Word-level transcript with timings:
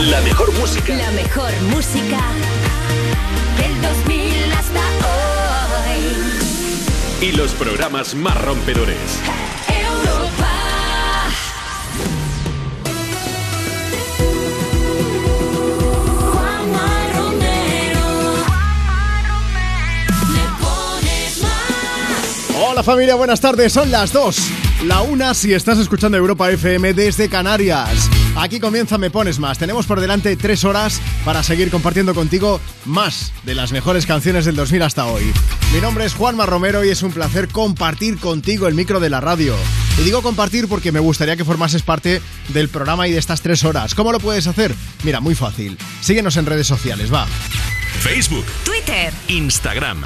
La 0.00 0.20
mejor 0.20 0.52
música. 0.54 0.94
La 0.94 1.10
mejor 1.10 1.50
música 1.74 2.20
del 3.58 3.82
2000 3.82 4.52
hasta 4.52 4.80
hoy. 7.20 7.26
Y 7.28 7.32
los 7.32 7.50
programas 7.54 8.14
más 8.14 8.40
rompedores. 8.40 8.96
Europa. 9.66 10.52
Juanma 16.32 16.88
Romero. 17.16 18.06
Le 20.32 20.44
pones 20.60 21.42
más. 21.42 22.70
Hola 22.70 22.84
familia, 22.84 23.16
buenas 23.16 23.40
tardes. 23.40 23.72
Son 23.72 23.90
las 23.90 24.12
2. 24.12 24.36
La 24.86 25.02
una 25.02 25.34
si 25.34 25.54
estás 25.54 25.78
escuchando 25.78 26.16
Europa 26.16 26.48
FM 26.52 26.94
desde 26.94 27.28
Canarias. 27.28 28.08
Aquí 28.40 28.60
comienza 28.60 28.98
Me 28.98 29.10
Pones 29.10 29.40
Más. 29.40 29.58
Tenemos 29.58 29.86
por 29.86 30.00
delante 30.00 30.36
tres 30.36 30.64
horas 30.64 31.00
para 31.24 31.42
seguir 31.42 31.72
compartiendo 31.72 32.14
contigo 32.14 32.60
más 32.84 33.32
de 33.42 33.56
las 33.56 33.72
mejores 33.72 34.06
canciones 34.06 34.44
del 34.44 34.54
2000 34.54 34.82
hasta 34.82 35.06
hoy. 35.06 35.32
Mi 35.74 35.80
nombre 35.80 36.04
es 36.04 36.14
Juanma 36.14 36.46
Romero 36.46 36.84
y 36.84 36.90
es 36.90 37.02
un 37.02 37.10
placer 37.10 37.48
compartir 37.48 38.16
contigo 38.18 38.68
el 38.68 38.74
micro 38.74 39.00
de 39.00 39.10
la 39.10 39.20
radio. 39.20 39.56
Y 39.98 40.02
digo 40.04 40.22
compartir 40.22 40.68
porque 40.68 40.92
me 40.92 41.00
gustaría 41.00 41.36
que 41.36 41.44
formases 41.44 41.82
parte 41.82 42.22
del 42.50 42.68
programa 42.68 43.08
y 43.08 43.12
de 43.12 43.18
estas 43.18 43.42
tres 43.42 43.64
horas. 43.64 43.96
¿Cómo 43.96 44.12
lo 44.12 44.20
puedes 44.20 44.46
hacer? 44.46 44.72
Mira, 45.02 45.18
muy 45.18 45.34
fácil. 45.34 45.76
Síguenos 46.00 46.36
en 46.36 46.46
redes 46.46 46.68
sociales, 46.68 47.12
va. 47.12 47.26
Facebook, 48.00 48.46
Twitter. 48.64 49.12
Instagram. 49.26 50.04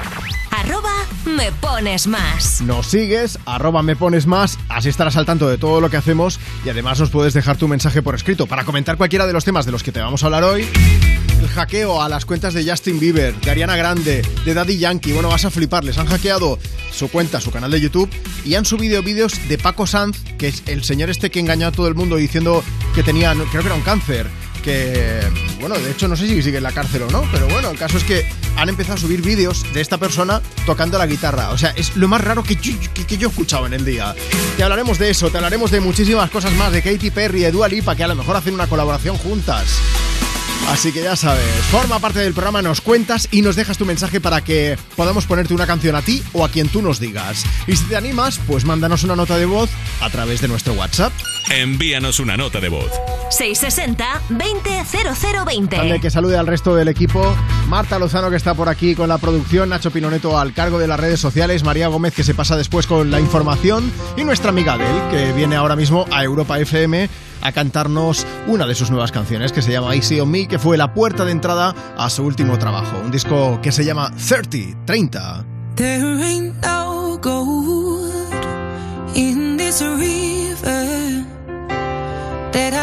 Arroba 0.63 1.05
me 1.25 1.51
pones 1.51 2.07
más. 2.07 2.61
Nos 2.61 2.87
sigues, 2.87 3.37
arroba 3.45 3.83
me 3.83 3.97
pones 3.97 4.25
más, 4.25 4.57
así 4.69 4.87
estarás 4.87 5.17
al 5.17 5.25
tanto 5.25 5.49
de 5.49 5.57
todo 5.57 5.81
lo 5.81 5.89
que 5.89 5.97
hacemos 5.97 6.39
y 6.65 6.69
además 6.69 7.01
nos 7.01 7.09
puedes 7.09 7.33
dejar 7.33 7.57
tu 7.57 7.67
mensaje 7.67 8.01
por 8.01 8.15
escrito 8.15 8.47
para 8.47 8.63
comentar 8.63 8.95
cualquiera 8.95 9.27
de 9.27 9.33
los 9.33 9.43
temas 9.43 9.65
de 9.65 9.73
los 9.73 9.83
que 9.83 9.91
te 9.91 9.99
vamos 9.99 10.23
a 10.23 10.27
hablar 10.27 10.45
hoy. 10.45 10.65
El 11.41 11.49
hackeo 11.49 12.01
a 12.01 12.07
las 12.07 12.25
cuentas 12.25 12.53
de 12.53 12.63
Justin 12.63 12.97
Bieber, 12.97 13.35
de 13.41 13.51
Ariana 13.51 13.75
Grande, 13.75 14.21
de 14.45 14.53
Daddy 14.53 14.77
Yankee, 14.77 15.11
bueno, 15.11 15.27
vas 15.27 15.43
a 15.43 15.51
flipar, 15.51 15.83
les 15.83 15.97
han 15.97 16.07
hackeado 16.07 16.57
su 16.93 17.09
cuenta, 17.09 17.41
su 17.41 17.51
canal 17.51 17.69
de 17.69 17.81
YouTube 17.81 18.09
y 18.45 18.55
han 18.55 18.63
subido 18.63 19.03
vídeos 19.03 19.33
de 19.49 19.57
Paco 19.57 19.85
Sanz, 19.85 20.17
que 20.37 20.47
es 20.47 20.63
el 20.67 20.85
señor 20.85 21.09
este 21.09 21.29
que 21.29 21.41
engañó 21.41 21.67
a 21.67 21.71
todo 21.73 21.89
el 21.89 21.95
mundo 21.95 22.15
diciendo 22.15 22.63
que 22.95 23.03
tenía, 23.03 23.33
creo 23.33 23.61
que 23.63 23.67
era 23.67 23.75
un 23.75 23.81
cáncer 23.81 24.29
que, 24.63 25.19
bueno, 25.59 25.77
de 25.77 25.91
hecho 25.91 26.07
no 26.07 26.15
sé 26.15 26.27
si 26.27 26.41
sigue 26.41 26.57
en 26.57 26.63
la 26.63 26.71
cárcel 26.71 27.03
o 27.03 27.11
no, 27.11 27.23
pero 27.31 27.47
bueno, 27.47 27.69
el 27.69 27.77
caso 27.77 27.97
es 27.97 28.03
que 28.03 28.25
han 28.55 28.69
empezado 28.69 28.95
a 28.95 28.97
subir 28.97 29.21
vídeos 29.21 29.65
de 29.73 29.81
esta 29.81 29.97
persona 29.97 30.41
tocando 30.65 30.97
la 30.97 31.05
guitarra. 31.05 31.49
O 31.49 31.57
sea, 31.57 31.71
es 31.75 31.95
lo 31.95 32.07
más 32.07 32.21
raro 32.21 32.43
que 32.43 32.55
yo, 32.55 32.73
que, 32.93 33.17
yo 33.17 33.27
he 33.27 33.29
escuchado 33.29 33.67
en 33.67 33.73
el 33.73 33.85
día. 33.85 34.15
Te 34.57 34.63
hablaremos 34.63 34.97
de 34.97 35.11
eso, 35.11 35.29
te 35.29 35.37
hablaremos 35.37 35.69
de 35.69 35.81
muchísimas 35.81 36.31
cosas 36.31 36.53
más, 36.53 36.71
de 36.71 36.81
Katy 36.81 37.11
Perry, 37.11 37.41
de 37.41 37.51
Dua 37.51 37.67
Lipa, 37.67 37.95
que 37.95 38.03
a 38.03 38.07
lo 38.07 38.15
mejor 38.15 38.35
hacen 38.35 38.53
una 38.53 38.67
colaboración 38.67 39.17
juntas. 39.17 39.79
Así 40.69 40.93
que 40.93 41.03
ya 41.03 41.15
sabes, 41.17 41.45
forma 41.69 41.99
parte 41.99 42.19
del 42.19 42.33
programa, 42.33 42.61
nos 42.61 42.79
cuentas 42.79 43.27
y 43.31 43.41
nos 43.41 43.57
dejas 43.57 43.77
tu 43.77 43.85
mensaje 43.85 44.21
para 44.21 44.43
que 44.43 44.77
podamos 44.95 45.25
ponerte 45.25 45.53
una 45.53 45.67
canción 45.67 45.95
a 45.95 46.01
ti 46.01 46.23
o 46.31 46.45
a 46.45 46.49
quien 46.49 46.69
tú 46.69 46.81
nos 46.81 46.99
digas. 47.01 47.43
Y 47.67 47.75
si 47.75 47.83
te 47.85 47.97
animas, 47.97 48.39
pues 48.47 48.63
mándanos 48.63 49.03
una 49.03 49.15
nota 49.15 49.37
de 49.37 49.45
voz 49.45 49.69
a 49.99 50.09
través 50.09 50.39
de 50.41 50.47
nuestro 50.47 50.73
WhatsApp. 50.73 51.11
Envíanos 51.51 52.19
una 52.19 52.37
nota 52.37 52.61
de 52.61 52.69
voz. 52.69 52.91
660 53.33 54.21
200020. 54.29 55.77
Dale 55.77 55.99
que 55.99 56.11
salude 56.11 56.37
al 56.37 56.47
resto 56.47 56.75
del 56.75 56.87
equipo. 56.87 57.35
Marta 57.67 57.97
Lozano 57.97 58.29
que 58.29 58.35
está 58.35 58.53
por 58.53 58.69
aquí 58.69 58.93
con 58.93 59.09
la 59.09 59.17
producción, 59.17 59.69
Nacho 59.69 59.91
Pinoneto 59.91 60.37
al 60.37 60.53
cargo 60.53 60.77
de 60.77 60.87
las 60.87 60.99
redes 60.99 61.19
sociales, 61.19 61.63
María 61.63 61.87
Gómez 61.87 62.13
que 62.13 62.23
se 62.23 62.35
pasa 62.35 62.55
después 62.55 62.85
con 62.85 63.09
la 63.09 63.19
información 63.19 63.91
y 64.15 64.23
nuestra 64.23 64.49
amiga 64.49 64.73
Adel 64.73 65.09
que 65.09 65.33
viene 65.33 65.55
ahora 65.55 65.75
mismo 65.75 66.05
a 66.11 66.23
Europa 66.23 66.59
FM 66.59 67.09
a 67.41 67.51
cantarnos 67.51 68.25
una 68.47 68.65
de 68.65 68.75
sus 68.75 68.89
nuevas 68.89 69.11
canciones 69.11 69.51
que 69.51 69.61
se 69.61 69.71
llama 69.71 69.95
Easy 69.95 70.19
on 70.19 70.31
Me, 70.31 70.47
que 70.47 70.59
fue 70.59 70.77
la 70.77 70.93
puerta 70.93 71.25
de 71.25 71.31
entrada 71.31 71.75
a 71.97 72.09
su 72.09 72.23
último 72.23 72.57
trabajo, 72.57 72.99
un 73.03 73.11
disco 73.11 73.59
que 73.61 73.71
se 73.71 73.83
llama 73.83 74.11
30, 74.15 74.85
30. 74.85 75.45
There 75.75 76.23
ain't 76.23 76.61
no 76.61 77.17
gold 77.21 78.13
in 79.15 79.57
this 79.57 79.81
river 79.81 80.03
that 80.05 80.32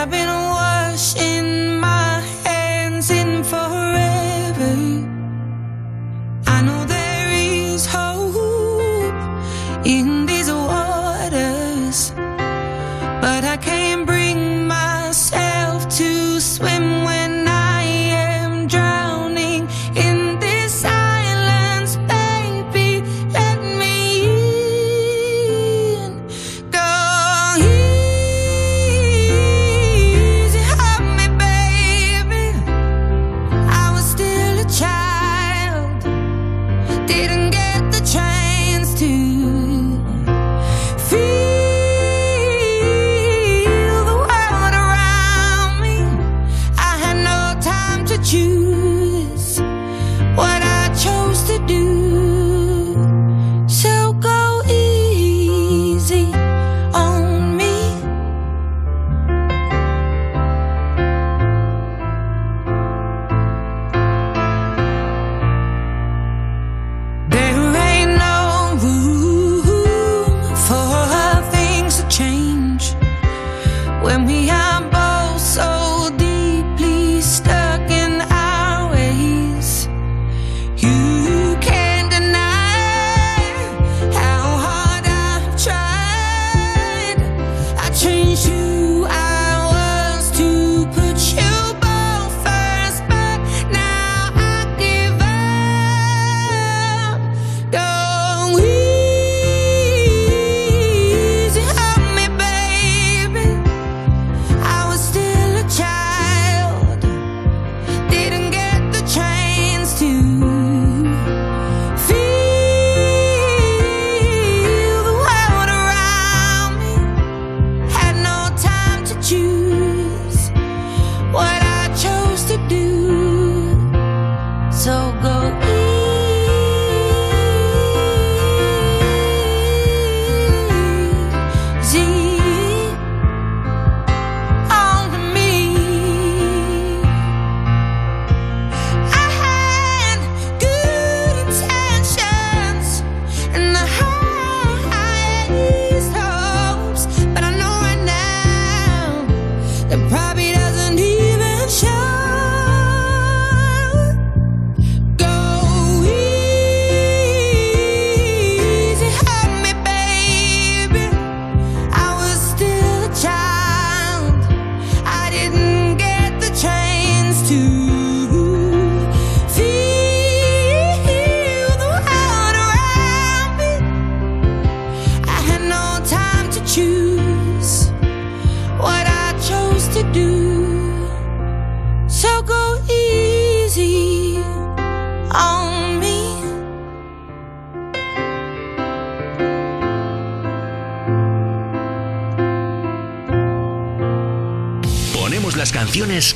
I've 0.01 0.11
been 0.11 0.50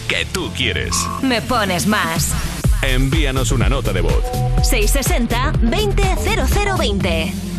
que 0.09 0.27
tú 0.31 0.53
quieres. 0.55 0.95
Me 1.23 1.41
pones 1.41 1.87
más. 1.87 2.33
Envíanos 2.83 3.51
una 3.51 3.71
nota 3.71 3.95
de 3.95 4.03
voz. 4.03 4.23
660 4.63 5.53
200020 5.63 7.54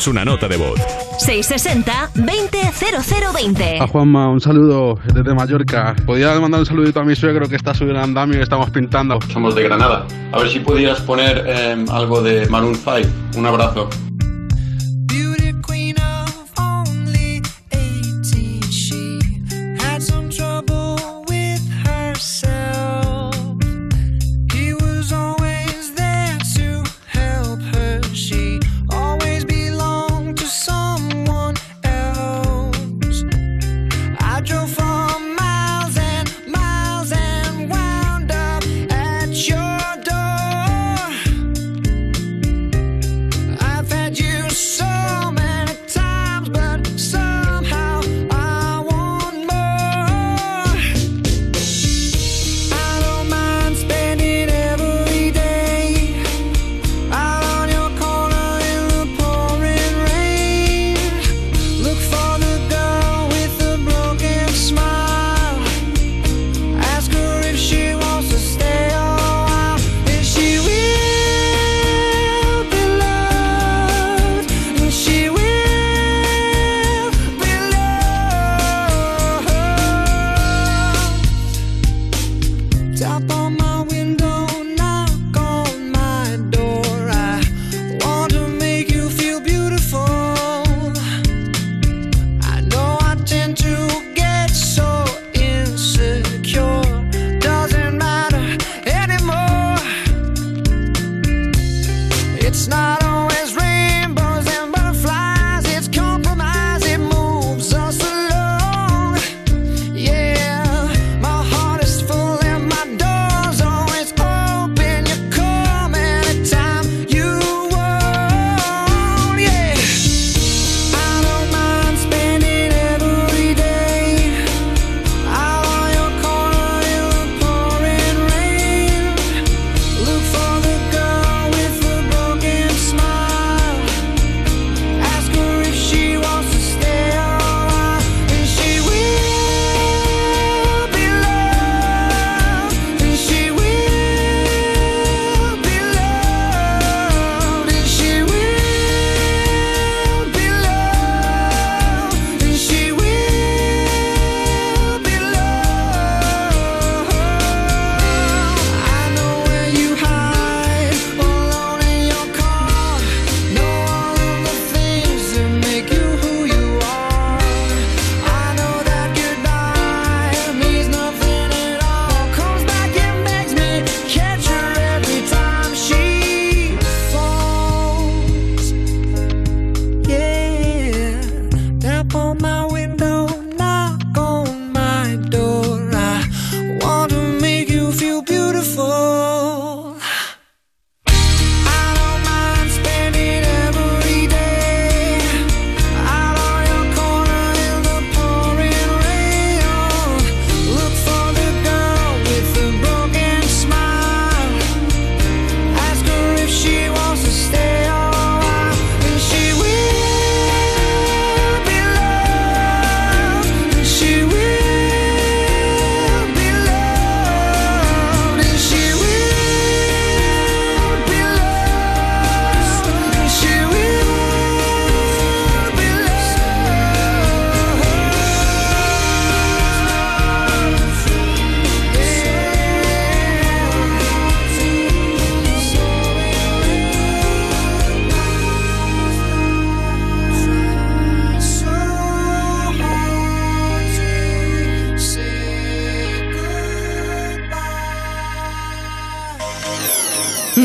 déjanos 0.00 0.06
una 0.06 0.24
nota 0.24 0.48
de 0.48 0.56
voz. 0.56 0.80
660-200020. 1.26 3.80
A 3.80 3.86
Juanma, 3.86 4.28
un 4.28 4.40
saludo 4.40 4.98
desde 5.12 5.34
Mallorca. 5.34 5.94
Podías 6.06 6.40
mandar 6.40 6.60
un 6.60 6.66
saludito 6.66 7.00
a 7.00 7.04
mi 7.04 7.14
suegro 7.14 7.46
que 7.48 7.56
está 7.56 7.74
subiendo 7.74 8.02
andamio 8.02 8.38
y 8.38 8.42
estamos 8.42 8.70
pintando. 8.70 9.18
Somos 9.32 9.54
de 9.54 9.64
Granada. 9.64 10.06
A 10.32 10.38
ver 10.38 10.48
si 10.48 10.60
podías 10.60 11.00
poner 11.00 11.44
eh, 11.46 11.84
algo 11.90 12.22
de 12.22 12.48
Maroon 12.48 12.74
5. 12.74 12.90
Un 13.36 13.44
abrazo. 13.46 13.90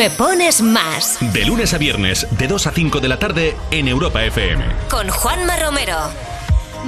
Me 0.06 0.12
Pones 0.12 0.62
Más. 0.62 1.18
De 1.34 1.46
lunes 1.46 1.74
a 1.74 1.80
viernes, 1.80 2.28
de 2.38 2.48
2 2.48 2.68
a 2.68 2.72
5 2.72 3.00
de 3.00 3.08
la 3.08 3.18
tarde 3.18 3.58
en 3.72 3.88
Europa 3.88 4.24
FM. 4.24 4.64
Con 4.88 5.10
Juanma 5.10 5.56
Romero. 5.58 5.98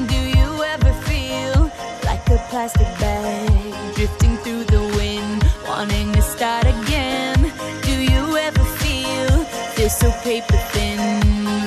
Do 0.08 0.14
you 0.14 0.64
ever 0.64 0.94
feel 1.08 1.72
like 2.04 2.22
a 2.30 2.38
plastic 2.52 2.88
bag 3.00 3.74
drifting 3.96 4.38
through 4.44 4.66
the 4.66 4.96
wind, 4.96 5.44
wanting 5.68 6.12
to 6.14 6.22
start 6.22 6.66
again? 6.66 7.52
Do 7.82 8.00
you 8.00 8.38
ever 8.38 8.64
feel 8.78 9.44
feel 9.74 9.90
so 9.90 10.12
paper 10.24 10.60
thin, 10.74 11.00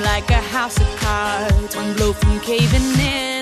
like 0.03 0.29
a 0.29 0.41
house 0.55 0.79
of 0.79 0.87
cards, 1.01 1.75
one 1.75 1.93
blow 1.95 2.13
from 2.13 2.39
caving 2.39 2.97
in? 2.97 3.40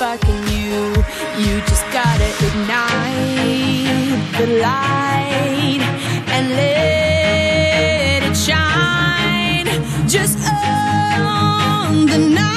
In 0.00 0.46
you. 0.46 0.94
You 1.42 1.60
just 1.62 1.84
gotta 1.90 2.28
ignite 2.46 4.20
the 4.38 4.46
light 4.62 5.80
and 6.28 6.50
let 6.50 8.22
it 8.22 8.36
shine. 8.36 9.66
Just 10.08 10.38
on 10.38 12.06
the 12.06 12.18
night, 12.18 12.47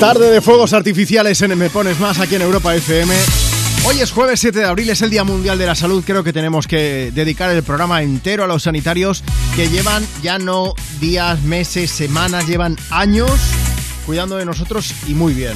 Tarde 0.00 0.30
de 0.30 0.40
fuegos 0.40 0.72
artificiales 0.72 1.42
en 1.42 1.58
Me 1.58 1.68
Pones 1.68 2.00
Más 2.00 2.20
aquí 2.20 2.34
en 2.34 2.40
Europa 2.40 2.74
FM. 2.74 3.14
Hoy 3.84 4.00
es 4.00 4.12
jueves 4.12 4.40
7 4.40 4.60
de 4.60 4.64
abril, 4.64 4.88
es 4.88 5.02
el 5.02 5.10
Día 5.10 5.24
Mundial 5.24 5.58
de 5.58 5.66
la 5.66 5.74
Salud. 5.74 6.02
Creo 6.06 6.24
que 6.24 6.32
tenemos 6.32 6.66
que 6.66 7.12
dedicar 7.14 7.50
el 7.50 7.62
programa 7.62 8.02
entero 8.02 8.42
a 8.42 8.46
los 8.46 8.62
sanitarios 8.62 9.22
que 9.54 9.68
llevan 9.68 10.02
ya 10.22 10.38
no 10.38 10.72
días, 11.00 11.42
meses, 11.42 11.90
semanas, 11.90 12.46
llevan 12.46 12.78
años 12.88 13.30
cuidando 14.06 14.38
de 14.38 14.46
nosotros 14.46 14.94
y 15.06 15.12
muy 15.12 15.34
bien. 15.34 15.52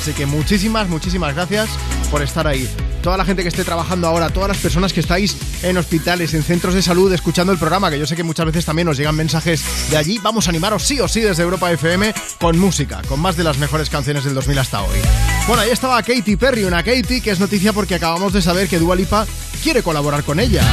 Así 0.00 0.12
que 0.12 0.24
muchísimas, 0.24 0.88
muchísimas 0.88 1.34
gracias 1.34 1.68
por 2.10 2.22
estar 2.22 2.46
ahí. 2.46 2.66
Toda 3.06 3.18
la 3.18 3.24
gente 3.24 3.42
que 3.44 3.48
esté 3.50 3.62
trabajando 3.62 4.08
ahora, 4.08 4.30
todas 4.30 4.48
las 4.48 4.58
personas 4.58 4.92
que 4.92 4.98
estáis 4.98 5.36
en 5.62 5.76
hospitales, 5.76 6.34
en 6.34 6.42
centros 6.42 6.74
de 6.74 6.82
salud, 6.82 7.12
escuchando 7.12 7.52
el 7.52 7.58
programa, 7.58 7.88
que 7.88 8.00
yo 8.00 8.04
sé 8.04 8.16
que 8.16 8.24
muchas 8.24 8.46
veces 8.46 8.64
también 8.64 8.86
nos 8.86 8.96
llegan 8.96 9.14
mensajes 9.14 9.62
de 9.90 9.96
allí. 9.96 10.18
Vamos 10.18 10.48
a 10.48 10.50
animaros 10.50 10.82
sí 10.82 10.98
o 10.98 11.06
sí 11.06 11.20
desde 11.20 11.44
Europa 11.44 11.70
FM 11.70 12.12
con 12.40 12.58
música, 12.58 13.02
con 13.08 13.20
más 13.20 13.36
de 13.36 13.44
las 13.44 13.58
mejores 13.58 13.90
canciones 13.90 14.24
del 14.24 14.34
2000 14.34 14.58
hasta 14.58 14.82
hoy. 14.82 14.98
Bueno, 15.46 15.62
ahí 15.62 15.70
estaba 15.70 16.02
Katy 16.02 16.34
Perry, 16.34 16.64
una 16.64 16.82
Katy 16.82 17.20
que 17.20 17.30
es 17.30 17.38
noticia 17.38 17.72
porque 17.72 17.94
acabamos 17.94 18.32
de 18.32 18.42
saber 18.42 18.66
que 18.66 18.80
Dua 18.80 18.96
Lipa 18.96 19.24
quiere 19.62 19.84
colaborar 19.84 20.24
con 20.24 20.40
ella. 20.40 20.64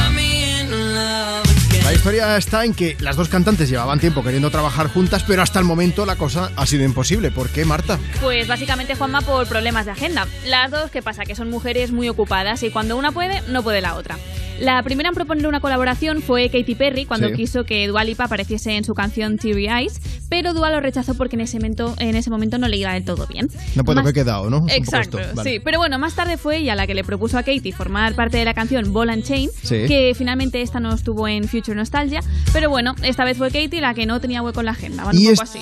Historia 2.04 2.36
está 2.36 2.66
en 2.66 2.74
que 2.74 2.98
las 3.00 3.16
dos 3.16 3.30
cantantes 3.30 3.70
llevaban 3.70 3.98
tiempo 3.98 4.22
queriendo 4.22 4.50
trabajar 4.50 4.88
juntas, 4.88 5.24
pero 5.26 5.40
hasta 5.40 5.58
el 5.58 5.64
momento 5.64 6.04
la 6.04 6.16
cosa 6.16 6.50
ha 6.54 6.66
sido 6.66 6.84
imposible. 6.84 7.30
¿Por 7.30 7.48
qué, 7.48 7.64
Marta? 7.64 7.98
Pues 8.20 8.46
básicamente, 8.46 8.94
Juanma, 8.94 9.22
por 9.22 9.48
problemas 9.48 9.86
de 9.86 9.92
agenda. 9.92 10.26
Las 10.44 10.70
dos, 10.70 10.90
¿qué 10.90 11.00
pasa? 11.00 11.24
Que 11.24 11.34
son 11.34 11.48
mujeres 11.48 11.92
muy 11.92 12.10
ocupadas 12.10 12.62
y 12.62 12.70
cuando 12.70 12.98
una 12.98 13.10
puede, 13.10 13.40
no 13.48 13.62
puede 13.62 13.80
la 13.80 13.94
otra. 13.94 14.18
La 14.60 14.82
primera 14.82 15.08
en 15.08 15.14
proponer 15.14 15.46
una 15.46 15.60
colaboración 15.60 16.22
fue 16.22 16.48
Katy 16.48 16.74
Perry 16.76 17.04
cuando 17.06 17.28
Sí. 17.28 17.34
quiso 17.34 17.64
que 17.64 17.86
Dua 17.88 18.04
Lipa 18.04 18.24
apareciese 18.24 18.76
en 18.76 18.84
su 18.84 18.94
canción 18.94 19.36
Teary 19.36 19.66
Eyes, 19.68 20.00
pero 20.28 20.54
Dua 20.54 20.70
lo 20.70 20.80
rechazó 20.80 21.14
porque 21.14 21.36
en 21.36 21.40
ese 21.42 21.58
momento, 21.58 21.94
en 21.98 22.14
ese 22.14 22.30
momento 22.30 22.56
no 22.58 22.68
le 22.68 22.76
iba 22.76 22.92
del 22.92 23.04
todo 23.04 23.26
bien. 23.26 23.48
No 23.74 23.84
puedo 23.84 23.96
Más- 23.96 24.04
haber 24.04 24.14
quedado, 24.14 24.48
¿no? 24.50 24.64
Exacto, 24.68 25.18
vale. 25.34 25.50
sí. 25.50 25.60
Pero 25.60 25.78
bueno, 25.78 25.98
más 25.98 26.14
tarde 26.14 26.36
fue 26.36 26.58
ella 26.58 26.74
la 26.76 26.86
que 26.86 26.94
le 26.94 27.02
propuso 27.04 27.36
a 27.36 27.42
Katy 27.42 27.72
formar 27.72 28.14
parte 28.14 28.36
de 28.36 28.44
la 28.44 28.54
canción 28.54 28.92
Ball 28.92 29.10
and 29.10 29.24
Chain, 29.24 29.50
Sí. 29.62 29.86
que 29.88 30.14
finalmente 30.16 30.62
esta 30.62 30.78
no 30.80 30.94
estuvo 30.94 31.26
en 31.26 31.48
Future 31.48 31.74
Nostalgia, 31.76 32.20
pero 32.52 32.70
bueno, 32.70 32.94
esta 33.02 33.24
vez 33.24 33.36
fue 33.36 33.50
Katy 33.50 33.80
la 33.80 33.92
que 33.94 34.06
no 34.06 34.20
tenía 34.20 34.40
hueco 34.42 34.60
en 34.60 34.66
la 34.66 34.72
agenda. 34.72 35.04
Y 35.12 35.28
poco 35.30 35.42
esto 35.42 35.42
así. 35.42 35.60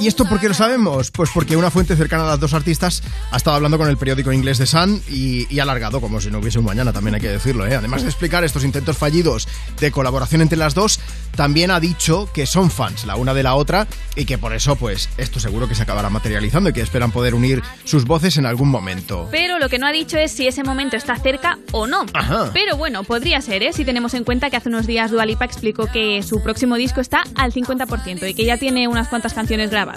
¿Y 0.00 0.06
esto 0.06 0.26
por 0.26 0.38
qué 0.38 0.46
lo 0.46 0.54
sabemos? 0.54 1.10
Pues 1.10 1.30
porque 1.34 1.56
una 1.56 1.72
fuente 1.72 1.96
cercana 1.96 2.22
a 2.22 2.26
las 2.28 2.38
dos 2.38 2.54
artistas 2.54 3.02
ha 3.32 3.36
estado 3.36 3.56
hablando 3.56 3.78
con 3.78 3.88
el 3.88 3.96
periódico 3.96 4.32
inglés 4.32 4.58
The 4.58 4.66
Sun 4.66 5.02
y, 5.08 5.52
y 5.52 5.58
ha 5.58 5.64
alargado 5.64 6.00
como 6.00 6.20
si 6.20 6.30
no 6.30 6.38
hubiese 6.38 6.60
un 6.60 6.66
mañana, 6.66 6.92
también 6.92 7.16
hay 7.16 7.20
que 7.20 7.28
decirlo. 7.28 7.66
¿eh? 7.66 7.74
Además 7.74 8.02
de 8.02 8.08
explicar 8.08 8.44
estos 8.44 8.62
intentos 8.62 8.96
fallidos 8.96 9.48
de 9.80 9.90
colaboración 9.90 10.40
entre 10.40 10.56
las 10.56 10.74
dos, 10.74 11.00
también 11.34 11.72
ha 11.72 11.80
dicho 11.80 12.30
que 12.32 12.46
son 12.46 12.70
fans 12.70 13.06
la 13.06 13.16
una 13.16 13.34
de 13.34 13.42
la 13.42 13.56
otra 13.56 13.88
y 14.14 14.24
que 14.24 14.38
por 14.38 14.52
eso, 14.52 14.76
pues, 14.76 15.08
esto 15.18 15.40
seguro 15.40 15.68
que 15.68 15.74
se 15.74 15.82
acabará 15.82 16.10
materializando 16.10 16.70
y 16.70 16.72
que 16.72 16.80
esperan 16.80 17.10
poder 17.10 17.34
unir 17.34 17.60
sus 17.82 18.04
voces 18.04 18.36
en 18.36 18.46
algún 18.46 18.68
momento. 18.68 19.26
Pero 19.32 19.58
lo 19.58 19.68
que 19.68 19.80
no 19.80 19.88
ha 19.88 19.92
dicho 19.92 20.16
es 20.16 20.30
si 20.30 20.46
ese 20.46 20.62
momento 20.62 20.96
está 20.96 21.16
cerca 21.16 21.58
o 21.72 21.88
no. 21.88 22.06
Ajá. 22.14 22.50
Pero 22.52 22.76
bueno, 22.76 23.02
podría 23.02 23.40
ser, 23.40 23.64
¿eh? 23.64 23.72
Si 23.72 23.84
tenemos 23.84 24.14
en 24.14 24.22
cuenta 24.22 24.48
que 24.48 24.56
hace 24.56 24.68
unos 24.68 24.86
días 24.86 25.10
Dua 25.10 25.26
Lipa 25.26 25.44
explicó 25.44 25.86
que 25.86 26.22
su 26.22 26.40
próximo 26.40 26.76
disco 26.76 27.00
está 27.00 27.24
al 27.34 27.52
50% 27.52 28.28
y 28.28 28.34
que 28.34 28.44
ya 28.44 28.58
tiene 28.58 28.86
unas 28.86 29.08
cuantas 29.08 29.34
canciones 29.34 29.70
grabadas. 29.70 29.87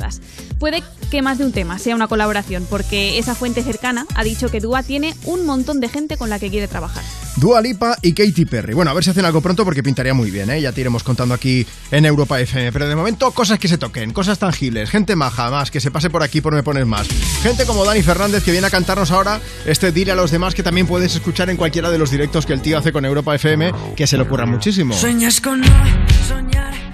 Puede 0.60 0.84
que 1.10 1.22
más 1.22 1.38
de 1.38 1.46
un 1.46 1.52
tema 1.52 1.80
sea 1.80 1.96
una 1.96 2.08
colaboración, 2.08 2.66
porque 2.70 3.18
esa 3.18 3.36
fuente 3.36 3.64
cercana 3.64 4.06
ha 4.16 4.24
dicho 4.24 4.50
que 4.50 4.60
Dua 4.60 4.84
tiene 4.84 5.16
un 5.26 5.46
montón 5.46 5.80
de 5.80 5.90
gente 5.90 6.18
con 6.18 6.30
la 6.30 6.40
que 6.40 6.50
quiere 6.50 6.68
trabajar. 6.68 7.04
Dua 7.38 7.62
Lipa 7.62 7.98
y 8.02 8.14
Katy 8.14 8.46
Perry. 8.46 8.74
Bueno, 8.74 8.92
a 8.92 8.94
ver 8.94 9.04
si 9.04 9.10
hacen 9.10 9.26
algo 9.26 9.42
pronto 9.42 9.64
porque 9.64 9.82
pintaría 9.82 10.14
muy 10.14 10.32
bien, 10.32 10.50
¿eh? 10.50 10.62
Ya 10.62 10.72
te 10.72 10.82
iremos 10.82 11.04
contando 11.04 11.34
aquí 11.34 11.66
en 11.90 12.06
Europa 12.06 12.40
FM. 12.40 12.72
Pero 12.72 12.88
de 12.88 12.96
momento, 12.96 13.32
cosas 13.32 13.58
que 13.58 13.68
se 13.68 13.78
toquen, 13.78 14.12
cosas 14.12 14.38
tangibles, 14.38 14.90
gente 14.90 15.16
maja, 15.16 15.50
más, 15.50 15.72
que 15.72 15.80
se 15.80 15.92
pase 15.92 16.10
por 16.10 16.24
aquí 16.24 16.42
por 16.42 16.54
Me 16.54 16.64
Pones 16.64 16.86
Más. 16.86 17.08
Gente 17.42 17.66
como 17.66 17.86
Dani 17.86 18.04
Fernández 18.04 18.44
que 18.44 18.52
viene 18.52 18.68
a 18.68 18.70
cantarnos 18.70 19.12
ahora 19.12 19.40
este 19.66 19.92
Dile 19.92 20.12
a 20.12 20.16
los 20.16 20.32
demás 20.32 20.54
que 20.54 20.64
también 20.64 20.88
puedes 20.88 21.16
escuchar 21.16 21.50
en 21.50 21.58
cualquiera 21.58 21.90
de 21.90 21.98
los 21.98 22.12
directos 22.12 22.46
que 22.46 22.54
el 22.54 22.62
tío 22.62 22.78
hace 22.78 22.92
con 22.92 23.06
Europa 23.06 23.34
FM, 23.36 23.72
que 23.96 24.08
se 24.08 24.18
le 24.18 24.24
ocurra 24.24 24.46
muchísimo. 24.46 24.94
Sueñas 24.94 25.42
con 25.42 25.62
no 25.62 25.68
soñar 26.28 26.91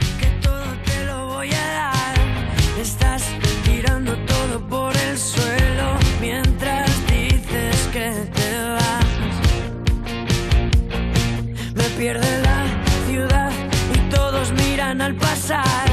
pierde 11.97 12.41
la 12.43 12.65
ciudad 13.07 13.51
y 13.95 14.09
todos 14.09 14.51
miran 14.53 15.01
al 15.01 15.15
pasar. 15.15 15.87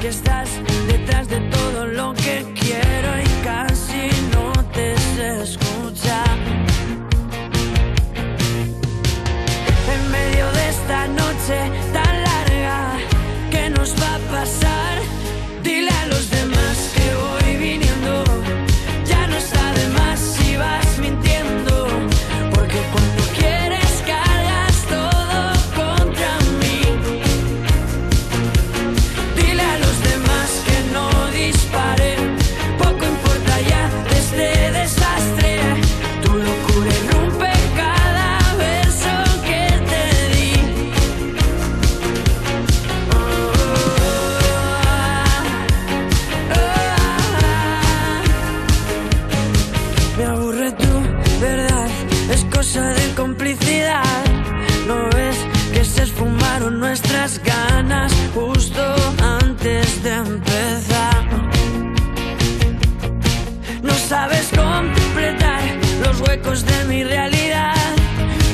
Que 0.00 0.08
estás 0.08 0.48
detrás 0.86 1.28
de 1.28 1.40
todo 1.56 1.86
lo 1.86 2.14
que 2.14 2.46
quiero 2.58 3.10
y 3.20 3.44
casi 3.44 4.08
no 4.32 4.52
te 4.72 4.96
sé 4.96 5.42
escuchar. 5.42 6.38
en 9.94 10.10
medio 10.10 10.46
de 10.52 10.68
esta 10.68 11.08
noche 11.08 11.89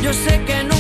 Yo 0.07 0.13
sé 0.13 0.41
que 0.45 0.63
nunca 0.63 0.76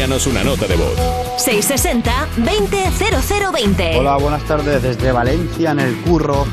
Envíanos 0.00 0.26
una 0.28 0.42
nota 0.42 0.66
de 0.66 0.76
voz. 0.76 0.96
660 1.36 2.28
200020. 2.38 3.98
Hola, 3.98 4.16
buenas 4.16 4.42
tardes 4.44 4.82
desde 4.82 5.12
Valencia 5.12 5.72
en 5.72 5.80
el 5.80 5.94
curro. 6.00 6.46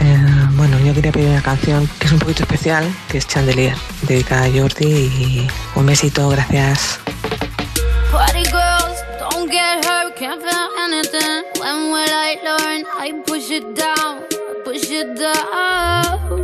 Eh, 0.00 0.26
bueno, 0.56 0.76
yo 0.80 0.92
quería 0.92 1.12
pedir 1.12 1.28
una 1.28 1.40
canción 1.40 1.88
que 2.00 2.06
es 2.06 2.12
un 2.12 2.18
poquito 2.18 2.42
especial, 2.42 2.84
que 3.08 3.18
es 3.18 3.28
Chandelier, 3.28 3.76
dedicada 4.08 4.46
a 4.46 4.50
Jordi 4.50 4.86
y 4.86 5.46
un 5.76 5.86
besito, 5.86 6.28
gracias. 6.30 6.98
Party 8.10 8.42
girls, 8.42 9.04
don't 9.20 9.48
get 9.48 9.84
hurt, 9.86 10.16
can't 10.16 10.42
feel 10.42 10.68
anything. 10.84 11.44
When 11.60 11.92
will 11.92 12.10
I 12.10 12.40
learn? 12.42 12.84
I 12.98 13.22
push 13.24 13.52
it 13.52 13.76
down, 13.76 14.24
push 14.64 14.90
it 14.90 15.16
down. 15.16 16.43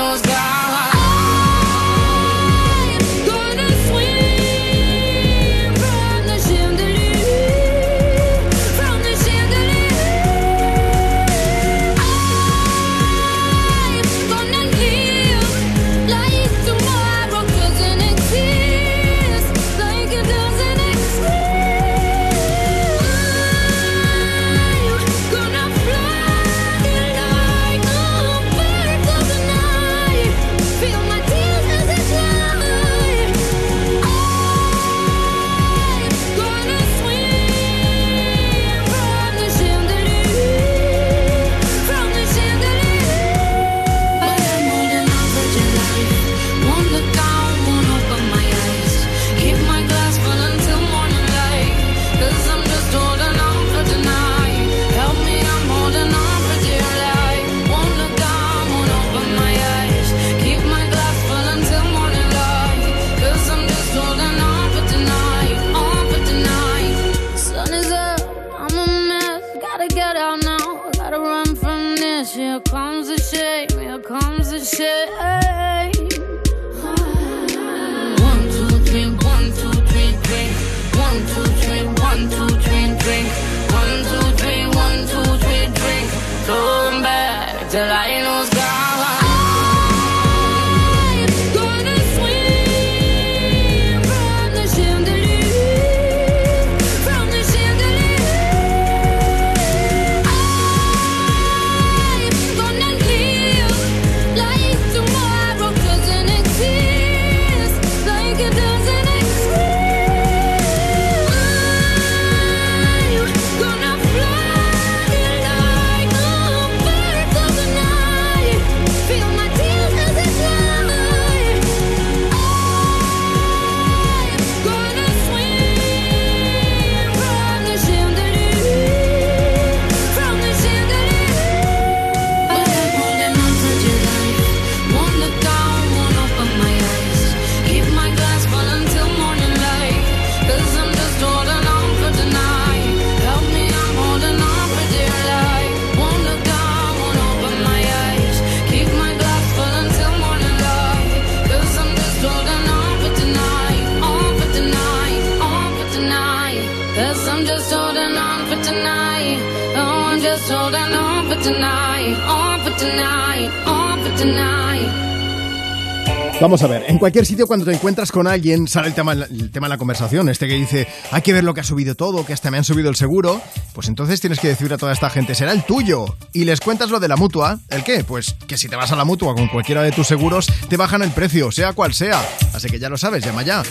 Vamos 166.41 166.63
a 166.63 166.67
ver, 166.67 166.85
en 166.87 166.97
cualquier 166.97 167.23
sitio 167.23 167.45
cuando 167.45 167.65
te 167.67 167.71
encuentras 167.71 168.11
con 168.11 168.25
alguien 168.25 168.67
sale 168.67 168.87
el 168.87 168.95
tema, 168.95 169.13
el 169.13 169.51
tema 169.51 169.67
de 169.67 169.69
la 169.69 169.77
conversación, 169.77 170.27
este 170.27 170.47
que 170.47 170.55
dice, 170.55 170.87
hay 171.11 171.21
que 171.21 171.33
ver 171.33 171.43
lo 171.43 171.53
que 171.53 171.61
ha 171.61 171.63
subido 171.63 171.93
todo, 171.93 172.25
que 172.25 172.33
hasta 172.33 172.49
me 172.49 172.57
han 172.57 172.63
subido 172.63 172.89
el 172.89 172.95
seguro, 172.95 173.39
pues 173.73 173.87
entonces 173.89 174.19
tienes 174.21 174.39
que 174.39 174.47
decir 174.47 174.73
a 174.73 174.79
toda 174.79 174.91
esta 174.91 175.11
gente, 175.11 175.35
será 175.35 175.51
el 175.51 175.63
tuyo. 175.63 176.05
Y 176.33 176.45
les 176.45 176.59
cuentas 176.59 176.89
lo 176.89 176.99
de 176.99 177.07
la 177.07 177.15
mutua, 177.15 177.59
¿el 177.69 177.83
qué? 177.83 178.03
Pues 178.03 178.35
que 178.47 178.57
si 178.57 178.67
te 178.67 178.75
vas 178.75 178.91
a 178.91 178.95
la 178.95 179.05
mutua 179.05 179.35
con 179.35 179.49
cualquiera 179.49 179.83
de 179.83 179.91
tus 179.91 180.07
seguros, 180.07 180.47
te 180.67 180.77
bajan 180.77 181.03
el 181.03 181.11
precio, 181.11 181.51
sea 181.51 181.73
cual 181.73 181.93
sea. 181.93 182.27
Así 182.55 182.69
que 182.69 182.79
ya 182.79 182.89
lo 182.89 182.97
sabes, 182.97 183.23
llama 183.23 183.43
ya. 183.43 183.61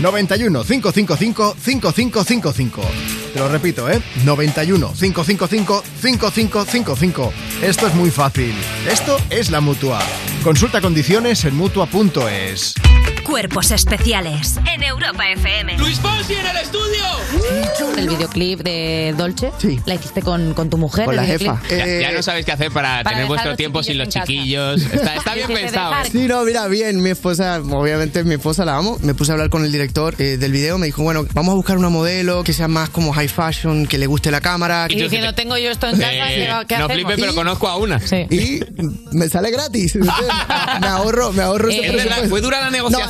91 0.00 0.64
555 0.64 1.56
5555. 1.58 2.82
Te 3.32 3.38
lo 3.38 3.48
repito, 3.48 3.90
¿eh? 3.90 4.00
91 4.24 4.92
555 4.92 5.82
5555. 6.00 7.32
Esto 7.62 7.86
es 7.86 7.94
muy 7.94 8.10
fácil. 8.10 8.54
Esto 8.90 9.16
es 9.30 9.50
la 9.50 9.60
mutua. 9.60 10.00
Consulta 10.42 10.80
condiciones 10.80 11.44
en 11.44 11.56
mutua.es. 11.56 12.74
Cuerpos 13.24 13.70
especiales 13.70 14.56
en 14.72 14.82
Europa 14.82 15.24
FM. 15.30 15.78
¡Luis 15.78 15.98
Fonsi 15.98 16.34
en 16.34 16.46
el 16.46 16.56
estudio! 16.58 17.04
El 17.96 18.08
videoclip 18.08 18.60
de 18.60 19.14
Dolce 19.16 19.50
la 19.86 19.94
hiciste 19.94 20.20
con, 20.22 20.52
con 20.54 20.68
tu 20.68 20.76
mujer. 20.76 21.06
Con 21.06 21.16
la 21.16 21.24
jefa. 21.24 21.60
Ya, 21.70 21.76
Eh, 21.86 22.00
ya 22.02 22.12
no 22.12 22.22
sabéis 22.22 22.44
qué 22.44 22.52
hacer 22.52 22.70
para, 22.70 23.02
para 23.02 23.10
tener 23.16 23.26
vuestro 23.26 23.56
tiempo 23.56 23.82
sin 23.82 23.98
los 23.98 24.08
chiquillos. 24.08 24.82
Está, 24.82 25.14
está 25.16 25.34
bien 25.34 25.48
pensado. 25.48 25.94
¿eh? 26.04 26.08
Sí, 26.10 26.26
no, 26.28 26.44
mira, 26.44 26.66
bien, 26.68 27.02
mi 27.02 27.10
esposa, 27.10 27.60
obviamente 27.60 28.22
mi 28.24 28.34
esposa 28.34 28.64
la 28.64 28.76
amo. 28.76 28.98
Me 29.00 29.14
puse 29.14 29.32
a 29.32 29.34
hablar 29.34 29.48
con 29.48 29.64
el 29.64 29.72
director 29.72 30.14
eh, 30.18 30.36
del 30.36 30.52
video, 30.52 30.76
me 30.78 30.86
dijo, 30.86 31.02
bueno, 31.02 31.26
vamos 31.32 31.52
a 31.52 31.56
buscar 31.56 31.78
una 31.78 31.88
modelo 31.88 32.44
que 32.44 32.52
sea 32.52 32.68
más 32.68 32.90
como 32.90 33.12
high 33.12 33.28
fashion, 33.28 33.86
que 33.86 33.96
le 33.98 34.06
guste 34.06 34.30
la 34.30 34.40
cámara. 34.40 34.86
Y 34.90 34.96
diciendo, 35.00 35.34
tengo 35.34 35.56
yo 35.56 35.70
esto 35.70 35.88
en 35.88 35.98
casa, 35.98 36.12
Eh, 36.12 36.48
¿qué, 36.60 36.66
qué 36.68 36.78
no 36.78 36.84
hacemos? 36.84 36.92
flipes, 36.92 37.16
pero 37.20 37.34
conozco 37.34 37.68
a 37.68 37.76
una. 37.76 38.00
Sí. 38.00 38.26
Y 38.30 38.60
me 39.12 39.28
sale 39.28 39.50
gratis. 39.50 39.96
Me 40.80 40.86
ahorro, 40.88 41.32
me 41.32 41.42
ahorro 41.42 41.68
ese 41.68 41.78
Eh, 41.78 41.86
Es 41.86 41.92
verdad, 41.92 42.02
presupuesto. 42.18 42.30
¿Fue 42.30 42.40
dura 42.40 42.60
la 42.60 42.70
No, 42.70 42.98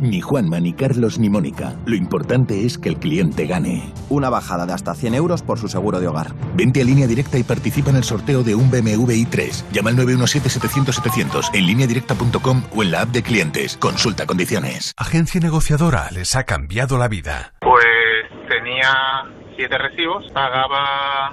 Ni 0.00 0.20
Juanma, 0.20 0.60
ni 0.60 0.72
Carlos, 0.72 1.18
ni 1.18 1.28
Mónica. 1.28 1.74
Lo 1.84 1.94
importante 1.94 2.64
es 2.64 2.78
que 2.78 2.88
el 2.88 2.96
cliente 2.96 3.46
gane. 3.46 3.92
Una 4.08 4.30
bajada 4.30 4.66
de 4.66 4.72
hasta 4.72 4.94
100 4.94 5.14
euros 5.14 5.42
por 5.42 5.58
su 5.58 5.68
seguro 5.68 6.00
de 6.00 6.08
hogar. 6.08 6.34
Vente 6.54 6.80
a 6.80 6.84
línea 6.84 7.06
directa 7.06 7.38
y 7.38 7.42
participa 7.42 7.90
en 7.90 7.96
el 7.96 8.04
sorteo 8.04 8.42
de 8.42 8.54
un 8.54 8.70
BMW 8.70 9.12
i3. 9.12 9.64
Llama 9.72 9.90
al 9.90 9.96
917-700-700 9.96 11.50
en 11.54 11.66
lineadirecta.com 11.66 12.62
o 12.74 12.82
en 12.82 12.90
la 12.90 13.02
app 13.02 13.10
de 13.10 13.22
clientes. 13.22 13.76
Consulta 13.76 14.26
condiciones. 14.26 14.94
Agencia 14.96 15.40
negociadora 15.40 16.08
les 16.12 16.34
ha 16.34 16.44
cambiado 16.44 16.96
la 16.96 17.08
vida. 17.08 17.52
Pues 17.60 18.48
tenía 18.48 18.92
siete 19.56 19.76
recibos, 19.76 20.24
pagaba 20.32 21.32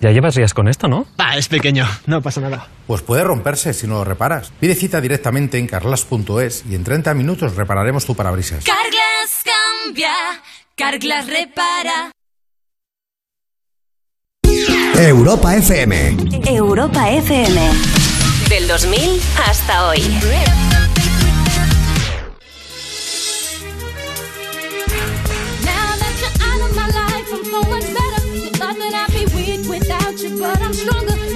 Ya 0.00 0.12
llevas 0.12 0.34
días 0.34 0.54
con 0.54 0.66
esto, 0.66 0.88
¿no? 0.88 1.06
Ah, 1.18 1.36
es 1.36 1.48
pequeño, 1.48 1.86
no 2.06 2.22
pasa 2.22 2.40
nada. 2.40 2.68
Pues 2.86 3.02
puede 3.02 3.22
romperse 3.22 3.74
si 3.74 3.86
no 3.86 3.96
lo 3.96 4.04
reparas. 4.04 4.50
Pide 4.58 4.74
cita 4.74 5.00
directamente 5.00 5.58
en 5.58 5.66
carlas.es 5.66 6.64
y 6.68 6.74
en 6.74 6.84
30 6.84 7.12
minutos 7.14 7.54
repararemos 7.54 8.06
tu 8.06 8.14
parabrisas. 8.14 8.64
Carglass 8.64 9.44
cambia, 9.84 10.12
Carglass 10.74 11.26
repara. 11.26 12.10
Europa 14.96 15.54
FM. 15.56 16.16
Europa 16.46 17.10
FM. 17.10 17.70
Del 18.48 18.68
2000 18.68 19.20
hasta 19.46 19.88
hoy. 19.88 20.02
But 30.40 30.62
I'm 30.62 30.72
stronger. 30.72 31.29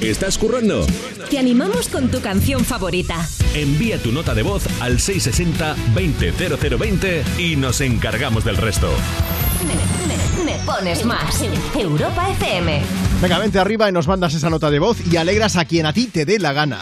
¿Estás 0.00 0.38
currando? 0.38 0.86
Te 1.28 1.40
animamos 1.40 1.88
con 1.88 2.08
tu 2.08 2.20
canción 2.20 2.64
favorita. 2.64 3.16
Envía 3.54 4.00
tu 4.00 4.12
nota 4.12 4.32
de 4.32 4.44
voz 4.44 4.62
al 4.80 4.98
660-200020 4.98 7.24
y 7.38 7.56
nos 7.56 7.80
encargamos 7.80 8.44
del 8.44 8.58
resto. 8.58 8.92
Me, 9.66 9.74
me 10.44 10.54
pones 10.64 11.04
más. 11.04 11.42
Europa 11.74 12.30
FM. 12.30 12.80
Venga, 13.20 13.40
vente 13.40 13.58
arriba 13.58 13.88
y 13.88 13.92
nos 13.92 14.06
mandas 14.06 14.34
esa 14.34 14.50
nota 14.50 14.70
de 14.70 14.78
voz 14.78 14.98
y 15.10 15.16
alegras 15.16 15.56
a 15.56 15.64
quien 15.64 15.84
a 15.84 15.92
ti 15.92 16.06
te 16.06 16.24
dé 16.24 16.38
la 16.38 16.52
gana. 16.52 16.78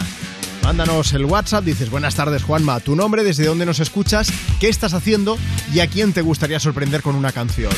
Mándanos 0.63 1.15
el 1.15 1.25
WhatsApp, 1.25 1.65
dices 1.65 1.89
buenas 1.89 2.17
tardes 2.17 2.43
Juanma, 2.43 2.81
tu 2.81 2.97
nombre, 2.97 3.25
desde 3.25 3.47
dónde 3.47 3.65
nos 3.65 3.81
escuchas, 3.81 4.31
qué 4.61 4.69
estás 4.69 4.93
haciendo 4.93 5.39
y 5.73 5.81
a 5.81 5.87
quién 5.87 6.13
te 6.13 6.21
gustaría 6.21 6.61
sorprender 6.61 7.01
con 7.01 7.15
una 7.15 7.33
canción. 7.33 7.73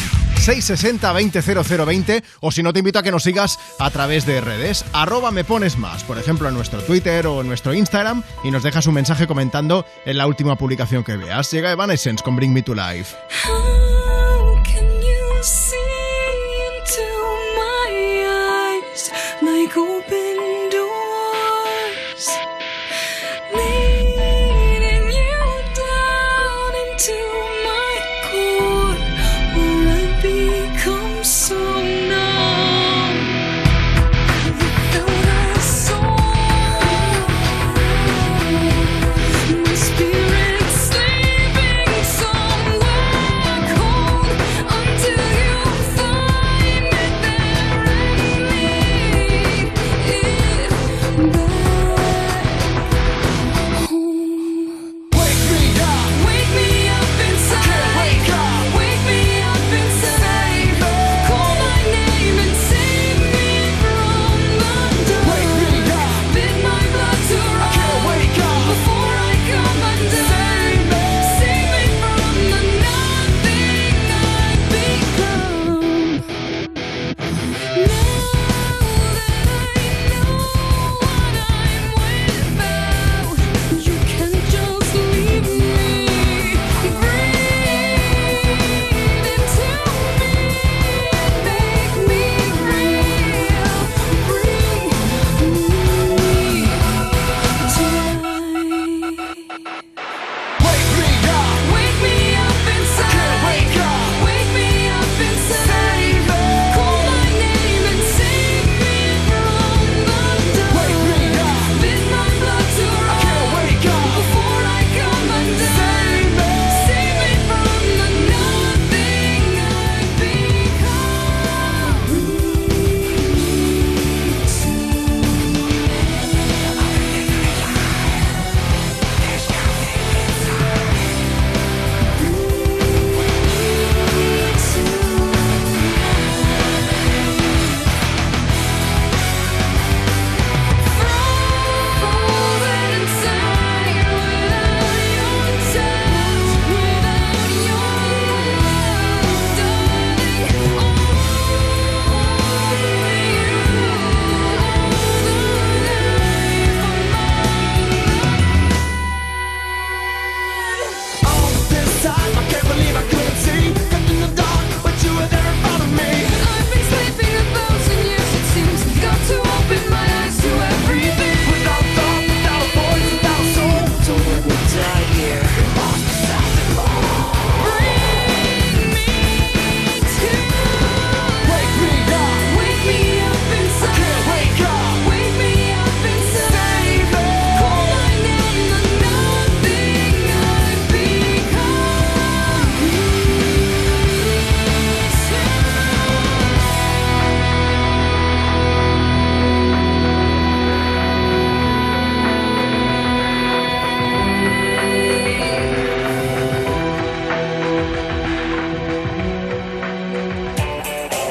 660-200020 0.48 2.22
o 2.40 2.50
si 2.50 2.62
no 2.62 2.72
te 2.72 2.78
invito 2.78 2.98
a 2.98 3.02
que 3.02 3.10
nos 3.10 3.22
sigas 3.22 3.58
a 3.78 3.90
través 3.90 4.24
de 4.24 4.40
redes, 4.40 4.84
arroba 4.92 5.30
me 5.30 5.44
pones 5.44 5.76
más, 5.76 6.04
por 6.04 6.18
ejemplo 6.18 6.48
en 6.48 6.54
nuestro 6.54 6.80
Twitter 6.82 7.26
o 7.26 7.42
en 7.42 7.48
nuestro 7.48 7.74
Instagram 7.74 8.22
y 8.42 8.50
nos 8.50 8.62
dejas 8.62 8.86
un 8.86 8.94
mensaje 8.94 9.26
comentando 9.26 9.84
en 10.06 10.16
la 10.16 10.26
última 10.26 10.56
publicación 10.56 11.04
que 11.04 11.16
veas. 11.16 11.50
Llega 11.50 11.72
Evanescence 11.72 12.24
con 12.24 12.36
Bring 12.36 12.52
Me 12.52 12.62
to 12.62 12.74
Life. 12.74 13.14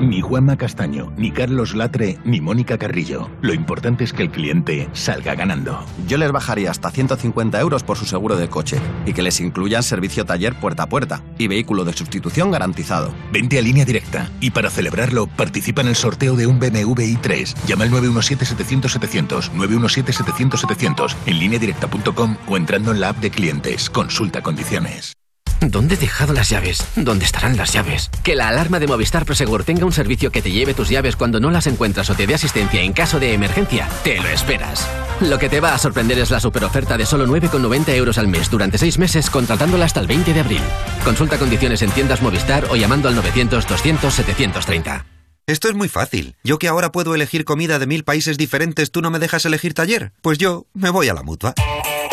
Ni 0.00 0.20
Juanma 0.20 0.56
Castaño, 0.56 1.12
ni 1.16 1.30
Carlos 1.30 1.74
Latre, 1.74 2.18
ni 2.24 2.40
Mónica 2.40 2.76
Carrillo. 2.76 3.30
Lo 3.40 3.54
importante 3.54 4.04
es 4.04 4.12
que 4.12 4.22
el 4.22 4.30
cliente 4.30 4.88
salga 4.92 5.34
ganando. 5.34 5.84
Yo 6.06 6.18
les 6.18 6.30
bajaría 6.32 6.70
hasta 6.70 6.90
150 6.90 7.58
euros 7.60 7.82
por 7.82 7.96
su 7.96 8.04
seguro 8.04 8.36
de 8.36 8.48
coche 8.48 8.78
y 9.06 9.14
que 9.14 9.22
les 9.22 9.40
incluyan 9.40 9.82
servicio 9.82 10.26
taller 10.26 10.54
puerta 10.60 10.84
a 10.84 10.88
puerta 10.88 11.22
y 11.38 11.48
vehículo 11.48 11.84
de 11.84 11.94
sustitución 11.94 12.50
garantizado. 12.50 13.14
Vente 13.32 13.58
a 13.58 13.62
línea 13.62 13.84
directa 13.84 14.30
y 14.40 14.50
para 14.50 14.70
celebrarlo 14.70 15.26
participa 15.28 15.80
en 15.80 15.88
el 15.88 15.96
sorteo 15.96 16.36
de 16.36 16.46
un 16.46 16.58
BMW 16.58 17.16
i3. 17.16 17.54
Llama 17.66 17.84
al 17.84 17.90
917-700-700, 17.92 19.50
917-700-700 19.52 21.14
en 21.26 21.38
lineadirecta.com 21.38 22.36
o 22.46 22.56
entrando 22.56 22.92
en 22.92 23.00
la 23.00 23.08
app 23.10 23.18
de 23.18 23.30
clientes. 23.30 23.88
Consulta 23.88 24.42
condiciones. 24.42 25.15
¿Dónde 25.60 25.94
he 25.94 25.98
dejado 25.98 26.32
las 26.32 26.50
llaves? 26.50 26.86
¿Dónde 26.96 27.24
estarán 27.24 27.56
las 27.56 27.72
llaves? 27.72 28.10
Que 28.22 28.34
la 28.34 28.48
alarma 28.48 28.78
de 28.78 28.86
Movistar 28.86 29.24
Prosegur 29.24 29.64
tenga 29.64 29.84
un 29.84 29.92
servicio 29.92 30.30
que 30.30 30.42
te 30.42 30.50
lleve 30.50 30.74
tus 30.74 30.88
llaves 30.88 31.16
cuando 31.16 31.40
no 31.40 31.50
las 31.50 31.66
encuentras 31.66 32.10
o 32.10 32.14
te 32.14 32.26
dé 32.26 32.34
asistencia 32.34 32.82
en 32.82 32.92
caso 32.92 33.18
de 33.18 33.32
emergencia, 33.32 33.88
te 34.04 34.16
lo 34.16 34.28
esperas. 34.28 34.86
Lo 35.20 35.38
que 35.38 35.48
te 35.48 35.60
va 35.60 35.74
a 35.74 35.78
sorprender 35.78 36.18
es 36.18 36.30
la 36.30 36.40
superoferta 36.40 36.98
de 36.98 37.06
solo 37.06 37.26
9,90 37.26 37.88
euros 37.94 38.18
al 38.18 38.28
mes 38.28 38.50
durante 38.50 38.78
6 38.78 38.98
meses 38.98 39.30
contratándola 39.30 39.86
hasta 39.86 40.00
el 40.00 40.06
20 40.06 40.34
de 40.34 40.40
abril. 40.40 40.62
Consulta 41.04 41.38
condiciones 41.38 41.80
en 41.82 41.90
tiendas 41.90 42.20
Movistar 42.20 42.66
o 42.70 42.76
llamando 42.76 43.08
al 43.08 43.16
900-200-730. 43.16 45.04
Esto 45.46 45.68
es 45.68 45.74
muy 45.74 45.88
fácil. 45.88 46.34
Yo 46.42 46.58
que 46.58 46.68
ahora 46.68 46.90
puedo 46.90 47.14
elegir 47.14 47.44
comida 47.44 47.78
de 47.78 47.86
mil 47.86 48.02
países 48.02 48.36
diferentes, 48.36 48.90
¿tú 48.90 49.00
no 49.00 49.10
me 49.10 49.20
dejas 49.20 49.44
elegir 49.44 49.74
taller? 49.74 50.12
Pues 50.20 50.38
yo 50.38 50.66
me 50.74 50.90
voy 50.90 51.08
a 51.08 51.14
la 51.14 51.22
mutua. 51.22 51.54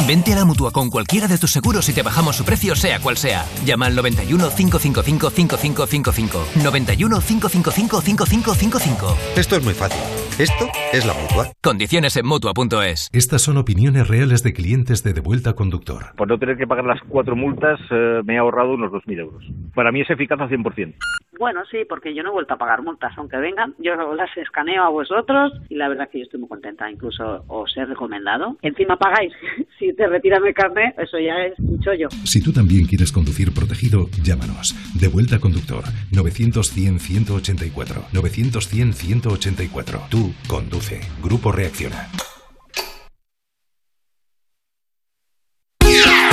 Vente 0.08 0.34
a 0.34 0.36
la 0.36 0.46
mutua 0.46 0.72
con 0.72 0.89
cualquiera 0.89 1.28
de 1.28 1.38
tus 1.38 1.52
seguros 1.52 1.88
y 1.89 1.94
te 1.94 2.04
bajamos 2.04 2.36
su 2.36 2.44
precio, 2.44 2.76
sea 2.76 3.00
cual 3.00 3.18
sea. 3.18 3.46
Llama 3.66 3.86
al 3.86 3.96
91 3.96 4.50
555 4.50 5.30
5555. 5.30 6.64
91 6.64 7.20
555 7.20 8.02
5555. 8.02 9.18
Esto 9.38 9.56
es 9.56 9.64
muy 9.64 9.74
fácil. 9.74 10.02
Esto 10.39 10.66
es 10.91 11.06
la 11.06 11.14
mutua. 11.14 11.54
Condiciones 11.62 12.18
en 12.18 12.26
mutua.es. 12.26 13.10
Estas 13.14 13.44
son 13.44 13.58
opiniones 13.58 14.08
reales 14.08 14.41
de 14.41 14.52
clientes 14.52 15.04
de 15.04 15.14
Devuelta 15.14 15.54
Conductor. 15.54 16.16
Por 16.18 16.28
no 16.28 16.39
tener 16.39 16.58
que 16.58 16.66
pagar 16.66 16.86
las 16.86 17.02
cuatro 17.08 17.36
multas, 17.36 17.80
eh, 17.91 18.22
me 18.26 18.34
he 18.34 18.38
ahorrado 18.39 18.74
unos 18.74 18.91
2.000 18.91 19.20
euros. 19.20 19.44
Para 19.76 19.91
mí 19.91 20.02
es 20.02 20.10
eficaz 20.10 20.39
al 20.39 20.50
100%. 20.50 20.96
Bueno, 21.39 21.62
sí, 21.70 21.80
porque 21.88 22.14
yo 22.14 22.24
no 22.24 22.30
he 22.30 22.34
vuelto 22.34 22.54
a 22.54 22.58
pagar 22.58 22.84
multas, 22.84 23.12
aunque 23.18 23.38
vengan, 23.38 23.74
yo 23.80 23.96
las 24.14 24.36
escaneo 24.38 24.84
a 24.84 24.89
vosotros 24.89 25.52
y 25.70 25.76
la 25.76 25.89
verdad 25.89 26.10
que 26.10 26.20
yo 26.20 26.24
estoy 26.26 26.39
muy 26.39 26.50
contenta, 26.50 26.89
incluso 26.89 27.44
os 27.48 27.76
he 27.76 27.86
recomendado. 27.86 28.58
Encima 28.62 28.98
pagáis, 28.98 29.34
si 29.84 29.93
te 29.93 30.07
retiran 30.07 30.45
el 30.45 30.53
carnet, 30.53 30.95
eso 30.97 31.17
ya 31.19 31.45
es 31.45 31.59
un 31.59 31.79
chollo. 31.81 32.07
Si 32.23 32.41
tú 32.41 32.53
también 32.53 32.86
quieres 32.86 33.11
conducir 33.11 33.51
protegido, 33.53 34.09
llámanos. 34.23 34.73
Devuelta 34.93 35.39
Conductor 35.39 35.84
900-100-184. 36.11 38.09
900-100-184. 38.13 40.09
Tú 40.09 40.34
conduce. 40.47 41.01
Grupo 41.21 41.51
Reacciona. 41.51 42.07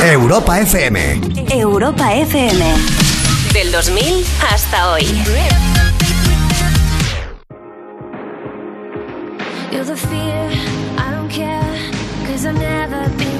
Europa 0.03 0.61
FM. 0.61 1.21
Europa 1.53 2.15
FM. 2.15 2.65
Del 3.53 3.73
2000 3.73 4.25
hasta 4.51 4.93
hoy. 4.93 5.03
You're 9.71 9.85
the 9.85 9.97
fear, 9.97 10.51
I 10.99 11.11
don't 11.13 11.31
care, 11.31 11.63
cause 12.27 12.45
I've 12.45 12.59
never 12.59 13.09
been 13.17 13.40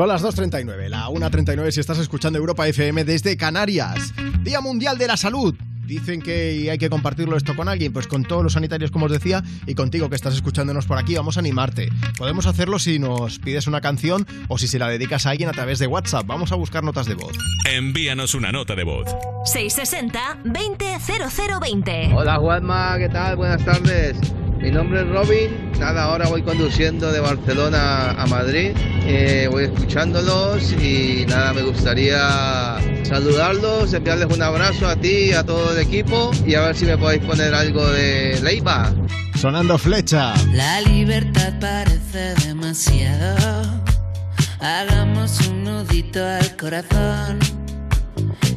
Son 0.00 0.08
las 0.08 0.24
2.39, 0.24 0.88
la 0.88 1.08
1.39 1.08 1.72
si 1.72 1.80
estás 1.80 1.98
escuchando 1.98 2.38
Europa 2.38 2.66
FM 2.66 3.04
desde 3.04 3.36
Canarias. 3.36 4.14
Día 4.42 4.62
Mundial 4.62 4.96
de 4.96 5.06
la 5.06 5.18
Salud. 5.18 5.54
Dicen 5.84 6.22
que 6.22 6.70
hay 6.70 6.78
que 6.78 6.88
compartirlo 6.88 7.36
esto 7.36 7.54
con 7.54 7.68
alguien, 7.68 7.92
pues 7.92 8.06
con 8.06 8.24
todos 8.24 8.42
los 8.42 8.54
sanitarios, 8.54 8.90
como 8.90 9.04
os 9.04 9.12
decía, 9.12 9.44
y 9.66 9.74
contigo 9.74 10.08
que 10.08 10.16
estás 10.16 10.32
escuchándonos 10.32 10.86
por 10.86 10.96
aquí, 10.96 11.16
vamos 11.16 11.36
a 11.36 11.40
animarte. 11.40 11.90
Podemos 12.16 12.46
hacerlo 12.46 12.78
si 12.78 12.98
nos 12.98 13.38
pides 13.40 13.66
una 13.66 13.82
canción 13.82 14.26
o 14.48 14.56
si 14.56 14.68
se 14.68 14.78
la 14.78 14.88
dedicas 14.88 15.26
a 15.26 15.32
alguien 15.32 15.50
a 15.50 15.52
través 15.52 15.78
de 15.78 15.86
WhatsApp. 15.86 16.26
Vamos 16.26 16.50
a 16.50 16.54
buscar 16.54 16.82
notas 16.82 17.04
de 17.04 17.12
voz. 17.12 17.36
Envíanos 17.70 18.34
una 18.34 18.52
nota 18.52 18.74
de 18.74 18.84
voz. 18.84 19.04
660-200020. 19.54 22.14
Hola 22.16 22.36
Juanma, 22.36 22.96
¿qué 22.96 23.10
tal? 23.10 23.36
Buenas 23.36 23.62
tardes. 23.66 24.16
Mi 24.60 24.70
nombre 24.70 25.00
es 25.00 25.08
Robin. 25.08 25.72
Nada, 25.78 26.04
ahora 26.04 26.28
voy 26.28 26.42
conduciendo 26.42 27.10
de 27.10 27.20
Barcelona 27.20 28.10
a 28.10 28.26
Madrid. 28.26 28.72
Eh, 29.06 29.48
voy 29.50 29.64
escuchándolos 29.64 30.72
y 30.72 31.24
nada, 31.26 31.54
me 31.54 31.62
gustaría 31.62 32.76
saludarlos, 33.04 33.94
enviarles 33.94 34.26
un 34.26 34.42
abrazo 34.42 34.86
a 34.86 34.96
ti 34.96 35.30
y 35.30 35.32
a 35.32 35.44
todo 35.44 35.72
el 35.72 35.78
equipo 35.78 36.30
y 36.46 36.54
a 36.56 36.60
ver 36.60 36.76
si 36.76 36.84
me 36.84 36.98
podéis 36.98 37.24
poner 37.24 37.54
algo 37.54 37.86
de 37.90 38.38
Leiva. 38.42 38.92
Sonando 39.34 39.78
flecha. 39.78 40.34
La 40.52 40.82
libertad 40.82 41.54
parece 41.58 42.34
demasiado. 42.46 43.82
Hagamos 44.60 45.48
un 45.48 45.64
nudito 45.64 46.22
al 46.22 46.54
corazón. 46.58 47.38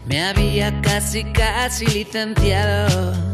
Me 0.05 0.21
había 0.21 0.81
casi, 0.81 1.23
casi 1.23 1.85
licenciado 1.85 3.33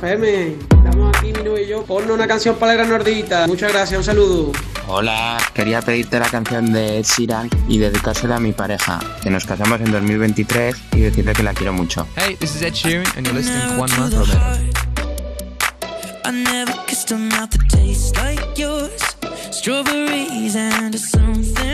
FM. 0.00 0.56
Estamos 0.70 1.14
aquí, 1.14 1.26
mi 1.26 1.42
novio 1.42 1.58
y 1.58 1.66
yo. 1.66 1.84
Ponnos 1.84 2.10
una 2.10 2.26
canción 2.26 2.56
para 2.56 2.72
la 2.72 2.78
gran 2.78 2.88
nordita. 2.88 3.46
Muchas 3.46 3.70
gracias, 3.70 3.98
un 3.98 4.04
saludo. 4.04 4.52
Hola, 4.88 5.38
quería 5.52 5.82
pedirte 5.82 6.18
la 6.18 6.28
canción 6.28 6.72
de 6.72 6.98
Ed 6.98 7.04
Sheeran 7.04 7.50
y 7.68 7.78
dedicársela 7.78 8.36
a 8.36 8.40
mi 8.40 8.52
pareja, 8.52 8.98
que 9.22 9.28
nos 9.28 9.44
casamos 9.44 9.80
en 9.80 9.92
2023 9.92 10.74
y 10.92 11.00
decirle 11.00 11.32
que 11.34 11.42
la 11.42 11.52
quiero 11.52 11.72
mucho. 11.74 12.06
Hey, 12.16 12.34
this 12.40 12.56
is 12.56 12.62
Ed 12.62 12.72
Sheeran 12.72 13.06
and 13.16 13.26
you're 13.26 13.36
listening 13.36 13.60
to 13.60 13.80
One 13.80 13.92
Month 13.98 14.14
I 16.24 16.30
never 16.32 16.72
kissed 16.86 17.12
a 17.12 17.18
mouth 17.18 17.50
that 17.50 17.68
tastes 17.68 18.16
like 18.16 18.58
yours. 18.58 18.90
Strawberries 19.50 20.56
and 20.56 20.98
something 20.98 21.69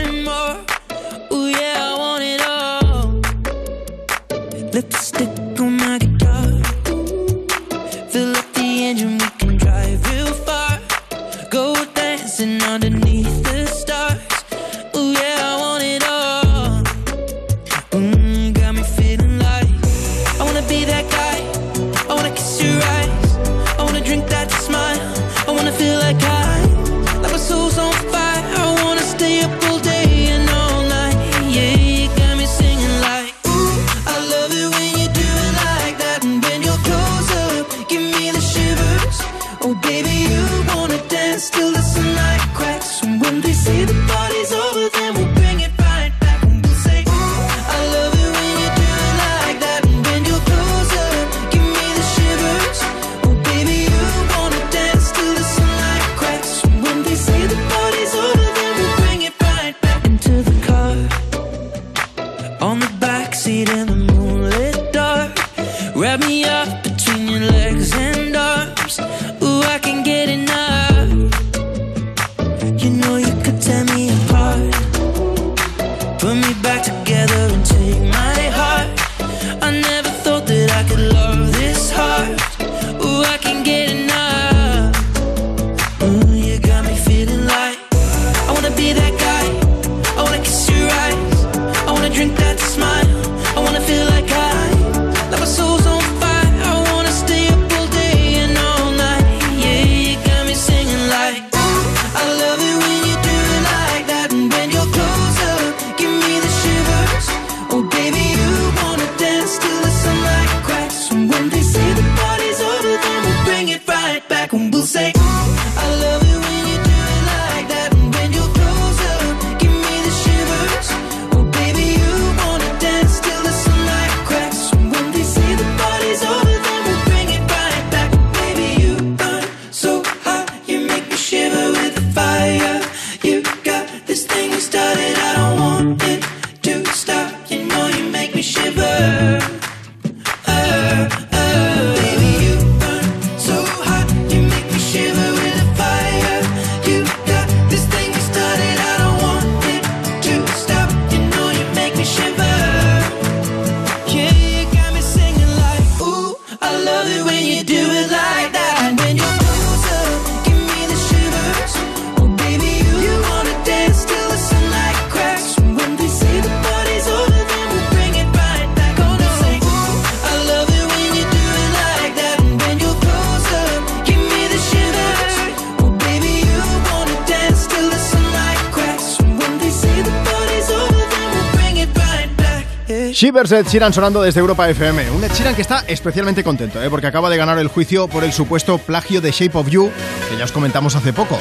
Shivers 183.17 183.51
Ed 183.51 183.65
Sheeran 183.65 183.93
sonando 183.93 184.21
desde 184.21 184.41
Europa 184.41 184.69
FM. 184.69 185.09
Un 185.09 185.23
Ed 185.23 185.31
Sheeran 185.31 185.55
que 185.55 185.63
está 185.63 185.83
especialmente 185.87 186.43
contento, 186.43 186.83
¿eh? 186.83 186.87
porque 186.87 187.07
acaba 187.07 187.31
de 187.31 187.37
ganar 187.37 187.57
el 187.57 187.67
juicio 187.67 188.07
por 188.07 188.23
el 188.23 188.31
supuesto 188.31 188.77
plagio 188.77 189.21
de 189.21 189.31
Shape 189.31 189.57
of 189.57 189.67
You, 189.69 189.89
que 190.29 190.37
ya 190.37 190.45
os 190.45 190.51
comentamos 190.51 190.95
hace 190.95 191.13
poco. 191.13 191.39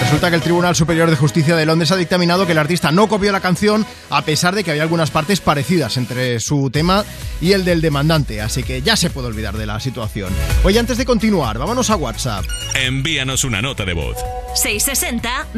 Resulta 0.00 0.30
que 0.30 0.36
el 0.36 0.42
Tribunal 0.42 0.76
Superior 0.76 1.10
de 1.10 1.16
Justicia 1.16 1.56
de 1.56 1.66
Londres 1.66 1.90
ha 1.90 1.96
dictaminado 1.96 2.46
que 2.46 2.52
el 2.52 2.58
artista 2.58 2.92
no 2.92 3.08
copió 3.08 3.32
la 3.32 3.40
canción, 3.40 3.84
a 4.08 4.22
pesar 4.22 4.54
de 4.54 4.62
que 4.62 4.70
había 4.70 4.84
algunas 4.84 5.10
partes 5.10 5.40
parecidas 5.40 5.96
entre 5.96 6.38
su 6.38 6.70
tema 6.70 7.04
y 7.40 7.54
el 7.54 7.64
del 7.64 7.80
demandante, 7.80 8.40
así 8.40 8.62
que 8.62 8.80
ya 8.82 8.94
se 8.94 9.10
puede 9.10 9.26
olvidar 9.26 9.56
de 9.56 9.66
la 9.66 9.80
situación. 9.80 10.32
Oye, 10.62 10.78
antes 10.78 10.96
de 10.96 11.04
continuar, 11.04 11.58
vámonos 11.58 11.90
a 11.90 11.96
WhatsApp. 11.96 12.44
Envíanos 12.76 13.42
una 13.42 13.60
nota 13.60 13.84
de 13.84 13.94
voz. 13.94 14.16
660 14.54 15.48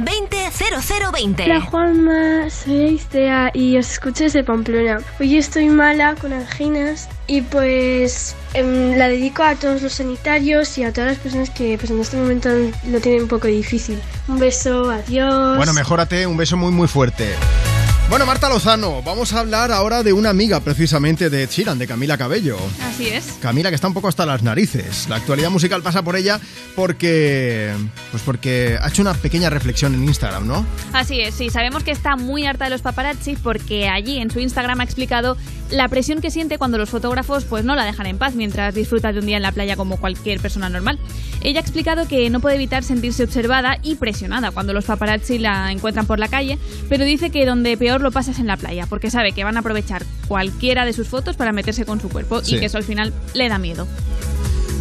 200020. 0.71 1.45
Hola 1.45 1.61
Juanma, 1.62 2.51
soy 2.51 2.81
Aistea 2.81 3.51
y 3.55 3.79
os 3.79 3.91
escucho 3.91 4.25
desde 4.25 4.45
Pamplona. 4.45 4.99
Hoy 5.19 5.37
estoy 5.37 5.69
mala 5.69 6.14
con 6.14 6.33
anginas 6.33 7.09
y 7.27 7.41
pues 7.41 8.37
em, 8.55 8.97
la 8.97 9.09
dedico 9.09 9.43
a 9.43 9.55
todos 9.55 9.83
los 9.83 9.95
sanitarios 9.95 10.77
y 10.77 10.85
a 10.85 10.93
todas 10.93 11.12
las 11.12 11.19
personas 11.19 11.51
que 11.51 11.79
pues, 11.79 11.91
en 11.91 12.01
este 12.01 12.16
momento 12.16 12.51
lo 12.91 13.01
tienen 13.01 13.23
un 13.23 13.29
poco 13.29 13.49
difícil. 13.49 13.99
Un 14.29 14.39
beso, 14.39 14.91
adiós. 14.91 15.57
Bueno, 15.57 15.73
mejórate, 15.73 16.27
un 16.27 16.37
beso 16.37 16.57
muy 16.57 16.71
muy 16.71 16.89
fuerte. 16.89 17.29
Bueno, 18.11 18.25
Marta 18.25 18.49
Lozano, 18.49 19.03
vamos 19.03 19.33
a 19.35 19.41
hablar 19.41 19.71
ahora 19.71 20.03
de 20.03 20.12
una 20.12 20.31
amiga 20.31 20.61
precisamente 20.61 21.29
de 21.29 21.47
Sheeran, 21.47 21.79
de 21.79 21.87
Camila 21.87 22.16
Cabello. 22.16 22.59
Así 22.99 23.11
es. 23.11 23.38
Camila 23.40 23.68
que 23.68 23.76
está 23.76 23.86
un 23.86 23.94
poco 23.94 24.09
hasta 24.09 24.26
las 24.26 24.42
narices. 24.42 25.09
La 25.09 25.14
actualidad 25.14 25.51
musical 25.51 25.82
pasa 25.84 26.03
por 26.03 26.16
ella 26.16 26.40
porque 26.74 27.72
pues 28.11 28.24
porque 28.24 28.76
ha 28.82 28.88
hecho 28.88 29.03
una 29.03 29.14
pequeña 29.14 29.51
reflexión 29.51 29.94
en 29.94 30.03
Instagram, 30.03 30.49
¿no? 30.49 30.66
Así 30.92 31.20
es, 31.20 31.34
sí, 31.36 31.49
sabemos 31.49 31.84
que 31.84 31.92
está 31.92 32.16
muy 32.16 32.44
harta 32.44 32.64
de 32.64 32.70
los 32.70 32.82
paparazzi 32.82 33.36
porque 33.36 33.88
allí 33.88 34.18
en 34.18 34.32
su 34.32 34.40
Instagram 34.40 34.80
ha 34.80 34.82
explicado 34.82 35.36
la 35.70 35.86
presión 35.88 36.20
que 36.20 36.32
siente 36.32 36.59
cuando 36.59 36.76
los 36.76 36.90
fotógrafos 36.90 37.44
pues 37.44 37.64
no 37.64 37.76
la 37.76 37.84
dejan 37.84 38.07
en 38.07 38.18
paz 38.18 38.34
mientras 38.34 38.74
disfruta 38.74 39.12
de 39.12 39.20
un 39.20 39.26
día 39.26 39.36
en 39.36 39.42
la 39.42 39.53
playa 39.53 39.76
como 39.76 39.99
cualquier 39.99 40.40
persona 40.40 40.68
normal. 40.68 40.99
Ella 41.42 41.61
ha 41.61 41.62
explicado 41.62 42.09
que 42.09 42.30
no 42.30 42.40
puede 42.40 42.57
evitar 42.57 42.82
sentirse 42.82 43.22
observada 43.22 43.78
y 43.82 43.94
presionada 43.94 44.51
cuando 44.51 44.72
los 44.72 44.86
paparazzi 44.86 45.38
la 45.38 45.70
encuentran 45.70 46.07
por 46.07 46.18
la 46.18 46.26
calle, 46.26 46.59
pero 46.88 47.05
dice 47.05 47.30
que 47.30 47.46
donde 47.46 47.76
peor 47.76 48.01
lo 48.01 48.11
pasa 48.11 48.32
es 48.32 48.40
en 48.40 48.49
la 48.49 48.57
playa, 48.57 48.86
porque 48.86 49.09
sabe 49.11 49.30
que 49.32 49.44
van 49.44 49.57
a 49.57 49.61
aprovechar 49.61 50.03
cualquiera 50.26 50.84
de 50.84 50.92
sus 50.92 51.07
fotos 51.07 51.36
para 51.36 51.53
meterse 51.53 51.84
con 51.84 52.01
su 52.01 52.09
cuerpo 52.09 52.42
Sí. 52.42 52.57
y 52.57 52.61
que 52.61 52.66
eso 52.66 52.78
al 52.78 52.84
final 52.89 53.12
le 53.34 53.49
da 53.49 53.59
miedo. 53.59 53.86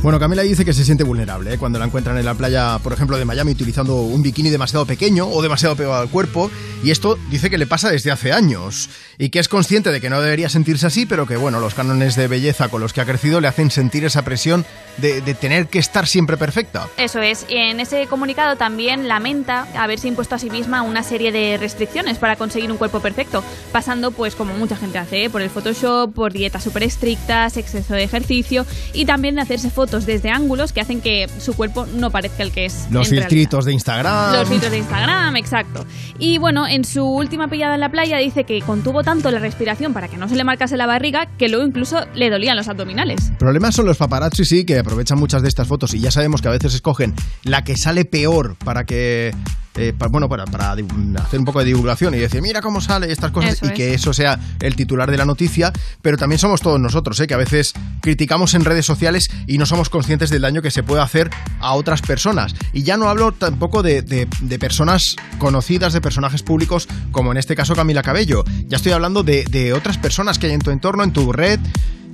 Bueno, 0.02 0.20
Camila 0.20 0.44
dice 0.44 0.64
que 0.64 0.74
se 0.74 0.86
siente 0.86 1.04
vulnerable 1.04 1.54
¿eh? 1.54 1.58
cuando 1.58 1.80
la 1.80 1.86
encuentran 1.86 2.18
en 2.18 2.26
la 2.26 2.36
playa, 2.36 2.80
por 2.84 2.94
ejemplo, 2.94 3.18
de 3.18 3.26
Miami, 3.26 3.52
utilizando 3.52 3.96
un 4.02 4.22
bikini 4.22 4.50
demasiado 4.50 4.86
pequeño 4.86 5.28
o 5.28 5.42
demasiado 5.42 5.76
pegado 5.76 5.96
al 5.96 6.10
cuerpo. 6.10 6.50
Y 6.84 6.92
esto 6.92 7.18
dice 7.30 7.50
que 7.50 7.58
le 7.58 7.68
pasa 7.68 7.90
desde 7.90 8.12
hace 8.12 8.32
años. 8.32 8.90
Y 9.20 9.30
que 9.30 9.40
es 9.40 9.48
consciente 9.48 9.92
de 9.92 10.00
que 10.00 10.10
no 10.10 10.22
debería 10.22 10.48
sentirse 10.48 10.86
así, 10.88 11.06
pero 11.06 11.26
que, 11.26 11.38
bueno, 11.38 11.60
los 11.60 11.74
cánones 11.74 12.16
de 12.16 12.28
belleza 12.28 12.70
con 12.70 12.82
los 12.82 12.94
que 12.94 13.02
ha 13.02 13.06
crecido 13.06 13.42
le 13.42 13.48
hacen 13.48 13.72
sentir 13.72 14.06
esa 14.06 14.24
presión 14.24 14.64
de, 14.98 15.22
de 15.22 15.34
tener 15.34 15.68
que 15.68 15.80
estar 15.80 16.06
siempre 16.08 16.38
perfecta. 16.38 16.88
Eso 16.98 17.20
es, 17.22 17.46
y 17.50 17.56
en 17.56 17.80
ese 17.80 18.06
comunicado 18.08 18.58
también 18.58 19.08
lamenta 19.08 19.68
haberse 19.76 20.08
impuesto 20.08 20.36
a 20.36 20.40
sí 20.40 20.50
misma 20.50 20.82
una 20.84 21.02
serie 21.04 21.32
de 21.32 21.58
restricciones 21.58 22.18
para 22.18 22.36
conseguir 22.36 22.72
un 22.72 22.78
cuerpo 22.78 23.00
perfecto, 23.00 23.44
pasando 23.72 24.12
pues 24.12 24.36
como 24.36 24.54
mucha 24.56 24.76
gente 24.76 24.98
hace, 24.98 25.26
¿eh? 25.26 25.30
por 25.30 25.42
el 25.42 25.50
Photoshop, 25.50 26.14
por 26.14 26.34
dietas 26.34 26.64
súper 26.64 26.84
estrictas, 26.84 27.58
exceso 27.58 27.94
de 27.94 28.04
ejercicio 28.04 28.66
y 28.94 29.06
también 29.06 29.36
de 29.36 29.42
hacerse 29.42 29.70
fotos 29.70 30.06
desde 30.06 30.30
ángulos 30.30 30.74
que 30.74 30.82
hacen 30.82 31.02
que 31.02 31.28
su 31.40 31.56
cuerpo 31.56 31.86
no 31.86 32.12
parezca 32.12 32.44
el 32.44 32.52
que 32.52 32.66
es. 32.66 32.74
Los 32.92 33.08
en 33.08 33.12
realidad. 33.12 33.30
filtritos 33.30 33.66
de 33.66 33.74
Instagram. 33.74 34.34
Los 34.34 34.50
filtros 34.50 34.72
de 34.72 34.78
Instagram, 34.78 35.36
exacto. 35.38 35.86
Y 36.20 36.38
bueno, 36.38 36.68
en 36.68 36.86
su 36.86 37.04
última 37.04 37.48
pillada 37.48 37.76
en 37.76 37.82
la 37.82 37.90
playa 37.90 38.18
dice 38.18 38.44
que 38.44 38.62
contuvo 38.62 39.04
tanto 39.08 39.32
la 39.32 39.40
respiración 39.40 39.94
para 39.94 40.10
que 40.10 40.18
no 40.18 40.28
se 40.28 40.36
le 40.36 40.44
marcase 40.44 40.76
la 40.76 40.86
barriga 40.86 41.30
que 41.38 41.48
luego 41.48 41.66
incluso 41.66 42.06
le 42.14 42.30
dolían 42.30 42.58
los 42.58 42.68
abdominales. 42.68 43.32
Problemas 43.40 43.74
son 43.74 43.86
los 43.86 43.96
paparazzi, 43.96 44.44
sí, 44.44 44.66
que 44.66 44.80
aprovechan 44.80 45.18
muchas 45.18 45.42
de 45.42 45.48
estas 45.48 45.66
fotos 45.66 45.94
y 45.94 46.02
ya 46.02 46.12
sabemos 46.12 46.42
que 46.42 46.50
a 46.50 46.52
veces 46.52 46.74
escogen 46.74 47.14
la 47.44 47.64
que 47.64 47.78
sale 47.78 48.04
peor 48.04 48.58
para 48.58 48.84
que. 48.86 49.34
Eh, 49.78 49.94
bueno, 50.10 50.28
para, 50.30 50.44
hacer 50.44 51.40
un 51.40 51.46
poco 51.46 51.60
de 51.60 51.66
divulgación 51.66 52.14
y 52.16 52.18
decir, 52.20 52.42
mira 52.42 52.62
cómo 52.62 52.82
sale 52.82 53.12
estas 53.12 53.32
cosas 53.32 53.54
Eso 53.54 53.66
y 53.66 53.70
es. 53.70 53.74
que 53.76 53.94
eso 53.94 54.14
sea 54.14 54.40
el 54.60 54.76
titular 54.76 55.10
de 55.12 55.18
la 55.18 55.26
noticia, 55.26 55.72
pero 56.02 56.18
también 56.18 56.40
somos 56.40 56.62
todos 56.62 56.80
nosotros, 56.80 57.20
¿eh? 57.20 57.28
que 57.28 57.34
a 57.34 57.38
veces 57.38 57.74
criticamos 58.02 58.54
en 58.54 58.66
redes 58.66 58.86
sociales 58.86 59.30
y 59.48 59.58
no 59.58 59.66
somos 59.66 59.90
conscientes 59.90 60.30
del 60.30 60.42
daño 60.42 60.62
que 60.62 60.72
se 60.72 60.84
puede 60.84 61.02
hacer 61.02 61.30
a 61.60 61.74
otras 61.74 62.02
personas. 62.02 62.56
Y 62.74 62.84
ya 62.84 62.98
no 62.98 63.10
hablo 63.10 63.32
tampoco 63.32 63.84
de, 63.84 64.02
de- 64.02 64.28
de 64.42 64.60
personas 64.60 65.16
conocidas, 65.40 65.94
de 65.94 66.02
personajes 66.02 66.44
públicos, 66.44 66.88
como 67.12 67.32
en 67.32 67.38
este 67.38 67.56
caso 67.56 67.76
Camila 67.76 68.02
Cabello. 68.04 68.44
Ya 68.68 68.78
estoy 68.78 68.92
hablando 68.94 69.24
de, 69.24 69.44
de 69.46 69.74
otras 69.74 69.98
personas 69.98 70.40
que 70.40 70.48
hay 70.48 70.54
en 70.54 70.62
tu 70.62 70.72
entorno, 70.72 71.04
en 71.04 71.12
tu 71.14 71.32
red, 71.32 71.60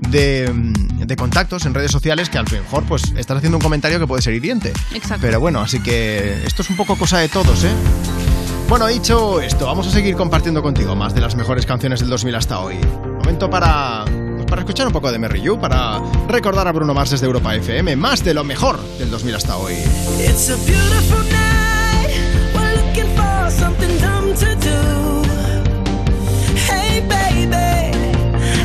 de, 0.09 0.51
de 1.05 1.15
contactos 1.15 1.65
en 1.65 1.73
redes 1.73 1.91
sociales 1.91 2.29
que 2.29 2.37
a 2.37 2.41
lo 2.43 2.49
mejor 2.51 2.83
pues 2.83 3.13
estás 3.15 3.37
haciendo 3.37 3.57
un 3.57 3.63
comentario 3.63 3.99
que 3.99 4.07
puede 4.07 4.21
ser 4.21 4.33
hiriente. 4.33 4.73
Exacto. 4.93 5.19
Pero 5.21 5.39
bueno, 5.39 5.61
así 5.61 5.79
que 5.79 6.43
esto 6.45 6.61
es 6.61 6.69
un 6.69 6.75
poco 6.75 6.97
cosa 6.97 7.19
de 7.19 7.29
¿eh? 7.61 7.71
Bueno, 8.67 8.87
dicho 8.87 9.39
esto, 9.39 9.67
vamos 9.67 9.85
a 9.87 9.91
seguir 9.91 10.15
compartiendo 10.15 10.63
contigo 10.63 10.95
más 10.95 11.13
de 11.13 11.21
las 11.21 11.35
mejores 11.35 11.65
canciones 11.65 11.99
del 11.99 12.09
2000 12.09 12.35
hasta 12.35 12.59
hoy. 12.59 12.75
Momento 13.19 13.49
para, 13.49 14.05
pues 14.05 14.45
para 14.45 14.61
escuchar 14.61 14.87
un 14.87 14.93
poco 14.93 15.11
de 15.11 15.19
Merry 15.19 15.41
You, 15.41 15.59
para 15.59 16.01
recordar 16.27 16.67
a 16.67 16.71
Bruno 16.71 16.93
Mars 16.93 17.11
desde 17.11 17.27
Europa 17.27 17.53
FM, 17.55 17.95
más 17.95 18.23
de 18.23 18.33
lo 18.33 18.43
mejor 18.43 18.79
del 18.97 19.11
2000 19.11 19.35
hasta 19.35 19.57
hoy. 19.57 19.73
It's 20.19 20.49
a 20.49 20.55
beautiful 20.65 21.23
night. 21.29 22.09
We're 22.55 22.73
looking 22.81 23.15
for 23.15 23.51
something 23.51 23.99
dumb. 23.99 24.33
Hey, 26.55 27.01
baby, 27.07 27.95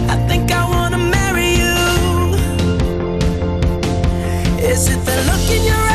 I 0.08 0.26
think 0.28 0.50
I 0.50 0.64
wanna 0.64 0.98
marry 0.98 1.58
you. 1.58 2.34
Is 4.58 4.88
it 4.88 5.04
the 5.04 5.16
look 5.26 5.50
in 5.50 5.87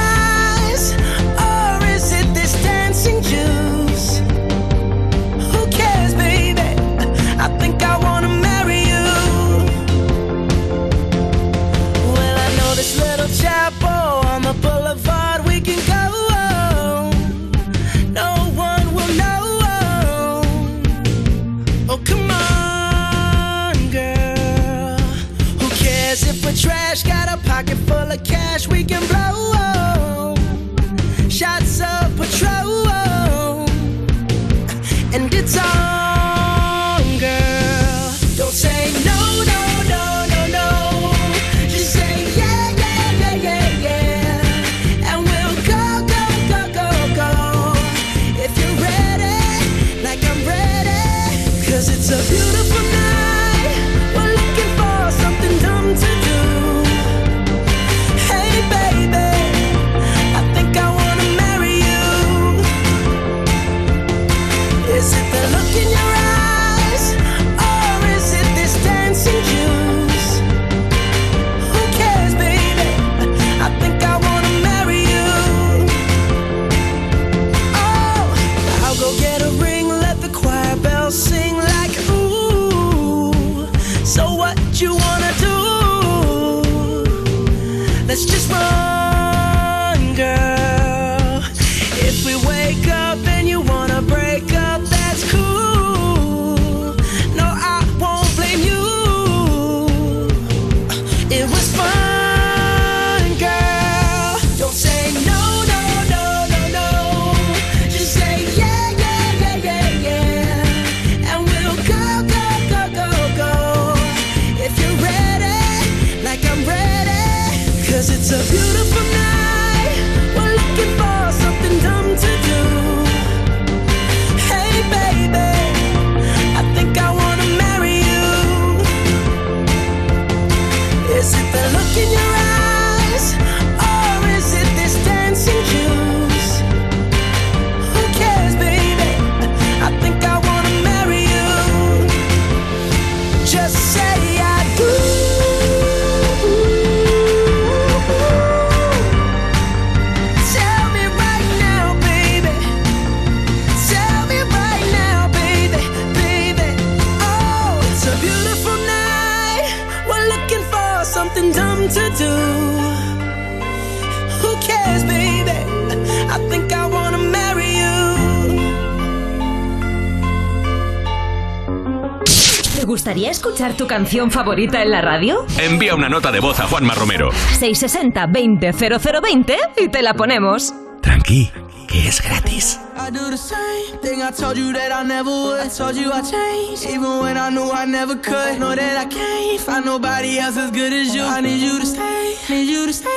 tu 173.83 173.87
canción 173.87 174.31
favorita 174.31 174.81
en 174.81 174.91
la 174.91 175.01
radio? 175.01 175.45
Envía 175.59 175.93
una 175.93 176.07
nota 176.07 176.31
de 176.31 176.39
voz 176.39 176.57
a 176.61 176.67
Juanma 176.67 176.93
Romero. 176.95 177.31
660-200020 177.59 179.57
y 179.77 179.89
te 179.89 180.01
la 180.01 180.13
ponemos. 180.13 180.73
Tranqui, 181.01 181.51
que 181.85 182.07
es 182.07 182.21
gratis. 182.21 182.79
I 182.95 183.11
do 183.11 183.29
the 183.29 183.37
same 183.37 183.99
thing 184.01 184.21
I 184.21 184.31
told 184.31 184.55
you 184.55 184.71
that 184.71 184.93
I 184.93 185.03
never 185.05 185.29
would. 185.29 185.59
I 185.59 185.67
told 185.67 185.97
you 185.97 186.13
I 186.13 186.21
changed, 186.21 186.85
even 186.85 187.19
when 187.19 187.35
I 187.37 187.49
knew 187.49 187.69
I 187.73 187.85
never 187.85 188.15
could. 188.15 188.57
Know 188.57 188.73
that 188.73 188.97
I 188.97 189.05
can't 189.05 189.59
find 189.59 189.83
nobody 189.85 190.39
else 190.39 190.55
as 190.57 190.71
good 190.71 190.93
as 190.93 191.13
you. 191.13 191.23
I 191.23 191.41
need 191.41 191.59
you 191.59 191.79
to 191.79 191.85
stay, 191.85 192.37
need 192.49 192.69
you 192.69 192.85
to 192.85 192.93
stay. 192.93 193.12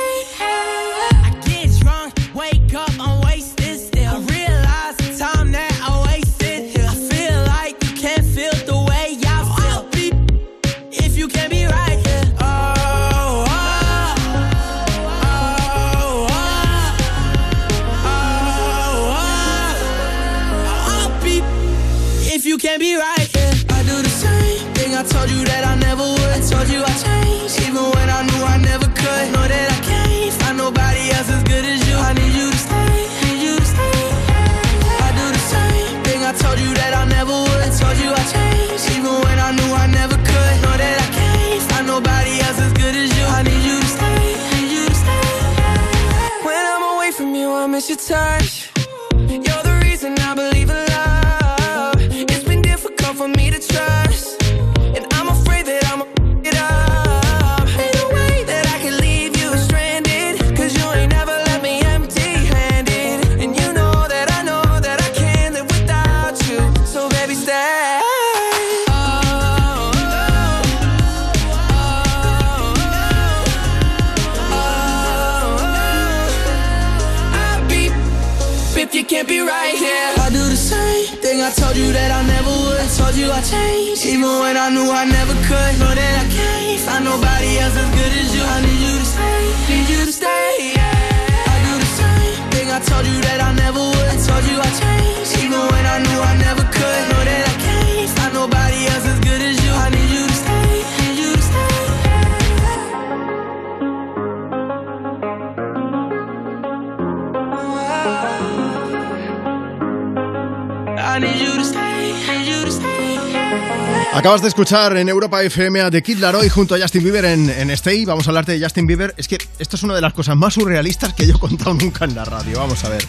Acabas 114.27 114.41
de 114.41 114.49
escuchar 114.49 114.97
en 114.97 115.07
Europa 115.07 115.41
FM 115.41 115.79
a 115.79 115.89
The 115.89 116.03
Kid 116.03 116.17
Laroi 116.17 116.49
junto 116.49 116.75
a 116.75 116.77
Justin 116.77 117.01
Bieber 117.01 117.23
en, 117.23 117.49
en 117.49 117.69
Stay. 117.71 118.03
Vamos 118.03 118.27
a 118.27 118.31
hablarte 118.31 118.51
de 118.51 118.61
Justin 118.61 118.85
Bieber. 118.85 119.13
Es 119.15 119.25
que 119.25 119.37
esto 119.57 119.77
es 119.77 119.83
una 119.83 119.95
de 119.95 120.01
las 120.01 120.11
cosas 120.11 120.35
más 120.35 120.55
surrealistas 120.55 121.13
que 121.13 121.25
yo 121.25 121.35
he 121.37 121.39
contado 121.39 121.73
nunca 121.73 122.03
en 122.03 122.13
la 122.13 122.25
radio. 122.25 122.59
Vamos 122.59 122.83
a 122.83 122.89
ver. 122.89 123.05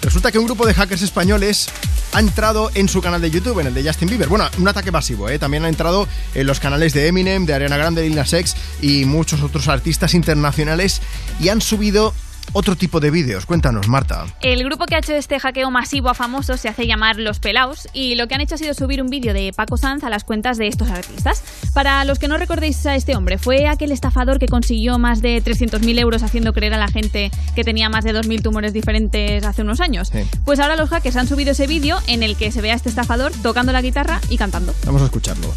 Resulta 0.00 0.30
que 0.30 0.38
un 0.38 0.44
grupo 0.44 0.64
de 0.68 0.74
hackers 0.74 1.02
españoles 1.02 1.68
ha 2.12 2.20
entrado 2.20 2.70
en 2.74 2.88
su 2.88 3.02
canal 3.02 3.20
de 3.20 3.32
YouTube, 3.32 3.58
en 3.58 3.66
el 3.66 3.74
de 3.74 3.82
Justin 3.82 4.10
Bieber. 4.10 4.28
Bueno, 4.28 4.48
un 4.58 4.68
ataque 4.68 4.92
masivo, 4.92 5.28
¿eh? 5.28 5.40
También 5.40 5.64
ha 5.64 5.68
entrado 5.68 6.06
en 6.36 6.46
los 6.46 6.60
canales 6.60 6.92
de 6.92 7.08
Eminem, 7.08 7.46
de 7.46 7.54
Ariana 7.54 7.76
Grande, 7.76 8.02
Lil 8.02 8.14
Nas 8.14 8.32
X 8.32 8.54
y 8.80 9.06
muchos 9.06 9.42
otros 9.42 9.66
artistas 9.66 10.14
internacionales 10.14 11.02
y 11.40 11.48
han 11.48 11.60
subido 11.60 12.14
otro 12.52 12.76
tipo 12.76 13.00
de 13.00 13.10
vídeos. 13.10 13.46
Cuéntanos, 13.46 13.88
Marta. 13.88 14.26
El 14.40 14.64
grupo 14.64 14.86
que 14.86 14.94
ha 14.94 14.98
hecho 14.98 15.14
este 15.14 15.38
hackeo 15.38 15.70
masivo 15.70 16.08
a 16.08 16.14
famosos 16.14 16.60
se 16.60 16.68
hace 16.68 16.86
llamar 16.86 17.16
Los 17.16 17.38
Pelaos 17.38 17.88
y 17.92 18.14
lo 18.14 18.28
que 18.28 18.34
han 18.34 18.40
hecho 18.40 18.54
ha 18.54 18.58
sido 18.58 18.74
subir 18.74 19.02
un 19.02 19.08
vídeo 19.08 19.34
de 19.34 19.52
Paco 19.54 19.76
Sanz 19.76 20.04
a 20.04 20.10
las 20.10 20.24
cuentas 20.24 20.58
de 20.58 20.66
estos 20.66 20.90
artistas. 20.90 21.42
Para 21.74 22.04
los 22.04 22.18
que 22.18 22.28
no 22.28 22.36
recordéis 22.36 22.84
a 22.86 22.96
este 22.96 23.16
hombre, 23.16 23.38
fue 23.38 23.68
aquel 23.68 23.92
estafador 23.92 24.38
que 24.38 24.46
consiguió 24.46 24.98
más 24.98 25.22
de 25.22 25.42
300.000 25.42 25.98
euros 25.98 26.22
haciendo 26.22 26.52
creer 26.52 26.74
a 26.74 26.78
la 26.78 26.88
gente 26.88 27.30
que 27.54 27.64
tenía 27.64 27.88
más 27.88 28.04
de 28.04 28.14
2.000 28.14 28.42
tumores 28.42 28.72
diferentes 28.72 29.44
hace 29.44 29.62
unos 29.62 29.80
años. 29.80 30.12
Pues 30.44 30.60
ahora 30.60 30.76
los 30.76 30.90
hackers 30.90 31.16
han 31.16 31.28
subido 31.28 31.52
ese 31.52 31.66
vídeo 31.66 31.98
en 32.06 32.22
el 32.22 32.36
que 32.36 32.50
se 32.50 32.60
ve 32.60 32.72
a 32.72 32.74
este 32.74 32.88
estafador 32.88 33.32
tocando 33.42 33.72
la 33.72 33.82
guitarra 33.82 34.20
y 34.28 34.36
cantando. 34.36 34.74
Vamos 34.84 35.02
a 35.02 35.04
escucharlo. 35.06 35.52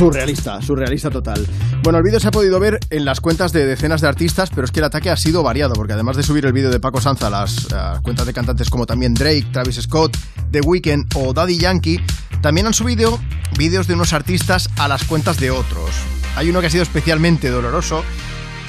Surrealista, 0.00 0.62
surrealista 0.62 1.10
total. 1.10 1.46
Bueno, 1.82 1.98
el 1.98 2.04
vídeo 2.04 2.18
se 2.18 2.28
ha 2.28 2.30
podido 2.30 2.58
ver 2.58 2.80
en 2.88 3.04
las 3.04 3.20
cuentas 3.20 3.52
de 3.52 3.66
decenas 3.66 4.00
de 4.00 4.08
artistas, 4.08 4.48
pero 4.48 4.64
es 4.64 4.70
que 4.70 4.80
el 4.80 4.86
ataque 4.86 5.10
ha 5.10 5.16
sido 5.18 5.42
variado, 5.42 5.74
porque 5.74 5.92
además 5.92 6.16
de 6.16 6.22
subir 6.22 6.46
el 6.46 6.54
vídeo 6.54 6.70
de 6.70 6.80
Paco 6.80 7.02
Sanz 7.02 7.22
a 7.22 7.28
las 7.28 7.66
eh, 7.66 7.76
cuentas 8.02 8.24
de 8.24 8.32
cantantes 8.32 8.70
como 8.70 8.86
también 8.86 9.12
Drake, 9.12 9.48
Travis 9.52 9.76
Scott, 9.76 10.16
The 10.52 10.62
Weeknd 10.62 11.14
o 11.16 11.34
Daddy 11.34 11.58
Yankee, 11.58 12.00
también 12.40 12.66
han 12.66 12.72
subido 12.72 13.20
vídeos 13.58 13.88
de 13.88 13.92
unos 13.92 14.14
artistas 14.14 14.70
a 14.78 14.88
las 14.88 15.04
cuentas 15.04 15.38
de 15.38 15.50
otros. 15.50 15.90
Hay 16.34 16.48
uno 16.48 16.62
que 16.62 16.68
ha 16.68 16.70
sido 16.70 16.82
especialmente 16.82 17.50
doloroso, 17.50 18.02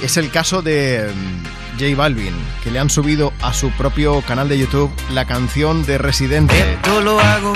es 0.03 0.17
el 0.17 0.32
caso 0.32 0.61
de 0.61 1.09
mm, 1.15 1.79
J 1.79 1.95
Balvin, 1.95 2.36
que 2.61 2.71
le 2.71 2.79
han 2.79 2.89
subido 2.89 3.32
a 3.41 3.53
su 3.53 3.71
propio 3.77 4.21
canal 4.23 4.49
de 4.49 4.59
YouTube 4.59 4.91
la 5.13 5.25
canción 5.25 5.86
de 5.86 5.97
Residente. 5.97 6.77
Yo 6.86 6.99
lo 6.99 7.17
hago 7.21 7.53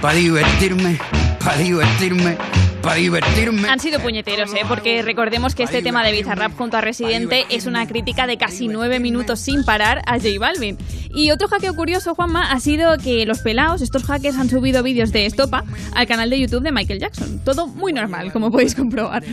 para 0.00 0.14
divertirme, 0.14 0.98
para 1.40 1.58
divertirme, 1.58 2.36
para 2.82 2.96
divertirme. 2.96 3.68
Han 3.68 3.80
sido 3.80 4.00
puñeteros, 4.00 4.52
¿eh? 4.54 4.62
Porque 4.68 5.02
recordemos 5.02 5.54
que 5.54 5.62
este 5.62 5.82
tema 5.82 6.04
de 6.04 6.12
Bizarrap 6.12 6.56
junto 6.56 6.76
a 6.76 6.80
Residente 6.80 7.44
es 7.50 7.66
una 7.66 7.86
crítica 7.86 8.26
de 8.26 8.36
casi 8.36 8.68
nueve 8.68 9.00
minutos 9.00 9.40
sin 9.40 9.64
parar 9.64 10.02
a 10.06 10.18
J 10.18 10.28
Balvin. 10.38 10.76
Y 11.14 11.30
otro 11.30 11.48
hackeo 11.48 11.74
curioso, 11.74 12.14
Juanma, 12.14 12.50
ha 12.50 12.60
sido 12.60 12.98
que 12.98 13.24
los 13.26 13.40
pelados, 13.40 13.82
estos 13.82 14.04
hackers, 14.04 14.36
han 14.36 14.50
subido 14.50 14.82
vídeos 14.82 15.12
de 15.12 15.26
estopa 15.26 15.64
al 15.94 16.06
canal 16.06 16.30
de 16.30 16.40
YouTube 16.40 16.62
de 16.62 16.72
Michael 16.72 17.00
Jackson. 17.00 17.40
Todo 17.44 17.66
muy 17.66 17.92
normal, 17.92 18.32
como 18.32 18.50
podéis 18.50 18.74
comprobar. 18.74 19.24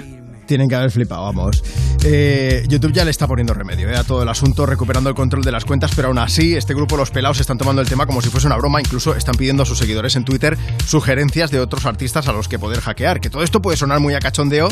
Tienen 0.45 0.67
que 0.67 0.75
haber 0.75 0.91
flipado, 0.91 1.23
vamos. 1.23 1.63
Eh, 2.03 2.65
YouTube 2.67 2.91
ya 2.91 3.05
le 3.05 3.11
está 3.11 3.27
poniendo 3.27 3.53
remedio 3.53 3.89
eh, 3.89 3.95
a 3.95 4.03
todo 4.03 4.23
el 4.23 4.29
asunto, 4.29 4.65
recuperando 4.65 5.09
el 5.09 5.15
control 5.15 5.43
de 5.43 5.51
las 5.51 5.65
cuentas, 5.65 5.91
pero 5.95 6.09
aún 6.09 6.17
así, 6.17 6.55
este 6.55 6.73
grupo, 6.73 6.97
los 6.97 7.11
pelados, 7.11 7.39
están 7.39 7.57
tomando 7.57 7.81
el 7.81 7.87
tema 7.87 8.05
como 8.05 8.21
si 8.21 8.29
fuese 8.29 8.47
una 8.47 8.57
broma. 8.57 8.81
Incluso 8.81 9.15
están 9.15 9.35
pidiendo 9.35 9.63
a 9.63 9.65
sus 9.65 9.77
seguidores 9.77 10.15
en 10.15 10.25
Twitter 10.25 10.57
sugerencias 10.85 11.51
de 11.51 11.59
otros 11.59 11.85
artistas 11.85 12.27
a 12.27 12.33
los 12.33 12.47
que 12.47 12.59
poder 12.59 12.81
hackear. 12.81 13.21
Que 13.21 13.29
todo 13.29 13.43
esto 13.43 13.61
puede 13.61 13.77
sonar 13.77 13.99
muy 13.99 14.13
a 14.15 14.19
cachondeo, 14.19 14.69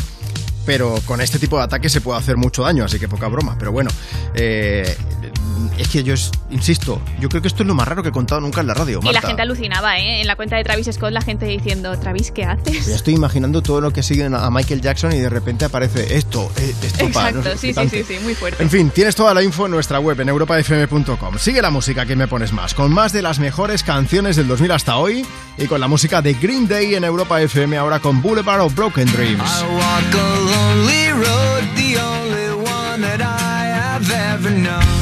pero 0.64 0.94
con 1.06 1.20
este 1.20 1.38
tipo 1.38 1.56
de 1.58 1.64
ataques 1.64 1.92
se 1.92 2.00
puede 2.00 2.18
hacer 2.18 2.36
mucho 2.36 2.62
daño, 2.62 2.84
así 2.84 2.98
que 2.98 3.08
poca 3.08 3.28
broma. 3.28 3.56
Pero 3.58 3.72
bueno, 3.72 3.90
eh, 4.34 4.96
es 5.78 5.88
que 5.88 6.02
yo 6.02 6.14
es- 6.14 6.30
insisto, 6.50 7.00
yo 7.20 7.28
creo 7.28 7.40
que 7.42 7.48
esto 7.48 7.62
es 7.62 7.66
lo 7.66 7.74
más 7.74 7.88
raro 7.88 8.02
que 8.02 8.10
he 8.10 8.12
contado 8.12 8.40
nunca 8.40 8.60
en 8.60 8.66
la 8.66 8.74
radio. 8.74 9.00
Y 9.02 9.06
la 9.06 9.12
Marta. 9.12 9.28
gente 9.28 9.42
alucinaba, 9.42 9.98
¿eh? 9.98 10.20
En 10.20 10.26
la 10.26 10.36
cuenta 10.36 10.56
de 10.56 10.64
Travis 10.64 10.88
Scott, 10.92 11.10
la 11.12 11.22
gente 11.22 11.46
diciendo, 11.46 11.98
Travis, 11.98 12.30
¿qué 12.30 12.44
haces? 12.44 12.86
Ya 12.86 12.94
estoy 12.94 13.14
imaginando 13.14 13.62
todo 13.62 13.80
lo 13.80 13.92
que 13.92 14.02
siguen 14.02 14.34
a 14.34 14.50
Michael 14.50 14.80
Jackson 14.80 15.12
y 15.12 15.18
de 15.18 15.28
repente 15.28 15.64
aparece 15.64 16.16
esto, 16.16 16.50
eh, 16.58 16.74
esto 16.82 17.04
Exacto, 17.06 17.38
no 17.38 17.44
sé, 17.44 17.56
sí, 17.58 17.74
sí, 17.74 17.88
sí, 17.88 18.04
sí, 18.06 18.14
muy 18.22 18.34
fuerte. 18.34 18.62
En 18.62 18.70
fin, 18.70 18.90
tienes 18.90 19.14
toda 19.14 19.32
la 19.34 19.42
info 19.42 19.66
en 19.66 19.72
nuestra 19.72 19.98
web 20.00 20.20
en 20.20 20.28
europafm.com. 20.28 21.38
Sigue 21.38 21.62
la 21.62 21.70
música 21.70 22.06
que 22.06 22.16
me 22.16 22.28
pones 22.28 22.52
más, 22.52 22.74
con 22.74 22.92
más 22.92 23.12
de 23.12 23.22
las 23.22 23.38
mejores 23.38 23.82
canciones 23.82 24.36
del 24.36 24.48
2000 24.48 24.72
hasta 24.72 24.96
hoy 24.96 25.24
y 25.58 25.66
con 25.66 25.80
la 25.80 25.88
música 25.88 26.22
de 26.22 26.34
Green 26.34 26.68
Day 26.68 26.94
en 26.94 27.04
Europa 27.04 27.40
FM 27.40 27.76
ahora 27.76 27.98
con 28.00 28.20
Boulevard 28.22 28.60
of 28.60 28.74
Broken 28.74 29.10
Dreams. 29.12 29.42
I 29.42 29.64
walk 29.74 30.14
a 30.14 30.51
lonely 30.52 31.04
road, 31.24 31.64
the 31.76 31.92
only 32.10 32.48
one 32.62 33.00
that 33.00 33.20
I 33.20 33.58
have 33.80 34.10
ever 34.10 34.50
known. 34.50 35.01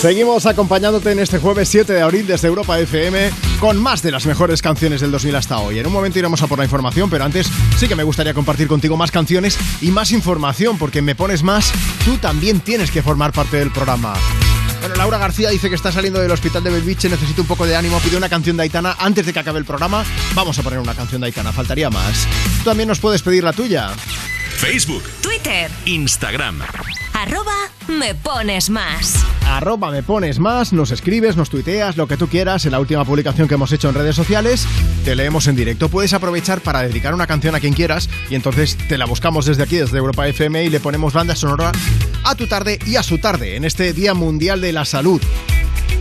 Seguimos 0.00 0.46
acompañándote 0.46 1.12
en 1.12 1.18
este 1.18 1.38
jueves 1.38 1.68
7 1.68 1.92
de 1.92 2.00
abril 2.00 2.26
desde 2.26 2.48
Europa 2.48 2.78
FM 2.78 3.30
con 3.60 3.76
más 3.76 4.02
de 4.02 4.10
las 4.10 4.24
mejores 4.24 4.62
canciones 4.62 5.02
del 5.02 5.10
2000 5.10 5.36
hasta 5.36 5.58
hoy. 5.58 5.78
En 5.78 5.86
un 5.86 5.92
momento 5.92 6.18
iremos 6.18 6.40
a 6.40 6.46
por 6.46 6.56
la 6.56 6.64
información, 6.64 7.10
pero 7.10 7.22
antes 7.22 7.50
sí 7.76 7.86
que 7.86 7.94
me 7.94 8.02
gustaría 8.02 8.32
compartir 8.32 8.66
contigo 8.66 8.96
más 8.96 9.10
canciones 9.10 9.58
y 9.82 9.90
más 9.90 10.10
información, 10.12 10.78
porque 10.78 11.02
me 11.02 11.14
pones 11.14 11.42
más, 11.42 11.70
tú 12.06 12.16
también 12.16 12.60
tienes 12.60 12.90
que 12.90 13.02
formar 13.02 13.32
parte 13.32 13.58
del 13.58 13.72
programa. 13.72 14.14
Bueno, 14.80 14.94
Laura 14.94 15.18
García 15.18 15.50
dice 15.50 15.68
que 15.68 15.74
está 15.74 15.92
saliendo 15.92 16.18
del 16.18 16.30
hospital 16.30 16.64
de 16.64 16.70
Belviche, 16.70 17.10
necesita 17.10 17.42
un 17.42 17.46
poco 17.46 17.66
de 17.66 17.76
ánimo, 17.76 18.00
pide 18.00 18.16
una 18.16 18.30
canción 18.30 18.56
de 18.56 18.62
Aitana 18.62 18.96
antes 18.98 19.26
de 19.26 19.34
que 19.34 19.40
acabe 19.40 19.58
el 19.58 19.66
programa. 19.66 20.02
Vamos 20.34 20.58
a 20.58 20.62
poner 20.62 20.78
una 20.78 20.94
canción 20.94 21.20
de 21.20 21.26
Aitana, 21.26 21.52
faltaría 21.52 21.90
más. 21.90 22.26
Tú 22.60 22.64
también 22.64 22.88
nos 22.88 23.00
puedes 23.00 23.20
pedir 23.20 23.44
la 23.44 23.52
tuya. 23.52 23.90
Facebook, 24.60 25.02
Twitter. 25.22 25.70
Instagram. 25.86 26.60
Arroba 27.14 27.70
me 27.88 28.14
pones 28.14 28.68
más. 28.68 29.24
Arroba 29.46 29.90
me 29.90 30.02
pones 30.02 30.38
más, 30.38 30.74
nos 30.74 30.90
escribes, 30.90 31.34
nos 31.34 31.48
tuiteas, 31.48 31.96
lo 31.96 32.06
que 32.06 32.18
tú 32.18 32.28
quieras. 32.28 32.66
En 32.66 32.72
la 32.72 32.78
última 32.78 33.06
publicación 33.06 33.48
que 33.48 33.54
hemos 33.54 33.72
hecho 33.72 33.88
en 33.88 33.94
redes 33.94 34.14
sociales, 34.14 34.66
te 35.02 35.16
leemos 35.16 35.46
en 35.46 35.56
directo. 35.56 35.88
Puedes 35.88 36.12
aprovechar 36.12 36.60
para 36.60 36.82
dedicar 36.82 37.14
una 37.14 37.26
canción 37.26 37.54
a 37.54 37.60
quien 37.60 37.72
quieras 37.72 38.10
y 38.28 38.34
entonces 38.34 38.76
te 38.76 38.98
la 38.98 39.06
buscamos 39.06 39.46
desde 39.46 39.62
aquí, 39.62 39.76
desde 39.76 39.96
Europa 39.96 40.28
FM, 40.28 40.62
y 40.62 40.68
le 40.68 40.78
ponemos 40.78 41.14
banda 41.14 41.34
sonora 41.34 41.72
a 42.24 42.34
tu 42.34 42.46
tarde 42.46 42.78
y 42.84 42.96
a 42.96 43.02
su 43.02 43.16
tarde 43.16 43.56
en 43.56 43.64
este 43.64 43.94
Día 43.94 44.12
Mundial 44.12 44.60
de 44.60 44.74
la 44.74 44.84
Salud. 44.84 45.22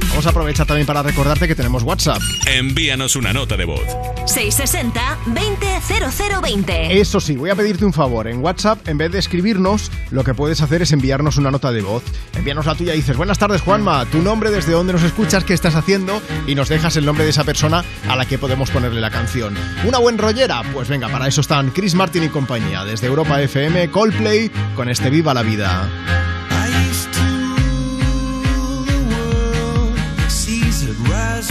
Vamos 0.10 0.26
a 0.26 0.32
aprovechar 0.32 0.68
también 0.68 0.86
para 0.86 1.01
recordarte 1.01 1.47
que 1.47 1.55
tenemos 1.55 1.84
WhatsApp. 1.84 2.22
Envíanos 2.45 3.16
una 3.16 3.32
nota 3.32 3.55
de 3.55 3.64
voz. 3.64 3.88
660-200020. 4.30 6.91
Eso 6.91 7.19
sí, 7.19 7.36
voy 7.36 7.49
a 7.49 7.55
pedirte 7.55 7.86
un 7.86 7.93
favor. 7.93 8.27
En 8.27 8.43
WhatsApp, 8.43 8.88
en 8.88 8.97
vez 8.97 9.11
de 9.11 9.19
escribirnos, 9.19 9.91
lo 10.11 10.23
que 10.23 10.34
puedes 10.34 10.61
hacer 10.61 10.82
es 10.82 10.91
enviarnos 10.91 11.38
una 11.38 11.51
nota 11.51 11.71
de 11.71 11.82
voz. 11.82 12.03
Envíanos 12.36 12.65
la 12.65 12.75
tuya 12.75 12.93
y 12.93 12.97
dices, 12.97 13.17
buenas 13.17 13.39
tardes 13.39 13.61
Juanma, 13.61 14.05
tu 14.05 14.21
nombre, 14.21 14.51
desde 14.51 14.71
dónde 14.71 14.93
nos 14.93 15.03
escuchas, 15.03 15.43
qué 15.43 15.53
estás 15.53 15.75
haciendo 15.75 16.21
y 16.47 16.55
nos 16.55 16.69
dejas 16.69 16.95
el 16.97 17.05
nombre 17.05 17.23
de 17.23 17.32
esa 17.32 17.43
persona 17.43 17.84
a 18.07 18.15
la 18.15 18.25
que 18.25 18.38
podemos 18.38 18.71
ponerle 18.71 19.01
la 19.01 19.11
canción. 19.11 19.55
¿Una 19.86 19.97
buen 19.97 20.17
rollera? 20.17 20.61
Pues 20.73 20.89
venga, 20.89 21.09
para 21.09 21.27
eso 21.27 21.41
están 21.41 21.71
Chris 21.71 21.95
Martin 21.95 22.23
y 22.23 22.30
compañía. 22.30 22.86
Desde 22.86 23.07
Europa 23.07 23.41
FM, 23.41 23.89
Coldplay, 23.91 24.51
con 24.75 24.89
este 24.89 25.09
Viva 25.09 25.34
la 25.34 25.43
Vida. 25.43 25.89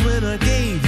When 0.04 0.22
I 0.22 0.36
gave 0.36 0.87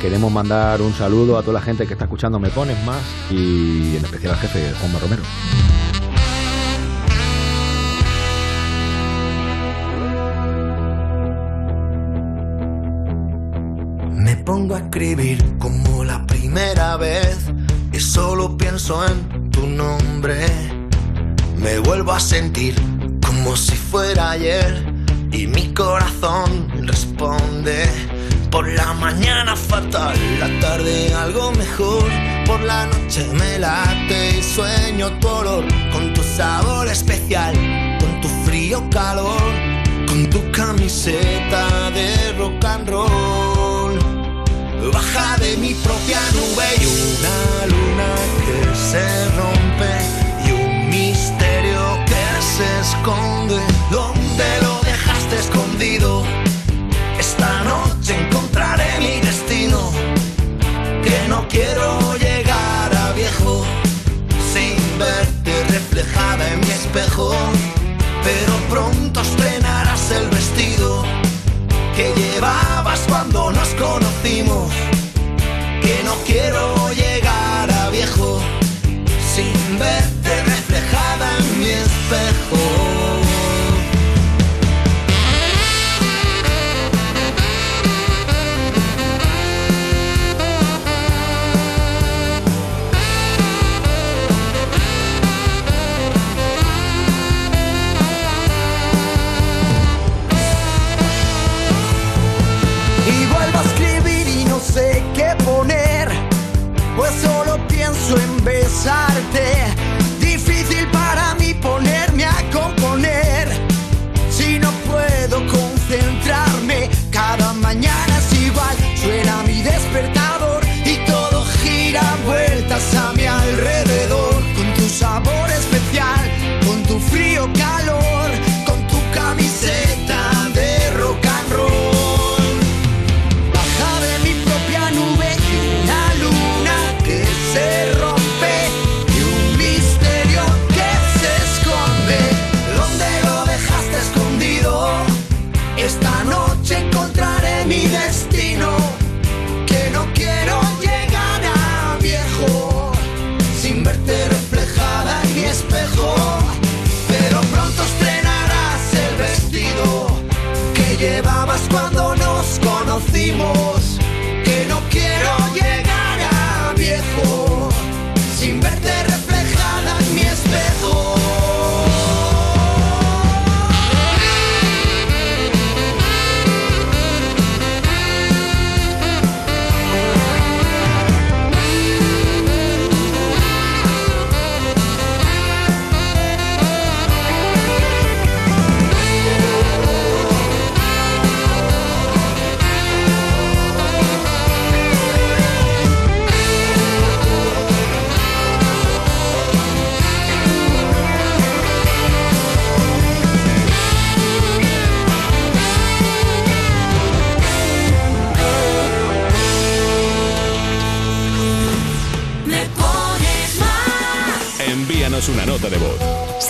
Queremos 0.00 0.32
mandar 0.32 0.80
un 0.80 0.94
saludo 0.94 1.36
a 1.36 1.42
toda 1.42 1.52
la 1.52 1.60
gente 1.60 1.86
que 1.86 1.92
está 1.92 2.06
escuchando 2.06 2.38
Me 2.38 2.48
Pones 2.48 2.82
Más 2.86 3.02
y 3.30 3.96
en 3.96 4.02
especial 4.02 4.32
al 4.32 4.38
jefe 4.38 4.72
Juanma 4.80 4.98
Romero. 4.98 5.22
Me 14.14 14.36
pongo 14.36 14.74
a 14.74 14.78
escribir 14.78 15.58
como 15.58 16.02
la 16.02 16.26
primera 16.26 16.96
vez 16.96 17.36
y 17.92 18.00
solo 18.00 18.56
pienso 18.56 19.06
en 19.06 19.50
tu 19.50 19.66
nombre. 19.66 20.46
Me 21.58 21.78
vuelvo 21.80 22.12
a 22.12 22.20
sentir 22.20 22.74
como 23.26 23.54
si 23.54 23.76
fuera 23.76 24.30
ayer 24.30 24.82
y 25.30 25.46
mi 25.46 25.74
corazón 25.74 26.68
responde. 26.86 28.09
Por 28.50 28.66
la 28.66 28.92
mañana 28.94 29.54
fatal, 29.54 30.18
la 30.40 30.60
tarde 30.60 31.14
algo 31.14 31.52
mejor. 31.52 32.10
Por 32.46 32.60
la 32.62 32.86
noche 32.86 33.24
me 33.32 33.60
late 33.60 34.38
y 34.38 34.42
sueño 34.42 35.08
tu 35.20 35.28
olor 35.28 35.64
con 35.92 36.12
tu 36.12 36.22
sabor 36.22 36.88
especial, 36.88 37.54
con 38.00 38.20
tu 38.20 38.28
frío 38.44 38.82
calor, 38.90 39.40
con 40.08 40.28
tu 40.28 40.50
camiseta 40.50 41.90
de 41.92 42.32
rock 42.38 42.64
and 42.64 42.88
roll. 42.88 43.98
Baja 44.92 45.36
de 45.38 45.56
mi 45.56 45.72
propia 45.74 46.20
nube 46.32 46.66
y 46.80 46.86
una 46.86 47.66
luna 47.66 48.10
que 48.44 48.74
se 48.74 49.06
rompe 49.38 49.92
y 50.44 50.50
un 50.50 50.90
misterio 50.90 52.04
que 52.04 52.42
se 52.42 52.80
esconde. 52.80 53.60
¿Dónde 53.92 54.44
lo 54.62 54.80
dejaste 54.82 55.36
escondido? 55.36 56.39
Estrenarás 70.60 71.19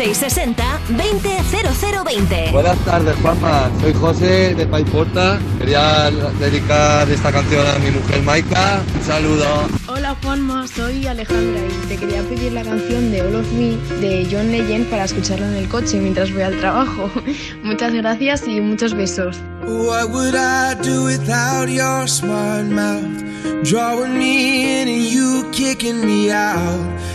660-200020. 0.00 2.52
Buenas 2.52 2.78
tardes, 2.86 3.14
Juanma. 3.20 3.70
Soy 3.82 3.92
José 3.92 4.54
de 4.54 4.66
Paiporta. 4.66 5.38
Quería 5.58 6.10
dedicar 6.38 7.06
esta 7.10 7.30
canción 7.30 7.66
a 7.66 7.78
mi 7.80 7.90
mujer 7.90 8.22
Maika. 8.22 8.80
Un 8.94 9.02
saludo. 9.04 9.44
Hola 9.88 10.16
Juanma, 10.22 10.66
soy 10.66 11.06
Alejandra 11.06 11.60
y 11.66 11.68
te 11.86 11.98
quería 11.98 12.22
pedir 12.22 12.52
la 12.52 12.62
canción 12.62 13.12
de 13.12 13.20
All 13.20 13.34
of 13.34 13.52
Me 13.52 13.76
de 14.00 14.26
John 14.30 14.50
Legend 14.50 14.88
para 14.88 15.04
escucharla 15.04 15.46
en 15.48 15.56
el 15.56 15.68
coche 15.68 16.00
mientras 16.00 16.32
voy 16.32 16.44
al 16.44 16.58
trabajo. 16.58 17.10
Muchas 17.62 17.92
gracias 17.92 18.48
y 18.48 18.58
muchos 18.62 18.94
besos. 18.94 19.36
What 19.66 20.08
would 20.12 20.34
I 20.34 20.76
do 20.82 21.04
without 21.04 21.68
your 21.68 22.08
smart 22.08 22.70
mouth? 22.70 23.04
Drawing 23.64 24.16
me 24.16 24.80
in 24.80 24.88
and 24.88 25.04
you 25.04 25.44
kicking 25.52 26.06
me 26.06 26.32
out. 26.32 26.99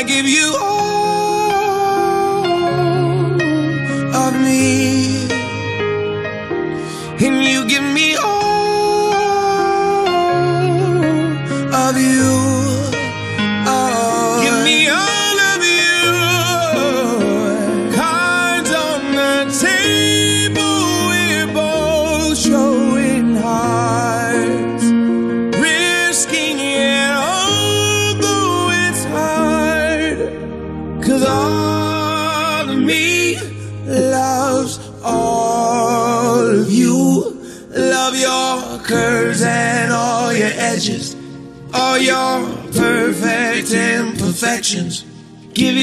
I 0.00 0.02
give 0.02 0.26
you 0.26 0.49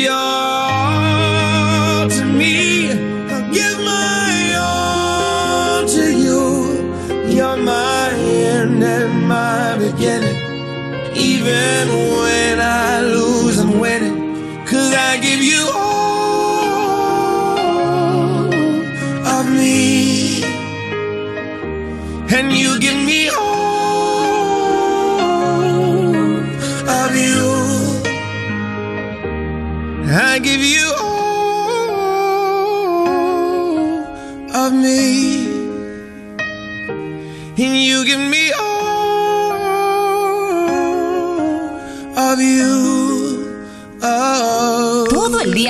your 0.07 0.96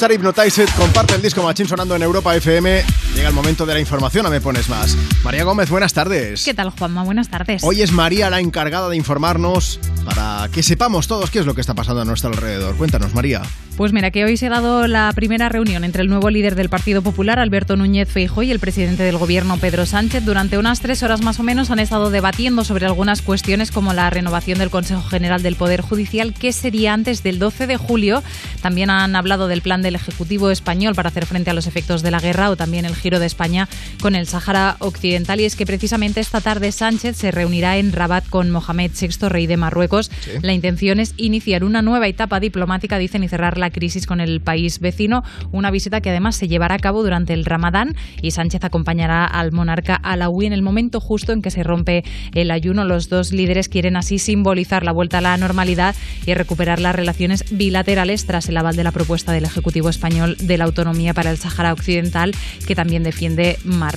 escuchar 0.00 0.12
Hypnotized, 0.12 0.68
comparte 0.78 1.14
el 1.14 1.20
disco 1.20 1.42
Machín 1.42 1.68
sonando 1.68 1.94
en 1.94 2.02
Europa 2.02 2.34
FM. 2.34 2.82
Llega 3.14 3.28
el 3.28 3.34
momento 3.34 3.66
de 3.66 3.74
la 3.74 3.80
información, 3.80 4.24
a 4.24 4.30
me 4.30 4.40
pones 4.40 4.70
más. 4.70 4.96
María 5.22 5.44
Gómez, 5.44 5.68
buenas 5.68 5.92
tardes. 5.92 6.42
¿Qué 6.42 6.54
tal, 6.54 6.70
Juanma? 6.70 7.04
Buenas 7.04 7.28
tardes. 7.28 7.62
Hoy 7.62 7.82
es 7.82 7.92
María 7.92 8.30
la 8.30 8.40
encargada 8.40 8.88
de 8.88 8.96
informarnos 8.96 9.78
para 10.06 10.48
que 10.52 10.62
sepamos 10.62 11.06
todos 11.06 11.30
qué 11.30 11.40
es 11.40 11.46
lo 11.46 11.54
que 11.54 11.60
está 11.60 11.74
pasando 11.74 12.00
a 12.00 12.06
nuestro 12.06 12.30
alrededor. 12.30 12.76
Cuéntanos, 12.76 13.12
María. 13.14 13.42
Pues 13.76 13.92
mira, 13.92 14.10
que 14.10 14.24
hoy 14.24 14.36
se 14.36 14.46
ha 14.46 14.50
dado 14.50 14.86
la 14.86 15.10
primera 15.14 15.48
reunión 15.48 15.84
entre 15.84 16.02
el 16.02 16.08
nuevo 16.08 16.28
líder 16.28 16.54
del 16.54 16.68
Partido 16.68 17.00
Popular, 17.00 17.38
Alberto 17.38 17.76
Núñez 17.76 18.10
Feijóo, 18.10 18.42
y 18.42 18.50
el 18.50 18.58
presidente 18.58 19.02
del 19.04 19.16
Gobierno, 19.16 19.56
Pedro 19.56 19.86
Sánchez. 19.86 20.24
Durante 20.24 20.58
unas 20.58 20.80
tres 20.80 21.02
horas 21.02 21.22
más 21.22 21.40
o 21.40 21.42
menos 21.42 21.70
han 21.70 21.78
estado 21.78 22.10
debatiendo 22.10 22.64
sobre 22.64 22.84
algunas 22.84 23.22
cuestiones 23.22 23.70
como 23.70 23.94
la 23.94 24.10
renovación 24.10 24.58
del 24.58 24.68
Consejo 24.68 25.02
General 25.02 25.42
del 25.42 25.56
Poder 25.56 25.80
Judicial, 25.80 26.34
que 26.34 26.52
sería 26.52 26.92
antes 26.92 27.22
del 27.22 27.38
12 27.38 27.66
de 27.66 27.76
julio, 27.78 28.22
también 28.60 28.90
han 28.90 29.16
hablado 29.16 29.48
del 29.48 29.62
plan 29.62 29.82
del 29.82 29.94
Ejecutivo 29.94 30.50
español 30.50 30.94
para 30.94 31.08
hacer 31.08 31.26
frente 31.26 31.50
a 31.50 31.54
los 31.54 31.66
efectos 31.66 32.02
de 32.02 32.10
la 32.10 32.20
guerra 32.20 32.50
o 32.50 32.56
también 32.56 32.84
el 32.84 32.94
giro 32.94 33.18
de 33.18 33.26
España 33.26 33.68
con 34.00 34.14
el 34.14 34.26
Sáhara 34.26 34.76
Occidental 34.78 35.40
y 35.40 35.44
es 35.44 35.56
que 35.56 35.66
precisamente 35.66 36.20
esta 36.20 36.40
tarde 36.40 36.72
Sánchez 36.72 37.16
se 37.16 37.30
reunirá 37.30 37.76
en 37.76 37.92
Rabat 37.92 38.28
con 38.28 38.50
Mohamed 38.50 38.90
VI, 38.98 39.28
rey 39.28 39.46
de 39.46 39.56
Marruecos. 39.56 40.10
Sí. 40.20 40.30
La 40.42 40.52
intención 40.52 41.00
es 41.00 41.14
iniciar 41.16 41.64
una 41.64 41.82
nueva 41.82 42.08
etapa 42.08 42.40
diplomática, 42.40 42.98
dicen, 42.98 43.22
y 43.22 43.28
cerrar 43.28 43.58
la 43.58 43.70
crisis 43.70 44.06
con 44.06 44.20
el 44.20 44.40
país 44.40 44.80
vecino. 44.80 45.22
Una 45.52 45.70
visita 45.70 46.00
que 46.00 46.10
además 46.10 46.36
se 46.36 46.48
llevará 46.48 46.76
a 46.76 46.78
cabo 46.78 47.02
durante 47.02 47.34
el 47.34 47.44
Ramadán 47.44 47.94
y 48.22 48.30
Sánchez 48.30 48.64
acompañará 48.64 49.24
al 49.26 49.52
monarca 49.52 49.96
Alawi 49.96 50.46
en 50.46 50.52
el 50.52 50.62
momento 50.62 51.00
justo 51.00 51.32
en 51.32 51.42
que 51.42 51.50
se 51.50 51.62
rompe 51.62 52.04
el 52.34 52.50
ayuno. 52.50 52.84
Los 52.84 53.08
dos 53.08 53.32
líderes 53.32 53.68
quieren 53.68 53.96
así 53.96 54.18
simbolizar 54.18 54.82
la 54.82 54.92
vuelta 54.92 55.18
a 55.18 55.22
la 55.22 55.36
normalidad 55.36 55.94
y 56.26 56.34
recuperar 56.34 56.80
las 56.80 56.94
relaciones 56.94 57.44
bilaterales 57.50 58.26
tras 58.26 58.48
el 58.48 58.56
aval 58.56 58.76
de 58.76 58.84
la 58.84 58.92
propuesta 58.92 59.32
del 59.32 59.44
Ejecutivo 59.44 59.88
español 59.88 60.36
de 60.38 60.56
la 60.56 60.64
autonomía 60.64 61.12
para 61.12 61.30
el 61.30 61.38
Sáhara 61.38 61.72
Occidental, 61.72 62.32
que 62.66 62.74
también 62.74 63.02
defiende 63.02 63.58
Marruecos. 63.64 63.89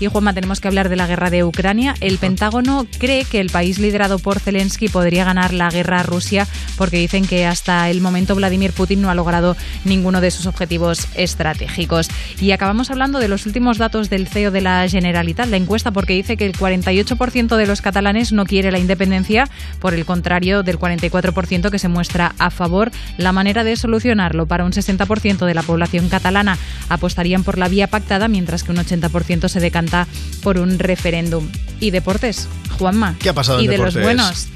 Y 0.00 0.06
Juanma, 0.06 0.34
tenemos 0.34 0.60
que 0.60 0.68
hablar 0.68 0.88
de 0.88 0.96
la 0.96 1.06
guerra 1.06 1.30
de 1.30 1.44
Ucrania. 1.44 1.94
El 2.00 2.18
Pentágono 2.18 2.86
cree 2.98 3.24
que 3.24 3.40
el 3.40 3.50
país 3.50 3.78
liderado 3.78 4.18
por 4.18 4.40
Zelensky 4.40 4.88
podría 4.88 5.24
ganar 5.24 5.52
la 5.52 5.70
guerra 5.70 6.00
a 6.00 6.02
Rusia 6.02 6.46
porque 6.76 6.98
dicen 6.98 7.26
que 7.26 7.46
hasta 7.46 7.90
el 7.90 8.00
momento 8.00 8.34
Vladimir 8.34 8.72
Putin 8.72 9.02
no 9.02 9.10
ha 9.10 9.14
logrado 9.14 9.56
ninguno 9.84 10.20
de 10.20 10.30
sus 10.30 10.46
objetivos 10.46 11.08
estratégicos. 11.14 12.08
Y 12.40 12.52
acabamos 12.52 12.90
hablando 12.90 13.18
de 13.18 13.28
los 13.28 13.46
últimos 13.46 13.78
datos 13.78 14.10
del 14.10 14.26
CEO 14.26 14.50
de 14.50 14.60
la 14.60 14.88
Generalitat, 14.88 15.48
la 15.48 15.56
encuesta, 15.56 15.90
porque 15.90 16.14
dice 16.14 16.36
que 16.36 16.46
el 16.46 16.52
48% 16.52 17.56
de 17.56 17.66
los 17.66 17.80
catalanes 17.80 18.32
no 18.32 18.44
quiere 18.44 18.72
la 18.72 18.78
independencia, 18.78 19.48
por 19.80 19.94
el 19.94 20.04
contrario 20.04 20.62
del 20.62 20.78
44% 20.78 21.70
que 21.70 21.78
se 21.78 21.88
muestra 21.88 22.34
a 22.38 22.50
favor. 22.50 22.90
La 23.16 23.32
manera 23.32 23.64
de 23.64 23.76
solucionarlo 23.76 24.46
para 24.46 24.64
un 24.64 24.72
60% 24.72 25.46
de 25.46 25.54
la 25.54 25.62
población 25.62 26.08
catalana 26.08 26.58
apostarían 26.88 27.44
por 27.44 27.58
la 27.58 27.68
vía 27.68 27.86
pactada, 27.86 28.28
mientras 28.28 28.64
que 28.64 28.72
un 28.72 28.78
80% 28.78 29.11
se 29.48 29.60
decanta 29.60 30.06
por 30.42 30.58
un 30.58 30.78
referéndum. 30.78 31.48
Y 31.80 31.90
deportes, 31.90 32.48
Juanma. 32.78 33.16
¿Qué 33.18 33.28
ha 33.28 33.34
pasado 33.34 33.58
en 33.58 33.64
Y 33.64 33.68
de 33.68 33.78
los 33.78 33.94
deportes? 33.94 34.16
buenos. 34.16 34.48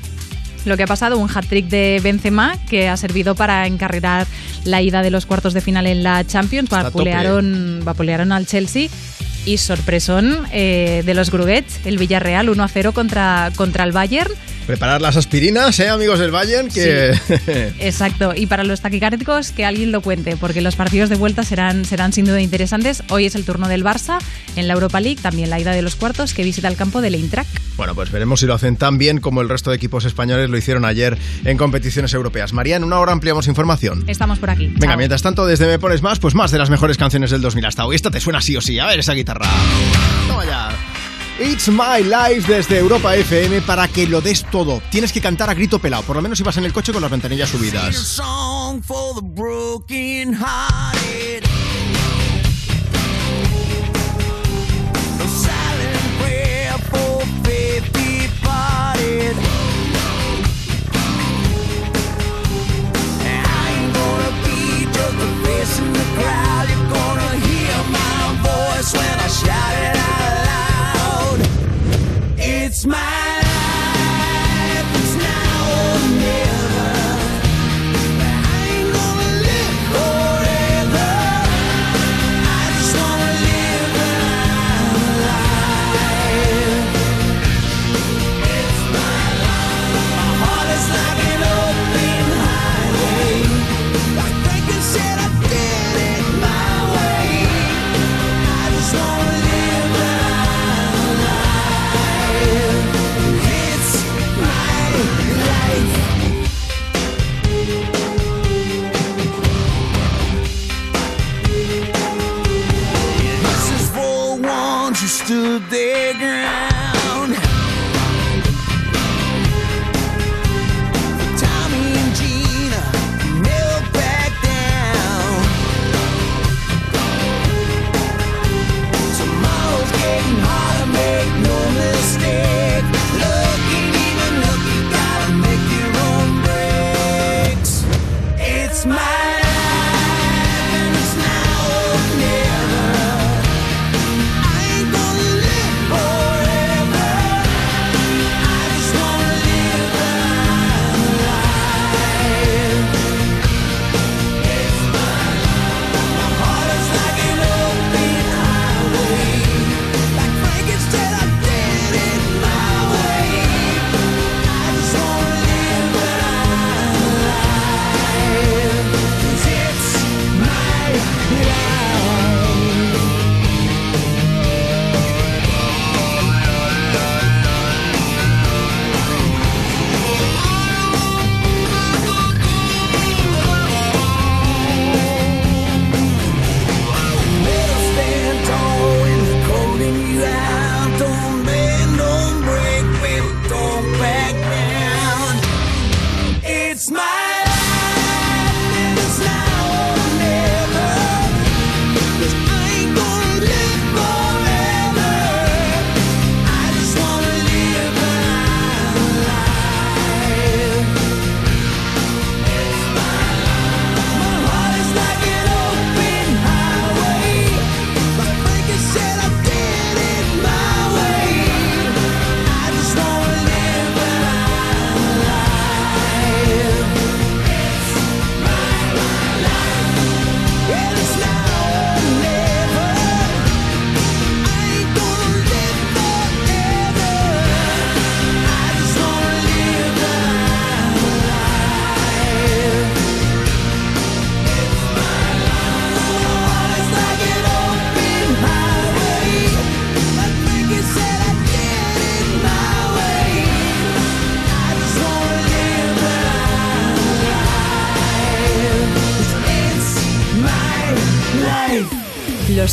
Lo 0.64 0.76
que 0.76 0.82
ha 0.82 0.86
pasado, 0.86 1.16
un 1.18 1.30
hat-trick 1.30 1.68
de 1.68 2.00
Benzema 2.02 2.56
que 2.68 2.88
ha 2.88 2.96
servido 2.96 3.36
para 3.36 3.66
encarrilar 3.68 4.26
la 4.64 4.82
ida 4.82 5.02
de 5.02 5.10
los 5.10 5.24
cuartos 5.24 5.54
de 5.54 5.60
final 5.60 5.86
en 5.86 6.02
la 6.02 6.26
Champions. 6.26 6.68
Vapulearon, 6.70 7.82
vapulearon 7.84 8.32
al 8.32 8.46
Chelsea. 8.46 8.88
Y 9.44 9.58
sorpresón 9.58 10.44
eh, 10.50 11.04
de 11.06 11.14
los 11.14 11.30
Gruguets, 11.30 11.78
el 11.84 11.98
Villarreal 11.98 12.48
1 12.48 12.64
a 12.64 12.68
0 12.68 12.92
contra, 12.92 13.52
contra 13.54 13.84
el 13.84 13.92
Bayern. 13.92 14.32
Preparar 14.66 15.00
las 15.00 15.16
aspirinas, 15.16 15.78
¿eh, 15.78 15.88
amigos 15.88 16.18
del 16.18 16.32
Bayern? 16.32 16.68
Que... 16.68 17.10
Exacto. 17.78 18.32
Y 18.34 18.46
para 18.46 18.64
los 18.64 18.80
taquicárdicos, 18.80 19.52
que 19.52 19.64
alguien 19.64 19.92
lo 19.92 20.00
cuente, 20.00 20.36
porque 20.36 20.60
los 20.60 20.74
partidos 20.74 21.08
de 21.08 21.14
vuelta 21.14 21.44
serán, 21.44 21.84
serán 21.84 22.12
sin 22.12 22.24
duda 22.24 22.40
interesantes. 22.40 23.04
Hoy 23.10 23.26
es 23.26 23.36
el 23.36 23.44
turno 23.44 23.68
del 23.68 23.84
Barça 23.84 24.18
en 24.56 24.66
la 24.66 24.74
Europa 24.74 25.00
League, 25.00 25.20
también 25.22 25.50
la 25.50 25.60
ida 25.60 25.70
de 25.70 25.82
los 25.82 25.94
cuartos, 25.94 26.34
que 26.34 26.42
visita 26.42 26.66
el 26.66 26.74
campo 26.74 27.00
del 27.00 27.14
Eintracht. 27.14 27.48
Bueno, 27.76 27.94
pues 27.94 28.10
veremos 28.10 28.40
si 28.40 28.46
lo 28.46 28.54
hacen 28.54 28.76
tan 28.76 28.98
bien 28.98 29.20
como 29.20 29.40
el 29.40 29.48
resto 29.48 29.70
de 29.70 29.76
equipos 29.76 30.04
españoles 30.04 30.50
lo 30.50 30.58
hicieron 30.58 30.84
ayer 30.84 31.16
en 31.44 31.56
competiciones 31.56 32.12
europeas. 32.14 32.52
María, 32.52 32.74
en 32.74 32.82
una 32.82 32.98
hora 32.98 33.12
ampliamos 33.12 33.46
información. 33.46 34.02
Estamos 34.08 34.40
por 34.40 34.50
aquí. 34.50 34.66
Venga, 34.66 34.88
Chao. 34.88 34.96
mientras 34.96 35.22
tanto, 35.22 35.46
desde 35.46 35.66
Me 35.66 35.78
Pones 35.78 36.02
Más, 36.02 36.18
pues 36.18 36.34
más 36.34 36.50
de 36.50 36.58
las 36.58 36.70
mejores 36.70 36.96
canciones 36.96 37.30
del 37.30 37.40
2000 37.40 37.66
hasta 37.66 37.86
hoy. 37.86 37.94
Esta 37.94 38.10
te 38.10 38.20
suena 38.20 38.40
sí 38.40 38.56
o 38.56 38.60
sí. 38.60 38.80
A 38.80 38.86
ver 38.86 38.98
esa 38.98 39.12
guitarra. 39.12 39.46
Toma 40.26 40.44
ya. 40.44 40.70
It's 41.38 41.68
My 41.68 42.02
Life 42.02 42.50
desde 42.50 42.78
Europa 42.78 43.14
FM 43.14 43.60
para 43.60 43.86
que 43.88 44.06
lo 44.06 44.22
des 44.22 44.42
todo. 44.50 44.80
Tienes 44.90 45.12
que 45.12 45.20
cantar 45.20 45.50
a 45.50 45.54
grito 45.54 45.78
pelado, 45.78 46.02
por 46.02 46.16
lo 46.16 46.22
menos 46.22 46.38
si 46.38 46.44
vas 46.44 46.56
en 46.56 46.64
el 46.64 46.72
coche 46.72 46.94
con 46.94 47.02
las 47.02 47.10
ventanillas 47.10 47.50
subidas. 47.50 47.94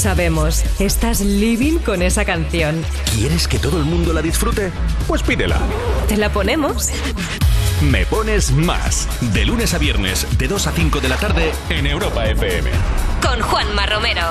Sabemos, 0.04 0.64
estás 0.80 1.22
living 1.22 1.78
con 1.78 2.02
esa 2.02 2.26
canción. 2.26 2.84
¿Quieres 3.16 3.48
que 3.48 3.58
todo 3.58 3.78
el 3.78 3.86
mundo 3.86 4.12
la 4.12 4.22
disfrute? 4.22 4.70
Pues 5.08 5.24
pídela. 5.24 5.58
¿Te 6.10 6.18
la 6.18 6.30
ponemos? 6.30 6.90
Me 7.90 8.06
pones 8.06 8.52
más. 8.52 9.08
De 9.34 9.46
lunes 9.46 9.74
a 9.74 9.78
viernes, 9.78 10.28
de 10.38 10.50
2 10.50 10.68
a 10.68 10.74
5 10.74 11.00
de 11.00 11.08
la 11.08 11.16
tarde, 11.16 11.54
en 11.70 11.88
Europa 11.88 12.26
FM. 12.26 12.70
Con 13.22 13.40
Juanma 13.40 13.86
Romero. 13.86 14.24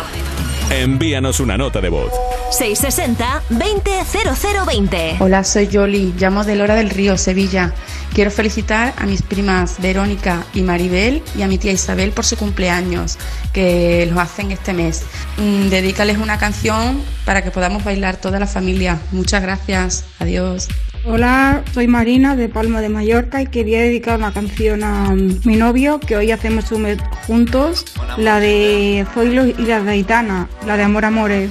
Envíanos 0.71 1.41
una 1.41 1.57
nota 1.57 1.81
de 1.81 1.89
voz. 1.89 2.13
660-200020. 2.51 5.17
Hola, 5.21 5.43
soy 5.45 5.69
Yoli, 5.69 6.13
llamo 6.19 6.45
de 6.45 6.57
Lora 6.57 6.75
del 6.75 6.91
Río, 6.91 7.17
Sevilla. 7.17 7.73
Quiero 8.15 8.31
felicitar 8.31 8.95
a 8.99 9.07
mis 9.07 9.23
primas 9.23 9.81
Verónica 9.81 10.45
y 10.53 10.61
Maribel 10.63 11.23
y 11.37 11.43
a 11.43 11.49
mi 11.49 11.59
tía 11.59 11.73
Isabel 11.73 12.13
por 12.13 12.27
su 12.27 12.37
cumpleaños, 12.37 13.19
que 13.53 14.07
los 14.07 14.19
hacen 14.19 14.53
este 14.53 14.75
mes. 14.75 15.03
Mm, 15.43 15.71
dedícales 15.71 16.19
una 16.19 16.39
canción 16.39 17.03
para 17.25 17.43
que 17.43 17.51
podamos 17.51 17.83
bailar 17.83 18.17
toda 18.17 18.39
la 18.39 18.47
familia. 18.47 19.01
Muchas 19.11 19.43
gracias, 19.43 20.05
adiós. 20.21 20.69
Hola, 21.05 21.65
soy 21.75 21.89
Marina 21.89 22.37
de 22.37 22.49
Palma 22.49 22.81
de 22.81 22.89
Mallorca 22.89 23.43
y 23.43 23.47
quería 23.47 23.81
dedicar 23.81 24.17
una 24.19 24.33
canción 24.33 24.85
a 24.85 25.13
mm, 25.13 25.41
mi 25.45 25.57
novio 25.57 25.99
que 25.99 26.17
hoy 26.17 26.31
hacemos 26.31 26.71
un 26.71 26.83
mes 26.83 26.99
juntos, 27.27 27.85
la 28.19 28.39
de 28.39 29.05
Zoilo 29.13 29.47
y 29.47 29.55
la 29.55 29.83
de 29.83 29.91
Aitana, 29.91 30.49
la 30.65 30.77
de 30.77 30.85
Amor 30.85 31.05
Amores. 31.05 31.51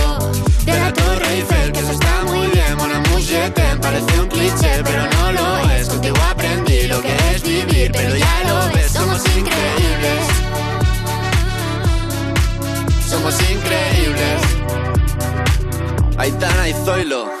increíbles. 13.49 14.41
Aitana 16.17 16.69
y 16.69 16.73
Zoilo. 16.73 17.40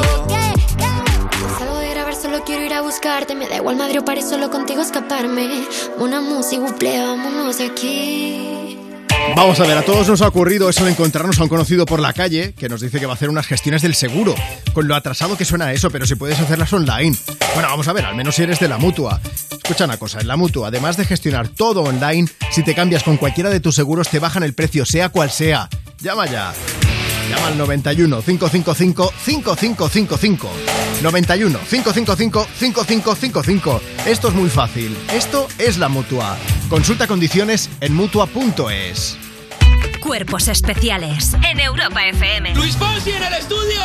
A 2.73 2.81
buscarte. 2.81 3.35
Me 3.35 3.49
da 3.49 3.57
igual 3.57 3.75
Madrid 3.75 3.99
o 3.99 4.05
París, 4.05 4.29
solo 4.29 4.49
contigo 4.49 4.81
escaparme. 4.81 5.67
Una 5.97 6.21
música, 6.21 6.63
vámonos 7.05 7.59
aquí. 7.59 8.77
Vamos 9.35 9.59
a 9.59 9.63
ver, 9.63 9.77
a 9.77 9.81
todos 9.83 10.07
nos 10.07 10.21
ha 10.21 10.27
ocurrido 10.27 10.69
eso 10.69 10.85
de 10.85 10.91
encontrarnos 10.91 11.39
a 11.39 11.43
un 11.43 11.49
conocido 11.49 11.85
por 11.85 11.99
la 11.99 12.13
calle 12.13 12.53
que 12.53 12.69
nos 12.69 12.81
dice 12.81 12.99
que 12.99 13.05
va 13.05 13.13
a 13.13 13.15
hacer 13.15 13.29
unas 13.29 13.45
gestiones 13.45 13.81
del 13.81 13.93
seguro. 13.93 14.35
Con 14.73 14.87
lo 14.87 14.95
atrasado 14.95 15.37
que 15.37 15.43
suena 15.43 15.71
eso, 15.73 15.91
pero 15.91 16.05
si 16.05 16.15
puedes 16.15 16.39
hacerlas 16.39 16.71
online. 16.71 17.15
Bueno, 17.53 17.69
vamos 17.69 17.87
a 17.89 17.93
ver, 17.93 18.05
al 18.05 18.15
menos 18.15 18.35
si 18.35 18.43
eres 18.43 18.59
de 18.59 18.69
la 18.69 18.77
mutua. 18.77 19.19
Escucha 19.51 19.85
una 19.85 19.97
cosa, 19.97 20.21
en 20.21 20.27
la 20.27 20.37
mutua, 20.37 20.69
además 20.69 20.95
de 20.95 21.05
gestionar 21.05 21.49
todo 21.49 21.83
online, 21.83 22.29
si 22.51 22.63
te 22.63 22.73
cambias 22.73 23.03
con 23.03 23.17
cualquiera 23.17 23.49
de 23.49 23.59
tus 23.59 23.75
seguros, 23.75 24.07
te 24.07 24.19
bajan 24.19 24.43
el 24.43 24.53
precio, 24.53 24.85
sea 24.85 25.09
cual 25.09 25.29
sea. 25.29 25.69
Llama 25.99 26.25
ya. 26.25 26.53
Llama 27.29 27.47
al 27.47 27.57
91 27.57 28.21
555 28.21 29.13
5555. 29.25 30.49
91 31.01 31.59
555 31.69 32.47
5555. 32.59 33.81
Esto 34.05 34.27
es 34.27 34.33
muy 34.33 34.49
fácil. 34.49 34.95
Esto 35.13 35.47
es 35.57 35.77
la 35.77 35.89
mutua. 35.89 36.37
Consulta 36.69 37.07
condiciones 37.07 37.69
en 37.79 37.93
mutua.es. 37.93 39.30
Cuerpos 40.11 40.49
especiales 40.49 41.29
en 41.49 41.61
Europa 41.61 42.05
FM. 42.05 42.53
¡Luis 42.55 42.75
Fonsi 42.75 43.11
en 43.11 43.23
el 43.23 43.33
estudio! 43.33 43.79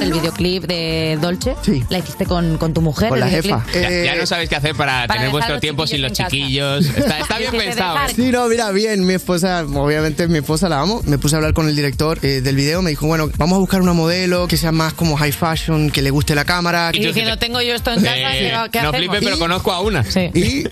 El 0.00 0.12
videoclip 0.12 0.64
de 0.64 1.16
Dolce 1.20 1.54
la 1.90 1.98
hiciste 1.98 2.26
con, 2.26 2.58
con 2.58 2.74
tu 2.74 2.80
mujer. 2.80 3.08
Con 3.08 3.20
la 3.20 3.28
jefa. 3.28 3.64
Ya, 3.72 3.88
ya 3.88 4.16
no 4.16 4.26
sabéis 4.26 4.48
qué 4.48 4.56
hacer 4.56 4.74
para, 4.74 5.06
Para 5.06 5.20
tener 5.20 5.30
vuestro 5.30 5.60
tiempo 5.60 5.86
sin 5.86 6.02
los 6.02 6.10
chiquillos. 6.12 6.86
Está, 6.86 7.20
está 7.20 7.38
bien 7.38 7.52
pensado. 7.56 7.98
¿eh? 7.98 8.12
Sí, 8.16 8.32
no, 8.32 8.48
mira, 8.48 8.72
bien, 8.72 9.06
mi 9.06 9.14
esposa, 9.14 9.64
obviamente 9.64 10.26
mi 10.26 10.38
esposa 10.38 10.68
la 10.68 10.80
amo. 10.80 11.02
Me 11.04 11.18
puse 11.18 11.36
a 11.36 11.38
hablar 11.38 11.54
con 11.54 11.68
el 11.68 11.76
director 11.76 12.18
eh, 12.22 12.40
del 12.40 12.56
video, 12.56 12.82
me 12.82 12.90
dijo, 12.90 13.06
bueno, 13.06 13.30
vamos 13.36 13.56
a 13.56 13.60
buscar 13.60 13.80
una 13.80 13.92
modelo 13.92 14.48
que 14.48 14.56
sea 14.56 14.72
más 14.72 14.92
como 14.94 15.16
high 15.16 15.30
fashion, 15.30 15.92
que 15.92 16.02
le 16.02 16.10
guste 16.10 16.34
la 16.34 16.44
cámara. 16.46 16.90
Y 16.92 16.98
diciendo, 16.98 17.38
tengo 17.38 17.62
yo 17.62 17.76
esto 17.76 17.92
en 17.92 18.02
casa, 18.02 18.32
¿qué, 18.32 18.38
qué 18.72 18.82
no 18.82 18.88
hacemos? 18.88 18.96
flipes, 18.96 19.20
pero 19.22 19.38
conozco 19.38 19.72
a 19.72 19.82
una. 19.82 20.04
Y 20.34 20.64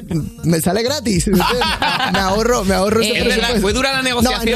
me 0.43 0.60
sale 0.60 0.82
gratis. 0.82 1.28
Me 2.12 2.18
ahorro, 2.18 2.64
me 2.64 2.74
ahorro 2.74 3.01
ese 3.01 3.18
Eh. 3.18 3.60
¿fue 3.60 3.72
dura 3.72 3.93
la 3.93 3.98
No, 3.98 4.05
negociación? 4.05 4.56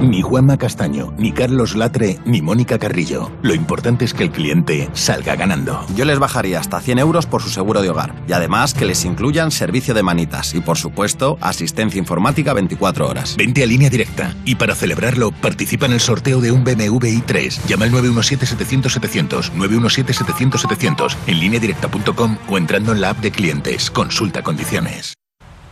Ni 0.00 0.22
Juanma 0.22 0.56
Castaño, 0.58 1.12
ni 1.18 1.32
Carlos 1.32 1.74
Latre, 1.74 2.18
ni 2.24 2.40
Mónica 2.40 2.78
Carrillo. 2.78 3.32
Lo 3.42 3.52
importante 3.52 4.04
es 4.04 4.14
que 4.14 4.22
el 4.22 4.30
cliente 4.30 4.88
salga 4.92 5.34
ganando. 5.34 5.84
Yo 5.96 6.04
les 6.04 6.20
bajaría 6.20 6.60
hasta 6.60 6.80
100 6.80 7.00
euros 7.00 7.26
por 7.26 7.42
su 7.42 7.48
seguro 7.48 7.82
de 7.82 7.90
hogar 7.90 8.14
y 8.28 8.32
además 8.32 8.74
que 8.74 8.84
les 8.84 9.04
incluyan 9.04 9.50
servicio 9.50 9.94
de 9.94 10.04
manitas 10.04 10.54
y, 10.54 10.60
por 10.60 10.78
supuesto, 10.78 11.36
asistencia 11.40 11.98
informática 11.98 12.52
24 12.52 13.08
horas. 13.08 13.34
Vente 13.36 13.64
a 13.64 13.66
línea 13.66 13.90
directa 13.90 14.34
y 14.44 14.54
para 14.54 14.76
celebrarlo 14.76 15.32
participa 15.32 15.86
en 15.86 15.92
el 15.92 16.00
sorteo 16.00 16.40
de 16.40 16.52
un 16.52 16.62
BMW 16.62 16.98
i3. 16.98 17.66
Llama 17.66 17.86
al 17.86 17.92
917-700-700, 17.92 19.52
917-700-700 19.52 21.16
en 21.26 21.40
lineadirecta.com 21.40 22.38
o 22.48 22.58
entrando 22.58 22.92
en 22.92 23.00
la 23.00 23.10
app 23.10 23.18
de 23.18 23.32
clientes. 23.32 23.90
Consulta 23.90 24.42
condiciones. 24.42 25.14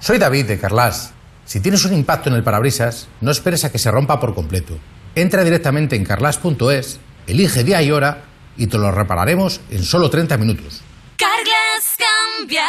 Soy 0.01 0.19
David 0.19 0.47
de 0.47 0.59
Carlas. 0.59 1.16
Si 1.47 1.61
tienes 1.61 1.85
un 1.85 1.95
impacto 1.95 2.29
en 2.29 2.35
el 2.35 2.43
parabrisas, 2.43 3.09
no 3.21 3.31
esperes 3.31 3.65
a 3.65 3.71
que 3.71 3.79
se 3.79 3.91
rompa 3.91 4.19
por 4.19 4.35
completo. 4.35 4.79
Entra 5.15 5.45
directamente 5.45 5.95
en 5.95 6.05
carlas.es, 6.05 6.99
elige 7.29 7.63
día 7.63 7.81
y 7.83 7.93
hora 7.93 8.25
y 8.57 8.67
te 8.67 8.79
lo 8.79 8.91
repararemos 8.91 9.61
en 9.71 9.85
solo 9.85 10.11
30 10.11 10.37
minutos. 10.39 10.83
Carglass 11.17 11.97
cambia, 12.37 12.67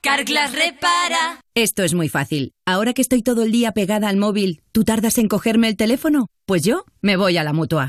Carglass 0.00 0.52
repara. 0.52 1.40
Esto 1.54 1.84
es 1.84 1.94
muy 1.94 2.08
fácil. 2.08 2.50
Ahora 2.66 2.92
que 2.92 3.02
estoy 3.02 3.22
todo 3.22 3.44
el 3.44 3.52
día 3.52 3.70
pegada 3.70 4.08
al 4.08 4.16
móvil, 4.16 4.62
¿tú 4.72 4.84
tardas 4.84 5.16
en 5.18 5.28
cogerme 5.28 5.68
el 5.68 5.76
teléfono? 5.76 6.26
Pues 6.44 6.64
yo 6.64 6.84
me 7.00 7.16
voy 7.16 7.38
a 7.38 7.44
la 7.44 7.52
mutua. 7.52 7.88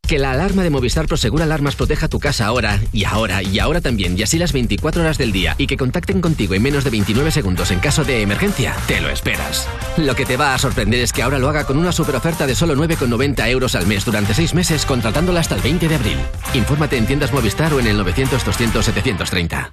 Que 0.11 0.19
la 0.19 0.31
alarma 0.31 0.61
de 0.61 0.69
Movistar 0.69 1.07
Prosegur 1.07 1.41
Alarmas 1.41 1.77
proteja 1.77 2.09
tu 2.09 2.19
casa 2.19 2.45
ahora, 2.45 2.81
y 2.91 3.05
ahora, 3.05 3.41
y 3.43 3.59
ahora 3.59 3.79
también, 3.79 4.19
y 4.19 4.23
así 4.23 4.37
las 4.37 4.51
24 4.51 5.03
horas 5.03 5.17
del 5.17 5.31
día, 5.31 5.55
y 5.57 5.67
que 5.67 5.77
contacten 5.77 6.19
contigo 6.19 6.53
en 6.53 6.61
menos 6.61 6.83
de 6.83 6.89
29 6.89 7.31
segundos 7.31 7.71
en 7.71 7.79
caso 7.79 8.03
de 8.03 8.21
emergencia, 8.21 8.75
te 8.87 8.99
lo 8.99 9.07
esperas. 9.07 9.69
Lo 9.95 10.13
que 10.13 10.25
te 10.25 10.35
va 10.35 10.53
a 10.53 10.57
sorprender 10.57 10.99
es 10.99 11.13
que 11.13 11.23
ahora 11.23 11.39
lo 11.39 11.47
haga 11.47 11.63
con 11.63 11.77
una 11.77 11.93
super 11.93 12.13
oferta 12.17 12.45
de 12.45 12.55
solo 12.55 12.75
9,90 12.75 13.47
euros 13.51 13.73
al 13.73 13.87
mes 13.87 14.03
durante 14.03 14.33
6 14.33 14.53
meses, 14.53 14.85
contratándola 14.85 15.39
hasta 15.39 15.55
el 15.55 15.61
20 15.61 15.87
de 15.87 15.95
abril. 15.95 16.17
Infórmate 16.55 16.97
en 16.97 17.05
tiendas 17.05 17.31
Movistar 17.31 17.73
o 17.73 17.79
en 17.79 17.87
el 17.87 17.97
900-200-730. 18.01 19.71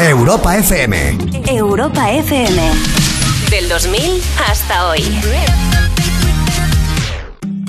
Europa 0.00 0.56
FM. 0.58 1.18
Europa 1.48 2.08
FM. 2.08 2.70
Del 3.50 3.68
2000 3.68 4.22
hasta 4.46 4.90
hoy. 4.90 5.02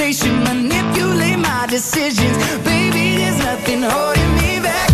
Manipulate 0.00 1.36
my 1.38 1.66
decisions, 1.68 2.36
baby. 2.64 3.16
There's 3.16 3.38
nothing 3.38 3.82
holding 3.82 4.34
me 4.36 4.60
back. 4.60 4.90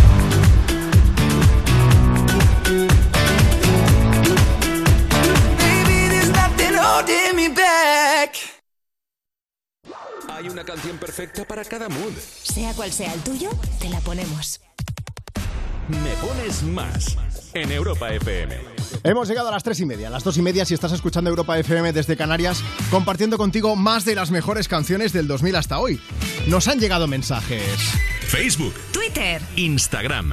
Baby, 5.59 6.09
there's 6.09 6.31
nothing 6.31 6.75
holding 6.75 7.37
me 7.37 7.49
back. 7.49 8.35
Hay 10.31 10.49
una 10.49 10.65
canción 10.65 10.99
perfecta 10.99 11.45
para 11.45 11.65
cada 11.65 11.89
mood. 11.89 12.13
Sea 12.43 12.73
cual 12.75 12.93
sea 12.93 13.13
el 13.15 13.21
tuyo, 13.23 13.51
te 13.81 13.89
la 13.89 14.01
ponemos. 14.01 14.61
Me 15.89 16.11
pones 16.21 16.63
más 16.63 17.17
en 17.55 17.73
Europa 17.73 18.11
FM. 18.11 18.78
Hemos 19.03 19.29
llegado 19.29 19.49
a 19.49 19.53
las 19.53 19.63
tres 19.63 19.81
y 19.81 19.87
media, 19.87 20.09
a 20.09 20.11
las 20.11 20.25
dos 20.25 20.37
y 20.37 20.43
media 20.43 20.65
si 20.65 20.75
estás 20.75 20.93
escuchando 20.93 21.31
Europa 21.31 21.59
FM 21.59 21.93
desde 21.93 22.17
Canarias, 22.17 22.63
compartiendo 22.91 23.39
contigo 23.39 23.77
más 23.77 24.05
de 24.05 24.15
las 24.15 24.31
mejores 24.31 24.69
canciones 24.69 25.13
del 25.13 25.27
2000 25.27 25.57
hasta 25.57 25.79
hoy. 25.79 26.01
Nos 26.47 26.69
han 26.69 26.79
llegado 26.81 27.07
mensajes. 27.07 27.63
Facebook, 28.29 28.75
Twitter, 28.93 29.41
Instagram. 29.57 30.33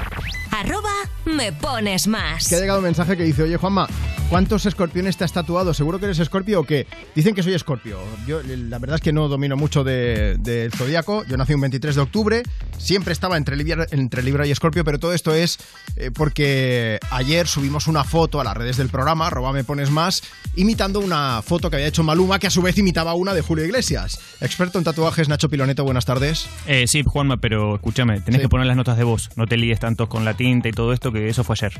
Arroba 0.59 0.91
me 1.25 1.51
pones 1.51 2.07
más. 2.07 2.47
Que 2.47 2.55
ha 2.55 2.59
llegado 2.59 2.79
un 2.79 2.85
mensaje 2.85 3.17
que 3.17 3.23
dice, 3.23 3.43
oye 3.43 3.57
Juanma, 3.57 3.87
¿cuántos 4.29 4.65
escorpiones 4.65 5.17
te 5.17 5.23
has 5.23 5.33
tatuado? 5.33 5.73
¿Seguro 5.73 5.99
que 5.99 6.05
eres 6.05 6.19
escorpio 6.19 6.61
o 6.61 6.63
qué? 6.63 6.87
Dicen 7.15 7.33
que 7.33 7.43
soy 7.43 7.53
escorpio. 7.53 7.99
Yo 8.27 8.41
la 8.43 8.79
verdad 8.79 8.95
es 8.95 9.01
que 9.01 9.11
no 9.11 9.27
domino 9.27 9.57
mucho 9.57 9.83
del 9.83 10.41
de, 10.41 10.69
zodiaco. 10.75 11.25
Yo 11.25 11.35
nací 11.35 11.53
un 11.53 11.61
23 11.61 11.95
de 11.95 12.01
octubre, 12.01 12.43
siempre 12.77 13.11
estaba 13.11 13.37
entre 13.37 13.55
Libra, 13.55 13.85
entre 13.91 14.23
Libra 14.23 14.45
y 14.45 14.51
escorpio, 14.51 14.83
pero 14.83 14.99
todo 14.99 15.13
esto 15.13 15.33
es 15.33 15.57
eh, 15.95 16.11
porque 16.13 16.99
ayer 17.11 17.47
subimos 17.47 17.87
una 17.87 18.03
foto 18.03 18.39
a 18.39 18.43
las 18.43 18.55
redes 18.55 18.77
del 18.77 18.89
programa, 18.89 19.27
arroba 19.27 19.51
me 19.51 19.63
pones 19.63 19.89
más, 19.89 20.21
imitando 20.55 20.99
una 20.99 21.41
foto 21.41 21.69
que 21.69 21.77
había 21.77 21.87
hecho 21.87 22.03
Maluma, 22.03 22.39
que 22.39 22.47
a 22.47 22.51
su 22.51 22.61
vez 22.61 22.77
imitaba 22.77 23.13
una 23.15 23.33
de 23.33 23.41
Julio 23.41 23.65
Iglesias. 23.65 24.19
Experto 24.41 24.77
en 24.77 24.83
tatuajes, 24.83 25.27
Nacho 25.27 25.49
Piloneto, 25.49 25.83
buenas 25.83 26.05
tardes. 26.05 26.47
Eh, 26.67 26.85
sí, 26.87 27.03
Juanma, 27.03 27.37
pero 27.37 27.75
escúchame, 27.75 28.21
tenés 28.21 28.41
que 28.41 28.49
poner 28.49 28.67
las 28.67 28.77
notas 28.77 28.97
de 28.97 29.03
voz. 29.03 29.29
No 29.35 29.47
te 29.47 29.57
líes 29.57 29.79
tanto 29.79 30.07
con 30.07 30.23
la 30.23 30.35
tinta 30.45 30.69
y 30.69 30.71
todo 30.71 30.93
esto, 30.93 31.11
que 31.11 31.27
eso 31.27 31.43
fue 31.43 31.53
ayer. 31.59 31.73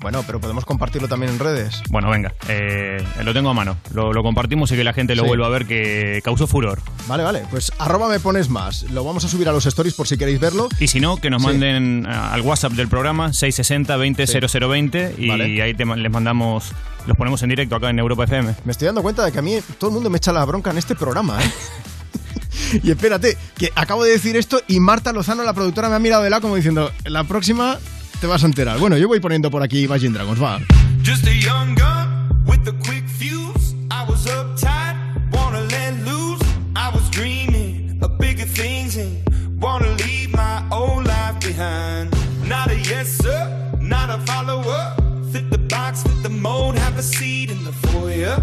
Bueno, 0.00 0.22
pero 0.26 0.38
podemos 0.40 0.64
compartirlo 0.64 1.08
también 1.08 1.32
en 1.32 1.38
redes. 1.38 1.82
Bueno, 1.88 2.10
venga, 2.10 2.32
eh, 2.48 3.02
lo 3.24 3.32
tengo 3.32 3.48
a 3.50 3.54
mano. 3.54 3.76
Lo, 3.92 4.12
lo 4.12 4.22
compartimos 4.22 4.70
y 4.70 4.76
que 4.76 4.84
la 4.84 4.92
gente 4.92 5.14
lo 5.16 5.22
Sí. 5.22 5.28
vuelva 5.28 5.46
a 5.46 5.48
ver, 5.50 5.66
que 5.66 6.20
causó 6.22 6.46
furor. 6.46 6.80
Vale, 7.08 7.22
vale, 7.24 7.42
pues 7.50 7.72
arroba 7.78 8.08
me 8.08 8.20
pones 8.20 8.48
más. 8.48 8.82
Lo 8.90 9.02
vamos 9.04 9.24
a 9.24 9.28
subir 9.28 9.48
a 9.48 9.52
los 9.52 9.66
stories 9.66 9.94
por 9.94 10.06
si 10.06 10.16
queréis 10.18 10.38
verlo. 10.40 10.68
Y 10.78 10.88
si 10.88 11.00
no, 11.00 11.16
que 11.16 11.30
nos 11.30 11.42
Sí. 11.42 11.48
manden 11.48 12.06
al 12.06 12.40
WhatsApp 12.42 12.72
del 12.72 12.86
programa 12.88 13.32
660 13.32 13.96
20 13.96 14.26
Sí. 14.26 14.38
0020 14.38 15.14
y 15.18 15.28
Vale. 15.28 15.62
ahí 15.62 15.74
te 15.74 15.84
les 15.86 16.12
mandamos, 16.12 16.70
los 17.06 17.16
ponemos 17.16 17.42
en 17.42 17.48
directo 17.48 17.74
acá 17.76 17.88
en 17.90 17.98
Europa 17.98 18.24
FM. 18.24 18.54
Me 18.64 18.72
estoy 18.72 18.86
dando 18.86 19.02
cuenta 19.02 19.24
de 19.24 19.32
que 19.32 19.38
a 19.38 19.42
mí 19.42 19.56
todo 19.78 19.90
el 19.90 19.94
mundo 19.94 20.10
me 20.10 20.18
echa 20.18 20.32
la 20.32 20.44
bronca 20.44 20.70
en 20.70 20.78
este 20.78 20.94
programa, 20.94 21.42
¿eh? 21.42 21.50
y 22.82 22.90
espérate, 22.90 23.38
que 23.56 23.70
acabo 23.74 24.04
de 24.04 24.10
decir 24.10 24.36
esto 24.36 24.60
y 24.68 24.80
Marta 24.80 25.12
Lozano, 25.12 25.44
la 25.44 25.54
productora, 25.54 25.88
me 25.88 25.94
ha 25.96 25.98
mirado 25.98 26.22
de 26.22 26.30
lado 26.30 26.42
como 26.42 26.56
diciendo, 26.56 26.90
la 27.04 27.24
próxima 27.24 27.78
te 28.20 28.26
vas 28.26 28.42
a 28.42 28.46
enterar. 28.46 28.78
Bueno, 28.78 28.96
yo 28.96 29.08
voy 29.08 29.20
poniendo 29.20 29.50
por 29.50 29.62
aquí 29.62 29.84
Imagine 29.84 30.14
Dragons, 30.14 30.42
va. 30.42 30.60
Just 31.02 31.26
a 31.26 31.32
young 31.32 31.74
gun 31.74 32.44
with 32.46 32.66
a 32.68 32.72
quick 32.84 33.04
fuse. 33.08 33.74
I 33.90 34.04
was 34.08 34.26
uptight, 34.26 34.96
wanna 35.32 35.60
let 35.60 35.94
loose. 36.04 36.42
I 36.74 36.90
was 36.90 37.08
dreaming 37.10 37.98
of 38.02 38.18
bigger 38.18 38.46
things 38.46 38.96
and 38.96 39.22
wanna 39.60 39.90
leave 39.96 40.30
my 40.32 40.62
old 40.70 41.06
life 41.06 41.40
behind. 41.40 42.10
Not 42.46 42.70
a 42.70 42.76
yes 42.76 43.08
sir, 43.08 43.48
not 43.80 44.10
a 44.10 44.18
follower. 44.26 44.94
Fit 45.32 45.50
the 45.50 45.58
box, 45.58 46.02
fit 46.02 46.22
the 46.22 46.30
mold, 46.30 46.76
have 46.78 46.98
a 46.98 47.02
seat 47.02 47.50
in 47.50 47.64
the 47.64 47.72
foyer. 47.88 48.36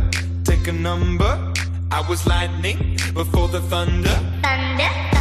Take 0.44 0.68
a 0.68 0.74
number. 0.74 1.38
I 1.92 2.02
was 2.08 2.26
lightning 2.26 2.98
before 3.14 3.48
the 3.50 3.62
thunder. 3.62 4.18
Thunder. 4.42 5.21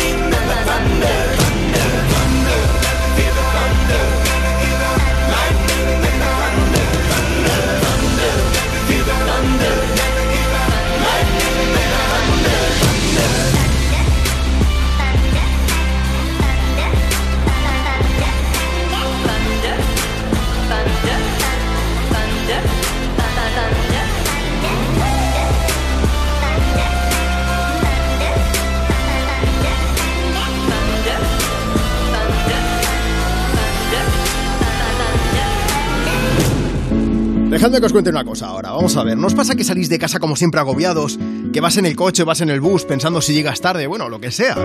Dejadme 37.51 37.81
que 37.81 37.85
os 37.85 37.91
cuente 37.91 38.09
una 38.09 38.23
cosa 38.23 38.47
ahora. 38.47 38.71
Vamos 38.71 38.95
a 38.95 39.03
ver, 39.03 39.17
¿nos 39.17 39.35
pasa 39.35 39.55
que 39.55 39.65
salís 39.65 39.89
de 39.89 39.99
casa 39.99 40.19
como 40.19 40.37
siempre 40.37 40.61
agobiados? 40.61 41.19
Que 41.51 41.59
vas 41.59 41.75
en 41.75 41.85
el 41.85 41.97
coche, 41.97 42.23
vas 42.23 42.39
en 42.39 42.49
el 42.49 42.61
bus 42.61 42.85
pensando 42.85 43.19
si 43.19 43.33
llegas 43.33 43.59
tarde, 43.59 43.87
bueno, 43.87 44.07
lo 44.07 44.21
que 44.21 44.31
sea. 44.31 44.55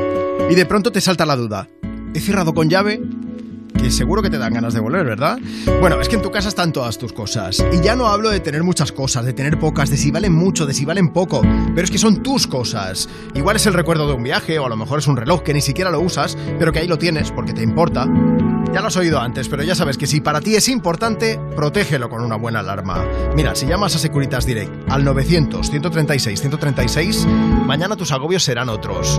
Y 0.49 0.55
de 0.55 0.67
pronto 0.67 0.93
te 0.93 1.01
salta 1.01 1.27
la 1.27 1.35
duda. 1.35 1.69
¿He 2.15 2.21
cerrado 2.21 2.55
con 2.55 2.71
llave? 2.71 3.03
Que 3.77 3.91
seguro 3.91 4.23
que 4.23 4.31
te 4.31 4.39
dan 4.39 4.55
ganas 4.55 4.73
de 4.73 4.79
volver, 4.79 5.05
¿verdad? 5.05 5.37
Bueno, 5.81 6.01
es 6.01 6.09
que 6.09 6.15
en 6.15 6.23
tu 6.23 6.31
casa 6.31 6.49
están 6.49 6.73
todas 6.73 6.97
tus 6.97 7.13
cosas. 7.13 7.59
Y 7.73 7.83
ya 7.83 7.97
no 7.97 8.07
hablo 8.07 8.31
de 8.31 8.39
tener 8.39 8.63
muchas 8.63 8.93
cosas, 8.93 9.25
de 9.25 9.33
tener 9.33 9.59
pocas, 9.59 9.91
de 9.91 9.97
si 9.97 10.13
valen 10.13 10.33
mucho, 10.33 10.65
de 10.65 10.73
si 10.73 10.85
valen 10.85 11.09
poco. 11.09 11.43
Pero 11.43 11.83
es 11.83 11.91
que 11.91 11.99
son 11.99 12.23
tus 12.23 12.47
cosas. 12.47 13.09
Igual 13.35 13.57
es 13.57 13.67
el 13.67 13.75
recuerdo 13.75 14.07
de 14.07 14.15
un 14.15 14.23
viaje, 14.23 14.61
o 14.61 14.67
a 14.67 14.69
lo 14.69 14.77
mejor 14.77 15.01
es 15.01 15.09
un 15.09 15.17
reloj 15.17 15.43
que 15.43 15.55
ni 15.55 15.61
siquiera 15.61 15.91
lo 15.91 15.99
usas, 16.01 16.39
pero 16.57 16.73
que 16.73 16.79
ahí 16.79 16.87
lo 16.87 16.99
tienes 16.99 17.33
porque 17.33 17.53
te 17.53 17.65
importa. 17.65 18.09
Ya 18.72 18.80
lo 18.80 18.88
has 18.88 18.97
oído 18.97 19.20
antes, 19.20 19.48
pero 19.48 19.62
ya 19.62 19.74
sabes 19.74 19.97
que 19.97 20.06
si 20.06 20.20
para 20.20 20.40
ti 20.40 20.55
es 20.55 20.68
importante, 20.68 21.40
protégelo 21.55 22.10
con 22.10 22.22
una 22.22 22.36
buena 22.36 22.60
alarma. 22.60 23.05
Mira, 23.34 23.55
si 23.55 23.66
llamas 23.66 23.97
a 23.97 23.98
Securitas 23.98 24.47
Direct 24.47 24.90
al 24.90 25.05
900-136-136, 25.05 27.26
mañana 27.64 27.97
tus 27.97 28.12
agobios 28.12 28.44
serán 28.44 28.68
otros. 28.68 29.18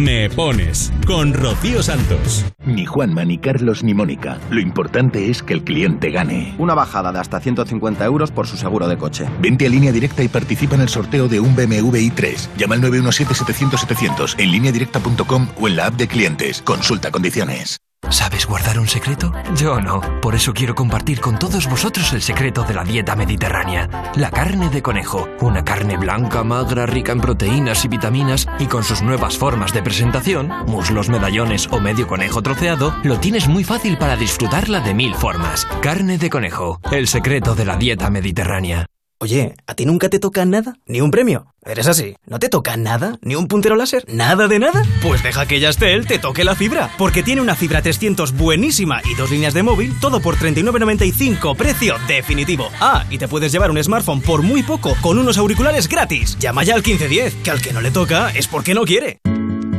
Me 0.01 0.31
pones 0.31 0.91
con 1.05 1.31
Rocío 1.31 1.83
Santos. 1.83 2.43
Ni 2.65 2.87
Juanma, 2.87 3.23
ni 3.23 3.37
Carlos, 3.37 3.83
ni 3.83 3.93
Mónica. 3.93 4.39
Lo 4.49 4.59
importante 4.59 5.29
es 5.29 5.43
que 5.43 5.53
el 5.53 5.63
cliente 5.63 6.09
gane. 6.09 6.55
Una 6.57 6.73
bajada 6.73 7.11
de 7.11 7.19
hasta 7.19 7.39
150 7.39 8.03
euros 8.05 8.31
por 8.31 8.47
su 8.47 8.57
seguro 8.57 8.87
de 8.87 8.97
coche. 8.97 9.27
Vente 9.39 9.67
a 9.67 9.69
línea 9.69 9.91
directa 9.91 10.23
y 10.23 10.27
participa 10.27 10.73
en 10.73 10.81
el 10.81 10.89
sorteo 10.89 11.27
de 11.27 11.39
un 11.39 11.55
BMW 11.55 11.97
i3. 11.97 12.49
Llama 12.57 12.75
al 12.75 12.81
917-700-700 12.81 14.39
en 14.39 14.51
lineadirecta.com 14.51 15.47
o 15.61 15.67
en 15.67 15.75
la 15.75 15.85
app 15.85 15.93
de 15.93 16.07
clientes. 16.07 16.63
Consulta 16.63 17.11
condiciones. 17.11 17.77
¿Sabes 18.11 18.45
guardar 18.45 18.77
un 18.77 18.87
secreto? 18.87 19.31
Yo 19.55 19.79
no. 19.79 20.01
Por 20.21 20.35
eso 20.35 20.53
quiero 20.53 20.75
compartir 20.75 21.21
con 21.21 21.39
todos 21.39 21.67
vosotros 21.69 22.11
el 22.13 22.21
secreto 22.21 22.63
de 22.63 22.73
la 22.73 22.83
dieta 22.83 23.15
mediterránea. 23.15 24.11
La 24.15 24.29
carne 24.29 24.69
de 24.69 24.81
conejo. 24.81 25.29
Una 25.39 25.63
carne 25.63 25.97
blanca, 25.97 26.43
magra, 26.43 26.85
rica 26.85 27.13
en 27.13 27.21
proteínas 27.21 27.85
y 27.85 27.87
vitaminas 27.87 28.47
y 28.59 28.65
con 28.65 28.83
sus 28.83 29.01
nuevas 29.01 29.37
formas 29.37 29.73
de 29.73 29.81
presentación, 29.81 30.49
muslos, 30.67 31.09
medallones 31.09 31.67
o 31.71 31.79
medio 31.79 32.07
conejo 32.07 32.41
troceado, 32.41 32.93
lo 33.03 33.19
tienes 33.19 33.47
muy 33.47 33.63
fácil 33.63 33.97
para 33.97 34.17
disfrutarla 34.17 34.81
de 34.81 34.93
mil 34.93 35.15
formas. 35.15 35.65
Carne 35.81 36.17
de 36.17 36.29
conejo. 36.29 36.79
El 36.91 37.07
secreto 37.07 37.55
de 37.55 37.65
la 37.65 37.77
dieta 37.77 38.09
mediterránea. 38.09 38.85
Oye, 39.23 39.53
¿a 39.67 39.75
ti 39.75 39.85
nunca 39.85 40.09
te 40.09 40.17
toca 40.17 40.43
nada? 40.45 40.77
¿Ni 40.87 40.99
un 40.99 41.11
premio? 41.11 41.53
¿Eres 41.63 41.85
así? 41.85 42.15
¿No 42.25 42.39
te 42.39 42.49
toca 42.49 42.75
nada? 42.75 43.19
¿Ni 43.21 43.35
un 43.35 43.47
puntero 43.47 43.75
láser? 43.75 44.03
¿Nada 44.07 44.47
de 44.47 44.57
nada? 44.57 44.81
Pues 45.03 45.21
deja 45.21 45.45
que 45.45 45.59
Yastel 45.59 46.07
te 46.07 46.17
toque 46.17 46.43
la 46.43 46.55
fibra, 46.55 46.89
porque 46.97 47.21
tiene 47.21 47.39
una 47.39 47.53
fibra 47.53 47.83
300 47.83 48.35
buenísima 48.35 48.99
y 49.05 49.13
dos 49.13 49.29
líneas 49.29 49.53
de 49.53 49.61
móvil, 49.61 49.93
todo 49.99 50.21
por 50.21 50.37
39.95, 50.37 51.55
precio 51.55 51.97
definitivo. 52.07 52.69
Ah, 52.79 53.05
y 53.11 53.19
te 53.19 53.27
puedes 53.27 53.51
llevar 53.51 53.69
un 53.69 53.83
smartphone 53.83 54.21
por 54.21 54.41
muy 54.41 54.63
poco, 54.63 54.95
con 55.03 55.19
unos 55.19 55.37
auriculares 55.37 55.87
gratis. 55.87 56.35
Llama 56.39 56.63
ya 56.63 56.73
al 56.73 56.81
1510, 56.81 57.43
que 57.43 57.51
al 57.51 57.61
que 57.61 57.73
no 57.73 57.81
le 57.81 57.91
toca 57.91 58.31
es 58.31 58.47
porque 58.47 58.73
no 58.73 58.85
quiere. 58.85 59.19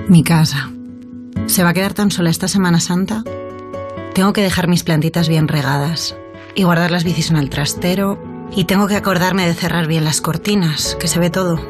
Mi 0.06 0.22
casa. 0.22 0.70
¿Se 1.46 1.64
va 1.64 1.70
a 1.70 1.74
quedar 1.74 1.94
tan 1.94 2.12
sola 2.12 2.30
esta 2.30 2.46
Semana 2.46 2.78
Santa? 2.78 3.24
Tengo 4.14 4.32
que 4.32 4.42
dejar 4.42 4.68
mis 4.68 4.84
plantitas 4.84 5.28
bien 5.28 5.48
regadas 5.48 6.14
y 6.54 6.62
guardar 6.62 6.92
las 6.92 7.02
bicis 7.02 7.30
en 7.30 7.38
el 7.38 7.50
trastero 7.50 8.31
y 8.54 8.64
tengo 8.64 8.86
que 8.86 8.96
acordarme 8.96 9.46
de 9.46 9.54
cerrar 9.54 9.86
bien 9.86 10.04
las 10.04 10.20
cortinas, 10.20 10.96
que 11.00 11.08
se 11.08 11.18
ve 11.18 11.30
todo. 11.30 11.60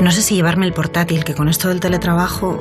No 0.00 0.10
sé 0.10 0.22
si 0.22 0.34
llevarme 0.34 0.66
el 0.66 0.72
portátil, 0.72 1.24
que 1.24 1.34
con 1.34 1.48
esto 1.48 1.68
del 1.68 1.80
teletrabajo... 1.80 2.58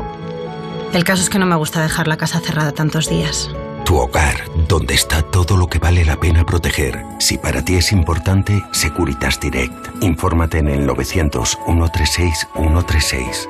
El 0.93 1.03
caso 1.03 1.23
es 1.23 1.29
que 1.29 1.39
no 1.39 1.45
me 1.45 1.55
gusta 1.55 1.81
dejar 1.81 2.07
la 2.07 2.15
casa 2.15 2.39
cerrada 2.39 2.71
tantos 2.71 3.09
días. 3.09 3.49
Tu 3.83 3.97
hogar, 3.97 4.45
donde 4.67 4.93
está 4.93 5.21
todo 5.21 5.57
lo 5.57 5.67
que 5.67 5.77
vale 5.77 6.05
la 6.05 6.19
pena 6.19 6.45
proteger. 6.45 7.03
Si 7.19 7.37
para 7.37 7.63
ti 7.63 7.75
es 7.75 7.91
importante, 7.91 8.63
Securitas 8.71 9.39
Direct. 9.39 10.01
Infórmate 10.01 10.59
en 10.59 10.69
el 10.69 10.85
900 10.85 11.57
136 11.65 12.47
136. 12.55 13.49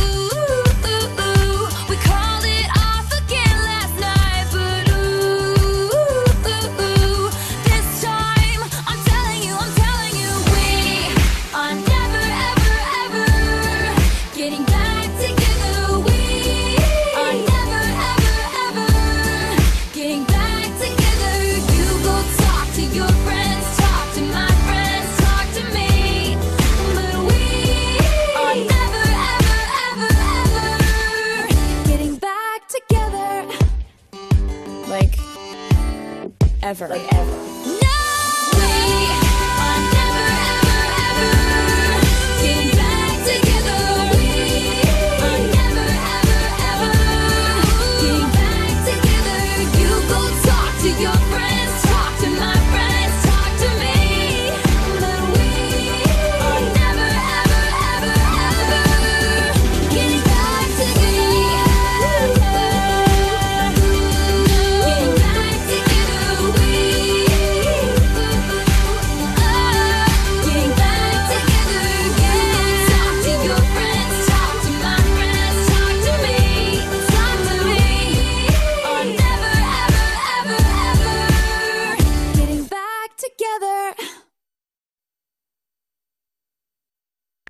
ever, 36.71 36.87
like 36.87 37.20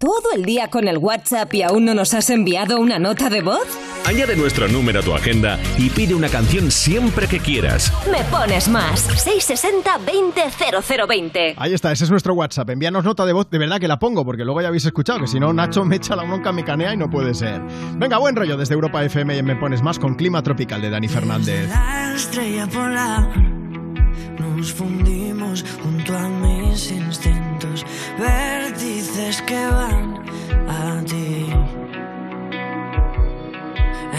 ¿Todo 0.02 0.34
el 0.36 0.44
día 0.45 0.68
con 0.68 0.88
el 0.88 0.98
WhatsApp 0.98 1.53
y 1.53 1.61
aún 1.61 1.86
no 1.86 1.94
nos 1.94 2.15
has 2.15 2.32
enviado 2.32 2.80
una 2.80 2.98
nota 2.98 3.30
de 3.30 3.44
voz? 3.44 3.68
Añade 4.03 4.36
nuestro 4.36 4.68
número 4.68 5.02
a 5.02 5.03
tu 5.03 5.14
agenda 5.14 5.60
y 5.78 5.91
pide 5.91 6.15
una 6.15 6.28
canción 6.28 6.72
siempre 6.72 7.28
que 7.28 7.40
quieras. 7.40 7.94
Me 8.10 8.23
pones 8.32 8.68
más. 8.68 9.07
660-200020. 9.23 11.53
Ahí 11.56 11.76
está, 11.76 11.91
ese 11.91 12.06
es 12.06 12.10
nuestro 12.10 12.34
WhatsApp. 12.34 12.72
Envíanos 12.72 13.03
nota 13.03 13.28
de 13.28 13.34
voz, 13.34 13.48
de 13.52 13.60
verdad 13.60 13.80
que 13.80 13.88
la 13.88 13.99
pongo, 13.99 14.26
porque 14.26 14.44
luego 14.44 14.60
ya 14.60 14.69
habéis 14.69 14.88
escuchado 14.88 15.19
que 15.19 15.28
si 15.28 15.40
no, 15.40 15.53
Nacho 15.53 15.86
me 15.86 15.98
echa 15.98 16.15
la 16.15 16.23
bronca, 16.23 16.52
me 16.52 16.64
canea 16.64 16.95
y 16.95 16.98
no 16.98 17.07
puede 17.07 17.36
ser. 17.36 17.61
Venga, 17.98 18.18
buen 18.18 18.36
rollo 18.36 18.57
desde 18.57 18.73
Europa 18.73 19.03
FM 19.03 19.38
y 19.38 19.44
Me 19.44 19.56
Pones 19.56 19.84
Más 19.84 19.99
con 19.99 20.15
Clima 20.15 20.41
Tropical 20.41 20.82
de 20.82 20.90
Dani 20.90 21.10
Fernández. 21.10 21.69
La 21.69 22.15
estrella 22.15 22.65
polar 22.65 23.30
nos 24.40 24.73
fundimos 24.73 25.64
junto 25.84 26.18
a 26.18 26.28
mis 26.28 26.91
instintos, 26.91 27.86
que 29.45 29.67
van 29.67 30.23
a 30.69 31.03
ti. 31.03 31.45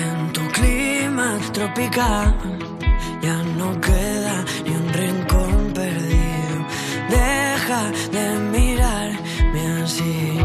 En 0.05 0.33
tu 0.35 0.43
clima 0.49 1.39
tropical 1.53 2.35
ya 3.23 3.37
no 3.59 3.81
queda 3.81 4.45
ni 4.65 4.75
un 4.83 4.89
rincón 4.93 5.73
perdido. 5.73 6.57
Deja 7.09 7.83
de 8.17 8.27
mirarme 8.55 9.83
así. 9.83 10.39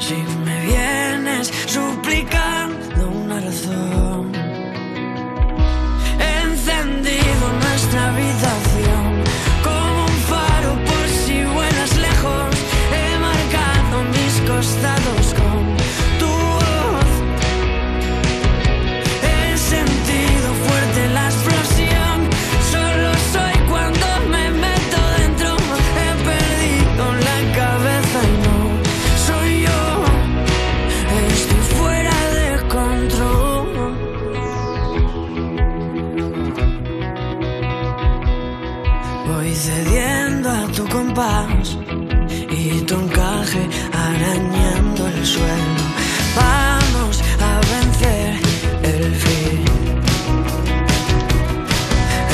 Si 0.00 0.16
me 0.44 0.56
vienes 0.66 1.46
suplicando 1.66 3.08
una 3.22 3.40
razón, 3.40 4.32
encendido 6.42 7.44
nuestra 7.62 8.08
habitación 8.08 8.23
Cediendo 39.54 40.50
a 40.50 40.66
tu 40.66 40.86
compás 40.88 41.78
y 42.50 42.80
tu 42.82 42.94
encaje 42.96 43.66
arañando 43.92 45.06
el 45.06 45.24
suelo. 45.24 45.84
Vamos 46.36 47.22
a 47.40 47.60
vencer 47.72 48.34
el 48.82 49.14
fin. 49.14 49.64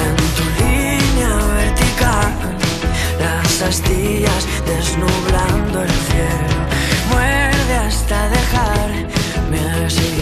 En 0.03 0.17
tu 0.37 0.45
línea 0.65 1.37
vertical, 1.61 2.33
las 3.21 3.63
astillas 3.63 4.47
desnublando 4.67 5.83
el 5.83 5.91
cielo. 6.09 6.59
Muerde 7.11 7.77
hasta 7.87 8.29
dejarme 8.31 9.85
así. 9.87 10.20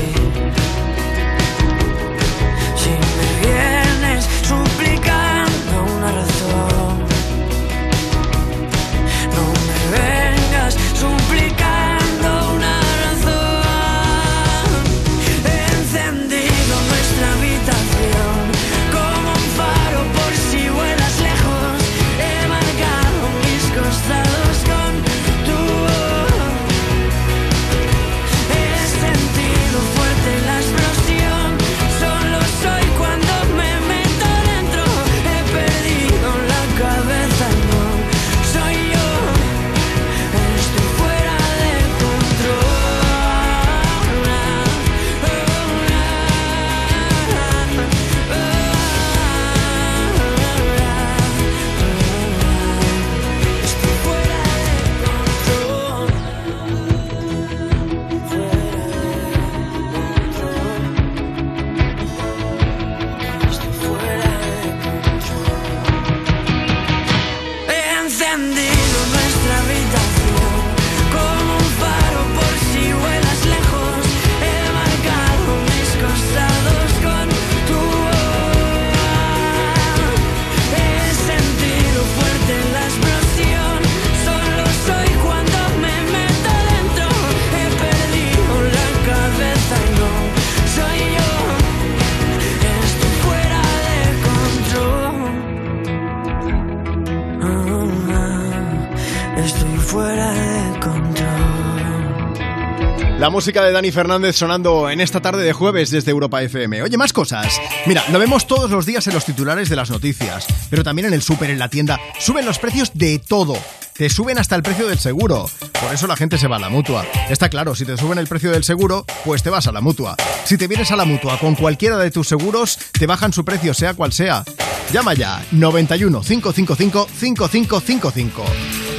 La 103.19 103.31
música 103.31 103.65
de 103.65 103.73
Dani 103.73 103.90
Fernández 103.90 104.36
sonando 104.36 104.89
en 104.89 105.01
esta 105.01 105.20
tarde 105.20 105.43
de 105.43 105.53
jueves 105.53 105.90
desde 105.90 106.12
Europa 106.12 106.40
FM. 106.40 106.82
Oye, 106.82 106.97
más 106.97 107.12
cosas. 107.12 107.61
Mira, 107.85 108.05
lo 108.12 108.19
vemos 108.20 108.47
todos 108.47 108.70
los 108.70 108.86
días 108.86 109.09
en 109.09 109.15
los 109.15 109.24
titulares 109.24 109.69
de 109.69 109.74
las 109.74 109.90
noticias, 109.90 110.47
pero 110.70 110.85
también 110.85 111.09
en 111.09 111.15
el 111.15 111.23
súper, 111.23 111.51
en 111.51 111.59
la 111.59 111.69
tienda. 111.69 111.99
Suben 112.20 112.47
los 112.47 112.61
precios 112.61 112.93
de 112.95 113.19
todo. 113.19 113.57
Te 113.93 114.09
suben 114.09 114.39
hasta 114.39 114.55
el 114.55 114.62
precio 114.62 114.86
del 114.86 115.01
seguro. 115.01 115.51
Por 115.81 115.93
eso 115.93 116.07
la 116.07 116.15
gente 116.15 116.39
se 116.39 116.47
va 116.47 116.57
a 116.57 116.61
la 116.61 116.69
mutua. 116.69 117.05
Está 117.28 117.49
claro, 117.49 117.74
si 117.74 117.85
te 117.85 117.97
suben 117.97 118.19
el 118.19 118.28
precio 118.28 118.53
del 118.53 118.62
seguro, 118.62 119.05
pues 119.24 119.43
te 119.43 119.51
vas 119.51 119.66
a 119.66 119.73
la 119.73 119.81
mutua. 119.81 120.15
Si 120.45 120.57
te 120.57 120.69
vienes 120.69 120.93
a 120.93 120.97
la 120.97 121.05
mutua 121.05 121.40
con 121.40 121.57
cualquiera 121.57 121.99
de 121.99 122.12
tus 122.12 122.28
seguros, 122.28 122.78
te 122.93 123.09
bajan 123.09 123.32
su 123.32 123.45
precio, 123.45 123.74
sea 123.74 123.95
cual 123.95 124.12
sea. 124.12 124.45
Llama 124.93 125.15
ya 125.15 125.45
91 125.51 126.20
555 126.20 127.09
5555. 127.12 128.45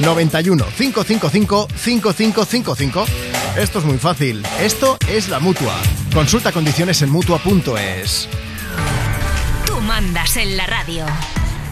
91 0.02 0.64
555 0.76 1.68
5555. 1.74 3.29
Esto 3.56 3.80
es 3.80 3.84
muy 3.84 3.98
fácil. 3.98 4.44
Esto 4.60 4.96
es 5.08 5.28
la 5.28 5.40
mutua. 5.40 5.74
Consulta 6.14 6.52
condiciones 6.52 7.02
en 7.02 7.10
mutua.es. 7.10 8.28
Tú 9.66 9.80
mandas 9.80 10.36
en 10.36 10.56
la 10.56 10.66
radio. 10.66 11.04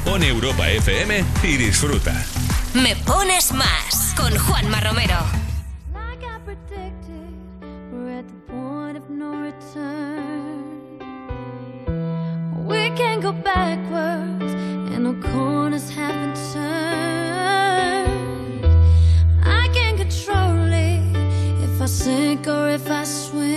Pon 0.04 0.22
Europa 0.22 0.68
FM 0.68 1.24
y 1.42 1.56
disfruta. 1.56 2.24
Me 2.74 2.96
pones 2.96 3.52
más 3.52 4.14
con 4.16 4.36
Juanma 4.36 4.80
Romero. 4.80 5.16
Like 5.92 6.24
I 6.24 6.38
predicted, 6.44 7.30
we're 7.92 8.18
at 8.18 8.26
the 8.26 8.52
point 8.52 8.96
of 8.96 9.08
no 9.08 9.32
return. 9.40 10.98
We 12.66 12.90
can't 12.96 13.22
go 13.22 13.32
backwards, 13.32 14.52
and 14.94 15.04
no 15.04 15.14
corners 15.32 15.90
haven't 15.90 16.36
turned. 16.52 16.87
Or 22.46 22.70
if 22.70 22.90
I 22.90 23.04
swim. 23.04 23.47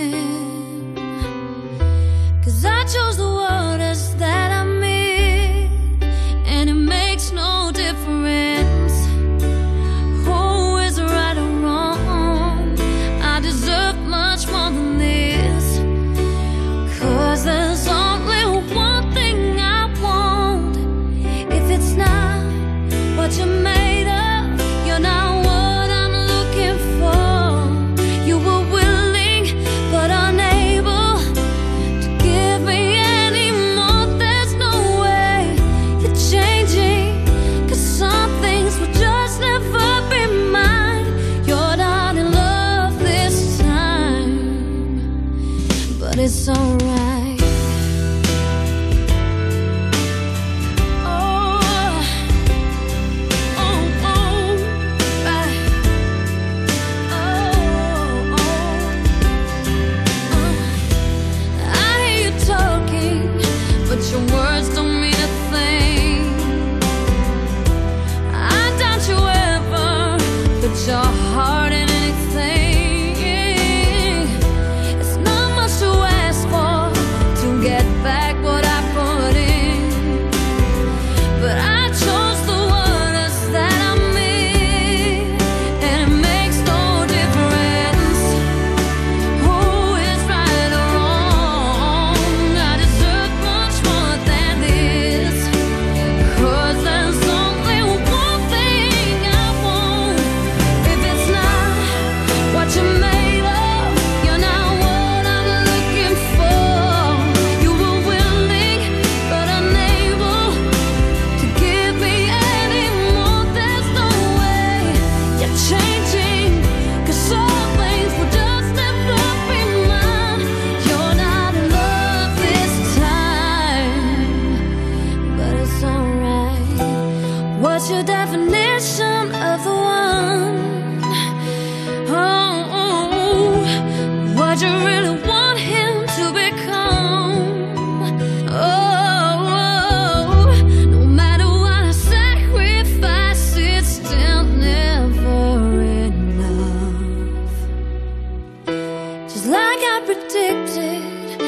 Predicted, 150.06 151.40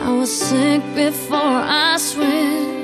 I 0.00 0.08
will 0.10 0.26
sink 0.26 0.84
before 0.94 1.38
I 1.38 1.96
swim. 1.98 2.81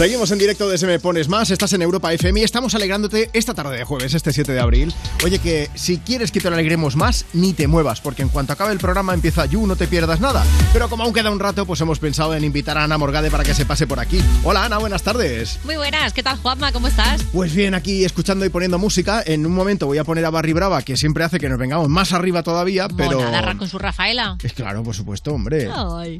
Seguimos 0.00 0.30
en 0.30 0.38
directo 0.38 0.66
desde 0.66 0.86
Me 0.86 0.98
Pones 0.98 1.28
Más, 1.28 1.50
estás 1.50 1.74
en 1.74 1.82
Europa 1.82 2.10
FM 2.10 2.40
y 2.40 2.42
estamos 2.42 2.74
alegrándote 2.74 3.28
esta 3.34 3.52
tarde 3.52 3.76
de 3.76 3.84
jueves, 3.84 4.14
este 4.14 4.32
7 4.32 4.50
de 4.50 4.58
abril. 4.58 4.94
Oye, 5.22 5.38
que 5.40 5.68
si 5.74 5.98
quieres 5.98 6.32
que 6.32 6.40
te 6.40 6.48
alegremos 6.48 6.96
más, 6.96 7.26
ni 7.34 7.52
te 7.52 7.68
muevas, 7.68 8.00
porque 8.00 8.22
en 8.22 8.30
cuanto 8.30 8.54
acabe 8.54 8.72
el 8.72 8.78
programa 8.78 9.12
empieza 9.12 9.44
You, 9.44 9.66
no 9.66 9.76
te 9.76 9.86
pierdas 9.86 10.18
nada. 10.18 10.42
Pero 10.72 10.88
como 10.88 11.02
aún 11.02 11.12
queda 11.12 11.30
un 11.30 11.38
rato, 11.38 11.66
pues 11.66 11.82
hemos 11.82 11.98
pensado 11.98 12.34
en 12.34 12.44
invitar 12.44 12.78
a 12.78 12.84
Ana 12.84 12.96
Morgade 12.96 13.30
para 13.30 13.44
que 13.44 13.52
se 13.52 13.66
pase 13.66 13.86
por 13.86 14.00
aquí. 14.00 14.22
Hola 14.42 14.64
Ana, 14.64 14.78
buenas 14.78 15.02
tardes. 15.02 15.58
Muy 15.64 15.76
buenas, 15.76 16.14
¿qué 16.14 16.22
tal 16.22 16.38
Juanma? 16.38 16.72
¿Cómo 16.72 16.88
estás? 16.88 17.22
Pues 17.34 17.54
bien, 17.54 17.74
aquí 17.74 18.02
escuchando 18.02 18.46
y 18.46 18.48
poniendo 18.48 18.78
música. 18.78 19.22
En 19.26 19.44
un 19.44 19.52
momento 19.52 19.84
voy 19.84 19.98
a 19.98 20.04
poner 20.04 20.24
a 20.24 20.30
Barry 20.30 20.54
Brava, 20.54 20.80
que 20.80 20.96
siempre 20.96 21.24
hace 21.24 21.38
que 21.38 21.50
nos 21.50 21.58
vengamos 21.58 21.90
más 21.90 22.14
arriba 22.14 22.42
todavía, 22.42 22.88
pero... 22.88 23.20
Monada 23.20 23.54
con 23.58 23.68
su 23.68 23.78
Rafaela. 23.78 24.38
Es 24.42 24.54
claro, 24.54 24.82
por 24.82 24.94
supuesto, 24.94 25.34
hombre. 25.34 25.68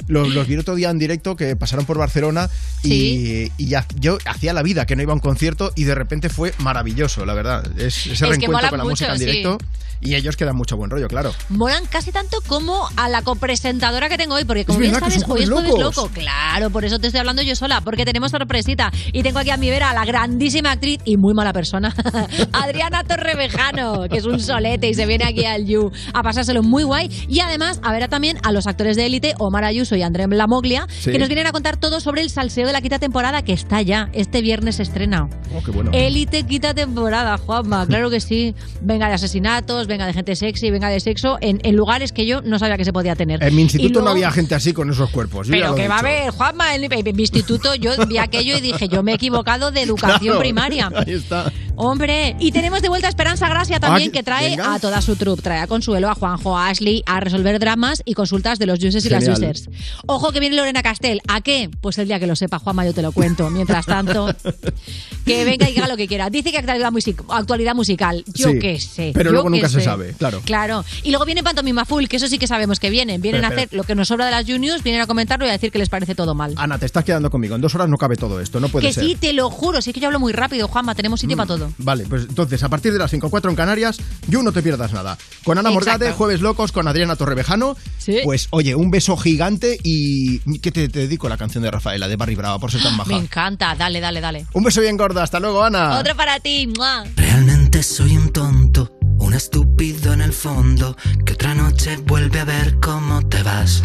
Los, 0.06 0.28
los 0.28 0.46
vi 0.46 0.52
el 0.52 0.60
otro 0.60 0.74
día 0.74 0.90
en 0.90 0.98
directo 0.98 1.34
que 1.34 1.56
pasaron 1.56 1.86
por 1.86 1.96
Barcelona 1.96 2.50
y, 2.82 2.90
Sí. 2.90 3.52
y 3.56 3.69
ya- 3.70 3.86
yo 3.98 4.18
hacía 4.26 4.52
la 4.52 4.62
vida 4.62 4.84
que 4.86 4.96
no 4.96 5.02
iba 5.02 5.12
a 5.12 5.14
un 5.14 5.20
concierto 5.20 5.72
y 5.74 5.84
de 5.84 5.94
repente 5.94 6.28
fue 6.28 6.52
maravilloso, 6.58 7.24
la 7.24 7.34
verdad. 7.34 7.64
Es, 7.78 8.06
ese 8.06 8.12
Es 8.12 8.20
reencuentro 8.20 8.68
con 8.68 8.78
la 8.78 8.84
mucho, 8.84 8.90
música 8.90 9.12
en 9.12 9.18
sí. 9.18 9.24
directo 9.24 9.58
y 10.02 10.14
ellos 10.14 10.36
quedan 10.36 10.56
mucho 10.56 10.76
buen 10.78 10.90
rollo, 10.90 11.08
claro. 11.08 11.32
Molan 11.50 11.84
casi 11.86 12.10
tanto 12.10 12.38
como 12.46 12.88
a 12.96 13.08
la 13.10 13.20
copresentadora 13.22 14.08
que 14.08 14.16
tengo 14.16 14.34
hoy, 14.34 14.44
porque 14.44 14.64
como 14.64 14.78
bien 14.78 14.94
sabes, 14.94 15.16
hoy 15.28 15.42
es 15.42 15.50
jueves 15.50 15.70
loco. 15.78 16.08
Claro, 16.14 16.70
por 16.70 16.84
eso 16.86 16.98
te 16.98 17.06
estoy 17.08 17.20
hablando 17.20 17.42
yo 17.42 17.54
sola, 17.54 17.80
porque 17.82 18.04
tenemos 18.06 18.30
sorpresita. 18.30 18.90
Y 19.12 19.22
tengo 19.22 19.38
aquí 19.40 19.50
a 19.50 19.56
mi 19.58 19.68
vera 19.68 19.90
a 19.90 19.94
la 19.94 20.04
grandísima 20.06 20.70
actriz 20.72 21.00
y 21.04 21.16
muy 21.18 21.34
mala 21.34 21.52
persona, 21.52 21.94
Adriana 22.52 23.04
Torrevejano, 23.04 24.08
que 24.08 24.18
es 24.18 24.24
un 24.24 24.40
solete 24.40 24.88
y 24.88 24.94
se 24.94 25.06
viene 25.06 25.24
aquí 25.24 25.44
al 25.44 25.66
You 25.66 25.90
a 26.14 26.22
pasárselo 26.22 26.62
muy 26.62 26.82
guay. 26.82 27.08
Y 27.28 27.40
además, 27.40 27.78
a 27.82 27.92
ver 27.92 28.08
también 28.08 28.38
a 28.42 28.52
los 28.52 28.66
actores 28.66 28.96
de 28.96 29.06
élite, 29.06 29.34
Omar 29.38 29.64
Ayuso 29.64 29.96
y 29.96 30.02
André 30.02 30.26
Lamoglia, 30.28 30.86
Sí. 31.00 31.12
que 31.12 31.18
nos 31.18 31.28
vienen 31.28 31.46
a 31.46 31.52
contar 31.52 31.76
todo 31.76 32.00
sobre 32.00 32.22
el 32.22 32.30
salseo 32.30 32.66
de 32.66 32.72
la 32.72 32.80
quinta 32.80 32.98
temporada 32.98 33.42
que 33.42 33.52
está 33.60 33.82
ya. 33.82 34.08
Este 34.12 34.42
viernes 34.42 34.76
se 34.76 34.82
estrena. 34.82 35.28
Oh, 35.54 35.62
qué 35.64 35.70
bueno. 35.70 35.90
Élite 35.92 36.44
quita 36.44 36.74
temporada, 36.74 37.38
Juanma, 37.38 37.86
claro 37.88 38.10
que 38.10 38.20
sí. 38.20 38.54
Venga 38.80 39.08
de 39.08 39.14
asesinatos, 39.14 39.86
venga 39.86 40.06
de 40.06 40.12
gente 40.12 40.36
sexy, 40.36 40.70
venga 40.70 40.88
de 40.88 41.00
sexo, 41.00 41.38
en, 41.40 41.60
en 41.62 41.76
lugares 41.76 42.12
que 42.12 42.26
yo 42.26 42.42
no 42.42 42.58
sabía 42.58 42.76
que 42.76 42.84
se 42.84 42.92
podía 42.92 43.14
tener. 43.16 43.42
En 43.42 43.54
mi 43.54 43.62
instituto 43.62 43.94
luego- 43.94 44.04
no 44.06 44.10
había 44.12 44.30
gente 44.30 44.54
así 44.54 44.72
con 44.72 44.90
esos 44.90 45.10
cuerpos. 45.10 45.46
yo 45.46 45.52
Pero 45.52 45.74
que 45.74 45.88
va 45.88 45.96
a 45.96 45.98
haber, 46.00 46.30
Juanma, 46.30 46.74
en, 46.74 46.84
en 46.92 47.16
mi 47.16 47.22
instituto 47.22 47.74
yo 47.74 47.92
vi 48.06 48.18
aquello 48.18 48.56
y 48.56 48.60
dije, 48.60 48.88
yo 48.88 49.02
me 49.02 49.12
he 49.12 49.14
equivocado 49.14 49.70
de 49.70 49.82
educación 49.82 50.20
Claro, 50.20 50.38
primaria. 50.40 50.90
Ahí 50.96 51.12
está. 51.14 51.50
Hombre, 51.76 52.36
y 52.38 52.52
tenemos 52.52 52.82
de 52.82 52.88
vuelta 52.90 53.06
a 53.06 53.10
Esperanza 53.10 53.48
Gracia 53.48 53.80
también, 53.80 54.10
Ah, 54.10 54.12
que 54.12 54.22
trae 54.22 54.50
venga. 54.50 54.74
a 54.74 54.78
toda 54.80 55.00
su 55.00 55.16
troupe. 55.16 55.40
Trae 55.42 55.60
a 55.60 55.66
Consuelo, 55.66 56.10
a 56.10 56.14
Juanjo, 56.14 56.56
a 56.58 56.68
Ashley, 56.68 57.02
a 57.06 57.20
resolver 57.20 57.58
dramas 57.58 58.02
y 58.04 58.12
consultas 58.14 58.58
de 58.58 58.66
los 58.66 58.78
users 58.84 59.04
y 59.06 59.08
las 59.08 59.26
users. 59.26 59.70
Ojo 60.06 60.30
que 60.30 60.40
viene 60.40 60.56
Lorena 60.56 60.82
Castel. 60.82 61.20
¿A 61.28 61.40
qué? 61.40 61.70
Pues 61.80 61.96
el 61.98 62.06
día 62.08 62.20
que 62.20 62.26
lo 62.26 62.36
sepa, 62.36 62.58
Juanma, 62.58 62.84
yo 62.84 62.92
te 62.92 63.00
lo 63.00 63.12
cuento. 63.12 63.39
Mientras 63.48 63.86
tanto, 63.86 64.26
que 65.24 65.44
venga 65.44 65.68
y 65.68 65.74
diga 65.74 65.88
lo 65.88 65.96
que 65.96 66.06
quiera. 66.08 66.28
Dice 66.30 66.50
que 66.50 66.58
actualidad, 66.58 66.90
music- 66.92 67.22
actualidad 67.28 67.74
musical. 67.74 68.24
Yo 68.34 68.50
Sí, 68.50 68.58
qué 68.58 68.80
sé. 68.80 69.12
pero 69.14 69.28
yo 69.30 69.32
luego 69.34 69.50
nunca 69.50 69.68
se 69.68 69.78
sé. 69.78 69.84
sabe, 69.84 70.14
claro. 70.18 70.40
Claro. 70.44 70.84
Y 71.02 71.10
luego 71.10 71.24
viene 71.24 71.42
Pantomima 71.42 71.84
Full, 71.84 72.06
que 72.06 72.16
eso 72.16 72.26
sí 72.26 72.38
que 72.38 72.46
sabemos 72.46 72.80
que 72.80 72.90
vienen. 72.90 73.20
Vienen 73.22 73.40
Pero, 73.42 73.46
a 73.46 73.50
pero- 73.50 73.62
hacer 73.62 73.76
lo 73.76 73.84
que 73.84 73.94
nos 73.94 74.08
sobra 74.08 74.24
de 74.26 74.32
las 74.32 74.44
juniors, 74.44 74.82
vienen 74.82 75.00
a 75.02 75.06
comentarlo 75.06 75.46
y 75.46 75.48
a 75.48 75.52
decir 75.52 75.70
que 75.70 75.78
les 75.78 75.88
parece 75.88 76.14
todo 76.14 76.34
mal. 76.34 76.54
Ana, 76.56 76.78
te 76.78 76.86
estás 76.86 77.04
quedando 77.04 77.30
conmigo. 77.30 77.54
En 77.54 77.60
dos 77.60 77.74
horas 77.74 77.88
no 77.88 77.96
cabe 77.96 78.16
todo 78.16 78.40
esto, 78.40 78.60
no 78.60 78.68
puede 78.68 78.88
que 78.88 78.92
ser. 78.92 79.04
sí, 79.04 79.14
te 79.14 79.32
lo 79.32 79.48
juro. 79.50 79.80
Sí 79.80 79.92
que 79.92 80.00
yo 80.00 80.08
hablo 80.08 80.18
muy 80.20 80.32
rápido, 80.32 80.68
Juanma. 80.68 80.94
Tenemos 80.94 81.20
sitio 81.20 81.36
para 81.36 81.46
todo. 81.46 81.72
Vale, 81.78 82.04
pues 82.08 82.22
entonces, 82.28 82.62
a 82.62 82.68
partir 82.68 82.92
de 82.92 82.98
las 82.98 83.12
5.4 83.12 83.48
en 83.50 83.56
Canarias, 83.56 83.98
You 84.28 84.42
no 84.42 84.52
te 84.52 84.62
pierdas 84.62 84.92
nada. 84.92 85.16
Con 85.44 85.58
Ana 85.58 85.70
Morgade. 85.70 86.12
Jueves 86.12 86.40
Locos, 86.40 86.72
con 86.72 86.88
Adriana 86.88 87.16
Torrevejano. 87.16 87.76
Pues, 88.24 88.48
oye, 88.50 88.74
un 88.74 88.90
beso 88.90 89.16
gigante 89.16 89.78
y 89.84 90.38
que 90.58 90.72
te, 90.72 90.88
te 90.88 91.00
dedico 91.00 91.28
la 91.28 91.36
canción 91.36 91.62
de 91.62 91.70
Rafaela, 91.70 92.08
de 92.08 92.16
Barry 92.16 92.34
Brava, 92.34 92.58
por 92.58 92.70
ser 92.72 92.82
tan 92.82 92.96
baja. 92.96 93.10
Me 93.10 93.16
encanta. 93.30 93.74
Dale, 93.76 94.00
dale, 94.00 94.20
dale. 94.20 94.46
Un 94.52 94.64
beso 94.64 94.80
bien 94.80 94.96
gordo. 94.96 95.20
Hasta 95.22 95.38
luego, 95.38 95.62
Ana. 95.62 95.98
Otro 95.98 96.16
para 96.16 96.40
ti. 96.40 96.66
¡mua! 96.66 97.04
Realmente 97.16 97.82
soy 97.82 98.16
un 98.16 98.32
tonto, 98.32 98.92
un 99.18 99.34
estúpido 99.34 100.12
en 100.12 100.20
el 100.20 100.32
fondo, 100.32 100.96
que 101.24 101.34
otra 101.34 101.54
noche 101.54 101.96
vuelve 101.98 102.40
a 102.40 102.44
ver 102.44 102.80
cómo 102.80 103.22
te 103.28 103.42
vas. 103.42 103.82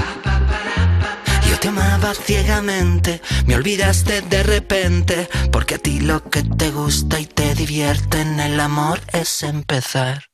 Yo 1.47 1.59
te 1.59 1.67
amaba 1.67 2.13
ciegamente, 2.15 3.21
me 3.45 3.55
olvidaste 3.55 4.21
de 4.21 4.41
repente, 4.43 5.29
porque 5.51 5.75
a 5.75 5.77
ti 5.77 5.99
lo 5.99 6.27
que 6.29 6.41
te 6.43 6.71
gusta 6.71 7.19
y 7.19 7.27
te 7.27 7.53
divierte 7.53 8.21
en 8.21 8.39
el 8.39 8.59
amor 8.59 8.99
es 9.13 9.43
empezar. 9.43 10.25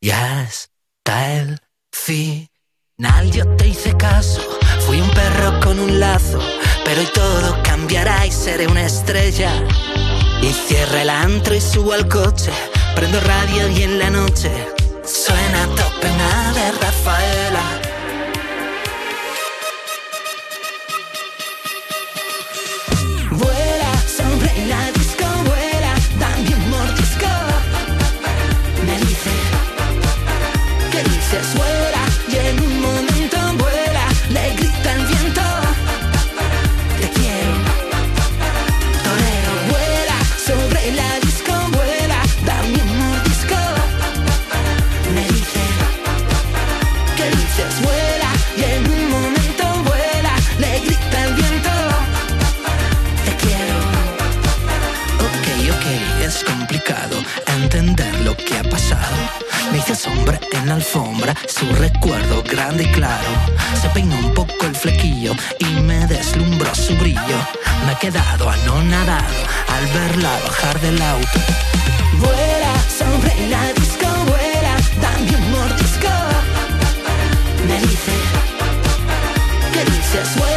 Ya 0.00 0.42
está 0.42 1.32
el 1.34 1.60
final, 1.92 3.30
yo 3.30 3.46
te 3.56 3.68
hice 3.68 3.96
caso, 3.96 4.40
fui 4.86 4.98
un 5.00 5.10
perro 5.10 5.60
con 5.60 5.78
un 5.78 6.00
lazo, 6.00 6.40
pero 6.86 7.00
hoy 7.00 7.08
todo 7.12 7.60
cambiará 7.64 8.24
y 8.24 8.30
seré 8.30 8.68
una 8.68 8.86
estrella. 8.86 9.50
Y 10.40 10.52
cierra 10.52 11.02
el 11.02 11.10
antro 11.10 11.54
y 11.56 11.60
subo 11.60 11.92
al 11.92 12.06
coche. 12.06 12.52
Prendo 12.94 13.20
radio 13.20 13.68
y 13.68 13.82
en 13.82 13.98
la 13.98 14.08
noche 14.08 14.50
suena 15.04 15.64
a 15.64 15.66
tope 15.66 16.08
una 16.08 16.52
de 16.52 16.72
Rafaela. 16.80 17.85
En 60.52 60.68
la 60.68 60.74
alfombra, 60.74 61.34
su 61.46 61.66
recuerdo 61.74 62.42
grande 62.42 62.84
y 62.84 62.92
claro. 62.92 63.28
Se 63.80 63.88
peinó 63.90 64.16
un 64.16 64.34
poco 64.34 64.66
el 64.66 64.74
flequillo 64.74 65.32
y 65.58 65.64
me 65.82 66.06
deslumbró 66.06 66.74
su 66.74 66.94
brillo. 66.96 67.38
Me 67.84 67.92
he 67.92 67.96
quedado 67.96 68.48
anonadado 68.48 69.34
al 69.74 69.86
verla 69.86 70.38
bajar 70.44 70.80
del 70.80 71.00
auto. 71.00 71.38
Vuela 72.18 72.74
sobre 72.98 73.48
la 73.48 73.72
disco, 73.72 74.06
vuela, 74.26 74.76
dame 75.00 75.36
un 75.36 75.50
mordisco. 75.52 76.08
Me 77.66 77.80
dice, 77.80 78.12
¿qué 79.72 79.84
dices? 79.84 80.36
Vuela 80.36 80.55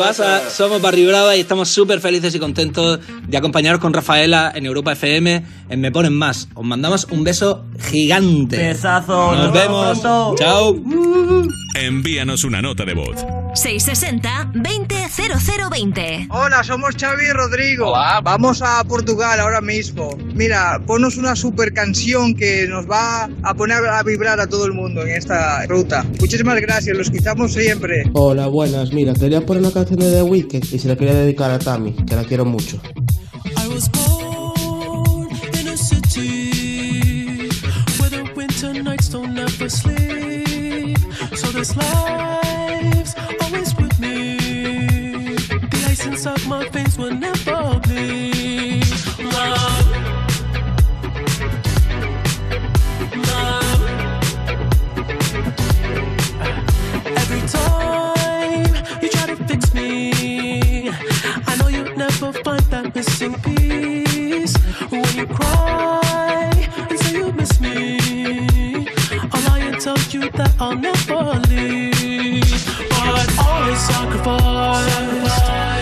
pasa? 0.00 0.48
Somos 0.50 0.80
Barry 0.80 1.04
Brava 1.06 1.36
y 1.36 1.40
estamos 1.40 1.68
súper 1.68 2.00
felices 2.00 2.34
y 2.34 2.38
contentos 2.38 3.00
de 3.28 3.36
acompañaros 3.36 3.80
con 3.80 3.92
Rafaela 3.92 4.50
en 4.54 4.64
Europa 4.66 4.92
FM 4.92 5.44
en 5.68 5.80
Me 5.80 5.92
Ponen 5.92 6.14
Más. 6.14 6.48
Os 6.54 6.64
mandamos 6.64 7.06
un 7.10 7.22
beso 7.22 7.64
gigante. 7.90 8.56
Besazo, 8.56 9.32
Nos 9.32 9.44
nos 9.44 9.52
vemos. 9.52 9.98
pronto. 10.00 10.34
Chao. 10.38 10.76
Envíanos 11.74 12.44
una 12.44 12.62
nota 12.62 12.84
de 12.84 12.94
voz. 12.94 13.24
660 13.54 14.52
200020. 14.54 16.28
Hola, 16.30 16.62
somos 16.62 16.94
Xavi 16.96 17.24
y 17.26 17.32
Rodrigo. 17.32 17.92
Vamos 18.22 18.62
a 18.62 18.82
Portugal 18.84 19.40
ahora 19.40 19.60
mismo. 19.60 20.16
Mira, 20.34 20.80
ponos 20.86 21.16
una 21.16 21.34
super 21.34 21.72
canción 21.72 22.34
que 22.34 22.66
nos 22.68 22.88
va 22.88 23.28
a 23.42 23.54
poner 23.54 23.84
a 23.86 24.02
vibrar 24.02 24.40
a 24.40 24.46
todo 24.46 24.66
el 24.66 24.72
mundo 24.72 25.02
en 25.02 25.10
esta 25.10 25.66
ruta. 25.66 26.04
Muchísimas 26.20 26.60
gracias, 26.60 26.96
los 26.96 27.08
escuchamos 27.08 27.52
siempre. 27.52 28.04
Hola, 28.12 28.46
buenas. 28.46 28.92
Mira, 28.92 29.14
quería 29.14 29.44
poner 29.44 29.62
una 29.62 29.72
canción 29.72 29.98
de 29.98 30.10
The 30.10 30.22
Weeknd 30.22 30.72
y 30.72 30.78
se 30.78 30.88
la 30.88 30.96
quería 30.96 31.14
dedicar 31.14 31.50
a 31.50 31.58
Tami, 31.58 31.92
que 31.92 32.16
la 32.16 32.24
quiero 32.24 32.44
mucho. 32.44 32.80
I 33.56 33.66
was 33.68 33.88
born 33.90 35.28
in 35.58 35.68
a 35.68 35.76
city 35.76 37.48
where 37.98 38.10
the 38.10 38.22
winter 38.34 38.72
nights 38.82 39.08
don't 39.10 39.36
ever 39.36 39.68
sleep. 39.68 40.98
So 41.34 41.52
this 41.52 41.74
kiss 46.20 46.26
up 46.26 46.46
my 46.46 46.68
face 46.68 46.98
will 46.98 47.14
never 47.14 47.80
be 47.88 48.82
love. 49.22 49.86
Love. 53.30 53.82
Every 57.22 57.42
time 57.48 58.68
you 59.02 59.08
try 59.08 59.26
to 59.28 59.36
fix 59.48 59.72
me, 59.72 60.90
I 60.90 61.56
know 61.58 61.68
you'll 61.68 61.96
never 61.96 62.32
find 62.44 62.64
that 62.72 62.94
missing 62.94 63.34
piece. 63.40 64.54
When 64.90 65.16
you 65.16 65.26
cry 65.26 66.50
and 66.90 66.98
say 66.98 67.12
you 67.16 67.32
miss 67.32 67.60
me, 67.60 68.88
I'll 69.32 69.42
lie 69.48 69.60
and 69.60 69.80
tell 69.80 69.98
you 70.10 70.28
that 70.32 70.54
I'll 70.60 70.76
never 70.76 71.40
leave. 71.48 72.44
But 72.90 73.38
always 73.38 73.80
sacrificed. 73.80 74.90
sacrifice 75.46 75.79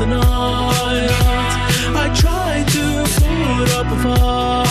the 0.00 0.06
night. 0.06 1.10
I 1.94 2.08
try 2.14 2.64
to 2.74 2.84
put 3.20 3.70
up 3.76 3.86
a 3.92 4.02
fight. 4.02 4.69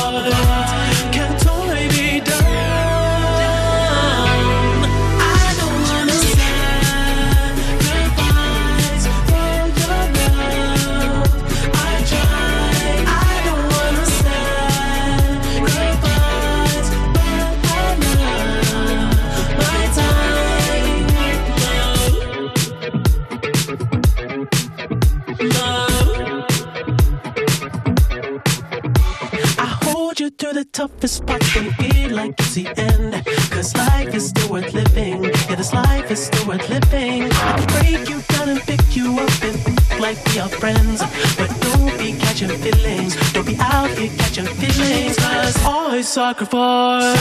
The 31.00 31.08
toughest 31.08 31.26
parts 31.26 31.56
when 31.56 32.16
like 32.16 32.40
it's 32.40 32.54
the 32.56 32.68
end. 32.78 33.26
Cause 33.52 33.76
life 33.76 34.14
is 34.14 34.30
still 34.30 34.50
worth 34.50 34.74
living. 34.74 35.24
Yeah, 35.24 35.56
this 35.56 35.74
life 35.74 36.12
is 36.12 36.26
still 36.26 36.48
worth 36.48 36.70
living. 36.70 37.24
I 37.24 37.54
can 37.58 37.68
break 37.68 38.10
you 38.10 38.22
down 38.22 38.50
and 38.50 38.62
pick 38.62 38.96
you 38.96 39.20
up 39.20 39.44
and 39.44 40.00
like 40.00 40.18
we 40.28 40.40
are 40.40 40.50
friends. 40.50 41.02
But 41.38 41.50
don't 41.62 41.98
be 41.98 42.14
catching 42.20 42.50
feelings. 42.50 43.16
Don't 43.34 43.46
be 43.46 43.58
out 43.60 43.90
here 43.98 44.12
catching 44.18 44.46
feelings. 44.46 45.18
Cause 45.18 45.64
always 45.64 46.08
sacrifice, 46.08 47.16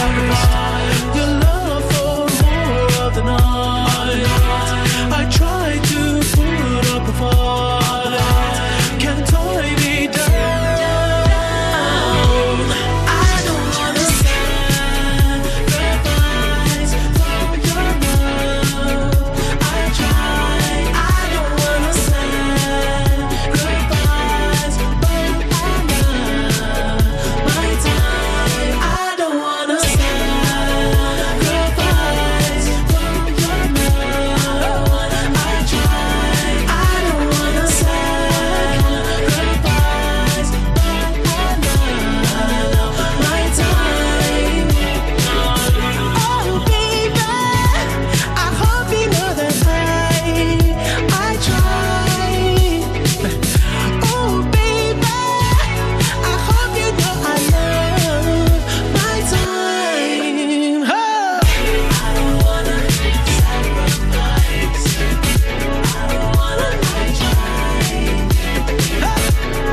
your 1.15 1.27
love 1.45 1.85
for 1.93 2.29
more 2.45 3.07
of 3.07 3.15
the 3.15 3.23
night. 3.23 4.25
I 5.19 5.29
try 5.31 5.79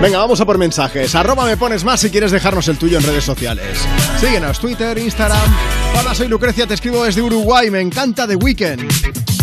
Venga, 0.06 0.19
vamos 0.19 0.40
a 0.40 0.45
por 0.45 0.60
mensajes. 0.60 1.15
Arroba 1.15 1.45
me 1.45 1.57
pones 1.57 1.84
más 1.84 1.99
si 1.99 2.11
quieres 2.11 2.32
dejarnos 2.32 2.68
el 2.68 2.77
tuyo 2.77 2.99
en 2.99 3.03
redes 3.03 3.23
sociales. 3.23 3.80
Síguenos, 4.19 4.60
Twitter, 4.60 4.95
Instagram. 4.99 5.41
Hola, 5.99 6.14
soy 6.14 6.27
Lucrecia, 6.27 6.68
te 6.68 6.76
escribo 6.76 7.03
desde 7.03 7.23
Uruguay. 7.23 7.72
Me 7.72 7.82
encanta 7.82 8.27
The 8.27 8.36
Weeknd. 8.36 8.84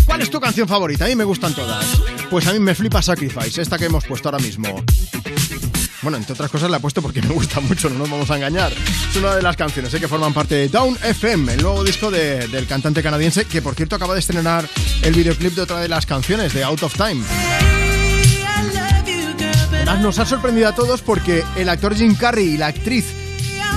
¿Cuál 0.07 0.23
es 0.23 0.31
tu 0.31 0.39
canción 0.41 0.69
favorita? 0.69 1.05
A 1.07 1.09
mí 1.09 1.17
me 1.17 1.25
gustan 1.25 1.53
todas. 1.53 1.85
Pues 2.31 2.47
a 2.47 2.53
mí 2.53 2.61
me 2.61 2.77
flipa 2.77 3.03
Sacrifice, 3.03 3.61
esta 3.61 3.77
que 3.77 3.87
hemos 3.87 4.05
puesto 4.05 4.29
ahora 4.29 4.39
mismo. 4.39 4.85
Bueno, 6.01 6.17
entre 6.19 6.33
otras 6.33 6.49
cosas 6.49 6.71
la 6.71 6.77
he 6.77 6.81
puesto 6.81 7.03
porque 7.03 7.21
me 7.23 7.29
gusta 7.35 7.59
mucho, 7.59 7.91
no 7.91 7.99
nos 7.99 8.11
vamos 8.11 8.31
a 8.31 8.37
engañar. 8.37 8.73
Es 9.11 9.17
una 9.17 9.35
de 9.35 9.43
las 9.43 9.57
canciones 9.57 9.93
¿eh? 9.95 9.99
que 9.99 10.07
forman 10.07 10.33
parte 10.33 10.55
de 10.55 10.69
Down 10.69 10.97
FM, 11.03 11.55
el 11.55 11.63
nuevo 11.63 11.83
disco 11.83 12.09
de- 12.09 12.47
del 12.47 12.69
cantante 12.69 13.03
canadiense, 13.03 13.47
que 13.47 13.61
por 13.63 13.75
cierto 13.75 13.97
acaba 13.97 14.15
de 14.15 14.21
estrenar 14.21 14.69
el 15.03 15.13
videoclip 15.13 15.55
de 15.57 15.63
otra 15.63 15.81
de 15.81 15.89
las 15.89 16.07
canciones, 16.07 16.55
de 16.55 16.63
Out 16.63 16.85
of 16.85 16.95
Time. 16.95 17.23
Nos 20.01 20.19
ha 20.19 20.27
sorprendido 20.27 20.69
a 20.69 20.75
todos 20.75 21.01
porque 21.01 21.45
el 21.55 21.69
actor 21.69 21.95
Jim 21.95 22.17
Carrey 22.17 22.55
y 22.55 22.57
la 22.57 22.67
actriz 22.67 23.07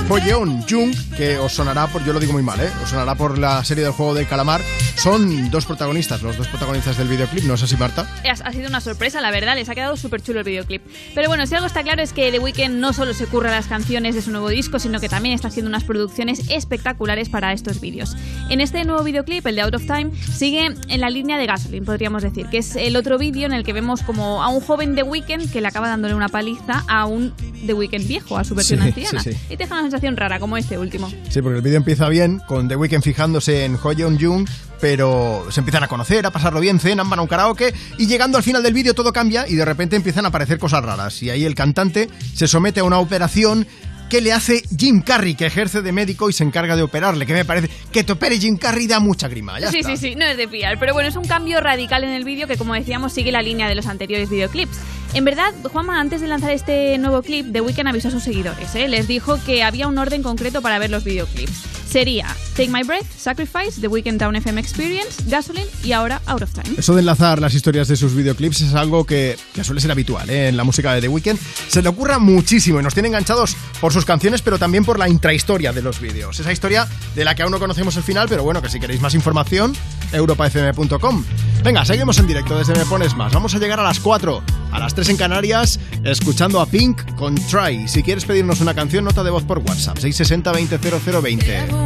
Ho 0.08 0.18
Yeon 0.18 0.64
Jung, 0.68 0.92
que 1.16 1.38
os 1.38 1.52
sonará 1.52 1.86
por, 1.86 2.04
yo 2.04 2.12
lo 2.12 2.18
digo 2.18 2.32
muy 2.32 2.42
mal, 2.42 2.60
¿eh? 2.60 2.70
os 2.82 2.90
sonará 2.90 3.14
por 3.14 3.38
la 3.38 3.64
serie 3.64 3.84
del 3.84 3.92
juego 3.92 4.12
del 4.12 4.26
calamar, 4.26 4.60
son 4.96 5.50
dos 5.50 5.66
protagonistas, 5.66 6.22
los 6.22 6.36
dos 6.36 6.48
protagonistas 6.48 6.96
del 6.96 7.08
videoclip, 7.08 7.44
¿no 7.44 7.54
es 7.54 7.62
así, 7.62 7.76
Marta? 7.76 8.08
Ha 8.42 8.52
sido 8.52 8.68
una 8.68 8.80
sorpresa, 8.80 9.20
la 9.20 9.30
verdad, 9.30 9.54
les 9.54 9.68
ha 9.68 9.74
quedado 9.74 9.96
súper 9.96 10.22
chulo 10.22 10.40
el 10.40 10.44
videoclip. 10.46 10.82
Pero 11.14 11.28
bueno, 11.28 11.46
si 11.46 11.54
algo 11.54 11.66
está 11.66 11.82
claro 11.82 12.02
es 12.02 12.12
que 12.12 12.30
The 12.32 12.38
Weeknd 12.38 12.76
no 12.76 12.92
solo 12.92 13.12
se 13.14 13.26
curra 13.26 13.50
las 13.50 13.66
canciones 13.66 14.14
de 14.14 14.22
su 14.22 14.30
nuevo 14.30 14.48
disco, 14.48 14.78
sino 14.78 14.98
que 14.98 15.08
también 15.08 15.34
está 15.34 15.48
haciendo 15.48 15.68
unas 15.68 15.84
producciones 15.84 16.48
espectaculares 16.50 17.28
para 17.28 17.52
estos 17.52 17.80
vídeos. 17.80 18.16
En 18.48 18.60
este 18.60 18.84
nuevo 18.84 19.02
videoclip, 19.04 19.46
el 19.46 19.56
de 19.56 19.60
Out 19.62 19.74
of 19.74 19.86
Time, 19.86 20.10
sigue 20.16 20.66
en 20.88 21.00
la 21.00 21.10
línea 21.10 21.36
de 21.38 21.46
Gasoline, 21.46 21.84
podríamos 21.84 22.22
decir, 22.22 22.46
que 22.46 22.58
es 22.58 22.74
el 22.76 22.96
otro 22.96 23.18
vídeo 23.18 23.46
en 23.46 23.52
el 23.52 23.64
que 23.64 23.72
vemos 23.72 24.02
como 24.02 24.42
a 24.42 24.48
un 24.48 24.60
joven 24.60 24.94
The 24.94 25.02
Weeknd 25.02 25.52
que 25.52 25.60
le 25.60 25.68
acaba 25.68 25.88
dándole 25.88 26.14
una 26.14 26.28
paliza 26.28 26.84
a 26.88 27.04
un 27.06 27.34
The 27.66 27.74
Weeknd 27.74 28.06
viejo, 28.06 28.38
a 28.38 28.44
su 28.44 28.54
versión 28.54 28.80
Sí, 28.80 28.88
anciana. 28.88 29.22
sí, 29.22 29.32
sí. 29.32 29.38
Y 29.46 29.56
te 29.56 29.64
deja 29.64 29.74
una 29.74 29.82
sensación 29.82 30.16
rara, 30.16 30.40
como 30.40 30.56
este 30.56 30.78
último. 30.78 31.10
Sí, 31.28 31.42
porque 31.42 31.56
el 31.58 31.62
vídeo 31.62 31.76
empieza 31.76 32.08
bien, 32.08 32.40
con 32.46 32.68
The 32.68 32.76
Weeknd 32.76 33.02
fijándose 33.02 33.64
en 33.64 33.78
Ho 33.82 33.92
Yeon 33.92 34.18
Jung, 34.18 34.48
pero 34.80 35.46
se 35.50 35.60
empiezan 35.60 35.84
a 35.84 35.88
conocer, 35.88 36.26
a 36.26 36.30
pasarlo 36.30 36.60
bien, 36.60 36.80
cenan, 36.80 37.08
van 37.08 37.18
a 37.18 37.22
un 37.22 37.28
karaoke, 37.28 37.74
y 37.98 38.06
llegando 38.06 38.38
al 38.38 38.44
final 38.44 38.62
del 38.62 38.74
vídeo 38.74 38.94
todo 38.94 39.12
cambia 39.12 39.46
y 39.48 39.54
de 39.54 39.64
repente 39.64 39.96
empiezan 39.96 40.24
a 40.24 40.28
aparecer 40.28 40.58
cosas 40.58 40.84
raras. 40.84 41.22
Y 41.22 41.30
ahí 41.30 41.44
el 41.44 41.54
cantante 41.54 42.08
se 42.34 42.48
somete 42.48 42.80
a 42.80 42.84
una 42.84 42.98
operación 42.98 43.66
que 44.08 44.20
le 44.20 44.32
hace 44.32 44.62
Jim 44.76 45.02
Carrey, 45.02 45.34
que 45.34 45.46
ejerce 45.46 45.82
de 45.82 45.92
médico 45.92 46.30
y 46.30 46.32
se 46.32 46.44
encarga 46.44 46.76
de 46.76 46.82
operarle, 46.82 47.26
que 47.26 47.32
me 47.32 47.44
parece 47.44 47.68
que 47.90 48.04
te 48.04 48.12
opere 48.12 48.38
Jim 48.38 48.56
Carrey 48.56 48.86
da 48.86 49.00
mucha 49.00 49.28
grima. 49.28 49.58
Ya 49.58 49.70
sí, 49.70 49.78
está. 49.78 49.96
sí, 49.96 50.10
sí, 50.10 50.14
no 50.14 50.24
es 50.24 50.36
de 50.36 50.48
fiar. 50.48 50.78
Pero 50.78 50.92
bueno, 50.92 51.08
es 51.08 51.16
un 51.16 51.26
cambio 51.26 51.60
radical 51.60 52.04
en 52.04 52.10
el 52.10 52.24
vídeo 52.24 52.46
que, 52.46 52.56
como 52.56 52.74
decíamos, 52.74 53.12
sigue 53.12 53.32
la 53.32 53.42
línea 53.42 53.68
de 53.68 53.74
los 53.74 53.86
anteriores 53.86 54.30
videoclips. 54.30 54.78
En 55.14 55.24
verdad, 55.24 55.52
Juanma, 55.72 56.00
antes 56.00 56.20
de 56.20 56.26
lanzar 56.26 56.50
este 56.50 56.98
nuevo 56.98 57.22
clip, 57.22 57.52
The 57.52 57.60
Weeknd 57.60 57.88
avisó 57.88 58.08
a 58.08 58.10
sus 58.10 58.22
seguidores. 58.22 58.74
¿eh? 58.74 58.88
Les 58.88 59.08
dijo 59.08 59.38
que 59.44 59.62
había 59.62 59.88
un 59.88 59.98
orden 59.98 60.22
concreto 60.22 60.62
para 60.62 60.78
ver 60.78 60.90
los 60.90 61.04
videoclips. 61.04 61.85
Sería 61.96 62.26
Take 62.54 62.68
My 62.68 62.82
Breath, 62.82 63.06
Sacrifice, 63.16 63.80
The 63.80 63.88
Weeknd 63.88 64.20
Down 64.20 64.36
FM 64.36 64.60
Experience, 64.60 65.22
Gasoline 65.28 65.64
y 65.82 65.92
ahora 65.92 66.20
Out 66.26 66.42
of 66.42 66.52
Time. 66.52 66.76
Eso 66.76 66.94
de 66.94 67.00
enlazar 67.00 67.40
las 67.40 67.54
historias 67.54 67.88
de 67.88 67.96
sus 67.96 68.14
videoclips 68.14 68.60
es 68.60 68.74
algo 68.74 69.04
que, 69.04 69.38
que 69.54 69.64
suele 69.64 69.80
ser 69.80 69.90
habitual 69.90 70.28
¿eh? 70.28 70.48
en 70.48 70.58
la 70.58 70.64
música 70.64 70.92
de 70.92 71.00
The 71.00 71.08
Weeknd. 71.08 71.38
Se 71.68 71.80
le 71.80 71.88
ocurra 71.88 72.18
muchísimo 72.18 72.80
y 72.80 72.82
nos 72.82 72.92
tiene 72.92 73.08
enganchados 73.08 73.56
por 73.80 73.94
sus 73.94 74.04
canciones, 74.04 74.42
pero 74.42 74.58
también 74.58 74.84
por 74.84 74.98
la 74.98 75.08
intrahistoria 75.08 75.72
de 75.72 75.80
los 75.80 75.98
vídeos. 75.98 76.38
Esa 76.38 76.52
historia 76.52 76.86
de 77.14 77.24
la 77.24 77.34
que 77.34 77.44
aún 77.44 77.52
no 77.52 77.58
conocemos 77.58 77.96
el 77.96 78.02
final, 78.02 78.26
pero 78.28 78.42
bueno, 78.42 78.60
que 78.60 78.68
si 78.68 78.78
queréis 78.78 79.00
más 79.00 79.14
información, 79.14 79.72
europafm.com. 80.12 81.24
Venga, 81.64 81.84
seguimos 81.86 82.18
en 82.18 82.26
directo 82.26 82.58
desde 82.58 82.74
Me 82.74 82.84
Pones 82.84 83.16
Más. 83.16 83.32
Vamos 83.32 83.54
a 83.54 83.58
llegar 83.58 83.80
a 83.80 83.82
las 83.82 84.00
4, 84.00 84.42
a 84.70 84.78
las 84.78 84.94
3 84.94 85.08
en 85.08 85.16
Canarias, 85.16 85.80
escuchando 86.04 86.60
a 86.60 86.66
Pink 86.66 87.16
con 87.16 87.34
Try. 87.34 87.88
Si 87.88 88.02
quieres 88.02 88.26
pedirnos 88.26 88.60
una 88.60 88.74
canción, 88.74 89.04
nota 89.04 89.24
de 89.24 89.30
voz 89.30 89.44
por 89.44 89.58
WhatsApp, 89.58 89.96
660 89.96 90.52
20 90.52 91.85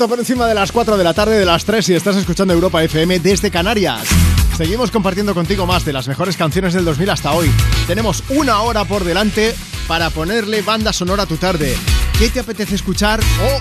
minuto 0.00 0.08
por 0.08 0.18
encima 0.18 0.46
de 0.46 0.54
las 0.54 0.72
4 0.72 0.96
de 0.96 1.04
la 1.04 1.12
tarde 1.12 1.38
de 1.38 1.44
las 1.44 1.66
3 1.66 1.90
y 1.90 1.94
estás 1.94 2.16
escuchando 2.16 2.54
Europa 2.54 2.82
FM 2.82 3.18
desde 3.18 3.50
Canarias. 3.50 4.08
Seguimos 4.56 4.90
compartiendo 4.90 5.34
contigo 5.34 5.66
más 5.66 5.84
de 5.84 5.92
las 5.92 6.08
mejores 6.08 6.38
canciones 6.38 6.72
del 6.72 6.86
2000 6.86 7.10
hasta 7.10 7.32
hoy. 7.32 7.50
Tenemos 7.86 8.24
una 8.30 8.62
hora 8.62 8.86
por 8.86 9.04
delante 9.04 9.54
para 9.86 10.08
ponerle 10.08 10.62
banda 10.62 10.94
sonora 10.94 11.24
a 11.24 11.26
tu 11.26 11.36
tarde. 11.36 11.76
¿Qué 12.18 12.30
te 12.30 12.40
apetece 12.40 12.76
escuchar 12.76 13.20
o 13.42 13.60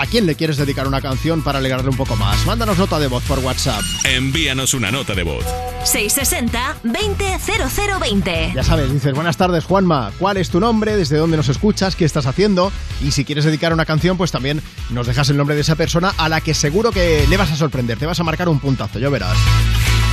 a 0.00 0.06
quién 0.06 0.24
le 0.24 0.34
quieres 0.34 0.56
dedicar 0.56 0.88
una 0.88 1.02
canción 1.02 1.42
para 1.42 1.58
alegrarle 1.58 1.90
un 1.90 1.96
poco 1.96 2.16
más? 2.16 2.46
Mándanos 2.46 2.78
nota 2.78 2.98
de 2.98 3.08
voz 3.08 3.22
por 3.24 3.40
WhatsApp. 3.40 3.82
Envíanos 4.04 4.72
una 4.72 4.90
nota 4.90 5.14
de 5.14 5.24
voz. 5.24 5.44
660-200020. 5.84 8.54
Ya 8.54 8.64
sabes, 8.64 8.90
dices, 8.92 9.14
buenas 9.14 9.36
tardes 9.36 9.64
Juanma, 9.64 10.10
¿cuál 10.18 10.38
es 10.38 10.50
tu 10.50 10.58
nombre? 10.58 10.96
¿Desde 10.96 11.16
dónde 11.16 11.36
nos 11.36 11.48
escuchas? 11.48 11.94
¿Qué 11.96 12.04
estás 12.04 12.26
haciendo? 12.26 12.72
Y 13.04 13.12
si 13.12 13.24
quieres 13.24 13.44
dedicar 13.44 13.72
una 13.72 13.84
canción, 13.84 14.16
pues 14.16 14.32
también 14.32 14.60
nos 14.90 15.06
dejas 15.06 15.28
el 15.30 15.36
nombre 15.36 15.54
de 15.54 15.62
esa 15.62 15.76
persona 15.76 16.14
a 16.16 16.28
la 16.28 16.40
que 16.40 16.54
seguro 16.54 16.92
que 16.92 17.26
le 17.28 17.36
vas 17.36 17.50
a 17.50 17.56
sorprender, 17.56 17.98
te 17.98 18.06
vas 18.06 18.20
a 18.20 18.24
marcar 18.24 18.48
un 18.48 18.60
puntazo, 18.60 18.98
ya 18.98 19.08
verás. 19.08 19.36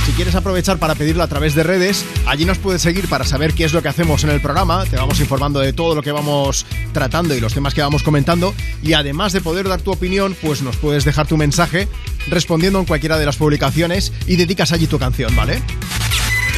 Si 0.06 0.12
quieres 0.12 0.34
aprovechar 0.34 0.78
para 0.78 0.94
pedirlo 0.94 1.22
a 1.22 1.28
través 1.28 1.54
de 1.54 1.62
redes, 1.62 2.04
allí 2.26 2.44
nos 2.44 2.58
puedes 2.58 2.82
seguir 2.82 3.08
para 3.08 3.24
saber 3.24 3.54
qué 3.54 3.64
es 3.64 3.72
lo 3.72 3.80
que 3.80 3.88
hacemos 3.88 4.22
en 4.22 4.30
el 4.30 4.40
programa. 4.40 4.84
Te 4.84 4.96
vamos 4.96 5.18
informando 5.18 5.60
de 5.60 5.72
todo 5.72 5.94
lo 5.94 6.02
que 6.02 6.12
vamos 6.12 6.66
tratando 6.92 7.34
y 7.34 7.40
los 7.40 7.54
temas 7.54 7.72
que 7.72 7.80
vamos 7.80 8.02
comentando. 8.02 8.54
Y 8.82 8.92
además 8.92 9.32
de 9.32 9.40
poder 9.40 9.66
dar 9.66 9.80
tu 9.80 9.92
opinión, 9.92 10.36
pues 10.42 10.60
nos 10.60 10.76
puedes 10.76 11.06
dejar 11.06 11.26
tu 11.26 11.38
mensaje 11.38 11.88
respondiendo 12.28 12.78
en 12.80 12.84
cualquiera 12.84 13.16
de 13.16 13.24
las 13.24 13.36
publicaciones 13.36 14.12
y 14.26 14.36
dedicas 14.36 14.72
allí 14.72 14.86
tu 14.86 14.98
canción, 14.98 15.34
¿vale? 15.34 15.62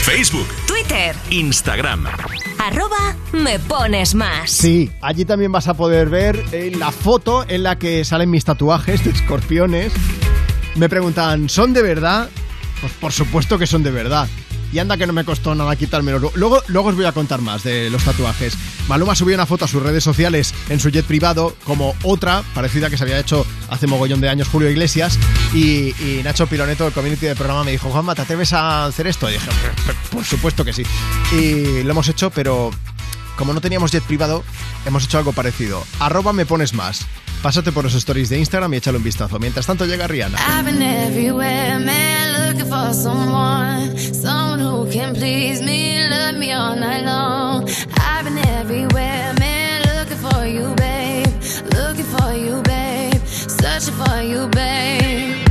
Facebook, 0.02 0.48
Twitter, 0.66 1.14
Instagram. 1.30 2.08
Me 3.32 3.58
pones 3.58 4.14
más. 4.14 4.50
Sí, 4.50 4.90
allí 5.00 5.24
también 5.24 5.52
vas 5.52 5.68
a 5.68 5.74
poder 5.74 6.08
ver 6.08 6.42
eh, 6.52 6.72
la 6.76 6.90
foto 6.90 7.44
en 7.48 7.62
la 7.62 7.78
que 7.78 8.04
salen 8.04 8.30
mis 8.30 8.44
tatuajes 8.44 9.04
de 9.04 9.10
escorpiones. 9.10 9.92
Me 10.74 10.88
preguntan, 10.88 11.48
¿son 11.48 11.72
de 11.72 11.82
verdad? 11.82 12.28
Pues 12.80 12.92
por 12.94 13.12
supuesto 13.12 13.58
que 13.58 13.66
son 13.66 13.82
de 13.82 13.90
verdad. 13.90 14.28
Y 14.72 14.78
anda 14.80 14.96
que 14.96 15.06
no 15.06 15.12
me 15.12 15.24
costó 15.24 15.54
nada 15.54 15.76
quitármelos. 15.76 16.34
Luego, 16.34 16.62
luego 16.66 16.88
os 16.88 16.96
voy 16.96 17.04
a 17.04 17.12
contar 17.12 17.40
más 17.40 17.62
de 17.62 17.88
los 17.88 18.04
tatuajes. 18.04 18.58
Maluma 18.88 19.14
subió 19.14 19.36
una 19.36 19.46
foto 19.46 19.64
a 19.64 19.68
sus 19.68 19.82
redes 19.82 20.02
sociales 20.02 20.52
en 20.68 20.80
su 20.80 20.90
jet 20.90 21.06
privado, 21.06 21.56
como 21.64 21.94
otra 22.02 22.42
parecida 22.52 22.90
que 22.90 22.96
se 22.96 23.04
había 23.04 23.20
hecho 23.20 23.46
hace 23.70 23.86
mogollón 23.86 24.20
de 24.20 24.28
años 24.28 24.48
Julio 24.48 24.68
Iglesias. 24.68 25.18
Y, 25.54 25.94
y 26.02 26.20
Nacho 26.22 26.46
Piloneto, 26.46 26.86
el 26.86 26.92
community 26.92 27.26
del 27.26 27.36
programa, 27.36 27.64
me 27.64 27.70
dijo, 27.70 27.88
Juanma, 27.90 28.14
¿te 28.14 28.22
atreves 28.22 28.52
a 28.52 28.86
hacer 28.86 29.06
esto? 29.06 29.28
Y 29.30 29.34
dije, 29.34 29.48
por 30.10 30.24
supuesto 30.24 30.64
que 30.64 30.72
sí. 30.72 30.82
Y 31.32 31.82
lo 31.82 31.90
hemos 31.92 32.08
hecho, 32.08 32.30
pero 32.30 32.70
como 33.36 33.52
no 33.52 33.60
teníamos 33.60 33.90
jet 33.92 34.02
privado, 34.02 34.44
hemos 34.84 35.04
hecho 35.04 35.18
algo 35.18 35.32
parecido. 35.32 35.84
Arroba 36.00 36.32
me 36.32 36.46
pones 36.46 36.74
más. 36.74 37.06
Pásate 37.42 37.70
por 37.70 37.84
los 37.84 37.94
stories 37.94 38.28
de 38.28 38.38
Instagram 38.38 38.72
y 38.74 38.78
échale 38.78 38.98
un 38.98 39.04
vistazo. 39.04 39.38
Mientras 39.38 39.66
tanto 39.66 39.84
llega 39.84 40.06
Rihanna. 40.06 40.38
I've 40.38 40.64
been 40.64 40.82
everywhere, 40.82 41.78
man, 41.78 42.48
looking 42.48 42.68
for 42.68 42.92
someone, 42.94 43.96
someone 44.14 44.60
who 44.60 44.90
can 44.90 45.14
please 45.14 45.62
me, 45.62 46.08
love 46.08 46.36
me 46.38 46.52
all 46.52 46.74
night 46.76 47.04
long. 47.04 47.68
I've 47.98 48.24
been 48.24 48.38
everywhere, 48.38 49.34
man, 49.38 49.45
searching 53.60 53.94
for 53.94 54.22
you, 54.22 54.48
babe. 54.48 55.45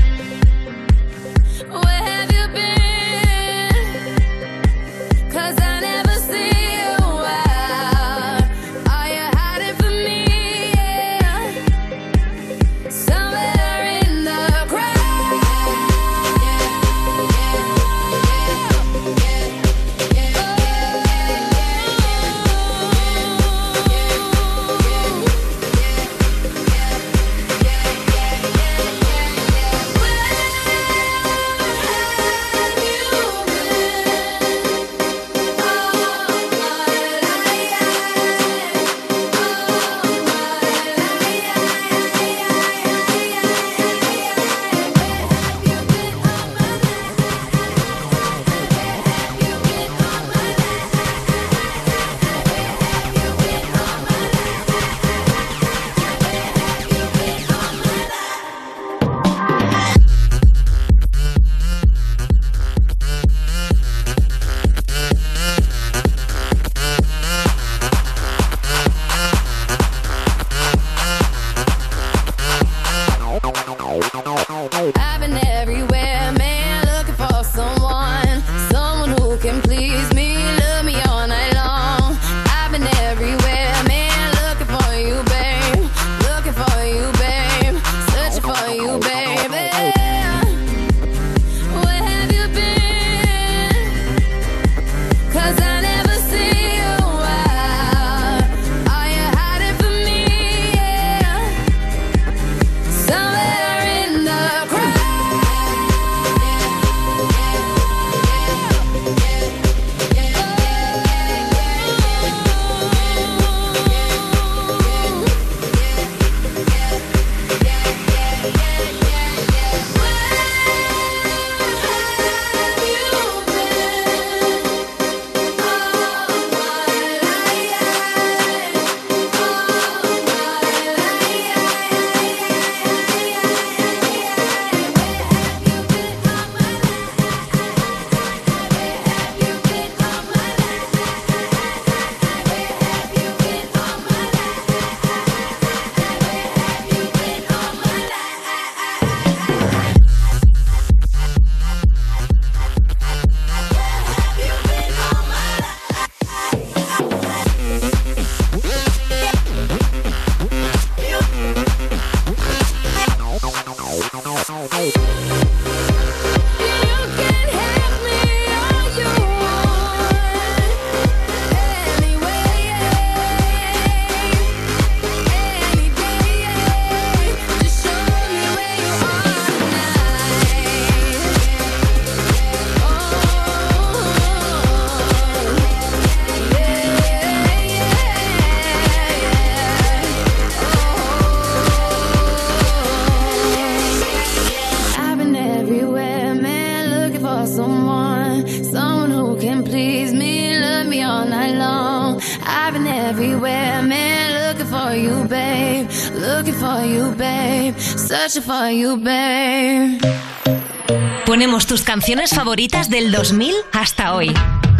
Ponemos 211.25 211.67
tus 211.67 211.83
canciones 211.83 212.31
favoritas 212.31 212.89
del 212.89 213.11
2000 213.11 213.53
hasta 213.71 214.15
hoy. 214.15 214.33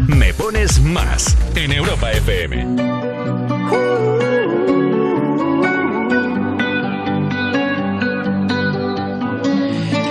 Me 0.07 0.33
pones 0.33 0.79
más 0.79 1.37
en 1.55 1.71
Europa 1.71 2.11
FM. 2.11 2.65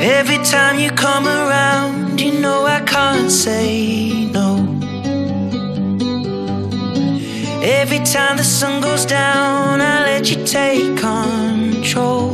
Every 0.00 0.38
time 0.44 0.78
you 0.78 0.90
come 0.94 1.26
around, 1.26 2.20
you 2.20 2.32
know 2.40 2.66
I 2.66 2.80
can't 2.86 3.28
say 3.28 4.30
no. 4.32 4.58
Every 7.60 7.98
time 8.04 8.36
the 8.36 8.44
sun 8.44 8.80
goes 8.80 9.04
down, 9.04 9.80
I 9.80 10.04
let 10.04 10.30
you 10.30 10.44
take 10.44 10.96
control. 10.96 12.33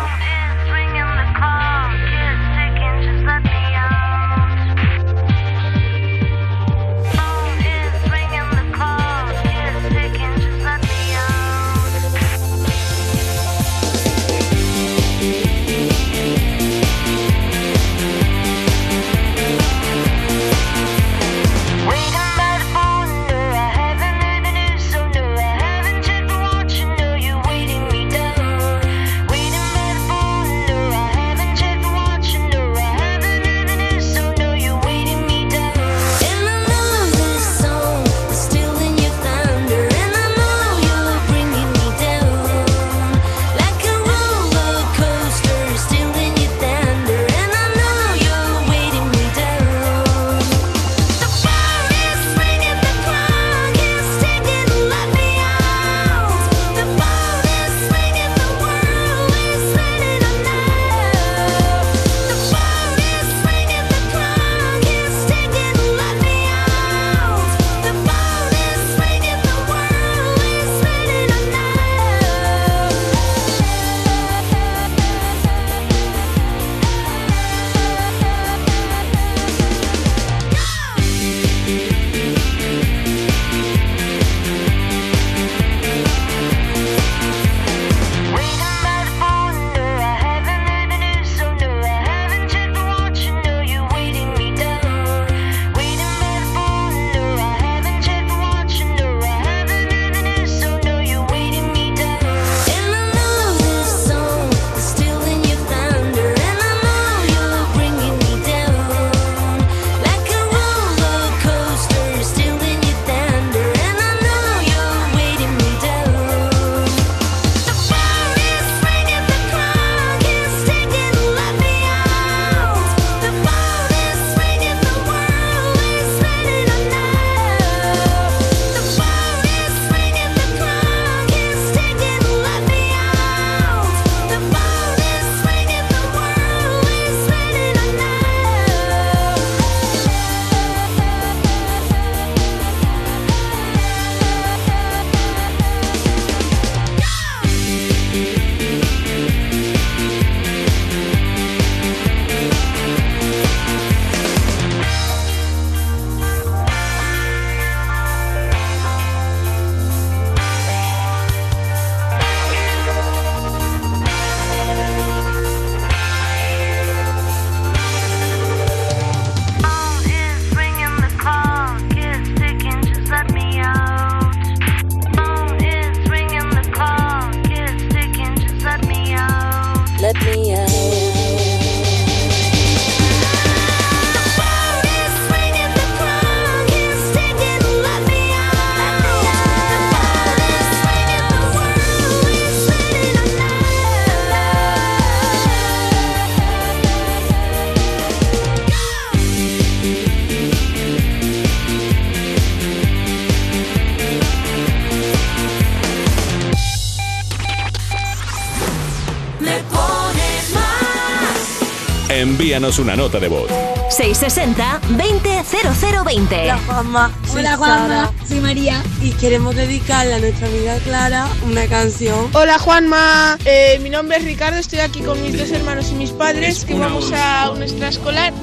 Envíanos 212.51 212.79
una 212.79 212.97
nota 212.97 213.17
de 213.17 213.29
voz. 213.29 213.49
660-200020. 213.97 216.41
Hola 216.43 216.59
Juanma, 216.65 217.09
soy 217.25 217.39
Hola, 217.39 217.55
Juanma. 217.55 217.87
Sara. 217.87 218.11
Soy 218.27 218.41
María. 218.41 218.83
Y 219.01 219.11
queremos 219.11 219.55
dedicarle 219.55 220.15
a 220.15 220.19
nuestra 220.19 220.47
amiga 220.47 220.75
Clara 220.79 221.29
una 221.49 221.65
canción. 221.67 222.27
Hola 222.33 222.59
Juanma, 222.59 223.37
Eh, 223.45 223.79
mi 223.81 223.89
nombre 223.89 224.17
es 224.17 224.25
Ricardo, 224.25 224.59
estoy 224.59 224.79
aquí 224.79 224.99
con 224.99 225.21
mis 225.23 225.37
dos 225.39 225.49
hermanos 225.51 225.91
y 225.91 225.93
mis 225.93 226.11
padres 226.11 226.65
que 226.65 226.73
vamos 226.73 227.13
a 227.13 227.51
un 227.51 227.63
extraescolar. 227.63 228.33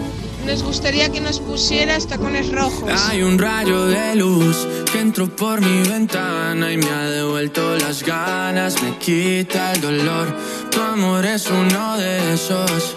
Nos 0.47 0.63
gustaría 0.63 1.11
que 1.11 1.21
nos 1.21 1.41
pusieras 1.41 2.07
tacones 2.07 2.51
rojos. 2.51 2.91
Hay 3.11 3.21
un 3.21 3.39
rayo 3.39 3.85
de 3.89 4.15
luz 4.15 4.67
que 4.91 5.01
entró 5.01 5.29
por 5.29 5.61
mi 5.61 5.87
ventana 5.87 6.73
y 6.73 6.79
me 6.79 6.89
ha 6.89 7.11
devuelto 7.11 7.77
las 7.77 8.03
ganas, 8.03 8.83
me 8.83 8.97
quita 8.97 9.75
el 9.75 9.83
dolor. 9.83 10.35
Tu 10.71 10.81
amor 10.81 11.27
es 11.27 11.47
uno 11.51 11.99
de 11.99 12.33
esos 12.33 12.97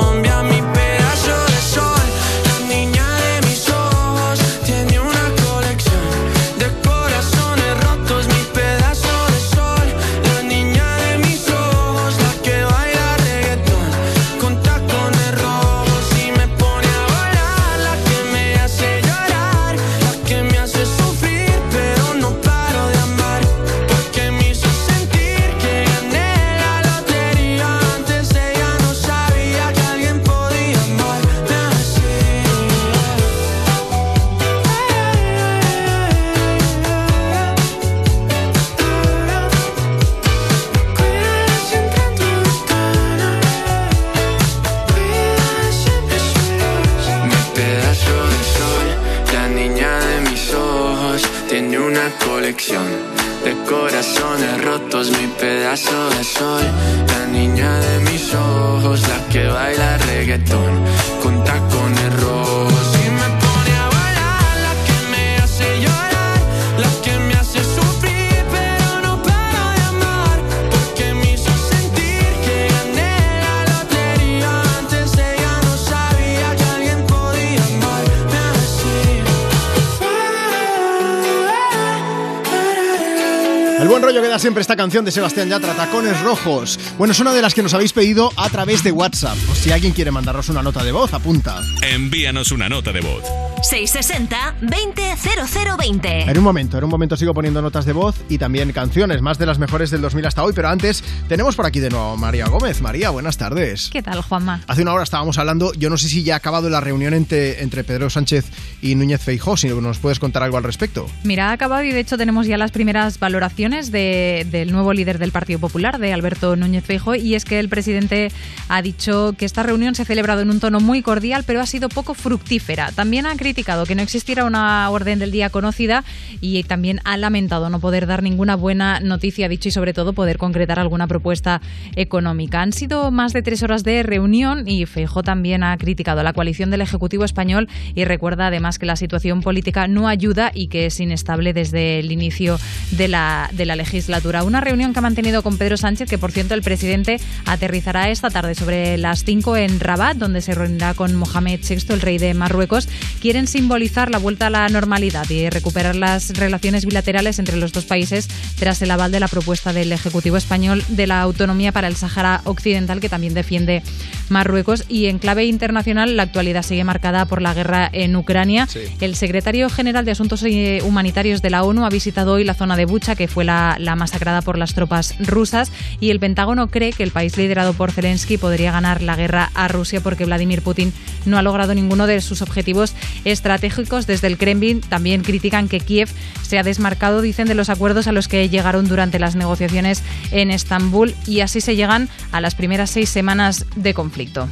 siempre 84.41 84.61
esta 84.61 84.75
canción 84.75 85.05
de 85.05 85.11
Sebastián 85.11 85.49
Yatra, 85.49 85.75
Tacones 85.75 86.19
Rojos. 86.21 86.79
Bueno, 86.97 87.11
es 87.11 87.19
una 87.19 87.31
de 87.31 87.43
las 87.43 87.53
que 87.53 87.61
nos 87.61 87.75
habéis 87.75 87.93
pedido 87.93 88.31
a 88.37 88.49
través 88.49 88.83
de 88.83 88.91
WhatsApp. 88.91 89.37
O 89.51 89.55
si 89.55 89.71
alguien 89.71 89.93
quiere 89.93 90.09
mandarnos 90.09 90.49
una 90.49 90.63
nota 90.63 90.83
de 90.83 90.91
voz, 90.91 91.13
apunta. 91.13 91.61
Envíanos 91.83 92.51
una 92.51 92.67
nota 92.67 92.91
de 92.91 93.01
voz. 93.01 93.23
660-200020. 93.71 96.29
En 96.29 96.37
un 96.37 96.43
momento, 96.43 96.77
en 96.77 96.83
un 96.83 96.89
momento 96.89 97.15
sigo 97.15 97.33
poniendo 97.33 97.61
notas 97.61 97.85
de 97.85 97.93
voz 97.93 98.17
y 98.27 98.37
también 98.37 98.73
canciones, 98.73 99.21
más 99.21 99.37
de 99.37 99.45
las 99.45 99.59
mejores 99.59 99.89
del 99.91 100.01
2000 100.01 100.25
hasta 100.25 100.43
hoy. 100.43 100.51
Pero 100.53 100.67
antes, 100.67 101.01
tenemos 101.29 101.55
por 101.55 101.65
aquí 101.65 101.79
de 101.79 101.89
nuevo 101.89 102.11
a 102.11 102.17
María 102.17 102.47
Gómez. 102.47 102.81
María, 102.81 103.11
buenas 103.11 103.37
tardes. 103.37 103.89
¿Qué 103.89 104.03
tal, 104.03 104.21
Juanma? 104.21 104.59
Hace 104.67 104.81
una 104.81 104.91
hora 104.93 105.03
estábamos 105.03 105.37
hablando, 105.37 105.71
yo 105.73 105.89
no 105.89 105.95
sé 105.97 106.09
si 106.09 106.23
ya 106.23 106.33
ha 106.33 106.37
acabado 106.37 106.69
la 106.69 106.81
reunión 106.81 107.13
entre, 107.13 107.63
entre 107.63 107.85
Pedro 107.85 108.09
Sánchez 108.09 108.45
y 108.81 108.95
Núñez 108.95 109.21
Feijó, 109.21 109.55
si 109.55 109.69
nos 109.69 109.99
puedes 109.99 110.19
contar 110.19 110.43
algo 110.43 110.57
al 110.57 110.63
respecto. 110.65 111.05
Mira, 111.23 111.49
ha 111.49 111.53
acabado 111.53 111.83
y 111.83 111.91
de 111.93 111.99
hecho 112.01 112.17
tenemos 112.17 112.47
ya 112.47 112.57
las 112.57 112.71
primeras 112.71 113.19
valoraciones 113.19 113.89
de- 113.91 114.45
del 114.51 114.73
nuevo 114.73 114.91
líder 114.91 115.17
del 115.17 115.31
Partido 115.31 115.59
Popular, 115.59 115.97
de 115.97 116.11
Alberto 116.11 116.57
Núñez 116.57 116.83
Feijóo, 116.83 117.15
y 117.15 117.35
es 117.35 117.45
que 117.45 117.57
el 117.59 117.69
presidente 117.69 118.31
ha 118.67 118.81
dicho 118.81 119.33
que 119.37 119.45
esta 119.45 119.63
reunión 119.63 119.95
se 119.95 120.01
ha 120.01 120.05
celebrado 120.05 120.41
en 120.41 120.49
un 120.49 120.59
tono 120.59 120.81
muy 120.81 121.01
cordial, 121.01 121.45
pero 121.47 121.61
ha 121.61 121.65
sido 121.65 121.87
poco 121.87 122.13
fructífera. 122.15 122.91
También 122.91 123.25
ha 123.25 123.35
criticado 123.37 123.60
que 123.63 123.95
no 123.95 124.01
existiera 124.01 124.45
una 124.45 124.89
orden 124.89 125.19
del 125.19 125.31
día 125.31 125.49
conocida 125.49 126.03
y 126.41 126.63
también 126.63 126.99
ha 127.03 127.15
lamentado 127.17 127.69
no 127.69 127.79
poder 127.79 128.07
dar 128.07 128.23
ninguna 128.23 128.55
buena 128.55 128.99
noticia, 128.99 129.47
dicho, 129.47 129.69
y 129.69 129.71
sobre 129.71 129.93
todo 129.93 130.13
poder 130.13 130.37
concretar 130.37 130.79
alguna 130.79 131.07
propuesta 131.07 131.61
económica. 131.95 132.61
Han 132.61 132.73
sido 132.73 133.11
más 133.11 133.33
de 133.33 133.41
tres 133.41 133.63
horas 133.63 133.83
de 133.83 134.03
reunión 134.03 134.67
y 134.67 134.85
Feijóo 134.85 135.23
también 135.23 135.63
ha 135.63 135.77
criticado 135.77 136.21
a 136.21 136.23
la 136.23 136.33
coalición 136.33 136.71
del 136.71 136.81
Ejecutivo 136.81 137.23
español 137.23 137.69
y 137.93 138.05
recuerda 138.05 138.47
además 138.47 138.79
que 138.79 138.85
la 138.85 138.95
situación 138.95 139.41
política 139.41 139.87
no 139.87 140.07
ayuda 140.07 140.51
y 140.53 140.67
que 140.67 140.87
es 140.87 140.99
inestable 140.99 141.53
desde 141.53 141.99
el 141.99 142.11
inicio 142.11 142.59
de 142.91 143.07
la, 143.07 143.49
de 143.53 143.65
la 143.65 143.75
legislatura. 143.75 144.43
Una 144.43 144.61
reunión 144.61 144.93
que 144.93 144.99
ha 144.99 145.03
mantenido 145.03 145.43
con 145.43 145.57
Pedro 145.57 145.77
Sánchez, 145.77 146.09
que 146.09 146.17
por 146.17 146.31
cierto 146.31 146.55
el 146.55 146.61
presidente 146.61 147.19
aterrizará 147.45 148.09
esta 148.09 148.29
tarde 148.29 148.55
sobre 148.55 148.97
las 148.97 149.23
5 149.23 149.57
en 149.57 149.79
Rabat, 149.79 150.17
donde 150.17 150.41
se 150.41 150.55
reunirá 150.55 150.93
con 150.93 151.15
Mohamed 151.15 151.59
VI, 151.67 151.93
el 151.93 152.01
rey 152.01 152.17
de 152.17 152.33
Marruecos. 152.33 152.87
Quieren 153.21 153.47
simbolizar 153.51 154.09
la 154.09 154.17
vuelta 154.17 154.47
a 154.47 154.49
la 154.49 154.69
normalidad 154.69 155.29
y 155.29 155.49
recuperar 155.49 155.97
las 155.97 156.29
relaciones 156.37 156.85
bilaterales 156.85 157.37
entre 157.37 157.57
los 157.57 157.73
dos 157.73 157.83
países 157.83 158.29
tras 158.57 158.81
el 158.81 158.89
aval 158.91 159.11
de 159.11 159.19
la 159.19 159.27
propuesta 159.27 159.73
del 159.73 159.91
Ejecutivo 159.91 160.37
español 160.37 160.81
de 160.87 161.05
la 161.05 161.21
autonomía 161.21 161.73
para 161.73 161.89
el 161.89 161.97
Sáhara 161.97 162.39
Occidental, 162.45 163.01
que 163.01 163.09
también 163.09 163.33
defiende 163.33 163.83
Marruecos. 164.29 164.85
Y 164.87 165.07
en 165.07 165.19
clave 165.19 165.43
internacional, 165.45 166.15
la 166.15 166.23
actualidad 166.23 166.63
sigue 166.63 166.85
marcada 166.85 167.25
por 167.25 167.41
la 167.41 167.53
guerra 167.53 167.89
en 167.91 168.15
Ucrania. 168.15 168.69
El 169.01 169.15
secretario 169.15 169.69
general 169.69 170.05
de 170.05 170.11
Asuntos 170.11 170.43
eh, 170.43 170.81
Humanitarios 170.85 171.41
de 171.41 171.49
la 171.49 171.63
ONU 171.63 171.83
ha 171.85 171.89
visitado 171.89 172.33
hoy 172.33 172.45
la 172.45 172.53
zona 172.53 172.77
de 172.77 172.85
Bucha, 172.85 173.15
que 173.15 173.27
fue 173.27 173.43
la, 173.43 173.75
la 173.79 173.97
masacrada 173.97 174.41
por 174.41 174.57
las 174.57 174.73
tropas 174.73 175.15
rusas, 175.19 175.73
y 175.99 176.09
el 176.11 176.21
Pentágono 176.21 176.69
cree 176.69 176.93
que 176.93 177.03
el 177.03 177.11
país 177.11 177.35
liderado 177.35 177.73
por 177.73 177.91
Zelensky 177.91 178.37
podría 178.37 178.71
ganar 178.71 179.01
la 179.01 179.17
guerra 179.17 179.51
a 179.55 179.67
Rusia 179.67 179.99
porque 179.99 180.23
Vladimir 180.23 180.61
Putin 180.61 180.93
no 181.25 181.37
ha 181.37 181.41
logrado 181.41 181.75
ninguno 181.75 182.07
de 182.07 182.21
sus 182.21 182.41
objetivos 182.41 182.95
estratégicos. 183.41 184.05
Desde 184.05 184.27
el 184.27 184.37
Kremlin 184.37 184.81
también 184.81 185.23
critican 185.23 185.67
que 185.67 185.79
Kiev 185.79 186.09
se 186.43 186.59
ha 186.59 186.63
desmarcado, 186.63 187.21
dicen, 187.21 187.47
de 187.47 187.55
los 187.55 187.69
acuerdos 187.69 188.05
a 188.05 188.11
los 188.11 188.27
que 188.27 188.47
llegaron 188.49 188.87
durante 188.87 189.17
las 189.17 189.35
negociaciones 189.35 190.03
en 190.31 190.51
Estambul 190.51 191.15
y 191.25 191.39
así 191.39 191.59
se 191.59 191.75
llegan 191.75 192.07
a 192.31 192.39
las 192.39 192.53
primeras 192.53 192.91
seis 192.91 193.09
semanas 193.09 193.65
de 193.75 193.95
conflicto. 193.95 194.47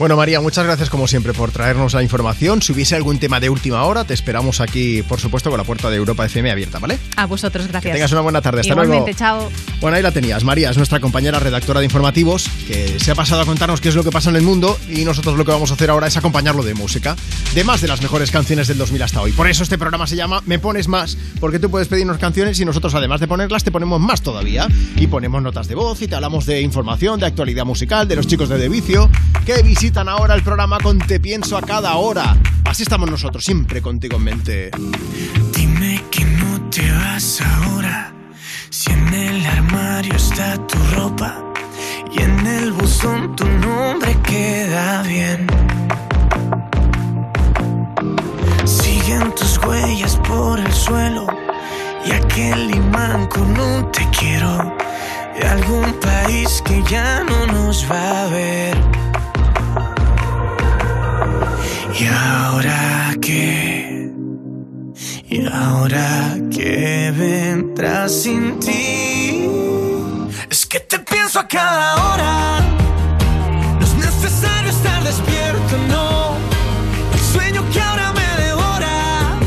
Bueno, 0.00 0.16
María, 0.16 0.40
muchas 0.40 0.64
gracias 0.64 0.88
como 0.88 1.06
siempre 1.06 1.34
por 1.34 1.50
traernos 1.50 1.92
la 1.92 2.02
información. 2.02 2.62
Si 2.62 2.72
hubiese 2.72 2.96
algún 2.96 3.18
tema 3.18 3.38
de 3.38 3.50
última 3.50 3.84
hora, 3.84 4.04
te 4.04 4.14
esperamos 4.14 4.62
aquí, 4.62 5.02
por 5.02 5.20
supuesto, 5.20 5.50
con 5.50 5.58
la 5.58 5.64
puerta 5.64 5.90
de 5.90 5.96
Europa 5.96 6.24
FM 6.24 6.50
abierta, 6.50 6.78
¿vale? 6.78 6.98
A 7.16 7.26
vosotros, 7.26 7.68
gracias. 7.68 7.92
Que 7.92 7.98
tengas 7.98 8.10
una 8.12 8.22
buena 8.22 8.40
tarde. 8.40 8.60
Hasta 8.60 8.72
Igualmente, 8.72 9.12
luego. 9.12 9.18
chao. 9.18 9.50
Bueno, 9.82 9.98
ahí 9.98 10.02
la 10.02 10.10
tenías. 10.10 10.42
María 10.42 10.70
es 10.70 10.78
nuestra 10.78 11.00
compañera 11.00 11.38
redactora 11.38 11.80
de 11.80 11.84
informativos 11.84 12.48
que 12.66 12.98
se 12.98 13.10
ha 13.10 13.14
pasado 13.14 13.42
a 13.42 13.44
contarnos 13.44 13.82
qué 13.82 13.90
es 13.90 13.94
lo 13.94 14.02
que 14.02 14.10
pasa 14.10 14.30
en 14.30 14.36
el 14.36 14.42
mundo 14.42 14.78
y 14.88 15.04
nosotros 15.04 15.36
lo 15.36 15.44
que 15.44 15.50
vamos 15.50 15.70
a 15.70 15.74
hacer 15.74 15.90
ahora 15.90 16.06
es 16.06 16.16
acompañarlo 16.16 16.62
de 16.62 16.72
música, 16.72 17.14
de 17.54 17.62
más 17.62 17.82
de 17.82 17.88
las 17.88 18.00
mejores 18.00 18.30
canciones 18.30 18.68
del 18.68 18.78
2000 18.78 19.02
hasta 19.02 19.20
hoy. 19.20 19.32
Por 19.32 19.48
eso 19.48 19.64
este 19.64 19.76
programa 19.76 20.06
se 20.06 20.16
llama 20.16 20.40
Me 20.46 20.58
Pones 20.58 20.88
Más, 20.88 21.18
porque 21.40 21.58
tú 21.58 21.70
puedes 21.70 21.88
pedirnos 21.88 22.16
canciones 22.16 22.58
y 22.58 22.64
nosotros 22.64 22.94
además 22.94 23.20
de 23.20 23.28
ponerlas 23.28 23.64
te 23.64 23.70
ponemos 23.70 24.00
más 24.00 24.22
todavía 24.22 24.66
y 24.96 25.08
ponemos 25.08 25.42
notas 25.42 25.68
de 25.68 25.74
voz 25.74 26.00
y 26.00 26.08
te 26.08 26.14
hablamos 26.14 26.46
de 26.46 26.62
información, 26.62 27.20
de 27.20 27.26
actualidad 27.26 27.66
musical, 27.66 28.08
de 28.08 28.16
los 28.16 28.26
chicos 28.26 28.48
de 28.48 28.56
De 28.56 28.70
Vicio 28.70 29.10
que 29.44 29.62
visitan 29.62 29.89
ahora 29.96 30.34
el 30.34 30.42
programa 30.42 30.78
con 30.78 30.98
Te 30.98 31.18
Pienso 31.18 31.56
a 31.56 31.62
cada 31.62 31.96
hora. 31.96 32.36
Así 32.64 32.84
estamos 32.84 33.10
nosotros, 33.10 33.44
siempre 33.44 33.82
contigo 33.82 34.16
en 34.16 34.24
mente. 34.24 34.70
Dime 35.54 36.02
que 36.10 36.24
no 36.24 36.60
te 36.70 36.90
vas 36.92 37.40
ahora. 37.40 38.12
Si 38.70 38.90
en 38.92 39.12
el 39.12 39.44
armario 39.44 40.14
está 40.14 40.64
tu 40.66 40.78
ropa 40.94 41.42
y 42.12 42.22
en 42.22 42.46
el 42.46 42.72
buzón 42.72 43.34
tu 43.34 43.44
nombre 43.46 44.16
queda 44.22 45.02
bien. 45.02 45.46
Siguen 48.64 49.34
tus 49.34 49.58
huellas 49.58 50.16
por 50.28 50.60
el 50.60 50.72
suelo 50.72 51.26
y 52.06 52.12
aquel 52.12 52.70
imán 52.70 53.26
con 53.26 53.58
un 53.58 53.90
te 53.90 54.08
quiero 54.18 54.76
de 55.38 55.46
algún 55.46 55.92
país 55.94 56.62
que 56.64 56.82
ya 56.88 57.24
no 57.24 57.46
nos 57.46 57.90
va 57.90 58.22
a 58.22 58.28
ver. 58.28 59.00
¿Y 61.98 62.06
ahora 62.06 63.14
qué? 63.20 64.10
¿Y 65.28 65.46
ahora 65.46 66.36
qué 66.50 67.12
vendrá 67.16 68.08
sin 68.08 68.58
ti? 68.60 69.48
Es 70.48 70.66
que 70.66 70.80
te 70.80 70.98
pienso 71.00 71.40
a 71.40 71.48
cada 71.48 71.94
hora. 71.96 72.60
No 73.78 73.84
es 73.84 73.94
necesario 73.94 74.70
estar 74.70 75.02
despierto, 75.02 75.76
no. 75.88 76.36
El 77.12 77.20
sueño 77.32 77.64
que 77.72 77.80
ahora 77.80 78.12
me 78.12 78.44
devora. 78.44 79.38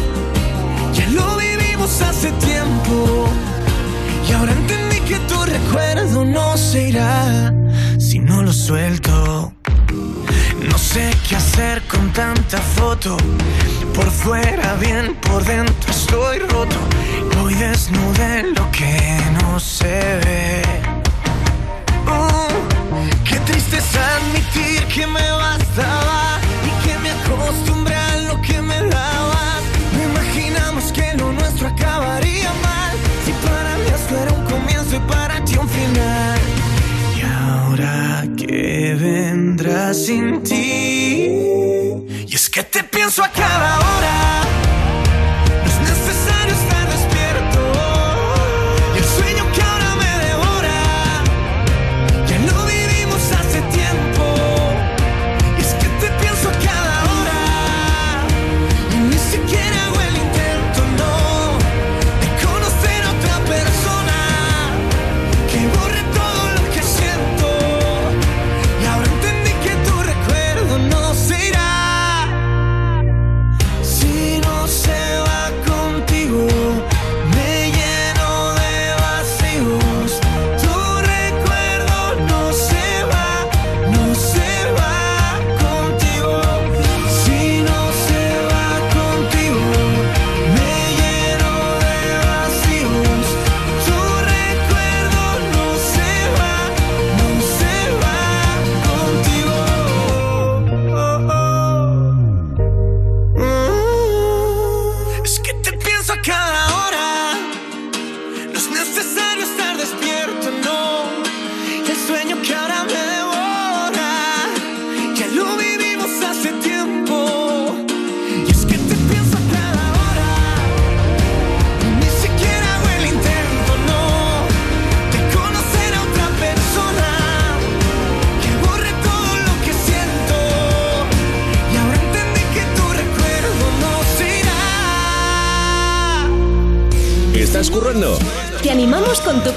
Ya 0.94 1.08
lo 1.08 1.38
vivimos 1.38 2.02
hace 2.02 2.32
tiempo. 2.34 3.30
Y 4.28 4.34
ahora 4.34 4.52
entendí 4.52 5.00
que 5.02 5.18
tu 5.30 5.44
recuerdo 5.46 6.26
no 6.26 6.58
se 6.58 6.90
irá 6.90 7.54
si 8.00 8.20
no 8.20 8.44
lo 8.44 8.52
suelto. 8.52 9.54
No 10.70 10.78
sé 10.78 11.12
qué 11.28 11.36
hacer 11.36 11.82
con 11.84 12.12
tanta 12.14 12.58
foto. 12.60 13.18
Por 13.94 14.10
fuera 14.10 14.76
bien, 14.76 15.16
por 15.16 15.44
dentro 15.44 15.92
estoy 15.92 16.40
roto. 16.40 16.78
Voy 17.38 17.54
desnudo 17.56 18.24
en 18.24 18.54
lo 18.54 18.70
que 18.72 19.20
no 19.42 19.60
se 19.60 20.20
ve. 20.24 20.62
Uh, 22.08 23.24
qué 23.24 23.40
triste 23.42 23.78
es 23.78 23.96
admitir 23.96 24.86
que 24.88 25.06
me 25.08 25.32
bastaba 25.32 26.33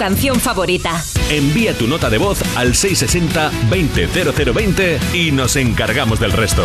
canción 0.07 0.39
favorita. 0.39 1.03
Envía 1.31 1.77
tu 1.77 1.89
nota 1.89 2.09
de 2.09 2.19
voz 2.19 2.39
al 2.57 2.75
660-200020 2.75 4.99
y 5.13 5.33
nos 5.33 5.57
encargamos 5.57 6.21
del 6.21 6.31
resto. 6.31 6.63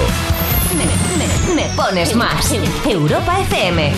Me, 0.78 0.86
me- 1.56 1.58
me 1.64 1.64
pones 1.76 2.16
más. 2.16 2.54
Europa 2.86 3.40
FM. 3.40 3.94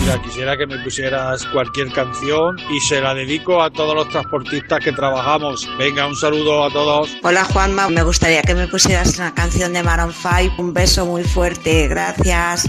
Mira, 0.00 0.20
quisiera 0.22 0.56
que 0.58 0.66
me 0.66 0.76
pusieras 0.80 1.46
cualquier 1.46 1.92
canción 1.92 2.58
y 2.68 2.80
se 2.80 3.00
la 3.00 3.14
dedico 3.14 3.62
a 3.62 3.70
todos 3.70 3.94
los 3.94 4.08
transportistas 4.08 4.80
que 4.84 4.90
trabajamos. 4.90 5.68
Venga, 5.78 6.08
un 6.08 6.16
saludo 6.16 6.64
a 6.64 6.70
todos. 6.70 7.10
Hola 7.22 7.44
Juanma, 7.44 7.88
me 7.90 8.02
gustaría 8.02 8.42
que 8.42 8.56
me 8.56 8.66
pusieras 8.66 9.16
una 9.18 9.32
canción 9.34 9.72
de 9.72 9.84
Maroon 9.84 10.12
5. 10.12 10.54
Un 10.60 10.74
beso 10.74 11.06
muy 11.06 11.22
fuerte, 11.22 11.86
gracias. 11.86 12.68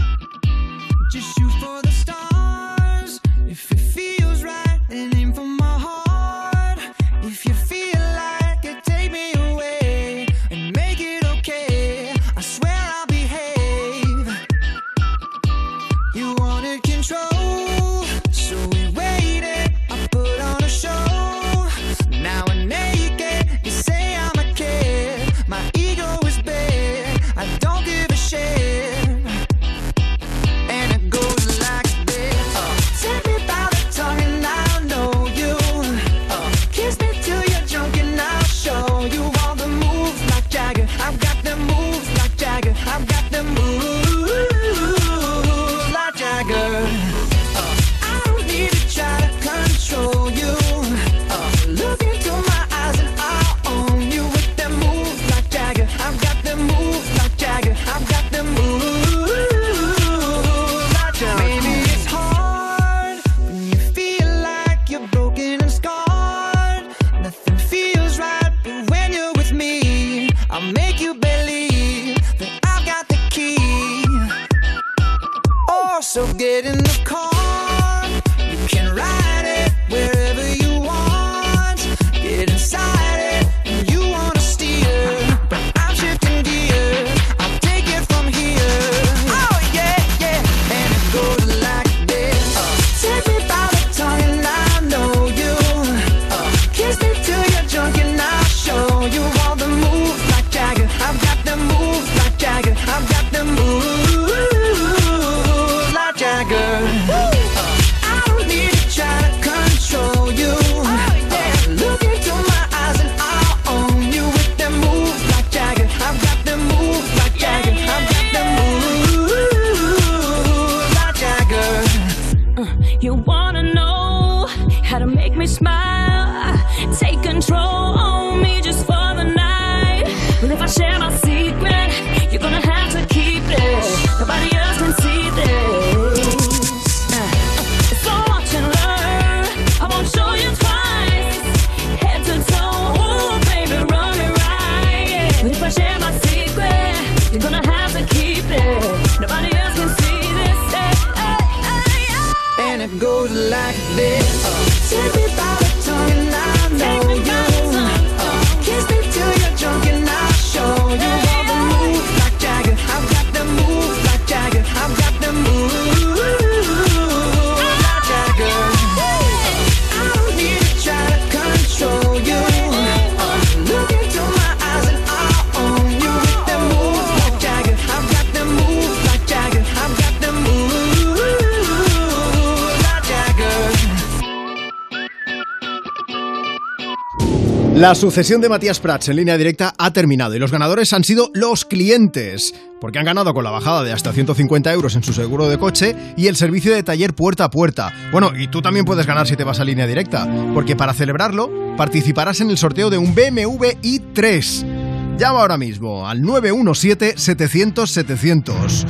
La 187.86 187.94
sucesión 187.94 188.42
de 188.42 188.50
Matías 188.50 188.80
Prats 188.80 189.10
en 189.10 189.18
línea 189.18 189.38
directa 189.38 189.76
ha 189.78 189.94
terminado 189.94 190.36
y 190.36 190.40
los 190.40 190.52
ganadores 190.52 190.92
han 190.92 191.04
sido 191.04 191.30
los 191.36 191.66
clientes, 191.66 192.56
porque 192.82 192.98
han 192.98 193.06
ganado 193.06 193.36
con 193.36 193.44
la 193.44 193.52
bajada 193.52 193.84
de 193.84 193.94
hasta 193.94 194.12
150 194.12 194.74
euros 194.74 194.96
en 194.96 195.04
su 195.04 195.14
seguro 195.14 195.48
de 195.48 195.60
coche 195.60 195.96
y 196.18 196.26
el 196.26 196.36
servicio 196.36 196.74
de 196.74 196.82
taller 196.82 197.14
puerta 197.14 197.44
a 197.44 197.52
puerta. 197.52 197.94
Bueno, 198.12 198.32
y 198.36 198.48
tú 198.48 198.64
también 198.64 198.86
puedes 198.86 199.06
ganar 199.06 199.28
si 199.28 199.36
te 199.36 199.44
vas 199.44 199.60
a 199.60 199.64
línea 199.64 199.86
directa, 199.86 200.28
porque 200.56 200.76
para 200.76 200.96
celebrarlo 200.96 201.76
participarás 201.78 202.42
en 202.42 202.50
el 202.50 202.58
sorteo 202.58 202.90
de 202.90 202.98
un 202.98 203.14
BMW 203.14 203.66
i3. 203.84 205.18
Llama 205.20 205.42
ahora 205.42 205.60
mismo 205.60 206.08
al 206.08 206.24
917-700-700. 206.24 208.88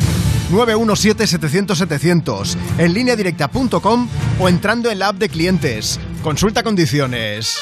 917-700-700 0.53 2.55
en 2.77 2.93
lineadirecta.com 2.93 4.07
o 4.39 4.47
entrando 4.47 4.89
en 4.89 4.99
la 4.99 5.09
app 5.09 5.17
de 5.17 5.27
clientes. 5.27 5.99
Consulta 6.23 6.63
condiciones. 6.63 7.57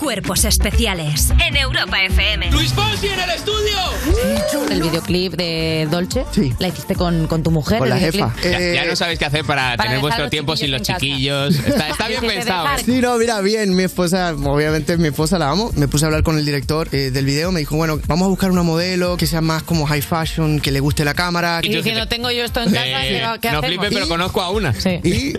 Cuerpos 0.00 0.46
especiales 0.46 1.28
en 1.46 1.56
Europa 1.58 2.02
FM. 2.02 2.50
Luis 2.52 2.72
Fonsi 2.72 3.08
en 3.08 3.20
el 3.20 3.30
estudio. 3.30 3.76
El 4.70 4.82
videoclip 4.82 5.34
de 5.34 5.86
Dolce 5.90 6.24
la 6.58 6.68
hiciste 6.68 6.94
con, 6.94 7.26
con 7.26 7.42
tu 7.42 7.50
mujer. 7.50 7.82
el 7.82 7.92
videoclip. 7.92 8.24
Ya, 8.42 8.58
ya 8.58 8.84
no 8.86 8.96
sabéis 8.96 9.18
qué 9.18 9.26
hacer 9.26 9.44
para, 9.44 9.76
Para 9.76 9.90
tener 9.90 9.96
dejar 9.96 10.00
vuestro 10.00 10.24
los 10.24 10.30
tiempo 10.30 10.56
sin 10.56 10.70
los 10.70 10.80
chiquillos. 10.80 11.54
Está, 11.54 11.88
está 11.90 12.08
bien 12.08 12.22
pensado. 12.22 12.66
¿eh? 12.68 12.82
Sí, 12.82 13.02
no, 13.02 13.18
mira, 13.18 13.42
bien, 13.42 13.76
mi 13.76 13.82
esposa, 13.82 14.34
obviamente 14.34 14.96
mi 14.96 15.08
esposa 15.08 15.38
la 15.38 15.50
amo. 15.50 15.70
Me 15.76 15.86
puse 15.86 16.06
a 16.06 16.08
hablar 16.08 16.22
con 16.22 16.38
el 16.38 16.46
director 16.46 16.88
eh, 16.92 17.10
del 17.10 17.26
video, 17.26 17.52
me 17.52 17.60
dijo, 17.60 17.76
bueno, 17.76 18.00
vamos 18.06 18.24
a 18.24 18.28
buscar 18.30 18.50
una 18.50 18.62
modelo 18.62 19.18
que 19.18 19.26
sea 19.26 19.42
más 19.42 19.62
como 19.64 19.86
high 19.86 20.00
fashion, 20.00 20.60
que 20.60 20.72
le 20.72 20.80
guste 20.80 21.04
la 21.04 21.12
cámara. 21.12 21.60
Y 21.62 21.74
diciendo, 21.74 22.08
tengo 22.08 22.30
yo 22.30 22.42
esto 22.44 22.62
en 22.62 22.72
casa, 22.72 23.02
¿qué, 23.02 23.22
qué 23.42 23.50
no 23.50 23.58
hacemos? 23.58 23.66
flipes, 23.66 23.90
pero 23.92 24.08
conozco 24.08 24.40
a 24.40 24.48
una. 24.50 24.72
Y 25.04 25.34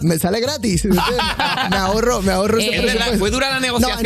me 0.00 0.18
sale 0.18 0.40
gratis. 0.40 0.86
¿entiendes? 0.86 1.22
me 1.70 1.76
ahorro, 1.76 2.22
me 2.22 2.32
ahorro 2.32 2.58
ese 2.58 2.76
Es 2.76 2.82
verdad, 2.82 3.08
presupuesto. 3.08 3.18
fue 3.18 3.30
dura 3.30 3.50
la 3.50 3.60
No, 3.60 3.88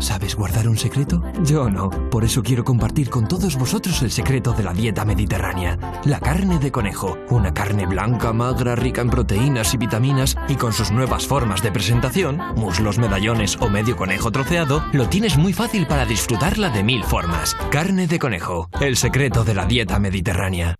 ¿Sabes 0.00 0.34
guardar 0.34 0.68
un 0.68 0.76
secreto? 0.76 1.22
Yo 1.44 1.70
no. 1.70 1.90
Por 2.10 2.24
eso 2.24 2.42
quiero 2.42 2.64
compartir 2.64 3.10
con 3.10 3.28
todos 3.28 3.56
vosotros 3.56 4.02
el 4.02 4.10
secreto 4.10 4.52
de 4.52 4.62
la 4.62 4.72
dieta 4.72 5.04
mediterránea. 5.04 5.78
La 6.04 6.20
carne 6.20 6.58
de 6.58 6.72
conejo. 6.72 7.18
Una 7.28 7.52
carne 7.52 7.86
blanca, 7.86 8.32
magra, 8.32 8.74
rica 8.74 9.02
en 9.02 9.10
proteínas 9.10 9.74
y 9.74 9.76
vitaminas 9.76 10.36
y 10.48 10.56
con 10.56 10.72
sus 10.72 10.90
nuevas 10.90 11.26
formas 11.26 11.62
de 11.62 11.70
presentación, 11.70 12.38
muslos, 12.56 12.98
medallones 12.98 13.56
o 13.60 13.68
medio 13.68 13.96
conejo 13.96 14.30
troceado, 14.32 14.82
lo 14.92 15.08
tienes 15.08 15.36
muy 15.36 15.52
fácil 15.52 15.86
para 15.86 16.06
disfrutarla 16.06 16.70
de 16.70 16.82
mil 16.82 17.04
formas. 17.04 17.56
Carne 17.70 18.06
de 18.06 18.18
conejo. 18.18 18.68
El 18.80 18.96
secreto 18.96 19.44
de 19.44 19.54
la 19.54 19.66
dieta 19.66 19.98
mediterránea. 19.98 20.79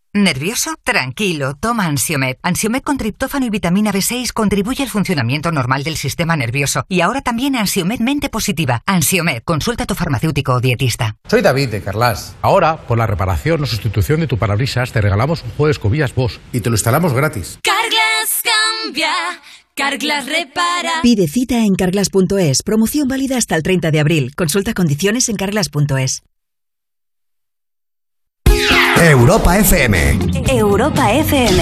¿Nervioso? 0.13 0.75
Tranquilo, 0.83 1.53
toma 1.57 1.85
Ansiomed. 1.85 2.35
Ansiomed 2.43 2.81
con 2.81 2.97
triptófano 2.97 3.45
y 3.45 3.49
vitamina 3.49 3.93
B6 3.93 4.33
contribuye 4.33 4.83
al 4.83 4.89
funcionamiento 4.89 5.53
normal 5.53 5.85
del 5.85 5.95
sistema 5.95 6.35
nervioso. 6.35 6.83
Y 6.89 6.99
ahora 6.99 7.21
también 7.21 7.55
Ansiomed 7.55 8.01
mente 8.01 8.27
positiva. 8.27 8.83
Ansiomed, 8.85 9.41
consulta 9.43 9.83
a 9.83 9.87
tu 9.87 9.95
farmacéutico 9.95 10.51
o 10.51 10.59
dietista. 10.59 11.15
Soy 11.29 11.41
David 11.41 11.69
de 11.69 11.81
Carlas. 11.81 12.35
Ahora, 12.41 12.85
por 12.87 12.97
la 12.97 13.07
reparación 13.07 13.63
o 13.63 13.65
sustitución 13.65 14.19
de 14.19 14.27
tu 14.27 14.37
parabrisas, 14.37 14.91
te 14.91 14.99
regalamos 14.99 15.43
un 15.43 15.51
juego 15.51 15.67
de 15.67 15.71
escobillas 15.71 16.13
Bosch 16.13 16.39
y 16.51 16.59
te 16.59 16.69
lo 16.69 16.75
instalamos 16.75 17.13
gratis. 17.13 17.59
Carglass 17.63 18.43
cambia, 18.83 19.13
Carglass 19.75 20.25
repara. 20.25 21.01
Pide 21.03 21.29
cita 21.29 21.63
en 21.63 21.75
carglass.es. 21.75 22.63
Promoción 22.63 23.07
válida 23.07 23.37
hasta 23.37 23.55
el 23.55 23.63
30 23.63 23.91
de 23.91 24.01
abril. 24.01 24.35
Consulta 24.35 24.73
condiciones 24.73 25.29
en 25.29 25.37
carglass.es. 25.37 26.21
Europa 29.01 29.57
FM. 29.57 30.17
Europa 30.49 31.11
FM. 31.11 31.59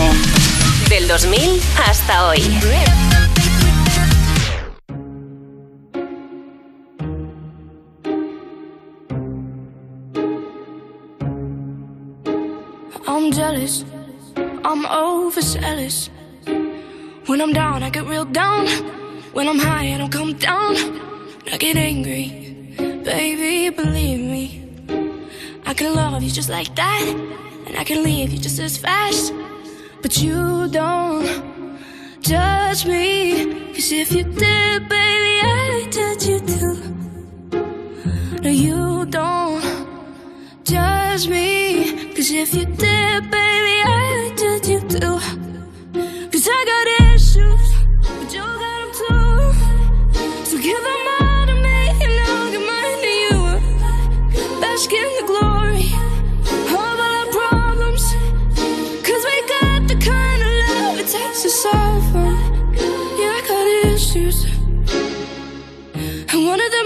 Del 0.89 1.07
2000 1.07 1.61
hasta 1.75 2.27
hoy. 2.27 2.41
I'm 13.07 13.31
jealous, 13.31 13.85
I'm 14.63 14.85
overzealous. 14.85 16.09
When 17.25 17.41
I'm 17.41 17.53
down, 17.53 17.83
I 17.83 17.89
get 17.89 18.05
real 18.05 18.25
down. 18.25 18.67
When 19.33 19.47
I'm 19.47 19.59
high, 19.59 19.93
I 19.93 19.97
don't 19.97 20.11
come 20.11 20.33
down. 20.33 20.75
I 21.51 21.57
get 21.57 21.75
angry, 21.77 22.73
baby, 23.03 23.69
believe 23.69 24.19
me. 24.19 24.68
I 25.65 25.73
can 25.73 25.93
love 25.93 26.23
you 26.23 26.31
just 26.31 26.49
like 26.49 26.75
that, 26.75 27.05
and 27.67 27.77
I 27.77 27.83
can 27.83 28.03
leave 28.03 28.31
you 28.31 28.39
just 28.39 28.59
as 28.59 28.77
fast. 28.77 29.33
But 30.01 30.21
you 30.21 30.67
don't 30.69 31.27
judge 32.21 32.85
me, 32.85 33.73
cause 33.73 33.91
if 33.91 34.11
you 34.11 34.23
did, 34.23 34.89
baby, 34.89 35.39
I'd 35.43 35.91
judge 35.91 36.25
you 36.27 36.39
too. 36.39 36.75
No, 38.41 38.49
you 38.49 39.05
don't 39.05 39.63
judge 40.63 41.27
me, 41.27 42.13
cause 42.15 42.31
if 42.31 42.53
you 42.53 42.65
did, 42.65 43.29
baby, 43.29 43.75
I'd 43.85 44.37
judge 44.37 44.67
you 44.69 44.79
too. 44.79 45.19
Cause 46.31 46.47
I 46.49 46.59
got 46.71 46.87
issues, 47.13 47.73
but 48.01 48.33
you 48.33 48.41
got 48.41 48.77
them 48.79 48.91
too. 49.01 49.35
So 50.45 50.57
give 50.57 50.81
them 50.89 51.07
all 51.19 51.45
to 51.47 51.55
me, 51.55 51.79
and 52.03 52.13
I'll 52.27 52.51
give 52.51 52.65
mine 52.71 52.99
to 53.05 53.13
you. 53.25 53.37
Bask 54.61 54.91
in 54.93 55.09
the 55.19 55.23
glory 55.27 55.48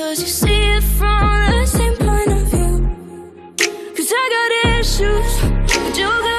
Cause 0.00 0.22
you 0.22 0.28
see 0.28 0.62
it 0.76 0.82
from 0.82 1.50
the 1.50 1.66
same 1.66 1.94
point 1.94 2.32
of 2.32 2.46
view. 2.48 2.74
Cause 3.94 4.10
I 4.10 4.24
got 4.36 4.78
issues, 4.78 5.32
but 5.68 5.98
you 5.98 6.29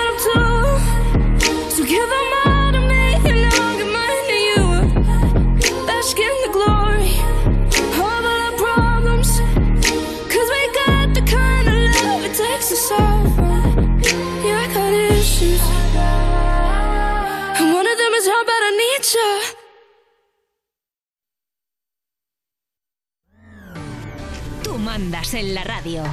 mandas 24.92 25.34
en 25.36 25.56
la 25.56 25.64
radio. 25.64 26.04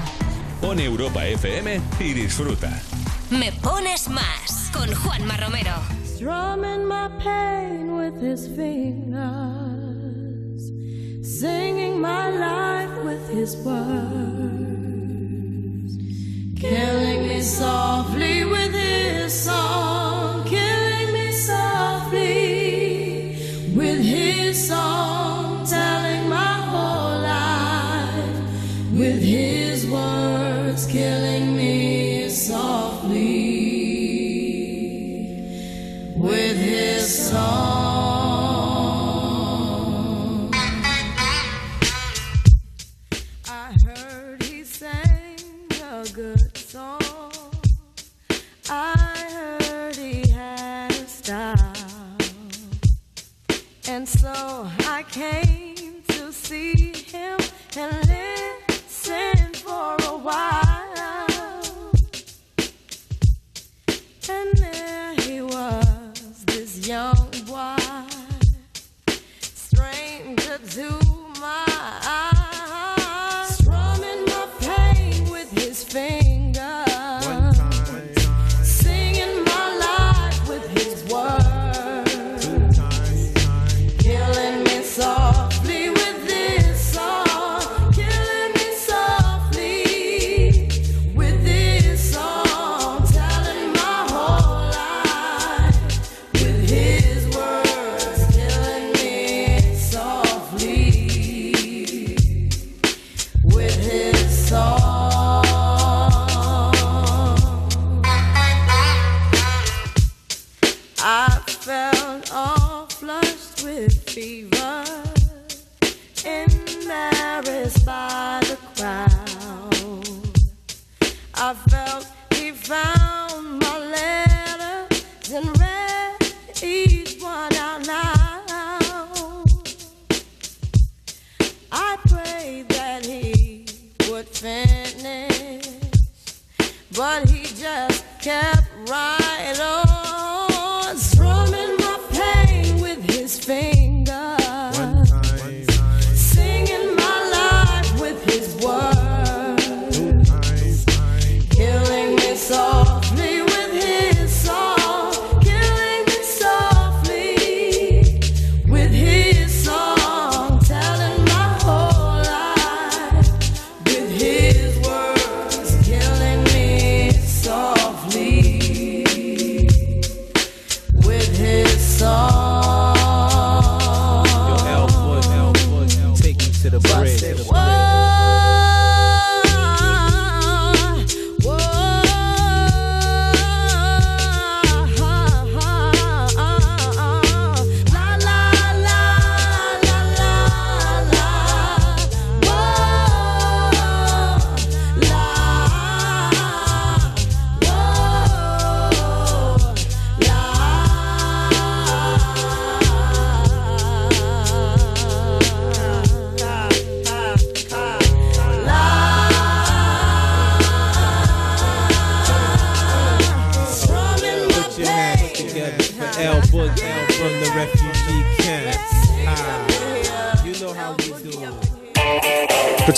Pon 0.61 0.79
Europa 0.79 1.27
FM 1.27 1.81
y 1.99 2.13
disfruta. 2.13 2.81
Me 3.29 3.51
pones 3.51 4.09
más 4.09 4.71
con 4.73 4.95
Juanma 4.95 5.37
Romero. 5.37 5.73
Strumming 6.05 6.87
my 6.87 7.09
pain 7.19 7.97
with 7.97 8.15
his 8.23 8.47
fingers, 8.47 9.11
singing 11.23 12.01
my 12.01 12.31
life 12.31 13.03
with 13.05 13.29
his 13.29 13.57
words, 13.65 13.99
killing 16.55 17.27
me 17.27 17.43
softly 17.43 18.45
with 18.45 18.73
his 18.73 19.33
song, 19.33 20.45
killing 20.45 21.13
me 21.13 21.33
softly 21.33 22.21
with 23.75 24.01
his 24.01 24.69
song, 24.69 25.28
with 28.99 29.23
his 29.23 29.87
words, 29.89 30.85
killing 30.87 31.57
me 31.57 32.29
softly 32.29 33.15
with 36.17 36.57
his 36.57 37.31
song. 37.31 37.39
I 43.49 43.73
heard 43.87 44.43
he 44.43 44.65
sang 44.65 45.39
a 45.81 46.05
good 46.13 46.57
song. 46.57 47.31
I 48.69 48.97
heard 49.31 49.95
he 49.95 50.29
had 50.29 50.91
a 50.91 51.07
style. 51.07 52.17
And 53.87 54.09
so 54.09 54.69
I 54.81 55.05
came 55.09 56.03
to 56.09 56.33
see 56.33 56.93
him 56.95 57.39
and 57.77 58.09
for 58.09 58.58
a 60.01 60.19
while. 60.19 60.68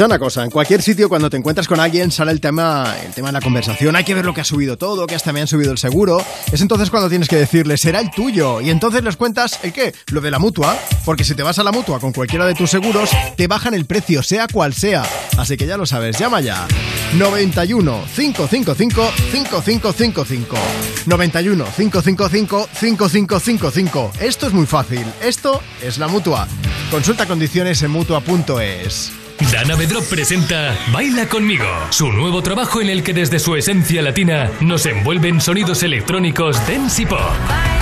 Una 0.05 0.19
cosa, 0.19 0.45
en 0.45 0.51
cualquier 0.51 0.81
sitio 0.81 1.11
cuando 1.11 1.29
te 1.29 1.37
encuentras 1.37 1.69
con 1.69 1.79
alguien 1.79 2.11
sale 2.11 2.33
el 2.33 2.41
tema, 2.41 2.97
el 3.05 3.12
tema 3.12 3.29
de 3.29 3.33
la 3.33 3.41
conversación, 3.43 3.95
hay 3.97 4.05
que 4.05 4.15
ver 4.15 4.25
lo 4.25 4.33
que 4.33 4.41
ha 4.41 4.45
subido 4.45 4.79
todo, 4.79 5.07
que 5.07 5.15
hasta 5.15 5.31
me 5.31 5.43
han 5.43 5.47
subido 5.47 5.73
el 5.73 5.79
seguro. 5.79 6.25
Es 6.51 6.62
entonces 6.62 6.91
cuando 6.91 7.11
tienes 7.11 7.29
que 7.29 7.37
decirle, 7.37 7.77
será 7.77 8.01
el 8.01 8.11
tuyo. 8.11 8.62
Y 8.62 8.70
entonces 8.70 9.05
les 9.05 9.17
cuentas, 9.17 9.61
¿el 9.62 9.75
qué? 9.75 9.93
Lo 10.11 10.23
de 10.23 10.31
la 10.31 10.39
mutua. 10.39 10.75
Porque 11.05 11.23
si 11.23 11.35
te 11.35 11.43
vas 11.43 11.59
a 11.59 11.65
la 11.65 11.70
mutua 11.70 12.01
con 12.01 12.12
cualquiera 12.12 12.47
de 12.47 12.55
tus 12.55 12.70
seguros, 12.70 13.11
te 13.37 13.47
bajan 13.47 13.75
el 13.75 13.85
precio, 13.85 14.23
sea 14.23 14.47
cual 14.51 14.73
sea. 14.73 15.05
Así 15.37 15.59
que 15.59 15.67
ya 15.67 15.77
lo 15.77 15.85
sabes, 15.85 16.19
llama 16.19 16.41
ya. 16.41 16.67
91 17.19 18.05
555 18.17 19.12
5555 19.33 20.57
91 21.07 21.65
555 21.77 22.69
5555 22.73 24.12
Esto 24.19 24.47
es 24.47 24.53
muy 24.55 24.67
fácil. 24.67 25.05
Esto 25.23 25.61
es 25.83 25.99
la 25.99 26.09
mutua. 26.09 26.49
Consulta 26.91 27.27
condiciones 27.27 27.83
en 27.83 27.91
mutua.es. 27.91 29.20
Dana 29.49 29.75
Bedrop 29.75 30.05
presenta 30.05 30.77
Baila 30.93 31.27
conmigo, 31.27 31.65
su 31.89 32.12
nuevo 32.12 32.43
trabajo 32.43 32.83
en 32.83 32.91
el 32.91 33.02
que 33.02 33.15
desde 33.15 33.39
su 33.39 33.57
esencia 33.57 34.02
latina 34.02 34.51
nos 34.60 34.85
envuelve 34.85 35.28
en 35.28 35.41
sonidos 35.41 35.83
electrónicos 35.83 36.57
dance 36.69 37.02
y 37.02 37.07
pop. 37.07 37.80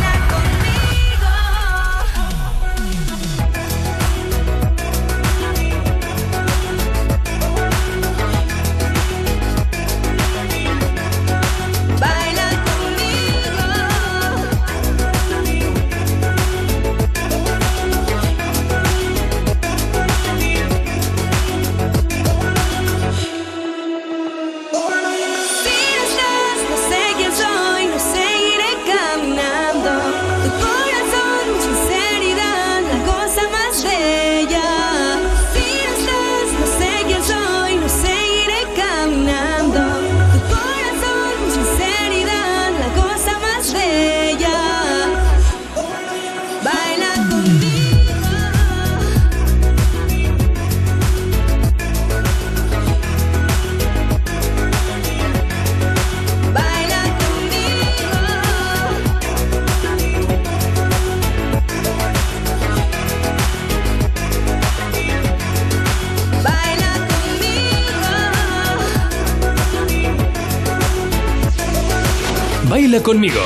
Conmigo, 73.08 73.40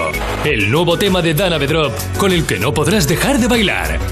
el 0.44 0.72
nuevo 0.72 0.98
tema 0.98 1.22
de 1.22 1.34
Dana 1.34 1.56
Bedrop 1.56 1.92
con 2.18 2.32
el 2.32 2.44
que 2.44 2.58
no 2.58 2.74
podrás 2.74 3.06
dejar 3.06 3.38
de 3.38 3.46
bailar. 3.46 4.11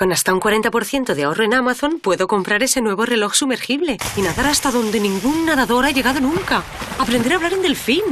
Con 0.00 0.12
hasta 0.12 0.32
un 0.32 0.40
40% 0.40 1.12
de 1.12 1.24
ahorro 1.24 1.44
en 1.44 1.52
Amazon 1.52 2.00
puedo 2.00 2.26
comprar 2.26 2.62
ese 2.62 2.80
nuevo 2.80 3.04
reloj 3.04 3.34
sumergible 3.34 3.98
y 4.16 4.22
nadar 4.22 4.46
hasta 4.46 4.70
donde 4.70 4.98
ningún 4.98 5.44
nadador 5.44 5.84
ha 5.84 5.90
llegado 5.90 6.20
nunca. 6.20 6.62
Aprender 6.98 7.34
a 7.34 7.36
hablar 7.36 7.52
en 7.52 7.60
delfín. 7.60 8.02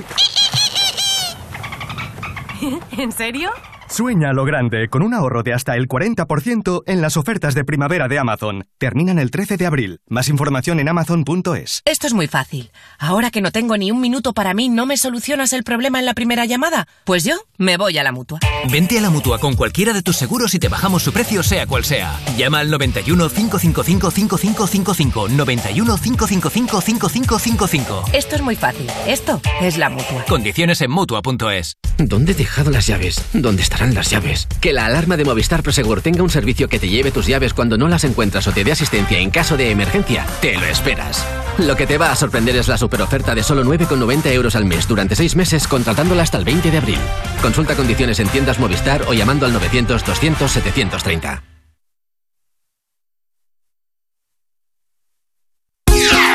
¿En 2.99 3.11
serio? 3.11 3.51
Sueña 3.91 4.31
a 4.31 4.33
lo 4.33 4.45
grande 4.45 4.89
con 4.89 5.03
un 5.03 5.15
ahorro 5.15 5.43
de 5.43 5.55
hasta 5.55 5.75
el 5.75 5.89
40% 5.89 6.83
en 6.87 7.01
las 7.01 7.17
ofertas 7.17 7.55
de 7.55 7.65
primavera 7.65 8.07
de 8.07 8.19
Amazon. 8.19 8.67
Terminan 8.79 9.19
el 9.19 9.31
13 9.31 9.57
de 9.57 9.67
abril. 9.67 10.01
Más 10.09 10.29
información 10.29 10.79
en 10.79 10.89
amazon.es. 10.89 11.83
Esto 11.85 12.07
es 12.07 12.13
muy 12.13 12.27
fácil. 12.27 12.71
Ahora 12.99 13.31
que 13.31 13.41
no 13.41 13.51
tengo 13.51 13.77
ni 13.77 13.91
un 13.91 14.01
minuto 14.01 14.35
para 14.35 14.53
mí, 14.53 14.69
¿no 14.69 14.85
me 14.85 14.97
solucionas 14.97 15.53
el 15.53 15.65
problema 15.65 15.99
en 15.99 16.07
la 16.07 16.15
primera 16.15 16.45
llamada? 16.45 16.87
Pues 17.05 17.25
yo 17.25 17.37
me 17.57 17.77
voy 17.77 17.97
a 17.97 18.05
la 18.05 18.13
mutua. 18.13 18.41
Vente 18.71 18.99
a 18.99 19.01
la 19.01 19.11
mutua 19.11 19.39
con 19.39 19.57
cualquiera 19.57 19.93
de 19.93 20.03
tus 20.03 20.17
seguros 20.17 20.55
y 20.55 20.59
te 20.59 20.69
bajamos 20.69 21.03
su 21.03 21.13
precio, 21.13 21.43
sea 21.43 21.67
cual 21.67 21.85
sea. 21.85 22.15
Llama 22.37 22.61
al 22.61 22.71
91 22.71 23.31
555 23.31 24.11
5555. 24.11 25.29
91 25.29 25.97
555 25.97 26.81
5555. 26.81 28.05
Esto 28.13 28.37
es 28.37 28.43
muy 28.43 28.57
fácil. 28.57 28.87
Esto 29.07 29.41
es 29.63 29.79
la 29.79 29.89
mutua. 29.89 30.25
Condiciones 30.29 30.83
en 30.83 30.91
mutua.es. 30.91 31.77
¿Dónde 31.99 32.33
he 32.33 32.35
dejado 32.35 32.71
las 32.71 32.87
llaves? 32.87 33.25
¿Dónde 33.33 33.63
estarán 33.79 33.95
las 33.95 34.11
llaves? 34.11 34.49
Que 34.61 34.73
la 34.73 34.87
alarma 34.87 35.17
de 35.17 35.25
Movistar 35.25 35.63
Prosegur 35.63 36.01
tenga 36.01 36.25
un 36.25 36.31
servicio 36.31 36.69
que 36.69 36.81
te 36.81 36.89
lleve 36.89 37.13
tus 37.13 37.27
llaves 37.27 37.55
cuando 37.55 37.79
no 37.79 37.87
las 37.87 38.03
encuentras 38.03 38.47
o 38.49 38.53
te 38.53 38.65
dé 38.65 38.73
asistencia 38.73 39.19
en 39.19 39.31
caso 39.31 39.57
de 39.57 39.71
emergencia. 39.71 40.27
Te 40.41 40.57
lo 40.57 40.67
esperas. 40.67 41.25
Lo 41.59 41.77
que 41.77 41.87
te 41.87 41.97
va 41.97 42.11
a 42.11 42.17
sorprender 42.17 42.57
es 42.57 42.67
la 42.67 42.77
superoferta 42.77 43.37
de 43.37 43.45
solo 43.45 43.65
9,90 43.65 44.33
euros 44.33 44.57
al 44.57 44.65
mes 44.65 44.89
durante 44.89 45.15
6 45.15 45.37
meses 45.37 45.69
contratándola 45.69 46.23
hasta 46.23 46.39
el 46.39 46.45
20 46.45 46.73
de 46.73 46.79
abril. 46.79 46.99
Consulta 47.41 47.77
condiciones 47.77 48.19
en 48.19 48.29
tiendas 48.29 48.59
Movistar 48.59 49.03
o 49.07 49.15
llamando 49.15 49.47
al 49.47 49.53
900 49.53 50.05
200 50.05 50.51
730. 50.51 51.43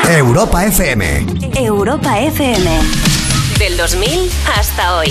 Europa 0.08 0.64
FM. 0.64 1.26
Europa 1.56 2.20
FM. 2.20 2.70
Del 3.58 3.76
2000 3.76 4.30
hasta 4.56 4.96
hoy. 4.96 5.10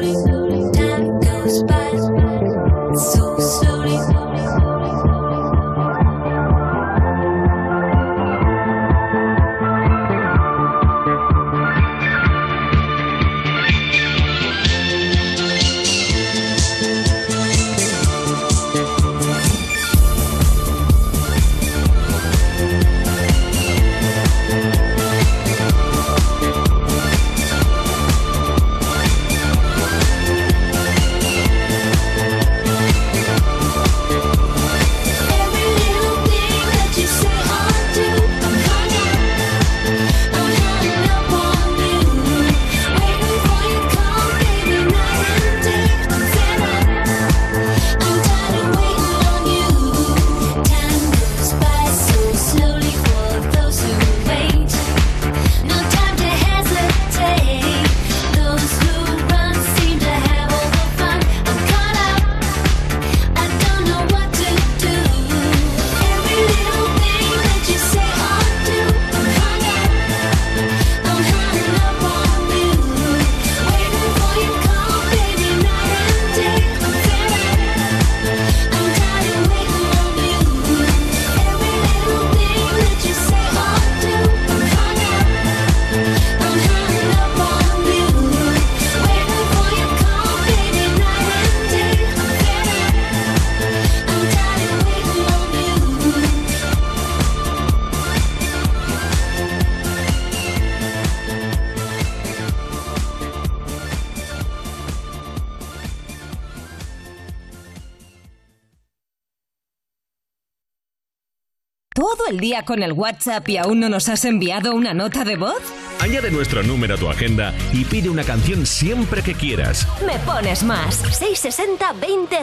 día 112.41 112.65
con 112.65 112.83
el 112.83 112.91
WhatsApp 112.91 113.47
y 113.47 113.57
aún 113.57 113.79
no 113.79 113.87
nos 113.87 114.09
has 114.09 114.25
enviado 114.25 114.73
una 114.73 114.93
nota 114.93 115.23
de 115.23 115.37
voz? 115.37 115.61
Añade 115.99 116.31
nuestro 116.31 116.63
número 116.63 116.95
a 116.95 116.97
tu 116.97 117.07
agenda 117.07 117.53
y 117.71 117.85
pide 117.85 118.09
una 118.09 118.23
canción 118.23 118.65
siempre 118.65 119.21
que 119.21 119.35
quieras. 119.35 119.87
Me 120.05 120.17
pones 120.25 120.63
más. 120.63 120.95
660 120.95 121.93
20 121.93 122.37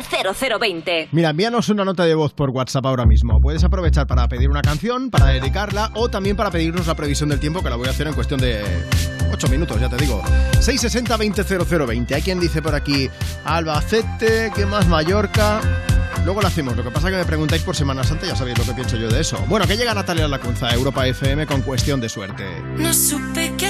0020. 0.60 1.08
Mira, 1.10 1.30
envíanos 1.30 1.68
una 1.68 1.84
nota 1.84 2.04
de 2.04 2.14
voz 2.14 2.32
por 2.32 2.50
WhatsApp 2.50 2.86
ahora 2.86 3.04
mismo. 3.04 3.40
Puedes 3.40 3.64
aprovechar 3.64 4.06
para 4.06 4.28
pedir 4.28 4.48
una 4.48 4.62
canción, 4.62 5.10
para 5.10 5.26
dedicarla 5.26 5.90
o 5.94 6.08
también 6.08 6.36
para 6.36 6.52
pedirnos 6.52 6.86
la 6.86 6.94
previsión 6.94 7.28
del 7.28 7.40
tiempo 7.40 7.60
que 7.62 7.68
la 7.68 7.76
voy 7.76 7.88
a 7.88 7.90
hacer 7.90 8.06
en 8.06 8.14
cuestión 8.14 8.40
de 8.40 8.62
8 9.32 9.48
minutos, 9.48 9.80
ya 9.80 9.88
te 9.88 9.96
digo. 9.96 10.22
660 10.60 11.16
20 11.16 11.42
0020. 11.66 12.14
Hay 12.14 12.22
quien 12.22 12.38
dice 12.38 12.62
por 12.62 12.76
aquí 12.76 13.10
Albacete, 13.44 14.52
¿qué 14.54 14.64
más? 14.64 14.86
Mallorca. 14.86 15.60
Luego 16.28 16.42
lo 16.42 16.48
hacemos. 16.48 16.76
Lo 16.76 16.84
que 16.84 16.90
pasa 16.90 17.08
es 17.08 17.12
que 17.12 17.18
me 17.20 17.24
preguntáis 17.24 17.62
por 17.62 17.74
Semana 17.74 18.04
Santa, 18.04 18.26
ya 18.26 18.36
sabéis 18.36 18.58
lo 18.58 18.64
que 18.66 18.74
pienso 18.74 18.98
yo 18.98 19.08
de 19.08 19.18
eso. 19.18 19.42
Bueno, 19.48 19.66
que 19.66 19.78
llega 19.78 19.94
Natalia 19.94 20.28
Lacunza 20.28 20.68
Europa 20.74 21.06
FM 21.06 21.46
con 21.46 21.62
cuestión 21.62 22.02
de 22.02 22.10
suerte. 22.10 22.44
No 22.76 22.92
supe 22.92 23.54
qué 23.56 23.67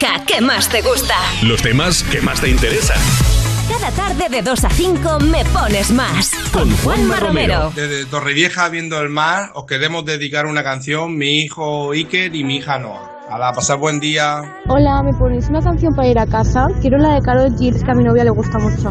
música 0.00 0.24
que 0.24 0.40
más 0.40 0.68
te 0.68 0.82
gusta. 0.82 1.14
Los 1.42 1.62
temas 1.62 2.02
que 2.04 2.20
más 2.20 2.40
te 2.40 2.48
interesan. 2.48 2.98
Cada 3.68 3.90
tarde 3.92 4.28
de 4.28 4.42
2 4.42 4.64
a 4.64 4.70
5 4.70 5.20
me 5.20 5.44
pones 5.46 5.90
más. 5.92 6.32
Con 6.52 6.70
Juanma 6.78 7.16
Romero. 7.16 7.72
Desde 7.74 8.04
Torrevieja 8.06 8.68
viendo 8.68 9.00
el 9.00 9.08
mar, 9.08 9.50
os 9.54 9.66
queremos 9.66 10.04
dedicar 10.04 10.46
una 10.46 10.62
canción, 10.62 11.16
mi 11.16 11.40
hijo 11.40 11.92
Iker 11.92 12.34
y 12.34 12.44
mi 12.44 12.56
hija 12.56 12.78
Noah. 12.78 13.10
A 13.30 13.38
la 13.38 13.52
pasar 13.52 13.78
buen 13.78 14.00
día. 14.00 14.42
Hola, 14.68 15.02
¿me 15.02 15.12
ponéis 15.12 15.48
una 15.48 15.60
canción 15.60 15.94
para 15.94 16.08
ir 16.08 16.18
a 16.18 16.26
casa? 16.26 16.66
Quiero 16.80 16.98
la 16.98 17.14
de 17.14 17.20
Karol 17.20 17.50
G, 17.54 17.84
que 17.84 17.90
a 17.90 17.94
mi 17.94 18.02
novia 18.02 18.24
le 18.24 18.30
gusta 18.30 18.58
mucho. 18.58 18.90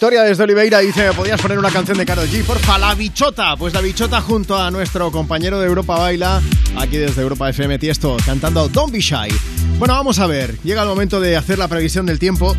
Victoria 0.00 0.22
desde 0.22 0.44
Oliveira 0.44 0.78
dice, 0.78 1.08
¿me 1.08 1.12
podías 1.12 1.38
poner 1.38 1.58
una 1.58 1.70
canción 1.70 1.98
de 1.98 2.06
Karol 2.06 2.26
G? 2.26 2.42
Porfa, 2.44 2.78
La 2.78 2.94
Bichota. 2.94 3.54
Pues 3.58 3.74
La 3.74 3.82
Bichota 3.82 4.22
junto 4.22 4.56
a 4.56 4.70
nuestro 4.70 5.12
compañero 5.12 5.60
de 5.60 5.66
Europa 5.66 5.98
Baila, 5.98 6.40
aquí 6.78 6.96
desde 6.96 7.20
Europa 7.20 7.50
FM 7.50 7.78
Tiesto, 7.78 8.16
cantando 8.24 8.66
Don't 8.70 8.94
Be 8.94 9.00
Shy. 9.00 9.28
Bueno, 9.78 9.92
vamos 9.92 10.18
a 10.18 10.26
ver, 10.26 10.58
llega 10.64 10.80
el 10.84 10.88
momento 10.88 11.20
de 11.20 11.36
hacer 11.36 11.58
la 11.58 11.68
previsión 11.68 12.06
del 12.06 12.18
tiempo. 12.18 12.56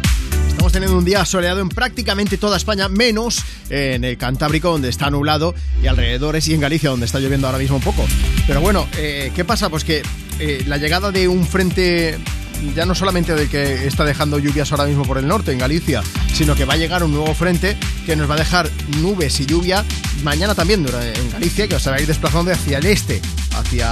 Estamos 0.49 0.71
teniendo 0.71 0.95
un 0.95 1.03
día 1.03 1.25
soleado 1.25 1.61
en 1.61 1.69
prácticamente 1.69 2.37
toda 2.37 2.57
España, 2.57 2.87
menos 2.89 3.43
en 3.71 4.03
el 4.03 4.19
Cantábrico, 4.19 4.69
donde 4.69 4.89
está 4.89 5.09
nublado, 5.09 5.55
y 5.81 5.87
alrededores, 5.87 6.47
y 6.47 6.53
en 6.53 6.61
Galicia, 6.61 6.91
donde 6.91 7.07
está 7.07 7.19
lloviendo 7.19 7.47
ahora 7.47 7.57
mismo 7.57 7.77
un 7.77 7.81
poco. 7.81 8.05
Pero 8.45 8.61
bueno, 8.61 8.87
eh, 8.97 9.31
¿qué 9.35 9.43
pasa? 9.45 9.67
Pues 9.67 9.83
que 9.83 10.03
eh, 10.37 10.63
la 10.67 10.77
llegada 10.77 11.09
de 11.09 11.27
un 11.27 11.47
frente 11.47 12.19
ya 12.75 12.85
no 12.85 12.95
solamente 12.95 13.35
del 13.35 13.49
que 13.49 13.88
está 13.88 14.03
dejando 14.03 14.40
lluvias 14.40 14.72
ahora 14.72 14.85
mismo 14.85 15.03
por 15.03 15.17
el 15.17 15.27
norte, 15.27 15.51
en 15.51 15.59
Galicia, 15.59 16.01
sino 16.33 16.56
que 16.56 16.65
va 16.65 16.73
a 16.73 16.77
llegar 16.77 17.03
un 17.03 17.11
nuevo 17.11 17.33
frente 17.33 17.77
que 18.06 18.15
nos 18.15 18.30
va 18.30 18.35
a 18.35 18.38
dejar 18.38 18.69
nubes 19.01 19.40
y 19.40 19.45
lluvia 19.45 19.83
mañana 20.23 20.56
también 20.56 20.85
en 20.85 21.31
Galicia, 21.31 21.67
que 21.67 21.75
os 21.75 21.88
va 21.88 21.95
a 21.95 22.01
ir 22.01 22.07
desplazando 22.07 22.51
hacia 22.51 22.77
el 22.77 22.85
este, 22.85 23.22
hacia... 23.56 23.91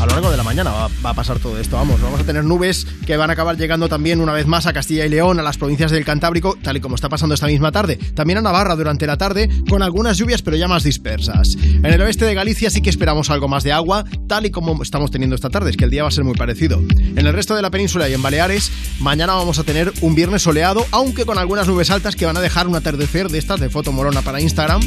A 0.00 0.06
lo 0.06 0.12
largo 0.12 0.30
de 0.30 0.38
la 0.38 0.42
mañana 0.42 0.70
va, 0.70 1.10
a 1.10 1.14
pasar 1.14 1.38
todo 1.40 1.58
esto, 1.58 1.76
vamos, 1.76 2.00
vamos 2.00 2.20
a 2.20 2.24
tener 2.24 2.42
nubes 2.42 2.86
que 3.04 3.18
van 3.18 3.28
a 3.28 3.34
acabar 3.34 3.58
llegando 3.58 3.86
también 3.86 4.22
una 4.22 4.32
vez 4.32 4.46
más 4.46 4.66
a 4.66 4.72
Castilla 4.72 5.04
y 5.04 5.10
León, 5.10 5.38
a 5.38 5.42
las 5.42 5.58
provincias 5.58 5.90
del 5.90 6.06
Cantábrico, 6.06 6.56
tal 6.62 6.78
y 6.78 6.80
como 6.80 6.94
está 6.94 7.10
pasando 7.10 7.34
esta 7.34 7.46
misma 7.46 7.70
tarde. 7.70 7.98
También 8.14 8.38
a 8.38 8.40
Navarra 8.40 8.76
durante 8.76 9.06
la 9.06 9.18
tarde, 9.18 9.50
con 9.68 9.82
algunas 9.82 10.16
lluvias 10.16 10.40
pero 10.40 10.56
ya 10.56 10.68
más 10.68 10.84
dispersas. 10.84 11.54
En 11.60 11.84
el 11.84 12.00
oeste 12.00 12.24
de 12.24 12.32
Galicia 12.32 12.70
sí 12.70 12.80
que 12.80 12.88
esperamos 12.88 13.28
algo 13.28 13.46
más 13.46 13.62
de 13.62 13.72
agua, 13.72 14.06
tal 14.26 14.46
y 14.46 14.50
como 14.50 14.82
estamos 14.82 15.10
teniendo 15.10 15.36
esta 15.36 15.50
tarde, 15.50 15.68
es 15.68 15.76
que 15.76 15.84
el 15.84 15.90
día 15.90 16.02
va 16.02 16.08
a 16.08 16.12
ser 16.12 16.24
muy 16.24 16.34
parecido. 16.34 16.82
En 16.98 17.26
el 17.26 17.34
resto 17.34 17.54
de 17.54 17.60
la 17.60 17.70
península 17.70 18.08
y 18.08 18.14
en 18.14 18.22
Baleares, 18.22 18.72
mañana 19.00 19.34
vamos 19.34 19.58
a 19.58 19.64
tener 19.64 19.92
un 20.00 20.14
viernes 20.14 20.40
soleado, 20.40 20.86
aunque 20.92 21.26
con 21.26 21.36
algunas 21.36 21.68
nubes 21.68 21.90
altas 21.90 22.16
que 22.16 22.24
van 22.24 22.38
a 22.38 22.40
dejar 22.40 22.66
un 22.68 22.74
atardecer 22.74 23.28
de 23.28 23.36
estas 23.36 23.60
de 23.60 23.68
foto 23.68 23.92
morona 23.92 24.22
para 24.22 24.40
Instagram. 24.40 24.80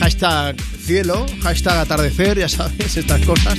Hashtag 0.00 0.56
cielo, 0.80 1.26
hashtag 1.42 1.76
atardecer, 1.78 2.38
ya 2.38 2.48
sabes, 2.48 2.96
estas 2.96 3.20
cosas. 3.26 3.58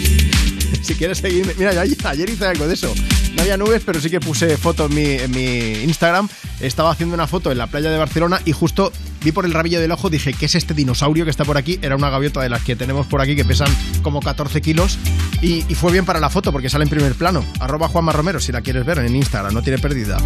Si 0.84 0.96
quieres 0.96 1.18
seguirme, 1.18 1.54
mira, 1.58 1.74
yo 1.74 1.82
ayer, 1.82 1.98
ayer 2.06 2.30
hice 2.30 2.46
algo 2.46 2.68
de 2.68 2.74
eso. 2.74 2.94
No 3.36 3.42
había 3.42 3.58
nubes, 3.58 3.82
pero 3.86 4.00
sí 4.00 4.10
que 4.10 4.20
puse 4.20 4.56
foto 4.58 4.86
en 4.86 4.96
mi, 4.96 5.06
en 5.06 5.32
mi 5.32 5.84
Instagram. 5.84 6.30
Estaba 6.60 6.92
haciendo 6.92 7.16
una 7.16 7.28
foto 7.28 7.52
en 7.52 7.58
la 7.58 7.68
playa 7.68 7.90
de 7.90 7.98
Barcelona 7.98 8.42
y 8.46 8.52
justo 8.52 8.92
vi 9.26 9.32
por 9.32 9.46
el 9.46 9.54
rabillo 9.54 9.82
del 9.82 9.92
ojo, 9.92 10.12
dije, 10.12 10.34
¿qué 10.34 10.46
es 10.46 10.54
este 10.54 10.76
dinosaurio 10.76 11.26
que 11.26 11.32
está 11.32 11.44
por 11.44 11.58
aquí? 11.58 11.80
Era 11.82 11.96
una 11.96 12.12
gaviota 12.12 12.42
de 12.42 12.50
las 12.50 12.62
que 12.62 12.76
tenemos 12.76 13.08
por 13.08 13.22
aquí 13.22 13.36
que 13.36 13.44
pesan 13.44 13.68
como 14.04 14.20
14 14.22 14.62
kilos 14.62 15.00
y, 15.42 15.64
fue 15.74 15.92
bien 15.92 16.06
para 16.06 16.20
la 16.20 16.30
foto 16.30 16.52
porque 16.52 16.70
sale 16.70 16.84
en 16.84 16.90
primer 16.90 17.16
plano. 17.16 17.44
Arroba 17.60 17.88
Juanma 17.88 18.12
Romero 18.12 18.40
si 18.40 18.52
la 18.52 18.62
quieres 18.62 18.86
ver 18.86 19.00
en 19.00 19.16
Instagram, 19.16 19.52
no 19.52 19.64
tiene 19.64 19.80
pérdida. 19.80 20.18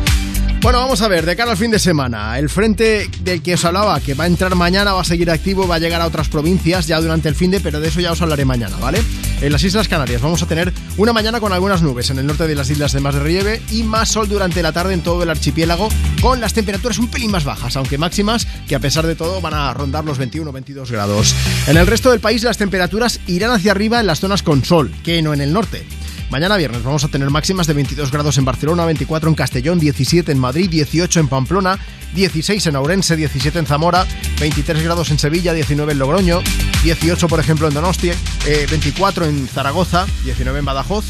Bueno, 0.62 0.80
vamos 0.80 1.02
a 1.02 1.08
ver, 1.08 1.26
de 1.26 1.38
cara 1.38 1.52
al 1.52 1.58
fin 1.58 1.72
de 1.72 1.80
semana, 1.80 2.38
el 2.38 2.50
frente 2.50 3.10
del 3.22 3.42
que 3.42 3.54
os 3.54 3.64
hablaba, 3.64 3.98
que 4.02 4.14
va 4.14 4.26
a 4.26 4.28
entrar 4.28 4.54
mañana, 4.56 4.92
va 4.92 5.00
a 5.02 5.06
seguir 5.06 5.32
activo, 5.32 5.66
va 5.66 5.76
a 5.76 5.80
llegar 5.80 6.02
a 6.02 6.06
otras 6.06 6.28
provincias 6.28 6.86
ya 6.86 7.00
durante 7.00 7.30
el 7.30 7.36
fin 7.36 7.50
de, 7.50 7.62
pero 7.62 7.80
de 7.80 7.88
eso 7.88 8.02
ya 8.02 8.12
os 8.12 8.22
hablaré 8.22 8.44
mañana, 8.44 8.76
¿vale? 8.76 9.02
En 9.40 9.54
las 9.54 9.64
Islas 9.64 9.88
Canarias 9.88 10.22
vamos 10.22 10.44
a 10.44 10.48
tener 10.48 10.74
una 10.98 11.14
mañana 11.14 11.40
con 11.40 11.54
algunas 11.54 11.82
nubes 11.82 12.10
en 12.10 12.20
el 12.20 12.28
norte 12.28 12.46
de 12.46 12.56
las 12.56 12.70
islas 12.70 12.92
de 12.92 13.00
más 13.00 13.16
relieve 13.16 13.62
y 13.72 13.84
más 13.84 14.10
sol 14.10 14.28
durante 14.28 14.62
la 14.62 14.74
tarde 14.74 14.94
en 14.94 15.02
todo 15.02 15.24
el 15.24 15.30
archipiélago, 15.30 15.88
con 16.22 16.42
las 16.42 16.54
temperaturas 16.54 17.00
un 17.00 17.08
pelín 17.08 17.32
más 17.32 17.46
bajas, 17.46 17.78
aunque 17.78 17.98
máximas 17.98 18.46
que 18.68 18.76
a 18.76 18.80
pesar 18.80 18.89
de 18.90 19.16
todo 19.16 19.40
van 19.40 19.54
a 19.54 19.72
rondar 19.72 20.04
los 20.04 20.18
21 20.18 20.50
o 20.50 20.54
22 20.54 20.92
grados. 20.92 21.36
En 21.68 21.78
el 21.78 21.86
resto 21.86 22.10
del 22.10 22.20
país 22.20 22.44
las 22.44 22.58
temperaturas 22.58 23.20
irán 23.28 23.52
hacia 23.52 23.72
arriba 23.72 24.00
en 24.00 24.08
las 24.08 24.20
zonas 24.20 24.42
con 24.42 24.66
sol, 24.66 24.92
que 25.04 25.22
no 25.22 25.32
en 25.32 25.42
el 25.42 25.54
norte. 25.54 25.86
Mañana 26.32 26.58
viernes 26.58 26.84
vamos 26.84 27.04
a 27.04 27.08
tener 27.08 27.30
máximas 27.30 27.68
de 27.68 27.74
22 27.74 28.12
grados 28.12 28.40
en 28.40 28.46
Barcelona, 28.46 28.86
24 28.86 29.30
en 29.30 29.36
Castellón, 29.36 29.80
17 29.80 30.32
en 30.32 30.40
Madrid, 30.40 30.70
18 30.70 31.20
en 31.20 31.28
Pamplona, 31.28 31.78
16 32.16 32.66
en 32.66 32.76
Ourense, 32.78 33.16
17 33.16 33.60
en 33.60 33.66
Zamora, 33.68 34.08
23 34.40 34.84
grados 34.84 35.12
en 35.12 35.20
Sevilla, 35.20 35.54
19 35.54 35.92
en 35.92 36.00
Logroño, 36.00 36.42
18 36.84 37.28
por 37.28 37.40
ejemplo 37.40 37.68
en 37.68 37.76
Donostia, 37.76 38.16
eh, 38.48 38.66
24 38.70 39.26
en 39.26 39.48
Zaragoza, 39.48 40.08
19 40.26 40.60
en 40.60 40.66
Badajoz. 40.66 41.06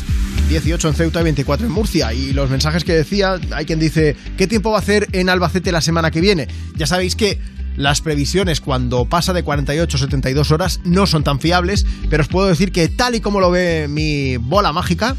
18 0.50 0.88
en 0.88 0.94
Ceuta 0.96 1.22
y 1.22 1.24
24 1.24 1.68
en 1.68 1.72
Murcia. 1.72 2.12
Y 2.12 2.34
los 2.34 2.50
mensajes 2.50 2.84
que 2.84 2.94
decía, 2.94 3.40
hay 3.52 3.66
quien 3.66 3.78
dice, 3.78 4.16
¿qué 4.36 4.48
tiempo 4.48 4.72
va 4.72 4.78
a 4.78 4.82
hacer 4.82 5.08
en 5.12 5.30
Albacete 5.30 5.72
la 5.72 5.80
semana 5.80 6.10
que 6.10 6.22
viene? 6.22 6.48
Ya 6.76 6.88
sabéis 6.88 7.16
que 7.16 7.40
las 7.80 8.02
previsiones 8.02 8.60
cuando 8.60 9.06
pasa 9.06 9.32
de 9.32 9.42
48 9.42 9.96
a 9.96 10.00
72 10.00 10.52
horas 10.52 10.82
no 10.84 11.08
son 11.08 11.24
tan 11.24 11.40
fiables, 11.40 11.86
pero 12.10 12.22
os 12.22 12.28
puedo 12.28 12.48
decir 12.48 12.74
que 12.74 12.90
tal 12.90 13.16
y 13.16 13.22
como 13.22 13.40
lo 13.40 13.50
ve 13.52 13.88
mi 13.88 14.36
bola 14.36 14.74
mágica, 14.74 15.16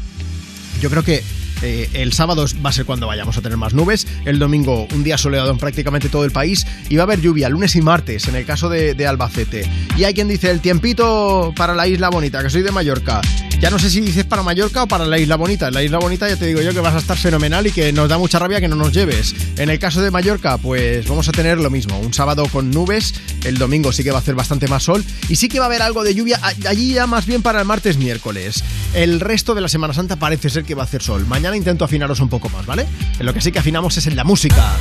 yo 0.79 0.91
creo 0.91 1.03
que 1.03 1.23
eh, 1.63 1.89
el 1.93 2.13
sábado 2.13 2.45
va 2.63 2.69
a 2.69 2.73
ser 2.73 2.85
cuando 2.85 3.07
vayamos 3.07 3.35
a 3.35 3.41
tener 3.41 3.57
más 3.57 3.73
nubes. 3.73 4.07
El 4.25 4.37
domingo 4.37 4.87
un 4.93 5.03
día 5.03 5.17
soleado 5.17 5.49
en 5.49 5.57
prácticamente 5.57 6.07
todo 6.07 6.23
el 6.23 6.31
país. 6.31 6.65
Y 6.87 6.97
va 6.97 7.03
a 7.03 7.05
haber 7.05 7.21
lluvia 7.21 7.49
lunes 7.49 7.75
y 7.75 7.81
martes 7.81 8.27
en 8.27 8.35
el 8.35 8.45
caso 8.45 8.69
de, 8.69 8.93
de 8.93 9.07
Albacete. 9.07 9.67
Y 9.97 10.03
hay 10.03 10.13
quien 10.13 10.27
dice 10.27 10.51
el 10.51 10.61
tiempito 10.61 11.53
para 11.55 11.73
la 11.75 11.87
isla 11.87 12.09
bonita, 12.09 12.43
que 12.43 12.49
soy 12.49 12.61
de 12.61 12.71
Mallorca. 12.71 13.21
Ya 13.61 13.69
no 13.69 13.77
sé 13.77 13.91
si 13.91 14.01
dices 14.01 14.25
para 14.25 14.41
Mallorca 14.41 14.81
o 14.81 14.87
para 14.87 15.05
la 15.05 15.19
isla 15.19 15.35
bonita. 15.35 15.67
En 15.67 15.75
la 15.75 15.83
isla 15.83 15.99
bonita 15.99 16.27
ya 16.27 16.35
te 16.35 16.47
digo 16.47 16.61
yo 16.61 16.73
que 16.73 16.79
vas 16.79 16.95
a 16.95 16.97
estar 16.97 17.15
fenomenal 17.15 17.67
y 17.67 17.71
que 17.71 17.93
nos 17.93 18.09
da 18.09 18.17
mucha 18.17 18.39
rabia 18.39 18.59
que 18.59 18.67
no 18.67 18.75
nos 18.75 18.91
lleves. 18.91 19.35
En 19.55 19.69
el 19.69 19.77
caso 19.77 20.01
de 20.01 20.09
Mallorca, 20.09 20.57
pues 20.57 21.07
vamos 21.07 21.29
a 21.29 21.31
tener 21.31 21.59
lo 21.59 21.69
mismo. 21.69 21.99
Un 21.99 22.11
sábado 22.11 22.47
con 22.51 22.71
nubes. 22.71 23.13
El 23.43 23.59
domingo 23.59 23.91
sí 23.91 24.03
que 24.03 24.09
va 24.09 24.17
a 24.17 24.21
hacer 24.21 24.33
bastante 24.33 24.67
más 24.67 24.81
sol. 24.81 25.05
Y 25.29 25.35
sí 25.35 25.47
que 25.47 25.59
va 25.59 25.65
a 25.65 25.67
haber 25.67 25.83
algo 25.83 26.03
de 26.03 26.15
lluvia 26.15 26.39
allí 26.67 26.93
ya 26.93 27.05
más 27.05 27.27
bien 27.27 27.43
para 27.43 27.59
el 27.59 27.67
martes 27.67 27.97
miércoles. 27.97 28.63
El 28.95 29.19
resto 29.19 29.53
de 29.53 29.61
la 29.61 29.69
Semana 29.69 29.93
Santa 29.93 30.15
parece 30.15 30.49
ser 30.49 30.63
que 30.63 30.73
va 30.73 30.81
a 30.81 30.85
hacer 30.85 31.03
sol. 31.03 31.27
Mañana 31.27 31.55
intento 31.55 31.85
afinaros 31.85 32.19
un 32.19 32.29
poco 32.29 32.49
más, 32.49 32.65
¿vale? 32.65 32.87
En 33.19 33.27
lo 33.27 33.33
que 33.33 33.41
sí 33.41 33.51
que 33.51 33.59
afinamos 33.59 33.95
es 33.95 34.07
en 34.07 34.15
la 34.15 34.23
música. 34.23 34.71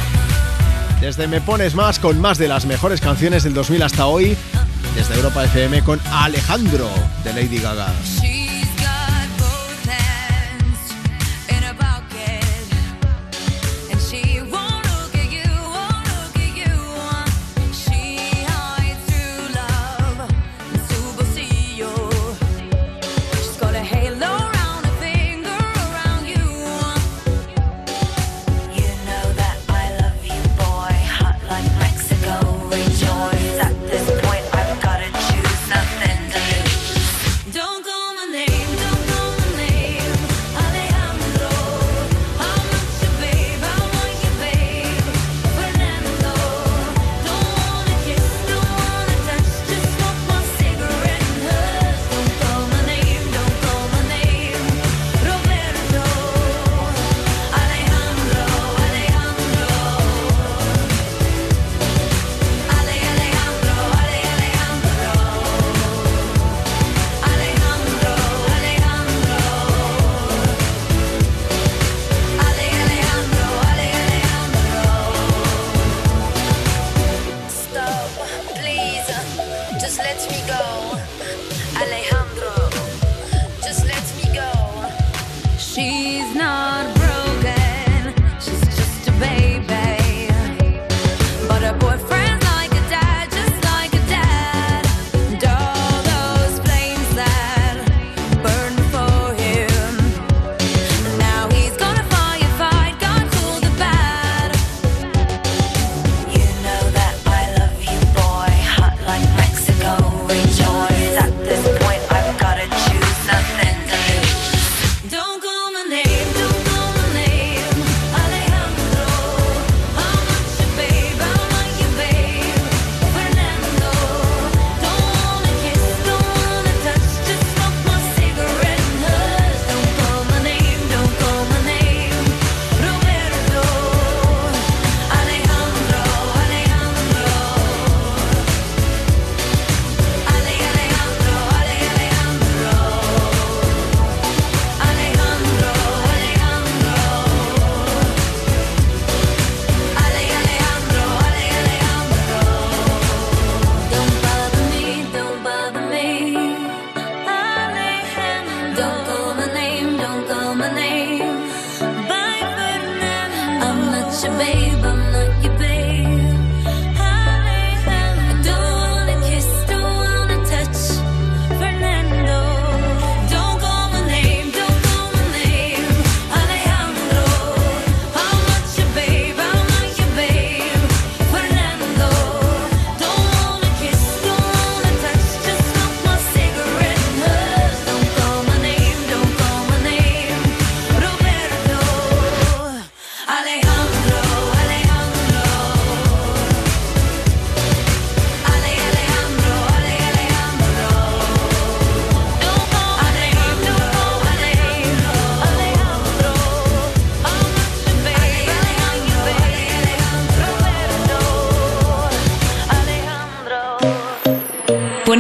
Desde 1.02 1.28
Me 1.28 1.42
Pones 1.42 1.75
Más 1.75 1.99
con 1.99 2.18
más 2.18 2.39
de 2.39 2.49
las 2.49 2.65
mejores 2.65 3.02
canciones 3.02 3.42
del 3.42 3.52
2000 3.52 3.83
hasta 3.83 4.07
hoy. 4.07 4.34
Desde 4.94 5.17
Europa 5.17 5.44
FM 5.44 5.83
con 5.83 6.00
Alejandro 6.10 6.89
de 7.25 7.34
Lady 7.34 7.59
Gaga. 7.59 7.92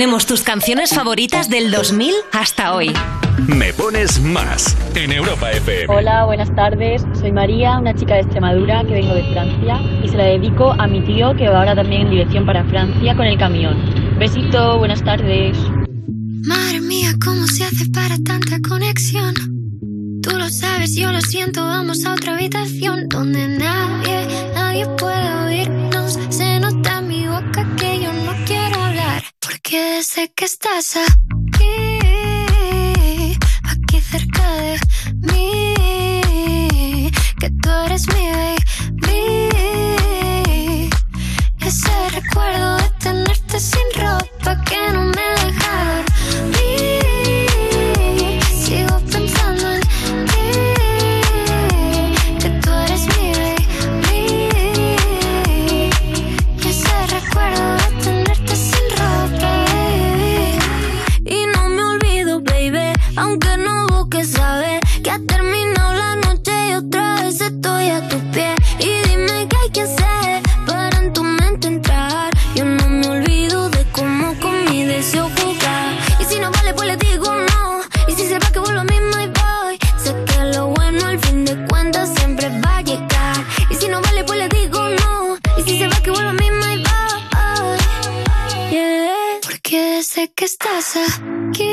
Ponemos 0.00 0.24
tus 0.24 0.42
canciones 0.42 0.94
favoritas 0.94 1.50
del 1.50 1.70
2000 1.70 2.14
hasta 2.32 2.72
hoy. 2.72 2.90
Me 3.46 3.74
pones 3.74 4.18
más 4.18 4.74
en 4.96 5.12
Europa 5.12 5.50
FM. 5.50 5.94
Hola, 5.94 6.24
buenas 6.24 6.50
tardes. 6.54 7.04
Soy 7.12 7.32
María, 7.32 7.78
una 7.78 7.94
chica 7.94 8.14
de 8.14 8.20
Extremadura 8.20 8.82
que 8.82 8.94
vengo 8.94 9.12
de 9.12 9.24
Francia 9.24 9.78
y 10.02 10.08
se 10.08 10.16
la 10.16 10.24
dedico 10.24 10.72
a 10.72 10.86
mi 10.86 11.02
tío 11.02 11.36
que 11.36 11.50
va 11.50 11.58
ahora 11.58 11.74
también 11.74 12.06
en 12.06 12.10
dirección 12.12 12.46
para 12.46 12.64
Francia 12.64 13.14
con 13.14 13.26
el 13.26 13.36
camión. 13.36 13.76
Besito, 14.18 14.78
buenas 14.78 15.04
tardes. 15.04 15.58
Sé 90.02 90.32
que 90.34 90.46
estás 90.46 90.96
aquí, 90.96 91.68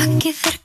aquí 0.00 0.32
cerca 0.32 0.61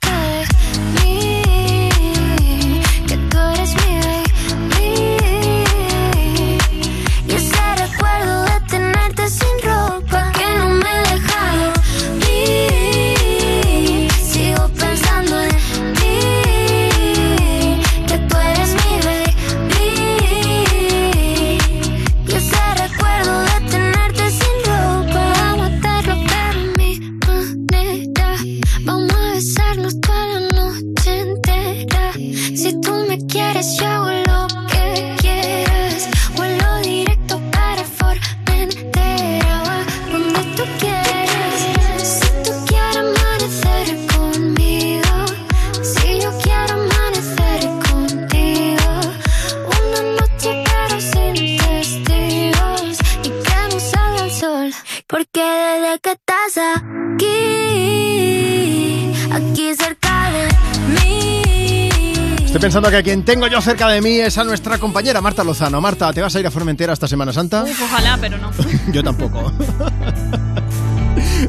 pensando 62.78 62.90
que 62.90 62.96
a 62.98 63.02
quien 63.02 63.24
tengo 63.24 63.48
yo 63.48 63.60
cerca 63.60 63.88
de 63.88 64.00
mí 64.00 64.20
es 64.20 64.38
a 64.38 64.44
nuestra 64.44 64.78
compañera 64.78 65.20
Marta 65.20 65.42
Lozano. 65.42 65.80
Marta, 65.80 66.12
¿te 66.12 66.20
vas 66.20 66.36
a 66.36 66.38
ir 66.38 66.46
a 66.46 66.50
Formentera 66.52 66.92
esta 66.92 67.08
Semana 67.08 67.32
Santa? 67.32 67.64
Uf, 67.64 67.82
ojalá, 67.82 68.16
pero 68.20 68.38
no. 68.38 68.52
Yo 68.92 69.02
tampoco. 69.02 69.52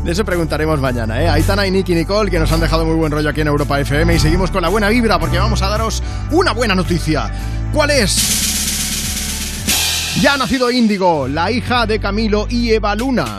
De 0.04 0.12
eso 0.12 0.26
preguntaremos 0.26 0.80
mañana, 0.80 1.22
¿eh? 1.22 1.30
Aitana 1.30 1.68
y 1.68 1.72
Nicky 1.72 1.94
Nicole, 1.94 2.32
que 2.32 2.40
nos 2.40 2.52
han 2.52 2.62
dejado 2.62 2.84
muy 2.84 2.96
buen 2.96 3.12
rollo 3.12 3.30
aquí 3.30 3.42
en 3.42 3.48
Europa 3.48 3.80
FM. 3.80 4.16
Y 4.16 4.20
seguimos 4.20 4.50
con 4.50 4.64
la 4.64 4.70
buena 4.70 4.90
vibra, 4.90 5.20
porque 5.20 5.38
vamos 5.38 5.62
a 5.62 5.70
daros 5.70 6.02
una 6.32 6.52
buena 6.52 6.74
noticia. 6.74 7.32
¿Cuál 7.74 7.92
es? 7.92 8.18
Ya 10.22 10.34
ha 10.34 10.38
nacido 10.38 10.72
Índigo, 10.72 11.28
la 11.28 11.52
hija 11.52 11.86
de 11.86 12.00
Camilo 12.00 12.48
y 12.50 12.72
Eva 12.72 12.96
Luna. 12.96 13.38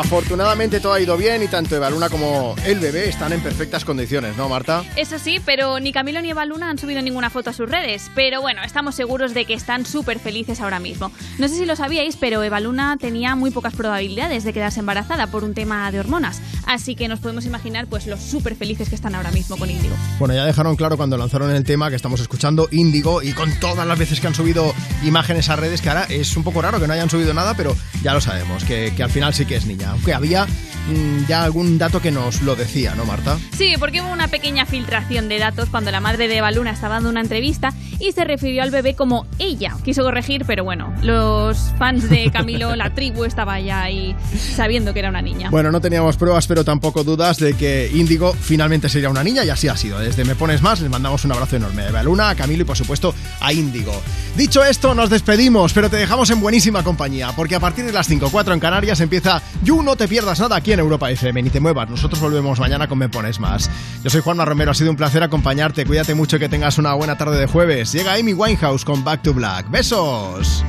Afortunadamente 0.00 0.80
todo 0.80 0.94
ha 0.94 1.00
ido 1.00 1.14
bien 1.18 1.42
y 1.42 1.46
tanto 1.46 1.76
Eva 1.76 1.90
Luna 1.90 2.08
como 2.08 2.56
el 2.64 2.80
bebé 2.80 3.10
están 3.10 3.34
en 3.34 3.42
perfectas 3.42 3.84
condiciones, 3.84 4.34
¿no, 4.34 4.48
Marta? 4.48 4.82
Eso 4.96 5.18
sí, 5.18 5.42
pero 5.44 5.78
ni 5.78 5.92
Camilo 5.92 6.22
ni 6.22 6.30
Eva 6.30 6.46
Luna 6.46 6.70
han 6.70 6.78
subido 6.78 7.02
ninguna 7.02 7.28
foto 7.28 7.50
a 7.50 7.52
sus 7.52 7.68
redes. 7.68 8.10
Pero 8.14 8.40
bueno, 8.40 8.62
estamos 8.64 8.94
seguros 8.94 9.34
de 9.34 9.44
que 9.44 9.52
están 9.52 9.84
súper 9.84 10.18
felices 10.18 10.62
ahora 10.62 10.80
mismo. 10.80 11.12
No 11.38 11.48
sé 11.48 11.56
si 11.56 11.66
lo 11.66 11.76
sabíais, 11.76 12.16
pero 12.16 12.42
Eva 12.42 12.60
Luna 12.60 12.96
tenía 12.98 13.34
muy 13.36 13.50
pocas 13.50 13.74
probabilidades 13.74 14.42
de 14.42 14.54
quedarse 14.54 14.80
embarazada 14.80 15.26
por 15.26 15.44
un 15.44 15.52
tema 15.52 15.92
de 15.92 16.00
hormonas. 16.00 16.40
Así 16.66 16.96
que 16.96 17.06
nos 17.06 17.20
podemos 17.20 17.44
imaginar 17.44 17.86
pues 17.86 18.06
los 18.06 18.20
súper 18.20 18.56
felices 18.56 18.88
que 18.88 18.94
están 18.94 19.14
ahora 19.14 19.30
mismo 19.32 19.58
con 19.58 19.68
Índigo. 19.68 19.94
Bueno, 20.18 20.32
ya 20.34 20.46
dejaron 20.46 20.76
claro 20.76 20.96
cuando 20.96 21.18
lanzaron 21.18 21.50
el 21.50 21.64
tema 21.64 21.90
que 21.90 21.96
estamos 21.96 22.20
escuchando 22.20 22.68
Índigo 22.70 23.22
y 23.22 23.34
con 23.34 23.52
todas 23.60 23.86
las 23.86 23.98
veces 23.98 24.18
que 24.18 24.28
han 24.28 24.34
subido 24.34 24.72
imágenes 25.04 25.50
a 25.50 25.56
redes, 25.56 25.82
que 25.82 25.90
ahora 25.90 26.04
es 26.04 26.38
un 26.38 26.42
poco 26.42 26.62
raro 26.62 26.80
que 26.80 26.86
no 26.86 26.94
hayan 26.94 27.10
subido 27.10 27.34
nada, 27.34 27.54
pero 27.54 27.76
ya 28.02 28.14
lo 28.14 28.22
sabemos, 28.22 28.64
que, 28.64 28.94
que 28.96 29.02
al 29.02 29.10
final 29.10 29.34
sí 29.34 29.44
que 29.44 29.56
es 29.56 29.66
niña. 29.66 29.89
Aunque 29.90 30.14
había 30.14 30.46
mm, 30.46 31.26
ya 31.28 31.42
algún 31.42 31.78
dato 31.78 32.00
que 32.00 32.10
nos 32.10 32.42
lo 32.42 32.56
decía, 32.56 32.94
¿no, 32.94 33.04
Marta? 33.04 33.38
Sí, 33.56 33.74
porque 33.78 34.00
hubo 34.00 34.10
una 34.10 34.28
pequeña 34.28 34.66
filtración 34.66 35.28
de 35.28 35.38
datos 35.38 35.68
cuando 35.68 35.90
la 35.90 36.00
madre 36.00 36.28
de 36.28 36.38
Eva 36.38 36.50
Luna 36.50 36.72
estaba 36.72 36.94
dando 36.94 37.10
una 37.10 37.20
entrevista 37.20 37.72
y 38.00 38.12
se 38.12 38.24
refirió 38.24 38.62
al 38.62 38.70
bebé 38.70 38.94
como 38.94 39.26
ella. 39.38 39.76
Quiso 39.84 40.02
corregir, 40.02 40.44
pero 40.46 40.64
bueno, 40.64 40.92
los 41.02 41.58
fans 41.78 42.08
de 42.08 42.30
Camilo, 42.32 42.74
la 42.74 42.94
tribu, 42.94 43.24
estaba 43.24 43.60
ya 43.60 43.82
ahí 43.82 44.16
sabiendo 44.56 44.92
que 44.92 45.00
era 45.00 45.10
una 45.10 45.22
niña. 45.22 45.50
Bueno, 45.50 45.70
no 45.70 45.80
teníamos 45.80 46.16
pruebas, 46.16 46.46
pero 46.46 46.64
tampoco 46.64 47.04
dudas 47.04 47.38
de 47.38 47.54
que 47.54 47.90
Índigo 47.92 48.32
finalmente 48.32 48.88
sería 48.88 49.10
una 49.10 49.22
niña 49.22 49.44
y 49.44 49.50
así 49.50 49.68
ha 49.68 49.76
sido. 49.76 49.98
Desde 49.98 50.24
Me 50.24 50.34
Pones 50.34 50.62
Más 50.62 50.80
les 50.80 50.90
mandamos 50.90 51.24
un 51.24 51.32
abrazo 51.32 51.56
enorme 51.56 51.82
a 51.82 51.88
Eva 51.88 52.02
Luna, 52.02 52.30
a 52.30 52.34
Camilo 52.34 52.62
y 52.62 52.66
por 52.66 52.76
supuesto 52.76 53.14
a 53.40 53.52
Índigo. 53.52 53.92
Dicho 54.36 54.64
esto, 54.64 54.94
nos 54.94 55.10
despedimos, 55.10 55.72
pero 55.72 55.90
te 55.90 55.96
dejamos 55.96 56.30
en 56.30 56.40
buenísima 56.40 56.82
compañía, 56.82 57.32
porque 57.36 57.54
a 57.56 57.60
partir 57.60 57.84
de 57.84 57.92
las 57.92 58.08
5.04 58.10 58.54
en 58.54 58.60
Canarias 58.60 59.00
empieza 59.00 59.42
You 59.62 59.79
No 59.84 59.96
Te 59.96 60.08
Pierdas 60.08 60.38
Nada 60.40 60.56
aquí 60.56 60.72
en 60.72 60.80
Europa 60.80 61.10
FM. 61.10 61.42
Ni 61.42 61.50
te 61.50 61.58
muevas, 61.58 61.88
nosotros 61.88 62.20
volvemos 62.20 62.60
mañana 62.60 62.86
con 62.86 62.98
Me 62.98 63.08
Pones 63.08 63.40
Más. 63.40 63.70
Yo 64.04 64.10
soy 64.10 64.20
Juanma 64.20 64.44
Romero, 64.44 64.70
ha 64.70 64.74
sido 64.74 64.90
un 64.90 64.96
placer 64.96 65.22
acompañarte. 65.22 65.86
Cuídate 65.86 66.14
mucho 66.14 66.38
que 66.38 66.48
tengas 66.48 66.78
una 66.78 66.92
buena 66.94 67.16
tarde 67.16 67.38
de 67.38 67.46
jueves. 67.46 67.92
Llega 67.92 68.14
Amy 68.14 68.34
Winehouse 68.34 68.84
con 68.84 69.02
Back 69.04 69.22
to 69.22 69.32
Black. 69.32 69.70
¡Besos! 69.70 70.64